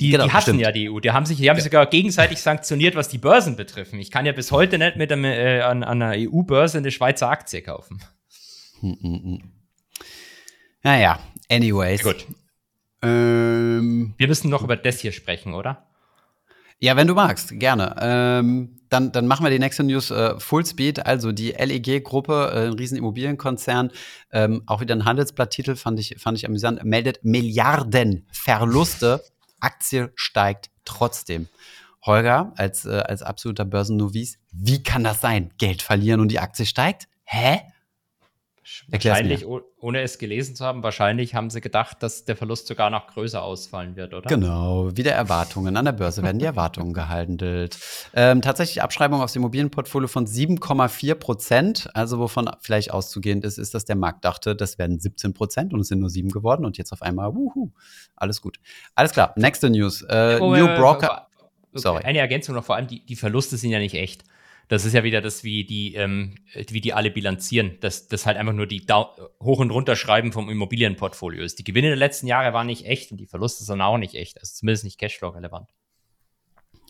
Die, 0.00 0.10
genau, 0.10 0.24
die 0.24 0.32
hassen 0.32 0.42
stimmt. 0.42 0.60
ja 0.60 0.72
die 0.72 0.88
EU. 0.88 1.00
Die 1.00 1.10
haben 1.10 1.26
sich, 1.26 1.36
die 1.36 1.50
haben 1.50 1.58
ja. 1.58 1.62
sogar 1.62 1.84
gegenseitig 1.86 2.40
sanktioniert, 2.40 2.94
was 2.94 3.08
die 3.08 3.18
Börsen 3.18 3.56
betreffen. 3.56 3.98
Ich 3.98 4.10
kann 4.10 4.24
ja 4.24 4.32
bis 4.32 4.50
heute 4.50 4.78
nicht 4.78 4.96
mit 4.96 5.12
einem, 5.12 5.24
äh, 5.24 5.60
an, 5.60 5.82
an 5.82 6.00
einer 6.00 6.14
EU-Börse 6.16 6.78
eine 6.78 6.90
Schweizer 6.90 7.28
Aktie 7.28 7.60
kaufen. 7.60 8.00
Hm, 8.80 8.96
hm, 9.02 9.22
hm. 9.22 9.42
Naja, 10.82 11.18
anyways. 11.50 12.02
Gut. 12.02 12.26
Ähm, 13.02 14.14
Wir 14.16 14.28
müssen 14.28 14.50
noch 14.50 14.62
über 14.62 14.76
das 14.76 15.00
hier 15.00 15.12
sprechen, 15.12 15.54
oder? 15.54 15.86
Ja, 16.80 16.96
wenn 16.96 17.08
du 17.08 17.14
magst, 17.14 17.58
gerne. 17.58 17.96
Ähm, 18.00 18.80
dann, 18.88 19.10
dann 19.10 19.26
machen 19.26 19.44
wir 19.44 19.50
die 19.50 19.58
nächste 19.58 19.82
News 19.82 20.10
äh, 20.10 20.38
Fullspeed. 20.38 21.04
Also 21.04 21.32
die 21.32 21.50
LEG-Gruppe, 21.50 22.52
äh, 22.54 22.66
ein 22.66 22.74
riesen 22.74 22.96
Immobilienkonzern, 22.96 23.90
ähm, 24.32 24.62
auch 24.66 24.80
wieder 24.80 24.94
ein 24.94 25.04
Handelsblatttitel, 25.04 25.74
fand 25.74 25.98
ich, 25.98 26.16
fand 26.18 26.38
ich 26.38 26.46
amüsant, 26.46 26.84
meldet 26.84 27.24
Milliarden 27.24 28.26
Verluste. 28.30 29.22
Aktie 29.60 30.12
steigt 30.14 30.70
trotzdem. 30.84 31.48
Holger, 32.02 32.52
als, 32.56 32.84
äh, 32.86 33.02
als 33.06 33.22
absoluter 33.22 33.64
Börsennovice, 33.64 34.38
wie 34.52 34.82
kann 34.82 35.02
das 35.02 35.20
sein? 35.20 35.50
Geld 35.58 35.82
verlieren 35.82 36.20
und 36.20 36.28
die 36.28 36.38
Aktie 36.38 36.64
steigt? 36.64 37.08
Hä? 37.24 37.60
Wahrscheinlich, 38.88 39.46
ohne 39.46 40.00
es 40.02 40.18
gelesen 40.18 40.56
zu 40.56 40.64
haben, 40.64 40.82
wahrscheinlich 40.82 41.34
haben 41.34 41.50
sie 41.50 41.60
gedacht, 41.60 42.02
dass 42.02 42.24
der 42.24 42.36
Verlust 42.36 42.66
sogar 42.66 42.90
noch 42.90 43.06
größer 43.08 43.42
ausfallen 43.42 43.96
wird, 43.96 44.14
oder? 44.14 44.28
Genau, 44.28 44.96
wieder 44.96 45.12
Erwartungen. 45.12 45.76
An 45.76 45.84
der 45.84 45.92
Börse 45.92 46.22
werden 46.22 46.38
die 46.38 46.44
Erwartungen 46.44 46.92
gehandelt. 46.92 47.78
Ähm, 48.14 48.42
tatsächlich 48.42 48.82
Abschreibung 48.82 49.20
aufs 49.20 49.36
Immobilienportfolio 49.36 50.08
von 50.08 50.26
7,4 50.26 51.14
Prozent. 51.14 51.90
Also 51.94 52.18
wovon 52.18 52.50
vielleicht 52.60 52.92
auszugehend 52.92 53.44
ist, 53.44 53.58
ist, 53.58 53.74
dass 53.74 53.84
der 53.84 53.96
Markt 53.96 54.24
dachte, 54.24 54.56
das 54.56 54.78
werden 54.78 54.98
17 54.98 55.34
Prozent 55.34 55.72
und 55.72 55.80
es 55.80 55.88
sind 55.88 56.00
nur 56.00 56.10
sieben 56.10 56.30
geworden 56.30 56.64
und 56.64 56.78
jetzt 56.78 56.92
auf 56.92 57.02
einmal, 57.02 57.34
wuhu, 57.34 57.70
alles 58.16 58.40
gut. 58.40 58.58
Alles 58.94 59.12
klar, 59.12 59.32
nächste 59.36 59.70
News. 59.70 60.02
Äh, 60.02 60.38
oh, 60.40 60.54
New 60.54 60.66
Broker. 60.66 61.12
Okay. 61.12 61.24
Sorry. 61.74 62.04
Eine 62.04 62.18
Ergänzung 62.18 62.54
noch, 62.54 62.64
vor 62.64 62.76
allem 62.76 62.86
die, 62.86 63.04
die 63.04 63.16
Verluste 63.16 63.56
sind 63.56 63.70
ja 63.70 63.78
nicht 63.78 63.94
echt. 63.94 64.24
Das 64.68 64.84
ist 64.84 64.92
ja 64.92 65.02
wieder 65.02 65.20
das, 65.20 65.44
wie 65.44 65.64
die, 65.64 65.94
ähm, 65.94 66.34
wie 66.54 66.80
die 66.80 66.92
alle 66.92 67.10
bilanzieren. 67.10 67.78
Das, 67.80 68.08
das 68.08 68.26
halt 68.26 68.36
einfach 68.36 68.52
nur 68.52 68.66
die 68.66 68.84
Down 68.84 69.06
Hoch- 69.42 69.60
und 69.60 69.70
Runterschreiben 69.70 70.32
vom 70.32 70.50
Immobilienportfolio 70.50 71.42
ist. 71.42 71.58
Die 71.58 71.64
Gewinne 71.64 71.88
der 71.88 71.96
letzten 71.96 72.26
Jahre 72.26 72.52
waren 72.52 72.66
nicht 72.66 72.84
echt 72.84 73.10
und 73.10 73.18
die 73.18 73.26
Verluste 73.26 73.64
sind 73.64 73.80
auch 73.80 73.98
nicht 73.98 74.14
echt. 74.14 74.38
Also 74.38 74.54
zumindest 74.54 74.84
nicht 74.84 74.98
Cashflow-relevant. 74.98 75.70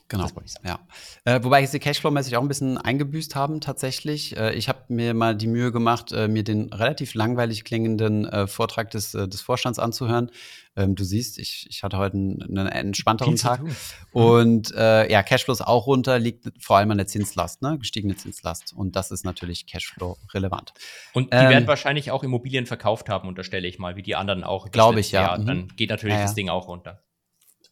Genau. 0.08 0.26
Ja. 0.64 0.80
Äh, 1.24 1.44
wobei 1.44 1.66
sie 1.66 1.78
Cashflow-mäßig 1.78 2.36
auch 2.36 2.42
ein 2.42 2.48
bisschen 2.48 2.78
eingebüßt 2.78 3.36
haben, 3.36 3.60
tatsächlich. 3.60 4.34
Äh, 4.38 4.54
ich 4.54 4.70
habe 4.70 4.84
mir 4.88 5.12
mal 5.12 5.36
die 5.36 5.46
Mühe 5.46 5.70
gemacht, 5.70 6.12
äh, 6.12 6.28
mir 6.28 6.44
den 6.44 6.72
relativ 6.72 7.12
langweilig 7.12 7.64
klingenden 7.64 8.24
äh, 8.24 8.46
Vortrag 8.46 8.90
des, 8.90 9.12
äh, 9.14 9.28
des 9.28 9.42
Vorstands 9.42 9.78
anzuhören. 9.78 10.30
Ähm, 10.76 10.94
du 10.94 11.04
siehst, 11.04 11.38
ich, 11.38 11.66
ich 11.68 11.82
hatte 11.82 11.98
heute 11.98 12.16
einen, 12.16 12.58
einen 12.58 12.68
entspannteren 12.68 13.36
Tag. 13.36 13.62
Mhm. 13.62 13.76
Und 14.12 14.74
äh, 14.74 15.10
ja, 15.12 15.22
Cashflow 15.22 15.52
ist 15.52 15.66
auch 15.66 15.86
runter, 15.86 16.18
liegt 16.18 16.52
vor 16.58 16.78
allem 16.78 16.90
an 16.90 16.96
der 16.96 17.06
Zinslast, 17.06 17.60
ne? 17.60 17.76
gestiegene 17.78 18.16
Zinslast. 18.16 18.72
Und 18.74 18.96
das 18.96 19.10
ist 19.10 19.26
natürlich 19.26 19.66
Cashflow-relevant. 19.66 20.72
Und 21.12 21.34
die 21.34 21.36
ähm, 21.36 21.50
werden 21.50 21.66
wahrscheinlich 21.66 22.12
auch 22.12 22.24
Immobilien 22.24 22.64
verkauft 22.64 23.10
haben, 23.10 23.28
unterstelle 23.28 23.68
ich 23.68 23.78
mal, 23.78 23.96
wie 23.96 24.02
die 24.02 24.16
anderen 24.16 24.42
auch. 24.42 24.70
Glaube 24.70 25.00
ich, 25.00 25.12
ja. 25.12 25.20
Jahr. 25.20 25.38
Dann 25.38 25.58
mhm. 25.58 25.76
geht 25.76 25.90
natürlich 25.90 26.16
ja, 26.16 26.22
das 26.22 26.34
Ding 26.34 26.48
auch 26.48 26.66
runter. 26.66 27.02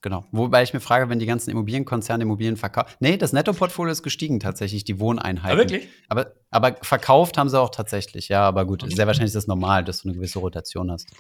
Genau. 0.03 0.25
Wobei 0.31 0.63
ich 0.63 0.73
mir 0.73 0.81
frage, 0.81 1.09
wenn 1.09 1.19
die 1.19 1.27
ganzen 1.27 1.51
Immobilienkonzerne 1.51 2.23
Immobilien 2.23 2.57
verkaufen. 2.57 2.95
Nee, 3.01 3.17
das 3.17 3.33
Nettoportfolio 3.33 3.91
ist 3.91 4.03
gestiegen 4.03 4.41
tatsächlich, 4.41 4.85
die 4.85 5.01
Wohneinheiten. 5.01 5.59
Ah, 5.59 5.61
wirklich? 5.61 5.89
Aber, 6.09 6.33
aber 6.51 6.77
verkauft 6.83 7.39
haben 7.39 7.49
sie 7.49 7.59
auch 7.59 7.71
tatsächlich, 7.71 8.29
ja, 8.29 8.43
aber 8.43 8.67
gut, 8.67 8.85
sehr 8.87 9.07
wahrscheinlich 9.07 9.29
ist 9.29 9.37
das 9.37 9.47
normal, 9.47 9.85
dass 9.85 10.03
du 10.03 10.09
eine 10.09 10.17
gewisse 10.17 10.39
Rotation 10.39 10.91
hast. 10.93 11.11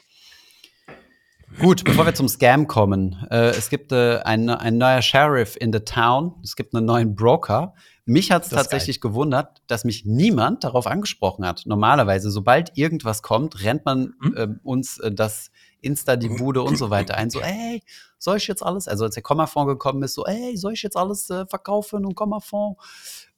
Gut, 1.58 1.84
bevor 1.84 2.04
wir 2.04 2.14
zum 2.14 2.28
Scam 2.28 2.66
kommen. 2.66 3.26
Äh, 3.30 3.50
es 3.50 3.70
gibt 3.70 3.90
äh, 3.90 4.18
ein, 4.18 4.50
ein 4.50 4.76
neuer 4.76 5.00
Sheriff 5.00 5.56
in 5.58 5.72
the 5.72 5.80
Town. 5.80 6.34
Es 6.42 6.54
gibt 6.54 6.74
einen 6.74 6.84
neuen 6.84 7.14
Broker. 7.14 7.74
Mich 8.04 8.30
hat 8.30 8.44
es 8.44 8.50
tatsächlich 8.50 9.00
geil. 9.00 9.10
gewundert, 9.10 9.62
dass 9.66 9.84
mich 9.84 10.04
niemand 10.04 10.64
darauf 10.64 10.86
angesprochen 10.86 11.46
hat. 11.46 11.62
Normalerweise, 11.64 12.30
sobald 12.30 12.76
irgendwas 12.76 13.22
kommt, 13.22 13.64
rennt 13.64 13.84
man 13.86 14.14
hm? 14.20 14.36
äh, 14.36 14.48
uns 14.64 15.00
das 15.10 15.50
Insta, 15.80 16.16
die 16.16 16.28
Bude 16.28 16.62
und 16.62 16.76
so 16.76 16.90
weiter 16.90 17.16
ein. 17.16 17.30
So, 17.30 17.40
ey, 17.40 17.82
soll 18.18 18.36
ich 18.38 18.46
jetzt 18.46 18.62
alles? 18.62 18.88
Also 18.88 19.04
als 19.04 19.14
der 19.14 19.22
Kommafonds 19.22 19.68
gekommen 19.68 20.02
ist, 20.02 20.14
so, 20.14 20.24
ey, 20.24 20.56
soll 20.56 20.72
ich 20.72 20.82
jetzt 20.82 20.96
alles 20.96 21.30
äh, 21.30 21.46
verkaufen 21.46 22.04
und 22.04 22.14
Kommafonds? 22.14 22.82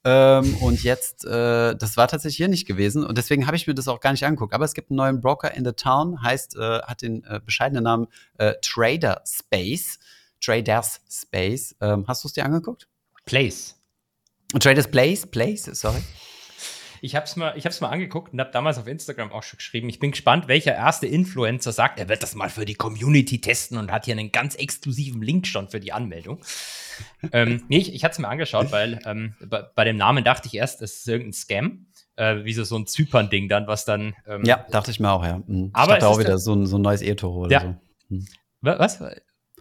Ähm, 0.05 0.57
und 0.61 0.83
jetzt, 0.83 1.25
äh, 1.25 1.75
das 1.75 1.97
war 1.97 2.09
tatsächlich 2.09 2.37
hier 2.37 2.49
nicht 2.49 2.67
gewesen 2.67 3.05
und 3.05 3.19
deswegen 3.19 3.47
habe 3.47 3.57
ich 3.57 3.67
mir 3.67 3.75
das 3.75 3.89
auch 3.89 4.01
gar 4.01 4.13
nicht 4.13 4.25
angeguckt. 4.25 4.55
Aber 4.55 4.65
es 4.65 4.75
gibt 4.75 4.91
einen 4.91 4.97
neuen 4.97 5.21
Broker 5.21 5.53
in 5.55 5.65
the 5.65 5.73
Town, 5.73 6.23
heißt, 6.23 6.57
äh, 6.57 6.81
hat 6.83 7.03
den 7.03 7.25
äh, 7.25 7.41
bescheidenen 7.45 7.85
Namen 7.85 8.07
äh, 8.39 8.55
Trader 8.63 9.23
Space. 9.27 9.99
Traders 10.41 11.01
Space. 11.11 11.75
Ähm, 11.81 12.05
hast 12.07 12.25
du 12.25 12.29
es 12.29 12.35
dir 12.35 12.45
angeguckt? 12.45 12.89
Place. 13.25 13.75
Traders 14.59 14.89
Place, 14.89 15.27
Place, 15.27 15.65
sorry. 15.73 16.03
Ich 17.01 17.17
habe 17.17 17.25
es 17.25 17.37
mal, 17.37 17.55
mal 17.81 17.89
angeguckt 17.89 18.33
und 18.33 18.41
habe 18.41 18.51
damals 18.51 18.79
auf 18.79 18.87
Instagram 18.87 19.33
auch 19.33 19.43
schon 19.43 19.59
geschrieben. 19.59 19.89
Ich 19.89 19.99
bin 19.99 20.11
gespannt, 20.11 20.49
welcher 20.49 20.75
erste 20.75 21.07
Influencer 21.07 21.73
sagt, 21.73 21.99
er 21.99 22.09
wird 22.09 22.23
das 22.23 22.35
mal 22.35 22.51
für 22.51 22.65
die 22.65 22.75
Community 22.75 23.41
testen 23.41 23.79
und 23.79 23.93
hat 23.93 24.07
hier 24.07 24.17
einen 24.17 24.33
ganz 24.33 24.55
exklusiven 24.55 25.23
Link 25.23 25.47
schon 25.47 25.69
für 25.69 25.81
die 25.81 25.93
Anmeldung. 25.93 26.41
ähm, 27.33 27.65
nee, 27.69 27.79
ich, 27.79 27.95
ich 27.95 28.05
hatte 28.05 28.13
es 28.13 28.19
mir 28.19 28.29
angeschaut, 28.29 28.73
weil 28.73 28.99
ähm, 29.05 29.35
bei, 29.41 29.63
bei, 29.63 29.85
dem 29.85 29.97
Namen 29.97 30.25
dachte 30.25 30.49
ich 30.49 30.55
erst, 30.55 30.83
es 30.83 30.99
ist 30.99 31.09
irgendein 31.09 31.33
Scam. 31.33 31.87
Äh, 32.17 32.45
wie 32.45 32.53
so, 32.53 32.65
so 32.65 32.77
ein 32.77 32.87
Zypern-Ding 32.87 33.49
dann, 33.49 33.69
was 33.69 33.85
dann. 33.85 34.15
Ähm, 34.27 34.45
ja, 34.45 34.67
dachte 34.71 34.91
ich 34.91 34.99
mir 34.99 35.13
auch, 35.13 35.25
ja. 35.25 35.41
Mhm. 35.47 35.67
Ich 35.67 35.75
aber 35.75 35.93
dachte 35.93 36.09
auch 36.09 36.19
wieder 36.19 36.39
so 36.39 36.55
ein, 36.55 36.67
so 36.67 36.77
ein 36.77 36.83
neues 36.83 37.01
E-Toro 37.01 37.43
oder 37.45 37.53
ja. 37.53 37.61
so. 37.61 37.77
Hm. 38.09 38.27
Was? 38.61 39.01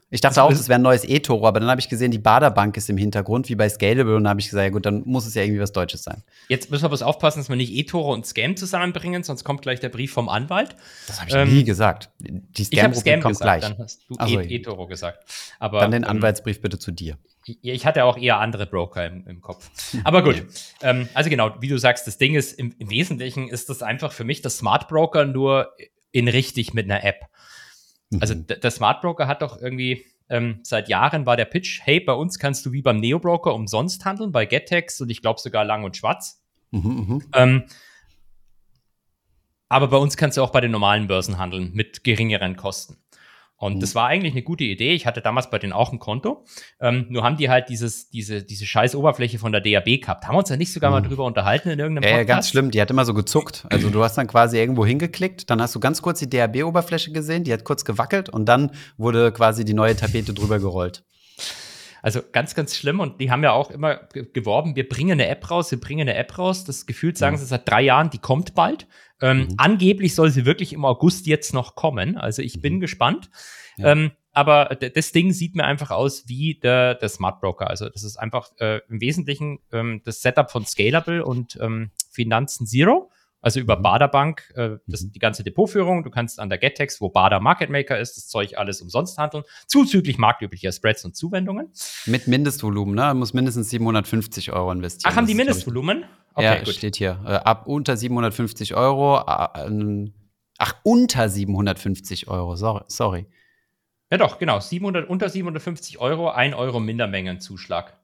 Ich 0.09 0.21
dachte 0.21 0.41
auch, 0.41 0.49
das 0.49 0.69
wäre 0.69 0.79
ein 0.79 0.83
neues 0.83 1.03
E-Toro, 1.03 1.45
aber 1.45 1.59
dann 1.59 1.69
habe 1.69 1.81
ich 1.81 1.89
gesehen, 1.89 2.11
die 2.11 2.17
Baderbank 2.17 2.77
ist 2.77 2.89
im 2.89 2.95
Hintergrund, 2.95 3.49
wie 3.49 3.55
bei 3.55 3.67
Scalable, 3.67 4.15
und 4.15 4.23
dann 4.23 4.29
habe 4.29 4.39
ich 4.39 4.47
gesagt, 4.47 4.63
ja 4.63 4.69
gut, 4.69 4.85
dann 4.85 5.03
muss 5.05 5.25
es 5.25 5.33
ja 5.33 5.43
irgendwie 5.43 5.59
was 5.59 5.73
Deutsches 5.73 6.03
sein. 6.03 6.23
Jetzt 6.47 6.71
müssen 6.71 6.85
wir 6.85 6.89
bloß 6.89 7.01
aufpassen, 7.01 7.39
dass 7.39 7.49
wir 7.49 7.57
nicht 7.57 7.73
E-Toro 7.73 8.13
und 8.13 8.25
Scam 8.25 8.55
zusammenbringen, 8.55 9.23
sonst 9.23 9.43
kommt 9.43 9.61
gleich 9.61 9.81
der 9.81 9.89
Brief 9.89 10.13
vom 10.13 10.29
Anwalt. 10.29 10.77
Das 11.07 11.19
habe 11.19 11.29
ich 11.29 11.35
ähm, 11.35 11.53
nie 11.53 11.65
gesagt. 11.65 12.09
Die 12.19 12.63
Scam-Gruppe 12.63 13.19
kommt 13.19 13.33
gesagt, 13.33 13.41
gleich. 13.41 13.61
Dann 13.63 13.77
hast 13.79 14.01
du 14.07 14.15
so, 14.15 14.39
E-Toro 14.39 14.87
gesagt. 14.87 15.25
Aber, 15.59 15.81
dann 15.81 15.91
den 15.91 16.03
ähm, 16.03 16.09
Anwaltsbrief 16.09 16.61
bitte 16.61 16.79
zu 16.79 16.91
dir. 16.91 17.17
Ich 17.61 17.85
hatte 17.85 18.05
auch 18.05 18.17
eher 18.17 18.39
andere 18.39 18.65
Broker 18.65 19.05
im, 19.05 19.25
im 19.27 19.41
Kopf. 19.41 19.69
Aber 20.05 20.23
gut. 20.23 20.45
ähm, 20.81 21.09
also 21.13 21.29
genau, 21.29 21.55
wie 21.59 21.67
du 21.67 21.77
sagst, 21.77 22.07
das 22.07 22.17
Ding 22.17 22.35
ist, 22.35 22.53
im, 22.53 22.73
im 22.79 22.89
Wesentlichen 22.89 23.49
ist 23.49 23.69
das 23.69 23.83
einfach 23.83 24.13
für 24.13 24.23
mich 24.23 24.41
das 24.41 24.57
Smart 24.57 24.87
Broker 24.87 25.25
nur 25.25 25.73
in 26.11 26.29
richtig 26.29 26.73
mit 26.73 26.89
einer 26.89 27.03
App. 27.03 27.27
Also 28.19 28.35
mhm. 28.35 28.47
der 28.47 28.71
Smart 28.71 29.01
Broker 29.01 29.27
hat 29.27 29.41
doch 29.41 29.61
irgendwie 29.61 30.05
ähm, 30.29 30.59
seit 30.63 30.89
Jahren 30.89 31.25
war 31.25 31.37
der 31.37 31.45
Pitch, 31.45 31.81
hey, 31.83 31.99
bei 31.99 32.13
uns 32.13 32.39
kannst 32.39 32.65
du 32.65 32.71
wie 32.71 32.81
beim 32.81 32.99
Neo-Broker 32.99 33.53
umsonst 33.53 34.05
handeln, 34.05 34.31
bei 34.31 34.45
GetTex 34.45 35.01
und 35.01 35.09
ich 35.09 35.21
glaube 35.21 35.39
sogar 35.39 35.63
lang 35.63 35.83
und 35.83 35.95
schwarz. 35.95 36.43
Mhm, 36.71 36.81
mhm, 36.81 37.23
ähm, 37.33 37.63
aber 39.69 39.87
bei 39.87 39.97
uns 39.97 40.17
kannst 40.17 40.37
du 40.37 40.43
auch 40.43 40.51
bei 40.51 40.61
den 40.61 40.71
normalen 40.71 41.07
Börsen 41.07 41.37
handeln 41.37 41.71
mit 41.73 42.03
geringeren 42.03 42.55
Kosten. 42.55 42.97
Und 43.57 43.75
mhm. 43.75 43.79
das 43.79 43.95
war 43.95 44.07
eigentlich 44.07 44.33
eine 44.33 44.43
gute 44.43 44.63
Idee. 44.63 44.93
Ich 44.93 45.05
hatte 45.05 45.21
damals 45.21 45.49
bei 45.49 45.57
denen 45.57 45.73
auch 45.73 45.91
ein 45.91 45.99
Konto. 45.99 46.45
Ähm, 46.79 47.07
nur 47.09 47.23
haben 47.23 47.37
die 47.37 47.49
halt 47.49 47.69
dieses, 47.69 48.09
diese, 48.09 48.43
diese 48.43 48.65
scheiß 48.65 48.95
Oberfläche 48.95 49.39
von 49.39 49.51
der 49.51 49.61
DAB 49.61 50.01
gehabt. 50.01 50.27
Haben 50.27 50.35
wir 50.35 50.39
uns 50.39 50.49
da 50.49 50.57
nicht 50.57 50.71
sogar 50.71 50.91
mhm. 50.91 50.95
mal 50.95 51.01
drüber 51.01 51.25
unterhalten 51.25 51.69
in 51.69 51.79
irgendeinem 51.79 52.03
Podcast? 52.03 52.29
Ja, 52.29 52.35
ganz 52.35 52.49
schlimm. 52.49 52.71
Die 52.71 52.79
hat 52.79 52.91
immer 52.91 53.05
so 53.05 53.13
gezuckt. 53.13 53.65
Also 53.69 53.89
du 53.89 54.03
hast 54.03 54.15
dann 54.15 54.27
quasi 54.27 54.57
irgendwo 54.57 54.85
hingeklickt, 54.85 55.49
dann 55.49 55.61
hast 55.61 55.73
du 55.73 55.79
ganz 55.79 56.01
kurz 56.01 56.19
die 56.19 56.29
DAB-Oberfläche 56.29 57.11
gesehen, 57.11 57.43
die 57.43 57.53
hat 57.53 57.63
kurz 57.63 57.83
gewackelt 57.83 58.29
und 58.29 58.45
dann 58.45 58.71
wurde 58.97 59.31
quasi 59.31 59.65
die 59.65 59.73
neue 59.73 59.95
Tapete 59.95 60.33
drüber 60.33 60.59
gerollt. 60.59 61.03
Also 62.07 62.21
ganz, 62.31 62.55
ganz 62.55 62.73
schlimm. 62.73 63.01
Und 63.01 63.19
die 63.19 63.31
haben 63.31 63.43
ja 63.43 63.51
auch 63.51 63.69
immer 63.69 63.97
geworben, 64.31 64.77
wir 64.77 64.87
bringen 64.87 65.19
eine 65.19 65.27
App 65.27 65.51
raus, 65.51 65.71
wir 65.71 65.79
bringen 65.81 66.07
eine 66.07 66.15
App 66.15 66.37
raus. 66.37 66.63
Das 66.63 66.85
Gefühl 66.85 67.17
sagen 67.17 67.35
mhm. 67.35 67.39
sie 67.41 67.45
seit 67.47 67.67
drei 67.67 67.81
Jahren, 67.81 68.09
die 68.09 68.17
kommt 68.17 68.55
bald. 68.55 68.87
Ähm, 69.19 69.39
mhm. 69.39 69.55
Angeblich 69.57 70.15
soll 70.15 70.29
sie 70.29 70.45
wirklich 70.45 70.71
im 70.71 70.85
August 70.85 71.27
jetzt 71.27 71.53
noch 71.53 71.75
kommen. 71.75 72.15
Also 72.15 72.41
ich 72.41 72.61
bin 72.61 72.75
mhm. 72.75 72.79
gespannt. 72.79 73.29
Ja. 73.75 73.91
Ähm, 73.91 74.11
aber 74.31 74.67
das 74.67 75.11
Ding 75.11 75.33
sieht 75.33 75.57
mir 75.57 75.65
einfach 75.65 75.91
aus 75.91 76.29
wie 76.29 76.55
der, 76.55 76.95
der 76.95 77.09
Smart 77.09 77.41
Broker. 77.41 77.69
Also 77.69 77.89
das 77.89 78.05
ist 78.05 78.15
einfach 78.15 78.51
äh, 78.59 78.79
im 78.87 79.01
Wesentlichen 79.01 79.59
ähm, 79.73 80.01
das 80.05 80.21
Setup 80.21 80.49
von 80.49 80.65
Scalable 80.65 81.25
und 81.25 81.59
ähm, 81.59 81.91
Finanzen 82.09 82.67
Zero. 82.67 83.11
Also 83.41 83.59
über 83.59 83.77
mhm. 83.77 83.83
Baderbank, 83.83 84.51
äh, 84.55 84.77
das, 84.87 85.03
mhm. 85.03 85.11
die 85.11 85.19
ganze 85.19 85.43
Depotführung. 85.43 86.03
Du 86.03 86.09
kannst 86.09 86.39
an 86.39 86.49
der 86.49 86.57
GetTex, 86.57 86.99
wo 87.01 87.09
Bader 87.09 87.39
Market 87.39 87.69
Maker 87.69 87.99
ist, 87.99 88.17
das 88.17 88.27
Zeug 88.27 88.57
alles 88.57 88.81
umsonst 88.81 89.17
handeln, 89.17 89.43
zuzüglich 89.67 90.17
marktüblicher 90.17 90.71
Spreads 90.71 91.05
und 91.05 91.15
Zuwendungen. 91.15 91.71
Mit 92.05 92.27
Mindestvolumen, 92.27 92.95
ne? 92.95 93.09
Du 93.09 93.15
musst 93.15 93.33
mindestens 93.33 93.69
750 93.69 94.51
Euro 94.51 94.71
investieren. 94.71 95.11
Ach, 95.11 95.17
haben 95.17 95.27
die 95.27 95.35
Mindestvolumen? 95.35 96.05
Okay, 96.33 96.45
ja, 96.45 96.59
gut. 96.59 96.73
steht 96.73 96.95
hier. 96.95 97.19
Äh, 97.25 97.35
ab 97.35 97.67
unter 97.67 97.95
750 97.95 98.75
Euro. 98.75 99.19
Äh, 99.19 100.11
ach, 100.57 100.75
unter 100.83 101.29
750 101.29 102.27
Euro, 102.27 102.55
sorry. 102.55 102.83
sorry. 102.87 103.27
Ja 104.11 104.17
doch, 104.17 104.39
genau. 104.39 104.59
700, 104.59 105.09
unter 105.09 105.29
750 105.29 105.99
Euro, 105.99 106.29
1 106.29 106.55
Euro 106.55 106.79
Mindermengenzuschlag. 106.79 107.97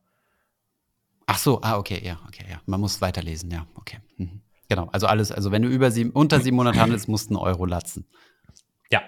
Ach 1.26 1.38
so, 1.38 1.62
ah, 1.62 1.78
okay, 1.78 2.02
ja, 2.04 2.20
okay, 2.28 2.46
ja. 2.50 2.62
Man 2.66 2.82
muss 2.82 3.02
weiterlesen, 3.02 3.50
ja, 3.52 3.66
okay. 3.76 4.00
Mhm. 4.18 4.42
Genau, 4.70 4.90
also 4.92 5.08
alles, 5.08 5.32
also 5.32 5.52
wenn 5.52 5.62
du 5.62 5.68
über 5.68 5.92
sieben, 5.92 6.12
unter 6.12 6.40
700 6.40 6.78
handelst, 6.78 7.08
musst 7.08 7.30
du 7.30 7.36
einen 7.36 7.44
Euro 7.46 7.66
latzen. 7.66 8.06
Ja, 8.92 9.02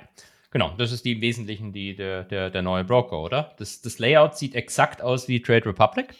genau. 0.51 0.73
Das 0.77 0.91
ist 0.91 1.05
die 1.05 1.13
im 1.13 1.21
Wesentlichen 1.21 1.71
die, 1.71 1.95
der, 1.95 2.23
der, 2.23 2.49
der 2.49 2.61
neue 2.61 2.83
Broker, 2.83 3.19
oder? 3.19 3.55
Das, 3.57 3.81
das 3.81 3.99
Layout 3.99 4.37
sieht 4.37 4.55
exakt 4.55 5.01
aus 5.01 5.27
wie 5.27 5.41
Trade 5.41 5.65
Republic 5.65 6.15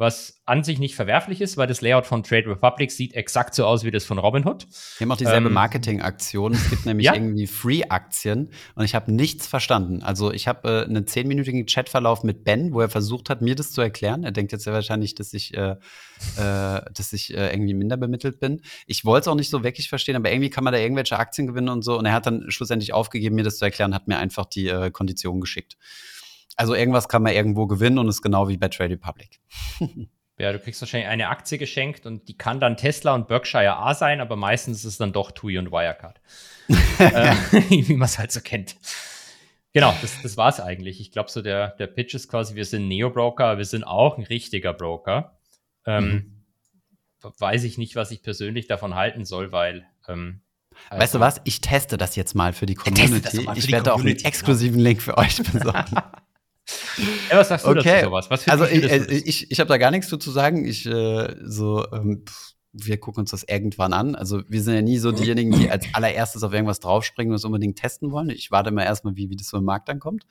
was 0.00 0.40
an 0.46 0.64
sich 0.64 0.78
nicht 0.78 0.94
verwerflich 0.96 1.42
ist, 1.42 1.58
weil 1.58 1.66
das 1.66 1.82
Layout 1.82 2.06
von 2.06 2.22
Trade 2.22 2.48
Republic 2.48 2.90
sieht 2.90 3.14
exakt 3.14 3.54
so 3.54 3.66
aus 3.66 3.84
wie 3.84 3.90
das 3.90 4.06
von 4.06 4.18
Robinhood. 4.18 4.66
Wir 4.96 5.04
haben 5.04 5.12
auch 5.12 5.18
dieselbe 5.18 5.48
ähm, 5.48 5.52
Marketingaktion. 5.52 6.54
Es 6.54 6.70
gibt 6.70 6.86
nämlich 6.86 7.04
ja? 7.04 7.14
irgendwie 7.14 7.46
Free-Aktien 7.46 8.50
und 8.74 8.84
ich 8.86 8.94
habe 8.94 9.12
nichts 9.12 9.46
verstanden. 9.46 10.02
Also 10.02 10.32
ich 10.32 10.48
habe 10.48 10.68
äh, 10.68 10.84
einen 10.84 11.06
zehnminütigen 11.06 11.66
Chatverlauf 11.66 12.24
mit 12.24 12.44
Ben, 12.44 12.72
wo 12.72 12.80
er 12.80 12.88
versucht 12.88 13.28
hat, 13.28 13.42
mir 13.42 13.54
das 13.54 13.72
zu 13.72 13.82
erklären. 13.82 14.24
Er 14.24 14.32
denkt 14.32 14.52
jetzt 14.52 14.64
ja 14.64 14.72
wahrscheinlich, 14.72 15.14
dass 15.14 15.34
ich, 15.34 15.54
äh, 15.54 15.72
äh, 15.72 15.76
dass 16.36 17.12
ich 17.12 17.36
äh, 17.36 17.52
irgendwie 17.52 17.74
minder 17.74 17.98
bemittelt 17.98 18.40
bin. 18.40 18.62
Ich 18.86 19.04
wollte 19.04 19.24
es 19.24 19.28
auch 19.28 19.36
nicht 19.36 19.50
so 19.50 19.62
wirklich 19.62 19.90
verstehen, 19.90 20.16
aber 20.16 20.32
irgendwie 20.32 20.50
kann 20.50 20.64
man 20.64 20.72
da 20.72 20.78
irgendwelche 20.78 21.18
Aktien 21.18 21.46
gewinnen 21.46 21.68
und 21.68 21.82
so. 21.82 21.98
Und 21.98 22.06
er 22.06 22.12
hat 22.12 22.24
dann 22.24 22.50
schlussendlich 22.50 22.94
aufgegeben, 22.94 23.34
mir 23.34 23.44
das 23.44 23.58
zu 23.58 23.66
erklären, 23.66 23.94
hat 23.94 24.08
mir 24.08 24.16
einfach 24.16 24.46
die 24.46 24.68
äh, 24.68 24.90
Konditionen 24.90 25.42
geschickt. 25.42 25.76
Also 26.56 26.74
irgendwas 26.74 27.08
kann 27.08 27.22
man 27.22 27.32
irgendwo 27.32 27.66
gewinnen 27.66 27.98
und 27.98 28.08
ist 28.08 28.22
genau 28.22 28.48
wie 28.48 28.56
bei 28.56 28.68
Trade 28.68 28.94
Republic. 28.94 29.40
Ja, 30.40 30.52
du 30.52 30.58
kriegst 30.58 30.80
wahrscheinlich 30.80 31.10
eine 31.10 31.28
Aktie 31.28 31.58
geschenkt 31.58 32.06
und 32.06 32.28
die 32.28 32.38
kann 32.38 32.60
dann 32.60 32.78
Tesla 32.78 33.14
und 33.14 33.28
Berkshire 33.28 33.76
A 33.76 33.94
sein, 33.94 34.22
aber 34.22 34.36
meistens 34.36 34.78
ist 34.78 34.84
es 34.86 34.96
dann 34.96 35.12
doch 35.12 35.32
TUI 35.32 35.58
und 35.58 35.70
Wirecard. 35.70 36.18
äh, 36.98 37.34
wie 37.68 37.94
man 37.94 38.06
es 38.06 38.18
halt 38.18 38.32
so 38.32 38.40
kennt. 38.40 38.76
Genau, 39.74 39.94
das, 40.00 40.22
das 40.22 40.38
war 40.38 40.48
es 40.48 40.58
eigentlich. 40.58 40.98
Ich 41.00 41.12
glaube, 41.12 41.30
so 41.30 41.42
der, 41.42 41.68
der 41.72 41.86
Pitch 41.86 42.14
ist 42.14 42.28
quasi, 42.28 42.54
wir 42.54 42.64
sind 42.64 42.88
Neo-Broker, 42.88 43.58
wir 43.58 43.66
sind 43.66 43.84
auch 43.84 44.16
ein 44.16 44.24
richtiger 44.24 44.72
Broker. 44.72 45.38
Ähm, 45.84 46.04
mhm. 46.04 47.32
Weiß 47.38 47.64
ich 47.64 47.76
nicht, 47.76 47.94
was 47.94 48.10
ich 48.10 48.22
persönlich 48.22 48.66
davon 48.66 48.94
halten 48.94 49.26
soll, 49.26 49.52
weil 49.52 49.86
ähm, 50.08 50.40
also, 50.88 51.02
weißt 51.02 51.14
du 51.16 51.20
was? 51.20 51.40
Ich 51.44 51.60
teste 51.60 51.98
das 51.98 52.16
jetzt 52.16 52.34
mal 52.34 52.52
für 52.52 52.66
die 52.66 52.74
Community. 52.74 53.44
Für 53.44 53.56
ich 53.56 53.70
werde 53.70 53.92
auch 53.92 54.00
einen 54.00 54.16
exklusiven 54.16 54.78
genau. 54.78 54.88
Link 54.88 55.02
für 55.02 55.18
euch 55.18 55.36
besorgen. 55.36 55.96
Ja, 57.30 57.38
was 57.38 57.48
sagst 57.48 57.66
du 57.66 57.70
okay. 57.70 57.82
dazu 57.82 58.06
sowas? 58.06 58.30
Was 58.30 58.48
also 58.48 58.64
ich, 58.64 58.84
äh, 58.84 59.04
ich, 59.12 59.50
ich 59.50 59.60
habe 59.60 59.68
da 59.68 59.78
gar 59.78 59.90
nichts 59.90 60.08
zu 60.08 60.30
sagen. 60.30 60.64
Ich 60.64 60.86
äh, 60.86 61.36
so 61.42 61.86
ähm, 61.92 62.24
wir 62.72 62.98
gucken 62.98 63.22
uns 63.22 63.30
das 63.30 63.42
irgendwann 63.42 63.92
an. 63.92 64.14
Also 64.14 64.42
wir 64.48 64.62
sind 64.62 64.74
ja 64.74 64.82
nie 64.82 64.98
so 64.98 65.12
diejenigen, 65.12 65.52
die 65.52 65.70
als 65.70 65.86
allererstes 65.92 66.42
auf 66.42 66.52
irgendwas 66.52 66.80
draufspringen 66.80 67.32
und 67.32 67.36
es 67.36 67.44
unbedingt 67.44 67.78
testen 67.78 68.12
wollen. 68.12 68.30
Ich 68.30 68.50
warte 68.50 68.70
mal 68.70 68.84
erstmal, 68.84 69.16
wie, 69.16 69.28
wie 69.28 69.36
das 69.36 69.48
so 69.48 69.56
im 69.56 69.64
Markt 69.64 69.88
dann 69.88 69.98
kommt. 69.98 70.24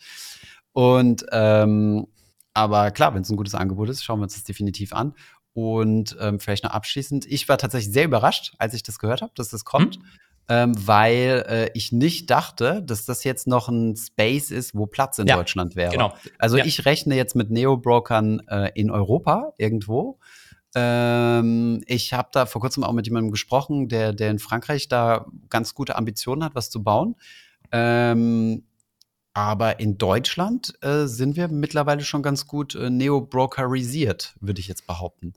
Und 0.72 1.26
ähm, 1.32 2.08
aber 2.54 2.92
klar, 2.92 3.14
wenn 3.14 3.22
es 3.24 3.30
ein 3.30 3.38
gutes 3.38 3.56
Angebot 3.56 3.90
ist, 3.90 4.04
schauen 4.04 4.20
wir 4.20 4.24
uns 4.24 4.36
das 4.36 4.44
definitiv 4.44 4.94
an. 4.94 5.14
Und 5.54 6.16
ähm, 6.22 6.40
vielleicht 6.40 6.64
noch 6.64 6.72
abschließend, 6.72 7.26
ich 7.26 7.50
war 7.50 7.58
tatsächlich 7.58 7.92
sehr 7.92 8.06
überrascht, 8.06 8.54
als 8.58 8.74
ich 8.74 8.84
das 8.84 9.00
gehört 9.00 9.22
habe, 9.22 9.34
dass 9.36 9.50
das 9.50 9.66
kommt. 9.66 9.98
Hm 9.98 10.04
ähm, 10.50 10.74
weil 10.76 11.46
äh, 11.48 11.70
ich 11.76 11.92
nicht 11.92 12.30
dachte, 12.32 12.82
dass 12.84 13.06
das 13.06 13.24
jetzt 13.24 13.48
noch 13.48 13.70
ein 13.70 13.96
Space 13.96 14.50
ist, 14.50 14.74
wo 14.74 14.88
Platz 14.88 15.20
in 15.20 15.28
ja, 15.28 15.36
Deutschland 15.36 15.76
wäre. 15.76 15.92
Genau. 15.92 16.14
Also 16.40 16.58
ja. 16.58 16.66
ich 16.66 16.86
rechne 16.86 17.16
jetzt 17.16 17.36
mit 17.36 17.52
Neo-Brokern 17.52 18.42
äh, 18.48 18.72
in 18.74 18.90
Europa 18.90 19.54
irgendwo. 19.58 20.18
Ähm, 20.74 21.84
ich 21.86 22.14
habe 22.14 22.30
da 22.32 22.48
vor 22.48 22.62
kurzem 22.62 22.84
auch 22.84 22.94
mit 22.94 23.06
jemandem 23.06 23.32
gesprochen, 23.32 23.90
der, 23.90 24.12
der 24.12 24.32
in 24.32 24.40
Frankreich 24.40 24.88
da 24.88 25.28
ganz 25.50 25.76
gute 25.76 25.96
Ambitionen 25.96 26.44
hat, 26.44 26.56
was 26.56 26.72
zu 26.72 26.84
bauen. 26.84 27.16
Ähm, 27.72 28.64
aber 29.34 29.80
in 29.80 30.00
Deutschland 30.00 30.74
äh, 30.82 31.06
sind 31.06 31.36
wir 31.36 31.48
mittlerweile 31.48 32.02
schon 32.02 32.24
ganz 32.24 32.48
gut 32.48 32.74
äh, 32.74 32.90
neo-brokerisiert, 32.90 34.36
würde 34.42 34.60
ich 34.60 34.68
jetzt 34.68 34.88
behaupten. 34.88 35.34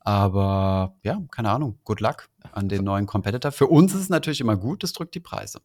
Aber 0.00 0.96
ja, 1.04 1.20
keine 1.30 1.50
Ahnung. 1.50 1.78
Good 1.84 2.00
luck 2.00 2.28
an 2.52 2.68
den 2.68 2.84
neuen 2.84 3.06
Competitor. 3.06 3.52
Für 3.52 3.66
uns 3.66 3.94
ist 3.94 4.02
es 4.02 4.08
natürlich 4.08 4.40
immer 4.40 4.56
gut, 4.56 4.82
das 4.82 4.92
drückt 4.92 5.14
die 5.14 5.20
Preise. 5.20 5.60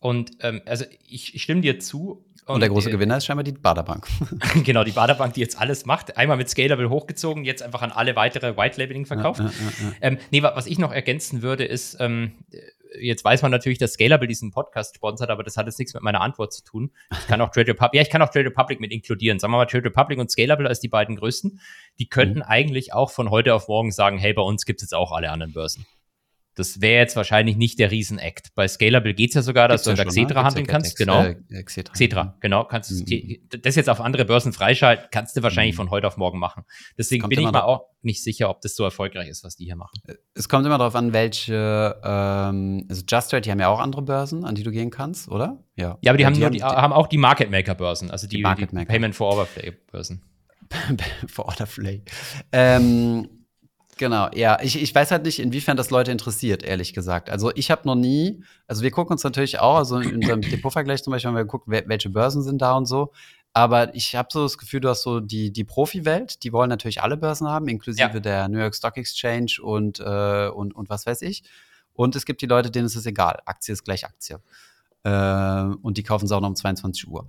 Und 0.00 0.30
ähm, 0.40 0.62
also 0.64 0.84
ich, 1.08 1.34
ich, 1.34 1.42
stimme 1.42 1.60
dir 1.60 1.80
zu. 1.80 2.24
Und, 2.46 2.54
und 2.54 2.60
der 2.60 2.68
große 2.68 2.88
äh, 2.88 2.92
Gewinner 2.92 3.16
ist 3.16 3.26
scheinbar 3.26 3.44
die 3.44 3.52
Baderbank. 3.52 4.06
genau, 4.64 4.84
die 4.84 4.92
Baderbank, 4.92 5.34
die 5.34 5.40
jetzt 5.40 5.60
alles 5.60 5.86
macht. 5.86 6.16
Einmal 6.16 6.36
mit 6.36 6.48
Scalable 6.48 6.88
hochgezogen, 6.88 7.44
jetzt 7.44 7.62
einfach 7.62 7.82
an 7.82 7.90
alle 7.90 8.14
weitere 8.14 8.56
White 8.56 8.80
Labeling 8.80 9.06
verkauft. 9.06 9.40
Ja, 9.40 9.46
ja, 9.46 9.50
ja, 9.90 9.92
ähm, 10.00 10.18
nee, 10.30 10.42
was 10.42 10.66
ich 10.66 10.78
noch 10.78 10.92
ergänzen 10.92 11.42
würde, 11.42 11.64
ist, 11.64 11.96
ähm, 11.98 12.32
jetzt 13.00 13.24
weiß 13.24 13.42
man 13.42 13.50
natürlich, 13.50 13.78
dass 13.78 13.94
Scalable 13.94 14.28
diesen 14.28 14.50
Podcast 14.50 14.94
sponsert, 14.94 15.30
aber 15.30 15.42
das 15.42 15.56
hat 15.56 15.66
jetzt 15.66 15.78
nichts 15.78 15.94
mit 15.94 16.02
meiner 16.02 16.20
Antwort 16.20 16.52
zu 16.52 16.62
tun. 16.64 16.90
Ich 17.12 17.26
kann 17.26 17.40
auch 17.40 17.50
Trade 17.50 17.68
Republic, 17.68 17.94
ja, 17.94 18.02
ich 18.02 18.10
kann 18.10 18.22
auch 18.22 18.30
Trade 18.30 18.46
Republic 18.46 18.80
mit 18.80 18.92
inkludieren. 18.92 19.38
Sagen 19.38 19.52
wir 19.52 19.58
mal 19.58 19.66
Trade 19.66 19.84
Republic 19.84 20.18
und 20.18 20.30
Scalable 20.30 20.68
als 20.68 20.80
die 20.80 20.88
beiden 20.88 21.16
größten. 21.16 21.60
Die 21.98 22.08
könnten 22.08 22.38
mhm. 22.38 22.44
eigentlich 22.46 22.92
auch 22.92 23.10
von 23.10 23.30
heute 23.30 23.54
auf 23.54 23.68
morgen 23.68 23.92
sagen, 23.92 24.18
hey, 24.18 24.32
bei 24.32 24.42
uns 24.42 24.64
gibt 24.64 24.80
es 24.80 24.86
jetzt 24.86 24.94
auch 24.94 25.12
alle 25.12 25.30
anderen 25.30 25.52
Börsen. 25.52 25.86
Das 26.58 26.80
wäre 26.80 27.00
jetzt 27.00 27.14
wahrscheinlich 27.14 27.56
nicht 27.56 27.78
der 27.78 27.92
Riesen-Act. 27.92 28.54
Bei 28.56 28.66
Scalable 28.66 29.14
geht 29.14 29.30
es 29.30 29.34
ja 29.34 29.42
sogar, 29.42 29.68
dass 29.68 29.84
Gibt's 29.84 29.96
du 29.96 30.02
ja 30.02 30.04
der 30.04 30.06
Xetra 30.06 30.40
ne? 30.40 30.46
handeln 30.46 30.66
kannst. 30.66 30.90
Ex 30.90 30.96
genau. 30.96 31.22
Äh, 31.22 31.62
Xetra. 31.62 31.92
Xetra, 31.92 32.36
genau. 32.40 32.64
Kannst 32.64 32.90
mhm. 32.90 33.36
das 33.62 33.76
jetzt 33.76 33.88
auf 33.88 34.00
andere 34.00 34.24
Börsen 34.24 34.52
freischalten, 34.52 35.06
kannst 35.12 35.36
du 35.36 35.42
wahrscheinlich 35.44 35.74
mhm. 35.74 35.76
von 35.76 35.90
heute 35.90 36.08
auf 36.08 36.16
morgen 36.16 36.40
machen. 36.40 36.64
Deswegen 36.98 37.28
bin 37.28 37.38
ich 37.38 37.50
mir 37.50 37.64
auch 37.64 37.86
nicht 38.02 38.24
sicher, 38.24 38.50
ob 38.50 38.60
das 38.60 38.74
so 38.74 38.82
erfolgreich 38.82 39.28
ist, 39.28 39.44
was 39.44 39.54
die 39.54 39.66
hier 39.66 39.76
machen. 39.76 40.00
Es 40.34 40.48
kommt 40.48 40.66
immer 40.66 40.78
darauf 40.78 40.96
an, 40.96 41.12
welche, 41.12 42.00
ähm, 42.02 42.86
also 42.88 43.02
Just 43.08 43.30
Trade, 43.30 43.42
die 43.42 43.52
haben 43.52 43.60
ja 43.60 43.68
auch 43.68 43.80
andere 43.80 44.02
Börsen, 44.02 44.44
an 44.44 44.56
die 44.56 44.64
du 44.64 44.72
gehen 44.72 44.90
kannst, 44.90 45.28
oder? 45.28 45.62
Ja. 45.76 45.96
Ja, 46.02 46.10
aber 46.10 46.16
die, 46.16 46.22
ja, 46.22 46.26
haben, 46.26 46.34
die, 46.34 46.40
nur, 46.40 46.50
die, 46.50 46.62
haben 46.62 46.92
auch 46.92 47.06
die 47.06 47.18
Market 47.18 47.52
Maker 47.52 47.76
Börsen, 47.76 48.10
also 48.10 48.26
die, 48.26 48.42
die, 48.42 48.66
Payment 48.84 49.14
for 49.14 49.32
Overflay 49.32 49.72
Börsen. 49.92 50.22
for 51.28 51.46
Overflay. 51.46 52.02
Ähm, 52.50 53.28
Genau, 53.98 54.28
ja. 54.32 54.58
Ich, 54.62 54.80
ich 54.80 54.94
weiß 54.94 55.10
halt 55.10 55.24
nicht, 55.24 55.40
inwiefern 55.40 55.76
das 55.76 55.90
Leute 55.90 56.12
interessiert, 56.12 56.62
ehrlich 56.62 56.94
gesagt. 56.94 57.28
Also 57.28 57.50
ich 57.54 57.70
habe 57.70 57.82
noch 57.84 57.96
nie, 57.96 58.42
also 58.68 58.82
wir 58.82 58.92
gucken 58.92 59.12
uns 59.12 59.24
natürlich 59.24 59.58
auch, 59.58 59.76
also 59.76 59.98
in 59.98 60.14
unserem 60.14 60.40
Depotvergleich 60.40 61.02
zum 61.02 61.10
Beispiel 61.10 61.28
haben 61.28 61.34
wir 61.34 61.42
geguckt, 61.42 61.66
welche 61.68 62.08
Börsen 62.08 62.42
sind 62.42 62.62
da 62.62 62.76
und 62.76 62.86
so. 62.86 63.12
Aber 63.52 63.92
ich 63.96 64.14
habe 64.14 64.28
so 64.30 64.44
das 64.44 64.56
Gefühl, 64.56 64.80
du 64.80 64.88
hast 64.88 65.02
so 65.02 65.18
die, 65.18 65.52
die 65.52 65.64
Profi-Welt, 65.64 66.44
die 66.44 66.52
wollen 66.52 66.68
natürlich 66.68 67.02
alle 67.02 67.16
Börsen 67.16 67.48
haben, 67.48 67.66
inklusive 67.66 68.12
ja. 68.14 68.20
der 68.20 68.48
New 68.48 68.58
York 68.58 68.74
Stock 68.74 68.96
Exchange 68.96 69.56
und, 69.60 69.98
äh, 69.98 70.48
und, 70.48 70.74
und 70.76 70.88
was 70.88 71.04
weiß 71.04 71.22
ich. 71.22 71.42
Und 71.92 72.14
es 72.14 72.24
gibt 72.24 72.40
die 72.40 72.46
Leute, 72.46 72.70
denen 72.70 72.86
ist 72.86 72.94
es 72.94 73.04
egal. 73.04 73.40
Aktie 73.46 73.72
ist 73.72 73.82
gleich 73.82 74.04
Aktie. 74.04 74.40
Äh, 75.02 75.74
und 75.82 75.98
die 75.98 76.04
kaufen 76.04 76.26
es 76.26 76.32
auch 76.32 76.40
noch 76.40 76.48
um 76.48 76.56
22 76.56 77.08
Uhr. 77.08 77.26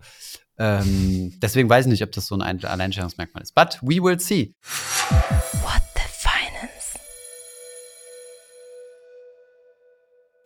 Ähm, 0.59 1.33
deswegen 1.41 1.67
weiß 1.67 1.87
ich 1.87 1.91
nicht, 1.91 2.03
ob 2.03 2.11
das 2.11 2.27
so 2.27 2.37
ein 2.37 2.63
Alleinstellungsmerkmal 2.63 3.41
ist. 3.41 3.55
But 3.55 3.79
we 3.81 4.03
will 4.03 4.19
see. 4.19 4.53
What 5.63 5.81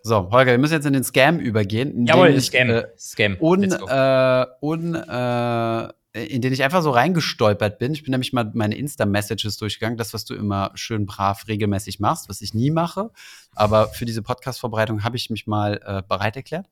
So, 0.06 0.30
Holger, 0.32 0.52
wir 0.52 0.58
müssen 0.58 0.74
jetzt 0.74 0.86
in 0.86 0.92
den 0.92 1.06
Scam 1.06 1.40
übergehen. 1.40 2.06
Jawohl, 2.06 2.40
Scam. 2.42 2.70
Äh, 2.70 2.88
Scam. 2.98 3.38
Un, 3.40 3.72
äh, 3.72 4.46
un, 4.62 4.96
äh, 4.96 6.28
in 6.28 6.42
den 6.42 6.52
ich 6.52 6.62
einfach 6.62 6.82
so 6.82 6.92
reingestolpert 6.92 7.80
bin. 7.80 7.94
Ich 7.94 8.04
bin 8.04 8.12
nämlich 8.12 8.34
mal 8.34 8.52
meine 8.54 8.76
Insta-Messages 8.76 9.58
durchgegangen, 9.58 9.98
das, 9.98 10.14
was 10.14 10.26
du 10.26 10.36
immer 10.36 10.72
schön 10.76 11.06
brav 11.06 11.48
regelmäßig 11.48 12.02
machst, 12.02 12.28
was 12.28 12.42
ich 12.42 12.54
nie 12.54 12.70
mache. 12.70 13.12
Aber 13.56 13.88
für 13.88 14.04
diese 14.04 14.22
Podcast-Vorbereitung 14.22 15.06
habe 15.06 15.16
ich 15.16 15.30
mich 15.30 15.48
mal 15.48 15.80
äh, 15.86 16.04
bereit 16.06 16.36
erklärt. 16.36 16.68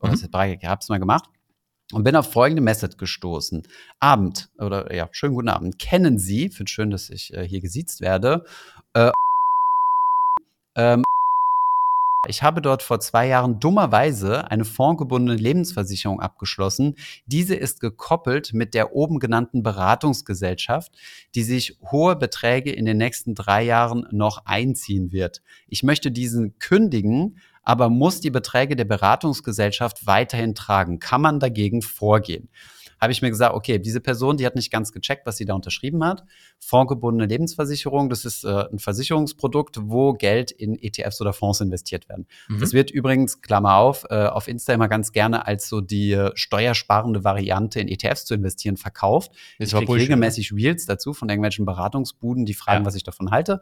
Oder 0.00 0.12
mhm. 0.12 0.30
bereit 0.30 0.62
habe 0.62 0.80
es 0.80 0.88
mal 0.88 1.00
gemacht. 1.00 1.24
Und 1.90 2.04
bin 2.04 2.14
auf 2.14 2.32
folgende 2.32 2.62
Message 2.62 2.98
gestoßen. 2.98 3.64
Abend, 3.98 4.48
oder 4.58 4.94
ja, 4.94 5.08
schönen 5.10 5.34
guten 5.34 5.48
Abend. 5.48 5.80
Kennen 5.80 6.20
Sie, 6.20 6.50
finde 6.50 6.70
schön, 6.70 6.90
dass 6.90 7.10
ich 7.10 7.34
äh, 7.34 7.46
hier 7.46 7.60
gesiezt 7.60 8.00
werde, 8.00 8.44
äh, 8.94 9.10
ähm, 10.76 11.02
ich 12.28 12.42
habe 12.42 12.62
dort 12.62 12.82
vor 12.82 13.00
zwei 13.00 13.26
Jahren 13.26 13.60
dummerweise 13.60 14.50
eine 14.50 14.64
fondgebundene 14.64 15.38
Lebensversicherung 15.38 16.20
abgeschlossen. 16.20 16.96
Diese 17.26 17.54
ist 17.54 17.80
gekoppelt 17.80 18.52
mit 18.52 18.74
der 18.74 18.94
oben 18.94 19.18
genannten 19.18 19.62
Beratungsgesellschaft, 19.62 20.92
die 21.34 21.42
sich 21.42 21.78
hohe 21.90 22.16
Beträge 22.16 22.72
in 22.72 22.84
den 22.84 22.98
nächsten 22.98 23.34
drei 23.34 23.62
Jahren 23.62 24.06
noch 24.10 24.46
einziehen 24.46 25.12
wird. 25.12 25.42
Ich 25.68 25.82
möchte 25.82 26.10
diesen 26.10 26.58
kündigen, 26.58 27.38
aber 27.62 27.88
muss 27.88 28.20
die 28.20 28.30
Beträge 28.30 28.76
der 28.76 28.84
Beratungsgesellschaft 28.84 30.06
weiterhin 30.06 30.54
tragen. 30.54 31.00
Kann 31.00 31.20
man 31.20 31.40
dagegen 31.40 31.82
vorgehen? 31.82 32.48
Habe 33.00 33.12
ich 33.12 33.22
mir 33.22 33.30
gesagt, 33.30 33.54
okay, 33.54 33.78
diese 33.78 34.00
Person, 34.00 34.36
die 34.36 34.46
hat 34.46 34.54
nicht 34.54 34.70
ganz 34.70 34.92
gecheckt, 34.92 35.26
was 35.26 35.36
sie 35.36 35.44
da 35.44 35.54
unterschrieben 35.54 36.04
hat. 36.04 36.24
Fondgebundene 36.58 37.28
Lebensversicherung, 37.28 38.08
das 38.08 38.24
ist 38.24 38.44
äh, 38.44 38.64
ein 38.70 38.78
Versicherungsprodukt, 38.78 39.78
wo 39.82 40.14
Geld 40.14 40.50
in 40.50 40.78
ETFs 40.80 41.20
oder 41.20 41.32
Fonds 41.32 41.60
investiert 41.60 42.08
werden. 42.08 42.26
Mhm. 42.48 42.60
Das 42.60 42.72
wird 42.72 42.90
übrigens, 42.90 43.40
Klammer 43.42 43.76
auf, 43.76 44.06
äh, 44.10 44.26
auf 44.26 44.48
Insta 44.48 44.72
immer 44.72 44.88
ganz 44.88 45.12
gerne 45.12 45.46
als 45.46 45.68
so 45.68 45.80
die 45.80 46.12
äh, 46.12 46.30
steuersparende 46.34 47.24
Variante 47.24 47.80
in 47.80 47.88
ETFs 47.88 48.24
zu 48.24 48.34
investieren 48.34 48.76
verkauft. 48.76 49.32
Das 49.58 49.72
ich 49.72 49.74
kriege 49.74 49.94
regelmäßig 49.94 50.52
Reels 50.52 50.86
dazu 50.86 51.12
von 51.12 51.28
irgendwelchen 51.28 51.66
Beratungsbuden, 51.66 52.46
die 52.46 52.54
fragen, 52.54 52.82
ja. 52.82 52.86
was 52.86 52.94
ich 52.94 53.04
davon 53.04 53.30
halte. 53.30 53.60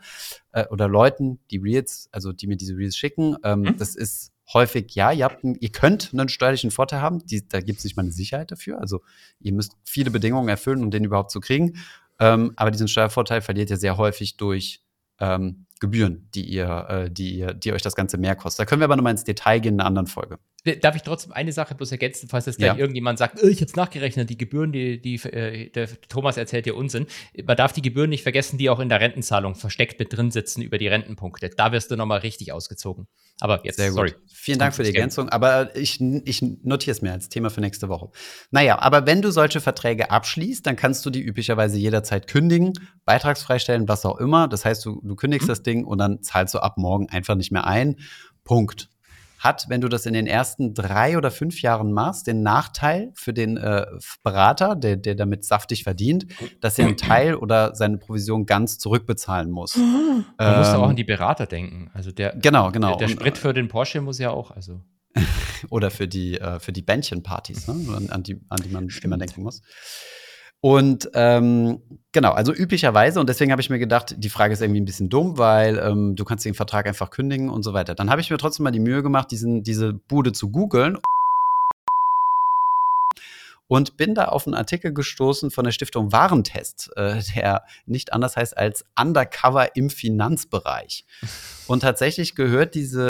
Äh, 0.52 0.66
oder 0.68 0.88
Leuten, 0.88 1.40
die 1.50 1.58
Reels, 1.58 2.08
also 2.12 2.32
die 2.32 2.46
mir 2.46 2.56
diese 2.56 2.76
Reels 2.76 2.96
schicken. 2.96 3.36
Ähm, 3.42 3.60
mhm. 3.60 3.76
Das 3.76 3.94
ist 3.94 4.33
häufig, 4.52 4.94
ja, 4.94 5.12
ihr, 5.12 5.24
habt 5.24 5.42
ihr 5.42 5.72
könnt 5.72 6.10
einen 6.12 6.28
steuerlichen 6.28 6.70
Vorteil 6.70 7.00
haben, 7.00 7.24
die, 7.26 7.48
da 7.48 7.60
gibt 7.60 7.78
es 7.78 7.84
nicht 7.84 7.96
mal 7.96 8.02
eine 8.02 8.12
Sicherheit 8.12 8.50
dafür. 8.50 8.80
Also 8.80 9.00
ihr 9.40 9.52
müsst 9.52 9.76
viele 9.84 10.10
Bedingungen 10.10 10.48
erfüllen, 10.48 10.82
um 10.82 10.90
den 10.90 11.04
überhaupt 11.04 11.30
zu 11.30 11.40
kriegen. 11.40 11.78
Ähm, 12.20 12.52
aber 12.56 12.70
diesen 12.70 12.88
Steuervorteil 12.88 13.40
verliert 13.40 13.70
ihr 13.70 13.76
sehr 13.76 13.96
häufig 13.96 14.36
durch 14.36 14.82
ähm, 15.20 15.66
Gebühren, 15.80 16.28
die 16.34 16.44
ihr, 16.44 16.86
äh, 16.88 17.10
die 17.10 17.36
ihr, 17.36 17.52
die 17.52 17.72
euch 17.72 17.82
das 17.82 17.94
Ganze 17.94 18.16
mehr 18.16 18.36
kostet. 18.36 18.60
Da 18.60 18.64
können 18.64 18.80
wir 18.80 18.84
aber 18.84 18.96
nochmal 18.96 19.12
ins 19.12 19.24
Detail 19.24 19.60
gehen 19.60 19.74
in 19.74 19.80
einer 19.80 19.86
anderen 19.86 20.06
Folge. 20.06 20.38
Darf 20.80 20.96
ich 20.96 21.02
trotzdem 21.02 21.32
eine 21.32 21.52
Sache 21.52 21.74
bloß 21.74 21.92
ergänzen, 21.92 22.28
falls 22.28 22.46
jetzt 22.46 22.56
gleich 22.56 22.72
ja. 22.72 22.78
irgendjemand 22.78 23.18
sagt, 23.18 23.38
oh, 23.42 23.46
ich 23.46 23.58
habe 23.58 23.66
es 23.66 23.76
nachgerechnet, 23.76 24.30
die 24.30 24.38
Gebühren, 24.38 24.72
die, 24.72 25.00
die 25.00 25.16
äh, 25.28 25.68
der 25.70 25.88
Thomas 26.08 26.38
erzählt 26.38 26.64
dir 26.64 26.74
Unsinn. 26.74 27.06
Man 27.44 27.56
darf 27.56 27.72
die 27.72 27.82
Gebühren 27.82 28.08
nicht 28.08 28.22
vergessen, 28.22 28.56
die 28.56 28.70
auch 28.70 28.80
in 28.80 28.88
der 28.88 29.00
Rentenzahlung 29.00 29.56
versteckt 29.56 29.98
mit 29.98 30.16
drin 30.16 30.30
sitzen 30.30 30.62
über 30.62 30.78
die 30.78 30.88
Rentenpunkte. 30.88 31.50
Da 31.50 31.72
wirst 31.72 31.90
du 31.90 31.96
nochmal 31.96 32.20
richtig 32.20 32.52
ausgezogen. 32.52 33.06
Aber 33.44 33.60
jetzt, 33.62 33.76
Sehr 33.76 33.88
gut. 33.88 33.96
sorry. 33.96 34.14
Vielen 34.32 34.58
Dank 34.58 34.74
für 34.74 34.84
die 34.84 34.88
Ergänzung, 34.88 35.28
aber 35.28 35.76
ich, 35.76 36.00
ich 36.00 36.40
notiere 36.62 36.92
es 36.92 37.02
mir 37.02 37.12
als 37.12 37.28
Thema 37.28 37.50
für 37.50 37.60
nächste 37.60 37.90
Woche. 37.90 38.08
Naja, 38.50 38.78
aber 38.78 39.04
wenn 39.04 39.20
du 39.20 39.30
solche 39.30 39.60
Verträge 39.60 40.10
abschließt, 40.10 40.66
dann 40.66 40.76
kannst 40.76 41.04
du 41.04 41.10
die 41.10 41.20
üblicherweise 41.20 41.76
jederzeit 41.76 42.26
kündigen, 42.26 42.72
beitragsfrei 43.04 43.58
stellen, 43.58 43.86
was 43.86 44.06
auch 44.06 44.16
immer. 44.16 44.48
Das 44.48 44.64
heißt, 44.64 44.82
du, 44.86 44.98
du 45.04 45.14
kündigst 45.14 45.46
mhm. 45.46 45.52
das 45.52 45.62
Ding 45.62 45.84
und 45.84 45.98
dann 45.98 46.22
zahlst 46.22 46.54
du 46.54 46.60
ab 46.60 46.78
morgen 46.78 47.10
einfach 47.10 47.34
nicht 47.34 47.52
mehr 47.52 47.66
ein. 47.66 47.96
Punkt. 48.44 48.88
Hat, 49.44 49.66
wenn 49.68 49.80
du 49.80 49.88
das 49.88 50.06
in 50.06 50.14
den 50.14 50.26
ersten 50.26 50.74
drei 50.74 51.16
oder 51.16 51.30
fünf 51.30 51.62
Jahren 51.62 51.92
machst, 51.92 52.26
den 52.26 52.42
Nachteil 52.42 53.12
für 53.14 53.32
den 53.32 53.56
äh, 53.56 53.86
Berater, 54.22 54.74
der, 54.74 54.96
der 54.96 55.14
damit 55.14 55.44
saftig 55.44 55.84
verdient, 55.84 56.26
dass 56.60 56.78
er 56.78 56.86
einen 56.86 56.96
Teil 56.96 57.34
oder 57.34 57.74
seine 57.74 57.98
Provision 57.98 58.46
ganz 58.46 58.78
zurückbezahlen 58.78 59.50
muss. 59.50 59.76
Man 59.76 60.24
ähm, 60.38 60.58
muss 60.58 60.68
auch 60.68 60.88
an 60.88 60.96
die 60.96 61.04
Berater 61.04 61.46
denken. 61.46 61.90
Also 61.92 62.10
der, 62.10 62.34
genau, 62.36 62.70
genau. 62.70 62.96
Der, 62.96 63.06
der 63.06 63.08
Sprit 63.08 63.38
für 63.38 63.52
den 63.52 63.68
Porsche 63.68 64.00
muss 64.00 64.18
ja 64.18 64.30
auch, 64.30 64.50
also. 64.50 64.80
oder 65.70 65.90
für 65.90 66.08
die, 66.08 66.40
äh, 66.40 66.58
für 66.58 66.72
die 66.72 66.82
Bändchenpartys, 66.82 67.68
ne? 67.68 67.94
an, 67.94 68.10
an, 68.10 68.22
die, 68.22 68.40
an 68.48 68.60
die 68.64 68.70
man 68.70 68.88
immer 69.02 69.18
denken 69.18 69.42
muss. 69.42 69.62
Und 70.64 71.10
ähm, 71.12 71.82
genau, 72.12 72.32
also 72.32 72.54
üblicherweise, 72.54 73.20
und 73.20 73.28
deswegen 73.28 73.52
habe 73.52 73.60
ich 73.60 73.68
mir 73.68 73.78
gedacht, 73.78 74.14
die 74.16 74.30
Frage 74.30 74.54
ist 74.54 74.62
irgendwie 74.62 74.80
ein 74.80 74.86
bisschen 74.86 75.10
dumm, 75.10 75.36
weil 75.36 75.78
ähm, 75.78 76.16
du 76.16 76.24
kannst 76.24 76.46
den 76.46 76.54
Vertrag 76.54 76.86
einfach 76.86 77.10
kündigen 77.10 77.50
und 77.50 77.62
so 77.62 77.74
weiter. 77.74 77.94
Dann 77.94 78.08
habe 78.08 78.22
ich 78.22 78.30
mir 78.30 78.38
trotzdem 78.38 78.64
mal 78.64 78.70
die 78.70 78.80
Mühe 78.80 79.02
gemacht, 79.02 79.30
diesen, 79.30 79.62
diese 79.62 79.92
Bude 79.92 80.32
zu 80.32 80.50
googeln 80.50 80.96
und 83.68 83.98
bin 83.98 84.14
da 84.14 84.24
auf 84.24 84.46
einen 84.46 84.54
Artikel 84.54 84.94
gestoßen 84.94 85.50
von 85.50 85.64
der 85.64 85.72
Stiftung 85.72 86.12
Warentest, 86.12 86.96
äh, 86.96 87.20
der 87.34 87.64
nicht 87.84 88.14
anders 88.14 88.34
heißt 88.34 88.56
als 88.56 88.86
Undercover 88.98 89.76
im 89.76 89.90
Finanzbereich. 89.90 91.04
Und 91.66 91.80
tatsächlich 91.80 92.34
gehört 92.34 92.74
diese 92.74 93.08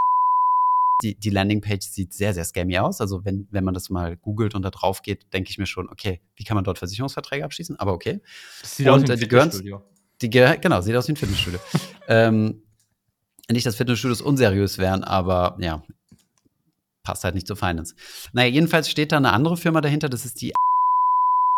die, 1.01 1.15
die 1.15 1.29
Landingpage 1.29 1.85
sieht 1.85 2.13
sehr, 2.13 2.33
sehr 2.33 2.45
scammy 2.45 2.77
aus. 2.77 3.01
Also 3.01 3.25
wenn, 3.25 3.47
wenn 3.51 3.63
man 3.63 3.73
das 3.73 3.89
mal 3.89 4.17
googelt 4.17 4.55
und 4.55 4.61
da 4.61 4.69
drauf 4.69 5.01
geht, 5.01 5.33
denke 5.33 5.49
ich 5.49 5.57
mir 5.57 5.65
schon, 5.65 5.89
okay, 5.89 6.21
wie 6.35 6.43
kann 6.43 6.55
man 6.55 6.63
dort 6.63 6.77
Versicherungsverträge 6.77 7.43
abschließen? 7.43 7.77
Aber 7.79 7.93
okay. 7.93 8.21
Das 8.61 8.77
sieht 8.77 8.87
und, 8.87 8.93
aus 8.93 9.01
wie 9.01 9.05
ein 9.05 9.11
äh, 9.11 9.15
die 9.15 9.29
Fitnessstudio. 9.29 9.81
Die, 10.21 10.29
genau, 10.29 10.81
sieht 10.81 10.95
aus 10.95 11.07
wie 11.07 11.13
ein 11.13 11.17
Fitnessstudio. 11.17 11.59
ähm, 12.07 12.61
nicht, 13.49 13.65
dass 13.65 13.75
Fitnessstudios 13.75 14.21
unseriös 14.21 14.77
wären, 14.77 15.03
aber 15.03 15.57
ja, 15.59 15.83
passt 17.03 17.23
halt 17.23 17.35
nicht 17.35 17.47
zur 17.47 17.57
Finance. 17.57 17.95
Naja, 18.33 18.49
jedenfalls 18.49 18.89
steht 18.89 19.11
da 19.11 19.17
eine 19.17 19.33
andere 19.33 19.57
Firma 19.57 19.81
dahinter, 19.81 20.09
das 20.09 20.25
ist 20.25 20.41
die 20.41 20.53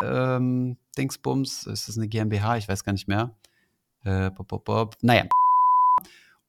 ähm, 0.03 0.77
Dingsbums, 0.97 1.65
ist 1.65 1.87
das 1.87 1.97
eine 1.97 2.07
GmbH? 2.07 2.57
Ich 2.57 2.67
weiß 2.67 2.83
gar 2.83 2.93
nicht 2.93 3.07
mehr. 3.07 3.35
Äh, 4.03 4.31
bob, 4.31 4.47
bob, 4.47 4.65
bob. 4.65 4.95
Naja, 5.01 5.25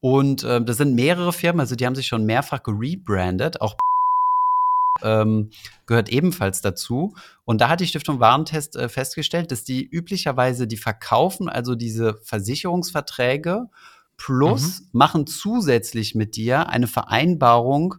und 0.01 0.45
äh, 0.45 0.63
das 0.63 0.77
sind 0.77 0.95
mehrere 0.95 1.33
Firmen, 1.33 1.61
also 1.61 1.75
die 1.75 1.87
haben 1.87 1.95
sich 1.95 2.07
schon 2.07 2.25
mehrfach 2.25 2.63
gerebrandet, 2.63 3.61
auch 3.61 3.75
ähm, 5.03 5.51
gehört 5.87 6.09
ebenfalls 6.09 6.61
dazu. 6.61 7.15
Und 7.45 7.61
da 7.61 7.69
hat 7.69 7.81
die 7.81 7.87
Stiftung 7.87 8.21
Warentest 8.21 8.77
äh, 8.77 8.89
festgestellt, 8.89 9.53
dass 9.53 9.65
die 9.65 9.85
üblicherweise, 9.85 10.67
die 10.67 10.77
verkaufen 10.77 11.49
also 11.49 11.75
diese 11.75 12.19
Versicherungsverträge 12.23 13.69
plus 14.17 14.81
mhm. 14.81 14.87
machen 14.93 15.27
zusätzlich 15.27 16.15
mit 16.15 16.37
dir 16.37 16.69
eine 16.69 16.89
Vereinbarung 16.89 17.97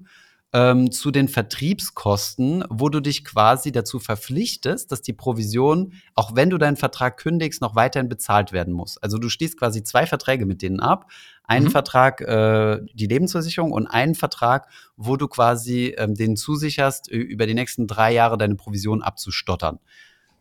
ähm, 0.51 0.91
zu 0.91 1.11
den 1.11 1.27
Vertriebskosten, 1.27 2.65
wo 2.69 2.89
du 2.89 2.99
dich 2.99 3.23
quasi 3.23 3.71
dazu 3.71 3.99
verpflichtest, 3.99 4.91
dass 4.91 5.01
die 5.01 5.13
Provision, 5.13 5.93
auch 6.15 6.35
wenn 6.35 6.49
du 6.49 6.57
deinen 6.57 6.77
Vertrag 6.77 7.17
kündigst, 7.17 7.61
noch 7.61 7.75
weiterhin 7.75 8.09
bezahlt 8.09 8.51
werden 8.51 8.73
muss. 8.73 8.97
Also 8.97 9.17
du 9.17 9.29
schließt 9.29 9.59
quasi 9.59 9.83
zwei 9.83 10.05
Verträge 10.05 10.45
mit 10.45 10.61
denen 10.61 10.79
ab. 10.79 11.09
Einen 11.49 11.65
mhm. 11.65 11.71
Vertrag, 11.71 12.21
äh, 12.21 12.79
die 12.93 13.07
Lebensversicherung 13.07 13.71
und 13.71 13.87
einen 13.87 14.13
Vertrag, 14.13 14.67
wo 14.95 15.17
du 15.17 15.27
quasi 15.27 15.95
ähm, 15.97 16.13
denen 16.13 16.37
zusicherst, 16.37 17.07
über 17.07 17.47
die 17.47 17.55
nächsten 17.55 17.87
drei 17.87 18.13
Jahre 18.13 18.37
deine 18.37 18.53
Provision 18.53 19.01
abzustottern. 19.01 19.79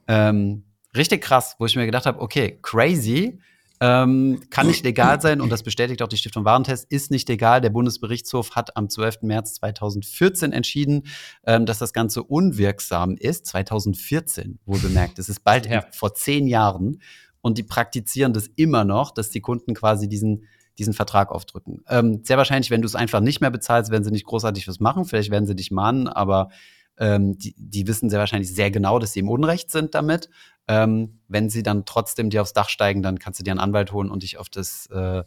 Ähm, 0.07 0.65
richtig 0.95 1.23
krass, 1.23 1.57
wo 1.59 1.65
ich 1.65 1.77
mir 1.77 1.87
gedacht 1.87 2.05
habe, 2.05 2.21
okay, 2.21 2.59
crazy 2.61 3.41
ähm, 3.81 4.43
kann 4.51 4.67
nicht 4.67 4.85
legal 4.85 5.19
sein 5.23 5.41
und 5.41 5.51
das 5.51 5.63
bestätigt 5.63 6.03
auch 6.03 6.09
die 6.09 6.19
Stiftung 6.19 6.45
Warentest, 6.45 6.91
ist 6.91 7.11
nicht 7.11 7.27
legal. 7.27 7.63
Der 7.63 7.71
Bundesgerichtshof 7.71 8.55
hat 8.55 8.77
am 8.77 8.91
12. 8.91 9.23
März 9.23 9.55
2014 9.55 10.53
entschieden, 10.53 11.05
ähm, 11.47 11.65
dass 11.65 11.79
das 11.79 11.95
Ganze 11.95 12.23
unwirksam 12.23 13.17
ist. 13.17 13.47
2014, 13.47 14.59
wohl 14.67 14.81
bemerkt. 14.81 15.19
Es 15.19 15.31
ist 15.31 15.43
bald 15.43 15.65
ja. 15.65 15.87
vor 15.91 16.13
zehn 16.13 16.47
Jahren 16.47 17.01
und 17.41 17.57
die 17.57 17.63
praktizieren 17.63 18.35
das 18.35 18.49
immer 18.57 18.85
noch, 18.85 19.13
dass 19.13 19.31
die 19.31 19.41
Kunden 19.41 19.73
quasi 19.73 20.07
diesen 20.07 20.45
diesen 20.79 20.95
Vertrag 20.95 21.31
aufdrücken. 21.31 21.83
Ähm, 21.89 22.21
sehr 22.25 22.39
wahrscheinlich, 22.39 22.71
wenn 22.71 22.83
du 22.83 22.87
es 22.87 22.95
einfach 22.95 23.21
nicht 23.21 23.41
mehr 23.41 23.51
bezahlst, 23.51 23.91
werden 23.91 24.05
sie 24.05 24.11
nicht 24.11 24.27
großartig 24.27 24.69
was 24.69 24.81
machen. 24.81 25.05
Vielleicht 25.05 25.31
werden 25.31 25.47
sie 25.47 25.57
dich 25.57 25.71
mahnen, 25.71 26.09
aber 26.09 26.51
ähm, 26.99 27.39
die, 27.39 27.55
die 27.57 27.87
wissen 27.87 28.11
sehr 28.11 28.19
wahrscheinlich 28.19 28.53
sehr 28.55 28.71
genau, 28.71 28.99
dass 28.99 29.13
sie 29.13 29.21
im 29.21 29.29
Unrecht 29.29 29.71
sind 29.71 29.95
damit. 29.95 30.29
Ähm, 30.67 31.21
wenn 31.29 31.49
sie 31.49 31.63
dann 31.63 31.85
trotzdem 31.85 32.31
dir 32.31 32.43
aufs 32.43 32.53
Dach 32.53 32.69
steigen, 32.69 33.03
dann 33.03 33.19
kannst 33.19 33.41
du 33.41 33.45
dir 33.45 33.53
einen 33.53 33.61
Anwalt 33.61 33.93
holen 33.93 34.11
und 34.11 34.23
dich 34.23 34.37
auf 34.37 34.49
das, 34.51 34.87
äh, 34.93 35.23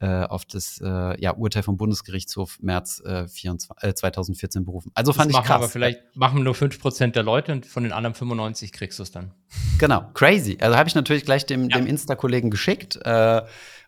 äh, 0.00 0.24
auf 0.24 0.44
das 0.46 0.80
äh, 0.82 1.20
ja, 1.20 1.34
Urteil 1.34 1.62
vom 1.62 1.76
Bundesgerichtshof 1.76 2.58
März 2.60 3.02
24, 3.04 3.70
äh, 3.82 3.94
2014 3.94 4.62
äh, 4.62 4.64
berufen. 4.64 4.90
Also 4.94 5.12
fand 5.12 5.32
das 5.32 5.40
ich 5.40 5.46
krass. 5.46 5.56
Aber 5.56 5.68
vielleicht 5.68 6.16
machen 6.16 6.42
nur 6.42 6.54
5% 6.54 7.08
der 7.08 7.22
Leute 7.22 7.52
und 7.52 7.66
von 7.66 7.82
den 7.82 7.92
anderen 7.92 8.14
95 8.14 8.72
kriegst 8.72 8.98
du 8.98 9.02
es 9.02 9.10
dann. 9.10 9.32
Genau, 9.78 10.08
crazy. 10.14 10.56
Also 10.60 10.76
habe 10.76 10.88
ich 10.88 10.94
natürlich 10.94 11.24
gleich 11.24 11.44
dem, 11.44 11.68
ja. 11.68 11.76
dem 11.76 11.86
Insta-Kollegen 11.86 12.50
geschickt 12.50 12.98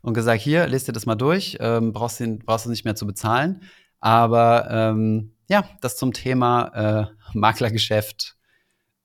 und 0.02 0.14
gesagt, 0.14 0.40
hier, 0.40 0.66
lest 0.66 0.88
dir 0.88 0.92
das 0.92 1.06
mal 1.06 1.14
durch, 1.14 1.58
ähm, 1.60 1.92
brauchst, 1.92 2.20
du 2.20 2.38
brauchst 2.38 2.66
du 2.66 2.70
nicht 2.70 2.84
mehr 2.84 2.96
zu 2.96 3.06
bezahlen. 3.06 3.62
Aber 4.00 4.68
ähm, 4.70 5.32
ja, 5.48 5.64
das 5.80 5.96
zum 5.96 6.12
Thema 6.12 7.10
Maklergeschäft. 7.32 8.36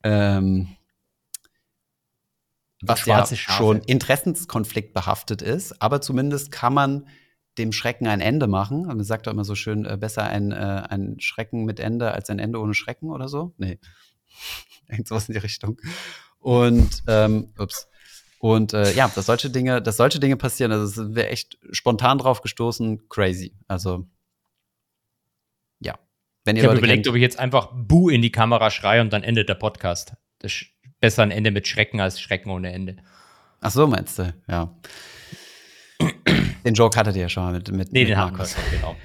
Ähm, 0.04 0.76
was 2.82 3.06
ja 3.06 3.26
schon 3.26 3.82
Interessenskonflikt 3.82 4.94
behaftet 4.94 5.42
ist, 5.42 5.82
aber 5.82 6.02
zumindest 6.02 6.52
kann 6.52 6.74
man 6.74 7.08
dem 7.58 7.72
Schrecken 7.72 8.08
ein 8.08 8.22
Ende 8.22 8.48
machen. 8.48 8.88
Man 8.88 9.04
sagt 9.04 9.28
doch 9.28 9.32
immer 9.32 9.44
so 9.44 9.56
schön, 9.56 9.86
äh, 9.86 9.98
besser 9.98 10.24
ein, 10.24 10.52
äh, 10.52 10.84
ein 10.89 11.20
Schrecken 11.20 11.66
mit 11.66 11.80
Ende 11.80 12.12
als 12.14 12.30
ein 12.30 12.39
Ende 12.39 12.60
ohne 12.60 12.74
Schrecken 12.74 13.10
oder 13.10 13.28
so. 13.28 13.54
Nee. 13.58 13.80
Irgend 14.88 15.08
sowas 15.08 15.28
in 15.28 15.34
die 15.34 15.39
Richtung. 15.39 15.80
Und, 16.39 17.04
ähm, 17.08 17.54
ups. 17.58 17.88
Und 18.42 18.74
äh, 18.74 18.92
ja, 18.94 19.08
dass 19.14 19.28
solche 19.28 19.52
Dinge, 19.52 19.84
dass 19.84 19.98
solche 19.98 20.20
Dinge 20.20 20.36
passieren, 20.36 20.72
also 20.72 20.88
sind 20.88 21.16
wir 21.16 21.30
echt 21.30 21.60
spontan 21.72 22.18
drauf 22.18 22.42
gestoßen, 22.42 23.08
crazy. 23.08 23.56
Also 23.68 24.08
ja. 25.80 26.00
Wenn 26.44 26.56
ihr 26.56 26.64
ich 26.64 26.68
habe 26.68 26.80
überlegt, 26.80 27.04
kennt, 27.04 27.10
ob 27.10 27.16
ich 27.16 27.22
jetzt 27.22 27.38
einfach 27.38 27.70
Bu 27.72 28.10
in 28.10 28.24
die 28.24 28.32
Kamera 28.32 28.72
schreie 28.72 29.02
und 29.02 29.14
dann 29.14 29.22
endet 29.22 29.48
der 29.48 29.54
Podcast. 29.54 30.16
Das 30.39 30.52
besser 31.00 31.22
ein 31.22 31.30
Ende 31.30 31.52
mit 31.52 31.68
Schrecken 31.68 32.02
als 32.02 32.20
Schrecken 32.20 32.50
ohne 32.50 32.74
Ende. 32.74 32.98
Ach 33.60 33.70
so, 33.70 33.86
meinst 33.86 34.18
du? 34.18 34.34
Ja. 34.48 34.76
den 36.66 36.74
Joke 36.74 36.98
hattet 36.98 37.16
ihr 37.16 37.22
ja 37.22 37.30
schon 37.30 37.44
mal 37.44 37.54
mit, 37.54 37.72
mit 37.72 37.92
Nee, 37.92 38.00
mit 38.00 38.10
den 38.10 38.18
Markus. 38.18 38.58
haben 38.58 38.64
wir 38.72 38.78
genau. 38.80 38.96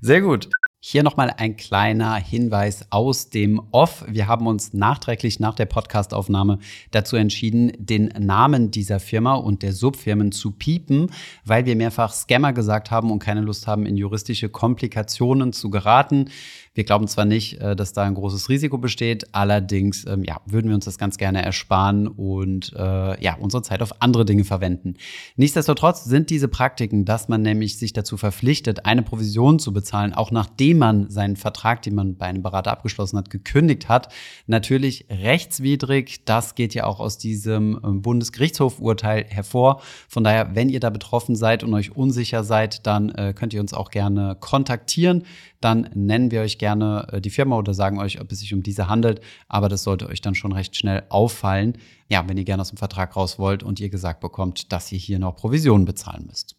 Sehr 0.00 0.20
gut. 0.20 0.48
Hier 0.90 1.02
nochmal 1.02 1.34
ein 1.36 1.58
kleiner 1.58 2.14
Hinweis 2.14 2.86
aus 2.88 3.28
dem 3.28 3.60
Off. 3.72 4.06
Wir 4.08 4.26
haben 4.26 4.46
uns 4.46 4.72
nachträglich 4.72 5.38
nach 5.38 5.54
der 5.54 5.66
Podcastaufnahme 5.66 6.60
dazu 6.92 7.16
entschieden, 7.16 7.72
den 7.76 8.06
Namen 8.18 8.70
dieser 8.70 8.98
Firma 8.98 9.34
und 9.34 9.62
der 9.62 9.74
Subfirmen 9.74 10.32
zu 10.32 10.50
piepen, 10.50 11.10
weil 11.44 11.66
wir 11.66 11.76
mehrfach 11.76 12.14
Scammer 12.14 12.54
gesagt 12.54 12.90
haben 12.90 13.10
und 13.10 13.18
keine 13.18 13.42
Lust 13.42 13.66
haben, 13.66 13.84
in 13.84 13.98
juristische 13.98 14.48
Komplikationen 14.48 15.52
zu 15.52 15.68
geraten. 15.68 16.30
Wir 16.78 16.84
glauben 16.84 17.08
zwar 17.08 17.24
nicht, 17.24 17.60
äh, 17.60 17.74
dass 17.74 17.92
da 17.92 18.04
ein 18.04 18.14
großes 18.14 18.48
Risiko 18.48 18.78
besteht, 18.78 19.34
allerdings 19.34 20.06
ähm, 20.06 20.22
ja, 20.22 20.40
würden 20.46 20.68
wir 20.68 20.76
uns 20.76 20.84
das 20.84 20.96
ganz 20.96 21.18
gerne 21.18 21.42
ersparen 21.42 22.06
und 22.06 22.72
äh, 22.76 23.20
ja, 23.20 23.36
unsere 23.40 23.64
Zeit 23.64 23.82
auf 23.82 24.00
andere 24.00 24.24
Dinge 24.24 24.44
verwenden. 24.44 24.94
Nichtsdestotrotz 25.34 26.04
sind 26.04 26.30
diese 26.30 26.46
Praktiken, 26.46 27.04
dass 27.04 27.26
man 27.26 27.42
nämlich 27.42 27.78
sich 27.78 27.94
dazu 27.94 28.16
verpflichtet, 28.16 28.86
eine 28.86 29.02
Provision 29.02 29.58
zu 29.58 29.72
bezahlen, 29.72 30.14
auch 30.14 30.30
nachdem 30.30 30.78
man 30.78 31.10
seinen 31.10 31.34
Vertrag, 31.34 31.82
den 31.82 31.96
man 31.96 32.14
bei 32.14 32.26
einem 32.26 32.44
Berater 32.44 32.70
abgeschlossen 32.70 33.18
hat, 33.18 33.28
gekündigt 33.28 33.88
hat, 33.88 34.12
natürlich 34.46 35.06
rechtswidrig. 35.10 36.24
Das 36.26 36.54
geht 36.54 36.74
ja 36.74 36.84
auch 36.84 37.00
aus 37.00 37.18
diesem 37.18 37.80
ähm, 37.82 38.02
Bundesgerichtshof-Urteil 38.02 39.24
hervor. 39.28 39.82
Von 40.06 40.22
daher, 40.22 40.54
wenn 40.54 40.68
ihr 40.68 40.78
da 40.78 40.90
betroffen 40.90 41.34
seid 41.34 41.64
und 41.64 41.74
euch 41.74 41.96
unsicher 41.96 42.44
seid, 42.44 42.86
dann 42.86 43.08
äh, 43.08 43.34
könnt 43.36 43.52
ihr 43.52 43.60
uns 43.60 43.74
auch 43.74 43.90
gerne 43.90 44.36
kontaktieren 44.38 45.24
dann 45.60 45.90
nennen 45.94 46.30
wir 46.30 46.40
euch 46.42 46.58
gerne 46.58 47.06
äh, 47.12 47.20
die 47.20 47.30
Firma 47.30 47.56
oder 47.56 47.74
sagen 47.74 47.98
euch, 47.98 48.20
ob 48.20 48.30
es 48.30 48.40
sich 48.40 48.54
um 48.54 48.62
diese 48.62 48.88
handelt. 48.88 49.20
Aber 49.48 49.68
das 49.68 49.82
sollte 49.82 50.08
euch 50.08 50.20
dann 50.20 50.34
schon 50.34 50.52
recht 50.52 50.76
schnell 50.76 51.04
auffallen. 51.08 51.78
Ja, 52.08 52.28
wenn 52.28 52.36
ihr 52.36 52.44
gerne 52.44 52.60
aus 52.60 52.70
dem 52.70 52.78
Vertrag 52.78 53.16
raus 53.16 53.38
wollt 53.38 53.62
und 53.62 53.80
ihr 53.80 53.90
gesagt 53.90 54.20
bekommt, 54.20 54.72
dass 54.72 54.92
ihr 54.92 54.98
hier 54.98 55.18
noch 55.18 55.36
Provisionen 55.36 55.84
bezahlen 55.84 56.26
müsst. 56.26 56.56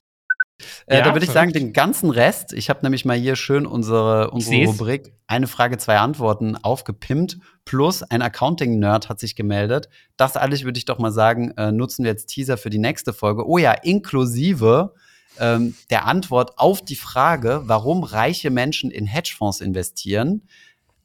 Äh, 0.88 0.98
ja, 0.98 1.04
da 1.04 1.14
würde 1.14 1.26
ich 1.26 1.32
sagen, 1.32 1.54
den 1.54 1.72
ganzen 1.72 2.10
Rest, 2.10 2.52
ich 2.52 2.70
habe 2.70 2.82
nämlich 2.84 3.06
mal 3.06 3.18
hier 3.18 3.38
schön 3.38 3.66
unsere, 3.66 4.32
unsere 4.32 4.66
Rubrik 4.66 5.14
Eine 5.26 5.48
Frage, 5.48 5.78
zwei 5.78 5.98
Antworten 6.00 6.58
aufgepimpt, 6.58 7.38
plus 7.64 8.04
ein 8.04 8.22
Accounting-Nerd 8.22 9.08
hat 9.08 9.20
sich 9.22 9.36
gemeldet. 9.36 9.88
Das 10.18 10.36
alles 10.36 10.66
würde 10.66 10.78
ich 10.78 10.86
doch 10.86 11.00
mal 11.00 11.12
sagen, 11.12 11.52
äh, 11.52 11.72
nutzen 11.72 12.04
wir 12.04 12.12
jetzt 12.12 12.28
Teaser 12.28 12.58
für 12.58 12.70
die 12.70 12.78
nächste 12.80 13.14
Folge. 13.14 13.48
Oh 13.48 13.58
ja, 13.58 13.72
inklusive 13.72 14.94
ähm, 15.40 15.76
der 15.90 16.06
Antwort 16.06 16.58
auf 16.58 16.84
die 16.84 16.96
Frage, 16.96 17.62
warum 17.66 18.04
reiche 18.04 18.50
Menschen 18.50 18.92
in 18.92 19.06
Hedgefonds 19.06 19.62
investieren. 19.62 20.48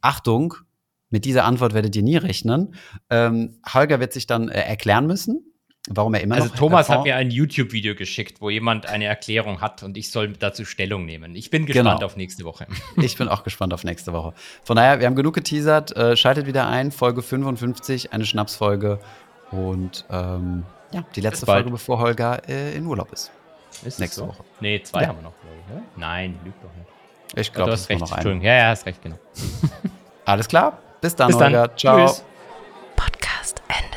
Achtung, 0.01 0.55
mit 1.11 1.25
dieser 1.25 1.45
Antwort 1.45 1.75
werdet 1.75 1.95
ihr 1.97 2.03
nie 2.03 2.17
rechnen. 2.17 2.75
Ähm, 3.09 3.61
Holger 3.73 4.01
wird 4.01 4.13
sich 4.13 4.27
dann 4.27 4.49
äh, 4.49 4.61
erklären 4.61 5.07
müssen. 5.07 5.53
warum 5.89 6.15
er 6.15 6.23
immer 6.23 6.35
also 6.35 6.49
noch. 6.49 6.57
Thomas 6.57 6.89
hat 6.89 7.05
mir 7.05 7.15
ein 7.15 7.31
YouTube-Video 7.31 7.95
geschickt, 7.95 8.41
wo 8.41 8.51
jemand 8.51 8.87
eine 8.87 9.05
Erklärung 9.05 9.61
hat 9.61 9.83
und 9.83 9.97
ich 9.97 10.11
soll 10.11 10.33
dazu 10.33 10.65
Stellung 10.65 11.05
nehmen. 11.05 11.37
Ich 11.37 11.51
bin 11.51 11.67
gespannt 11.67 12.01
genau. 12.01 12.05
auf 12.07 12.17
nächste 12.17 12.45
Woche. 12.45 12.67
Ich 12.97 13.17
bin 13.17 13.29
auch 13.29 13.45
gespannt 13.45 13.73
auf 13.73 13.85
nächste 13.85 14.13
Woche. 14.13 14.35
Von 14.65 14.77
daher, 14.77 14.99
wir 14.99 15.07
haben 15.07 15.15
genug 15.15 15.35
geteasert. 15.35 15.97
Äh, 15.97 16.17
schaltet 16.17 16.47
wieder 16.47 16.67
ein, 16.67 16.91
Folge 16.91 17.23
55, 17.23 18.13
eine 18.13 18.27
Schnapsfolge. 18.27 18.99
Und 19.53 20.05
ähm, 20.11 20.65
ja, 20.93 21.05
die 21.15 21.21
letzte 21.21 21.47
Folge, 21.47 21.71
bevor 21.71 22.01
Holger 22.01 22.49
äh, 22.49 22.77
in 22.77 22.87
Urlaub 22.87 23.13
ist. 23.13 23.31
Ist 23.85 23.99
Nächste 23.99 24.21
so? 24.21 24.29
Woche. 24.29 24.45
Nee, 24.61 24.83
zwei 24.83 25.03
ja. 25.03 25.09
haben 25.09 25.19
wir 25.19 25.23
noch, 25.23 25.35
glaube 25.41 25.57
ich. 25.69 25.75
Ja? 25.75 25.83
Nein, 25.97 26.39
lügt 26.45 26.63
doch 26.63 26.71
nicht. 26.75 26.89
Ich 27.37 27.53
glaube, 27.53 27.71
du 27.71 27.77
hast 27.77 27.89
recht. 27.89 28.01
Noch 28.01 28.13
Entschuldigung. 28.13 28.47
Ja, 28.47 28.55
ja, 28.55 28.69
hast 28.69 28.87
recht, 28.87 29.03
genau. 29.03 29.17
Alles 30.25 30.49
klar. 30.49 30.79
Bis 31.01 31.17
dann, 31.17 31.29
Bis 31.29 31.39
dann. 31.39 31.55
Olga. 31.55 31.77
Ciao. 31.77 32.07
Tschüss. 32.07 32.25
Podcast 32.97 33.63
Ende. 33.69 33.94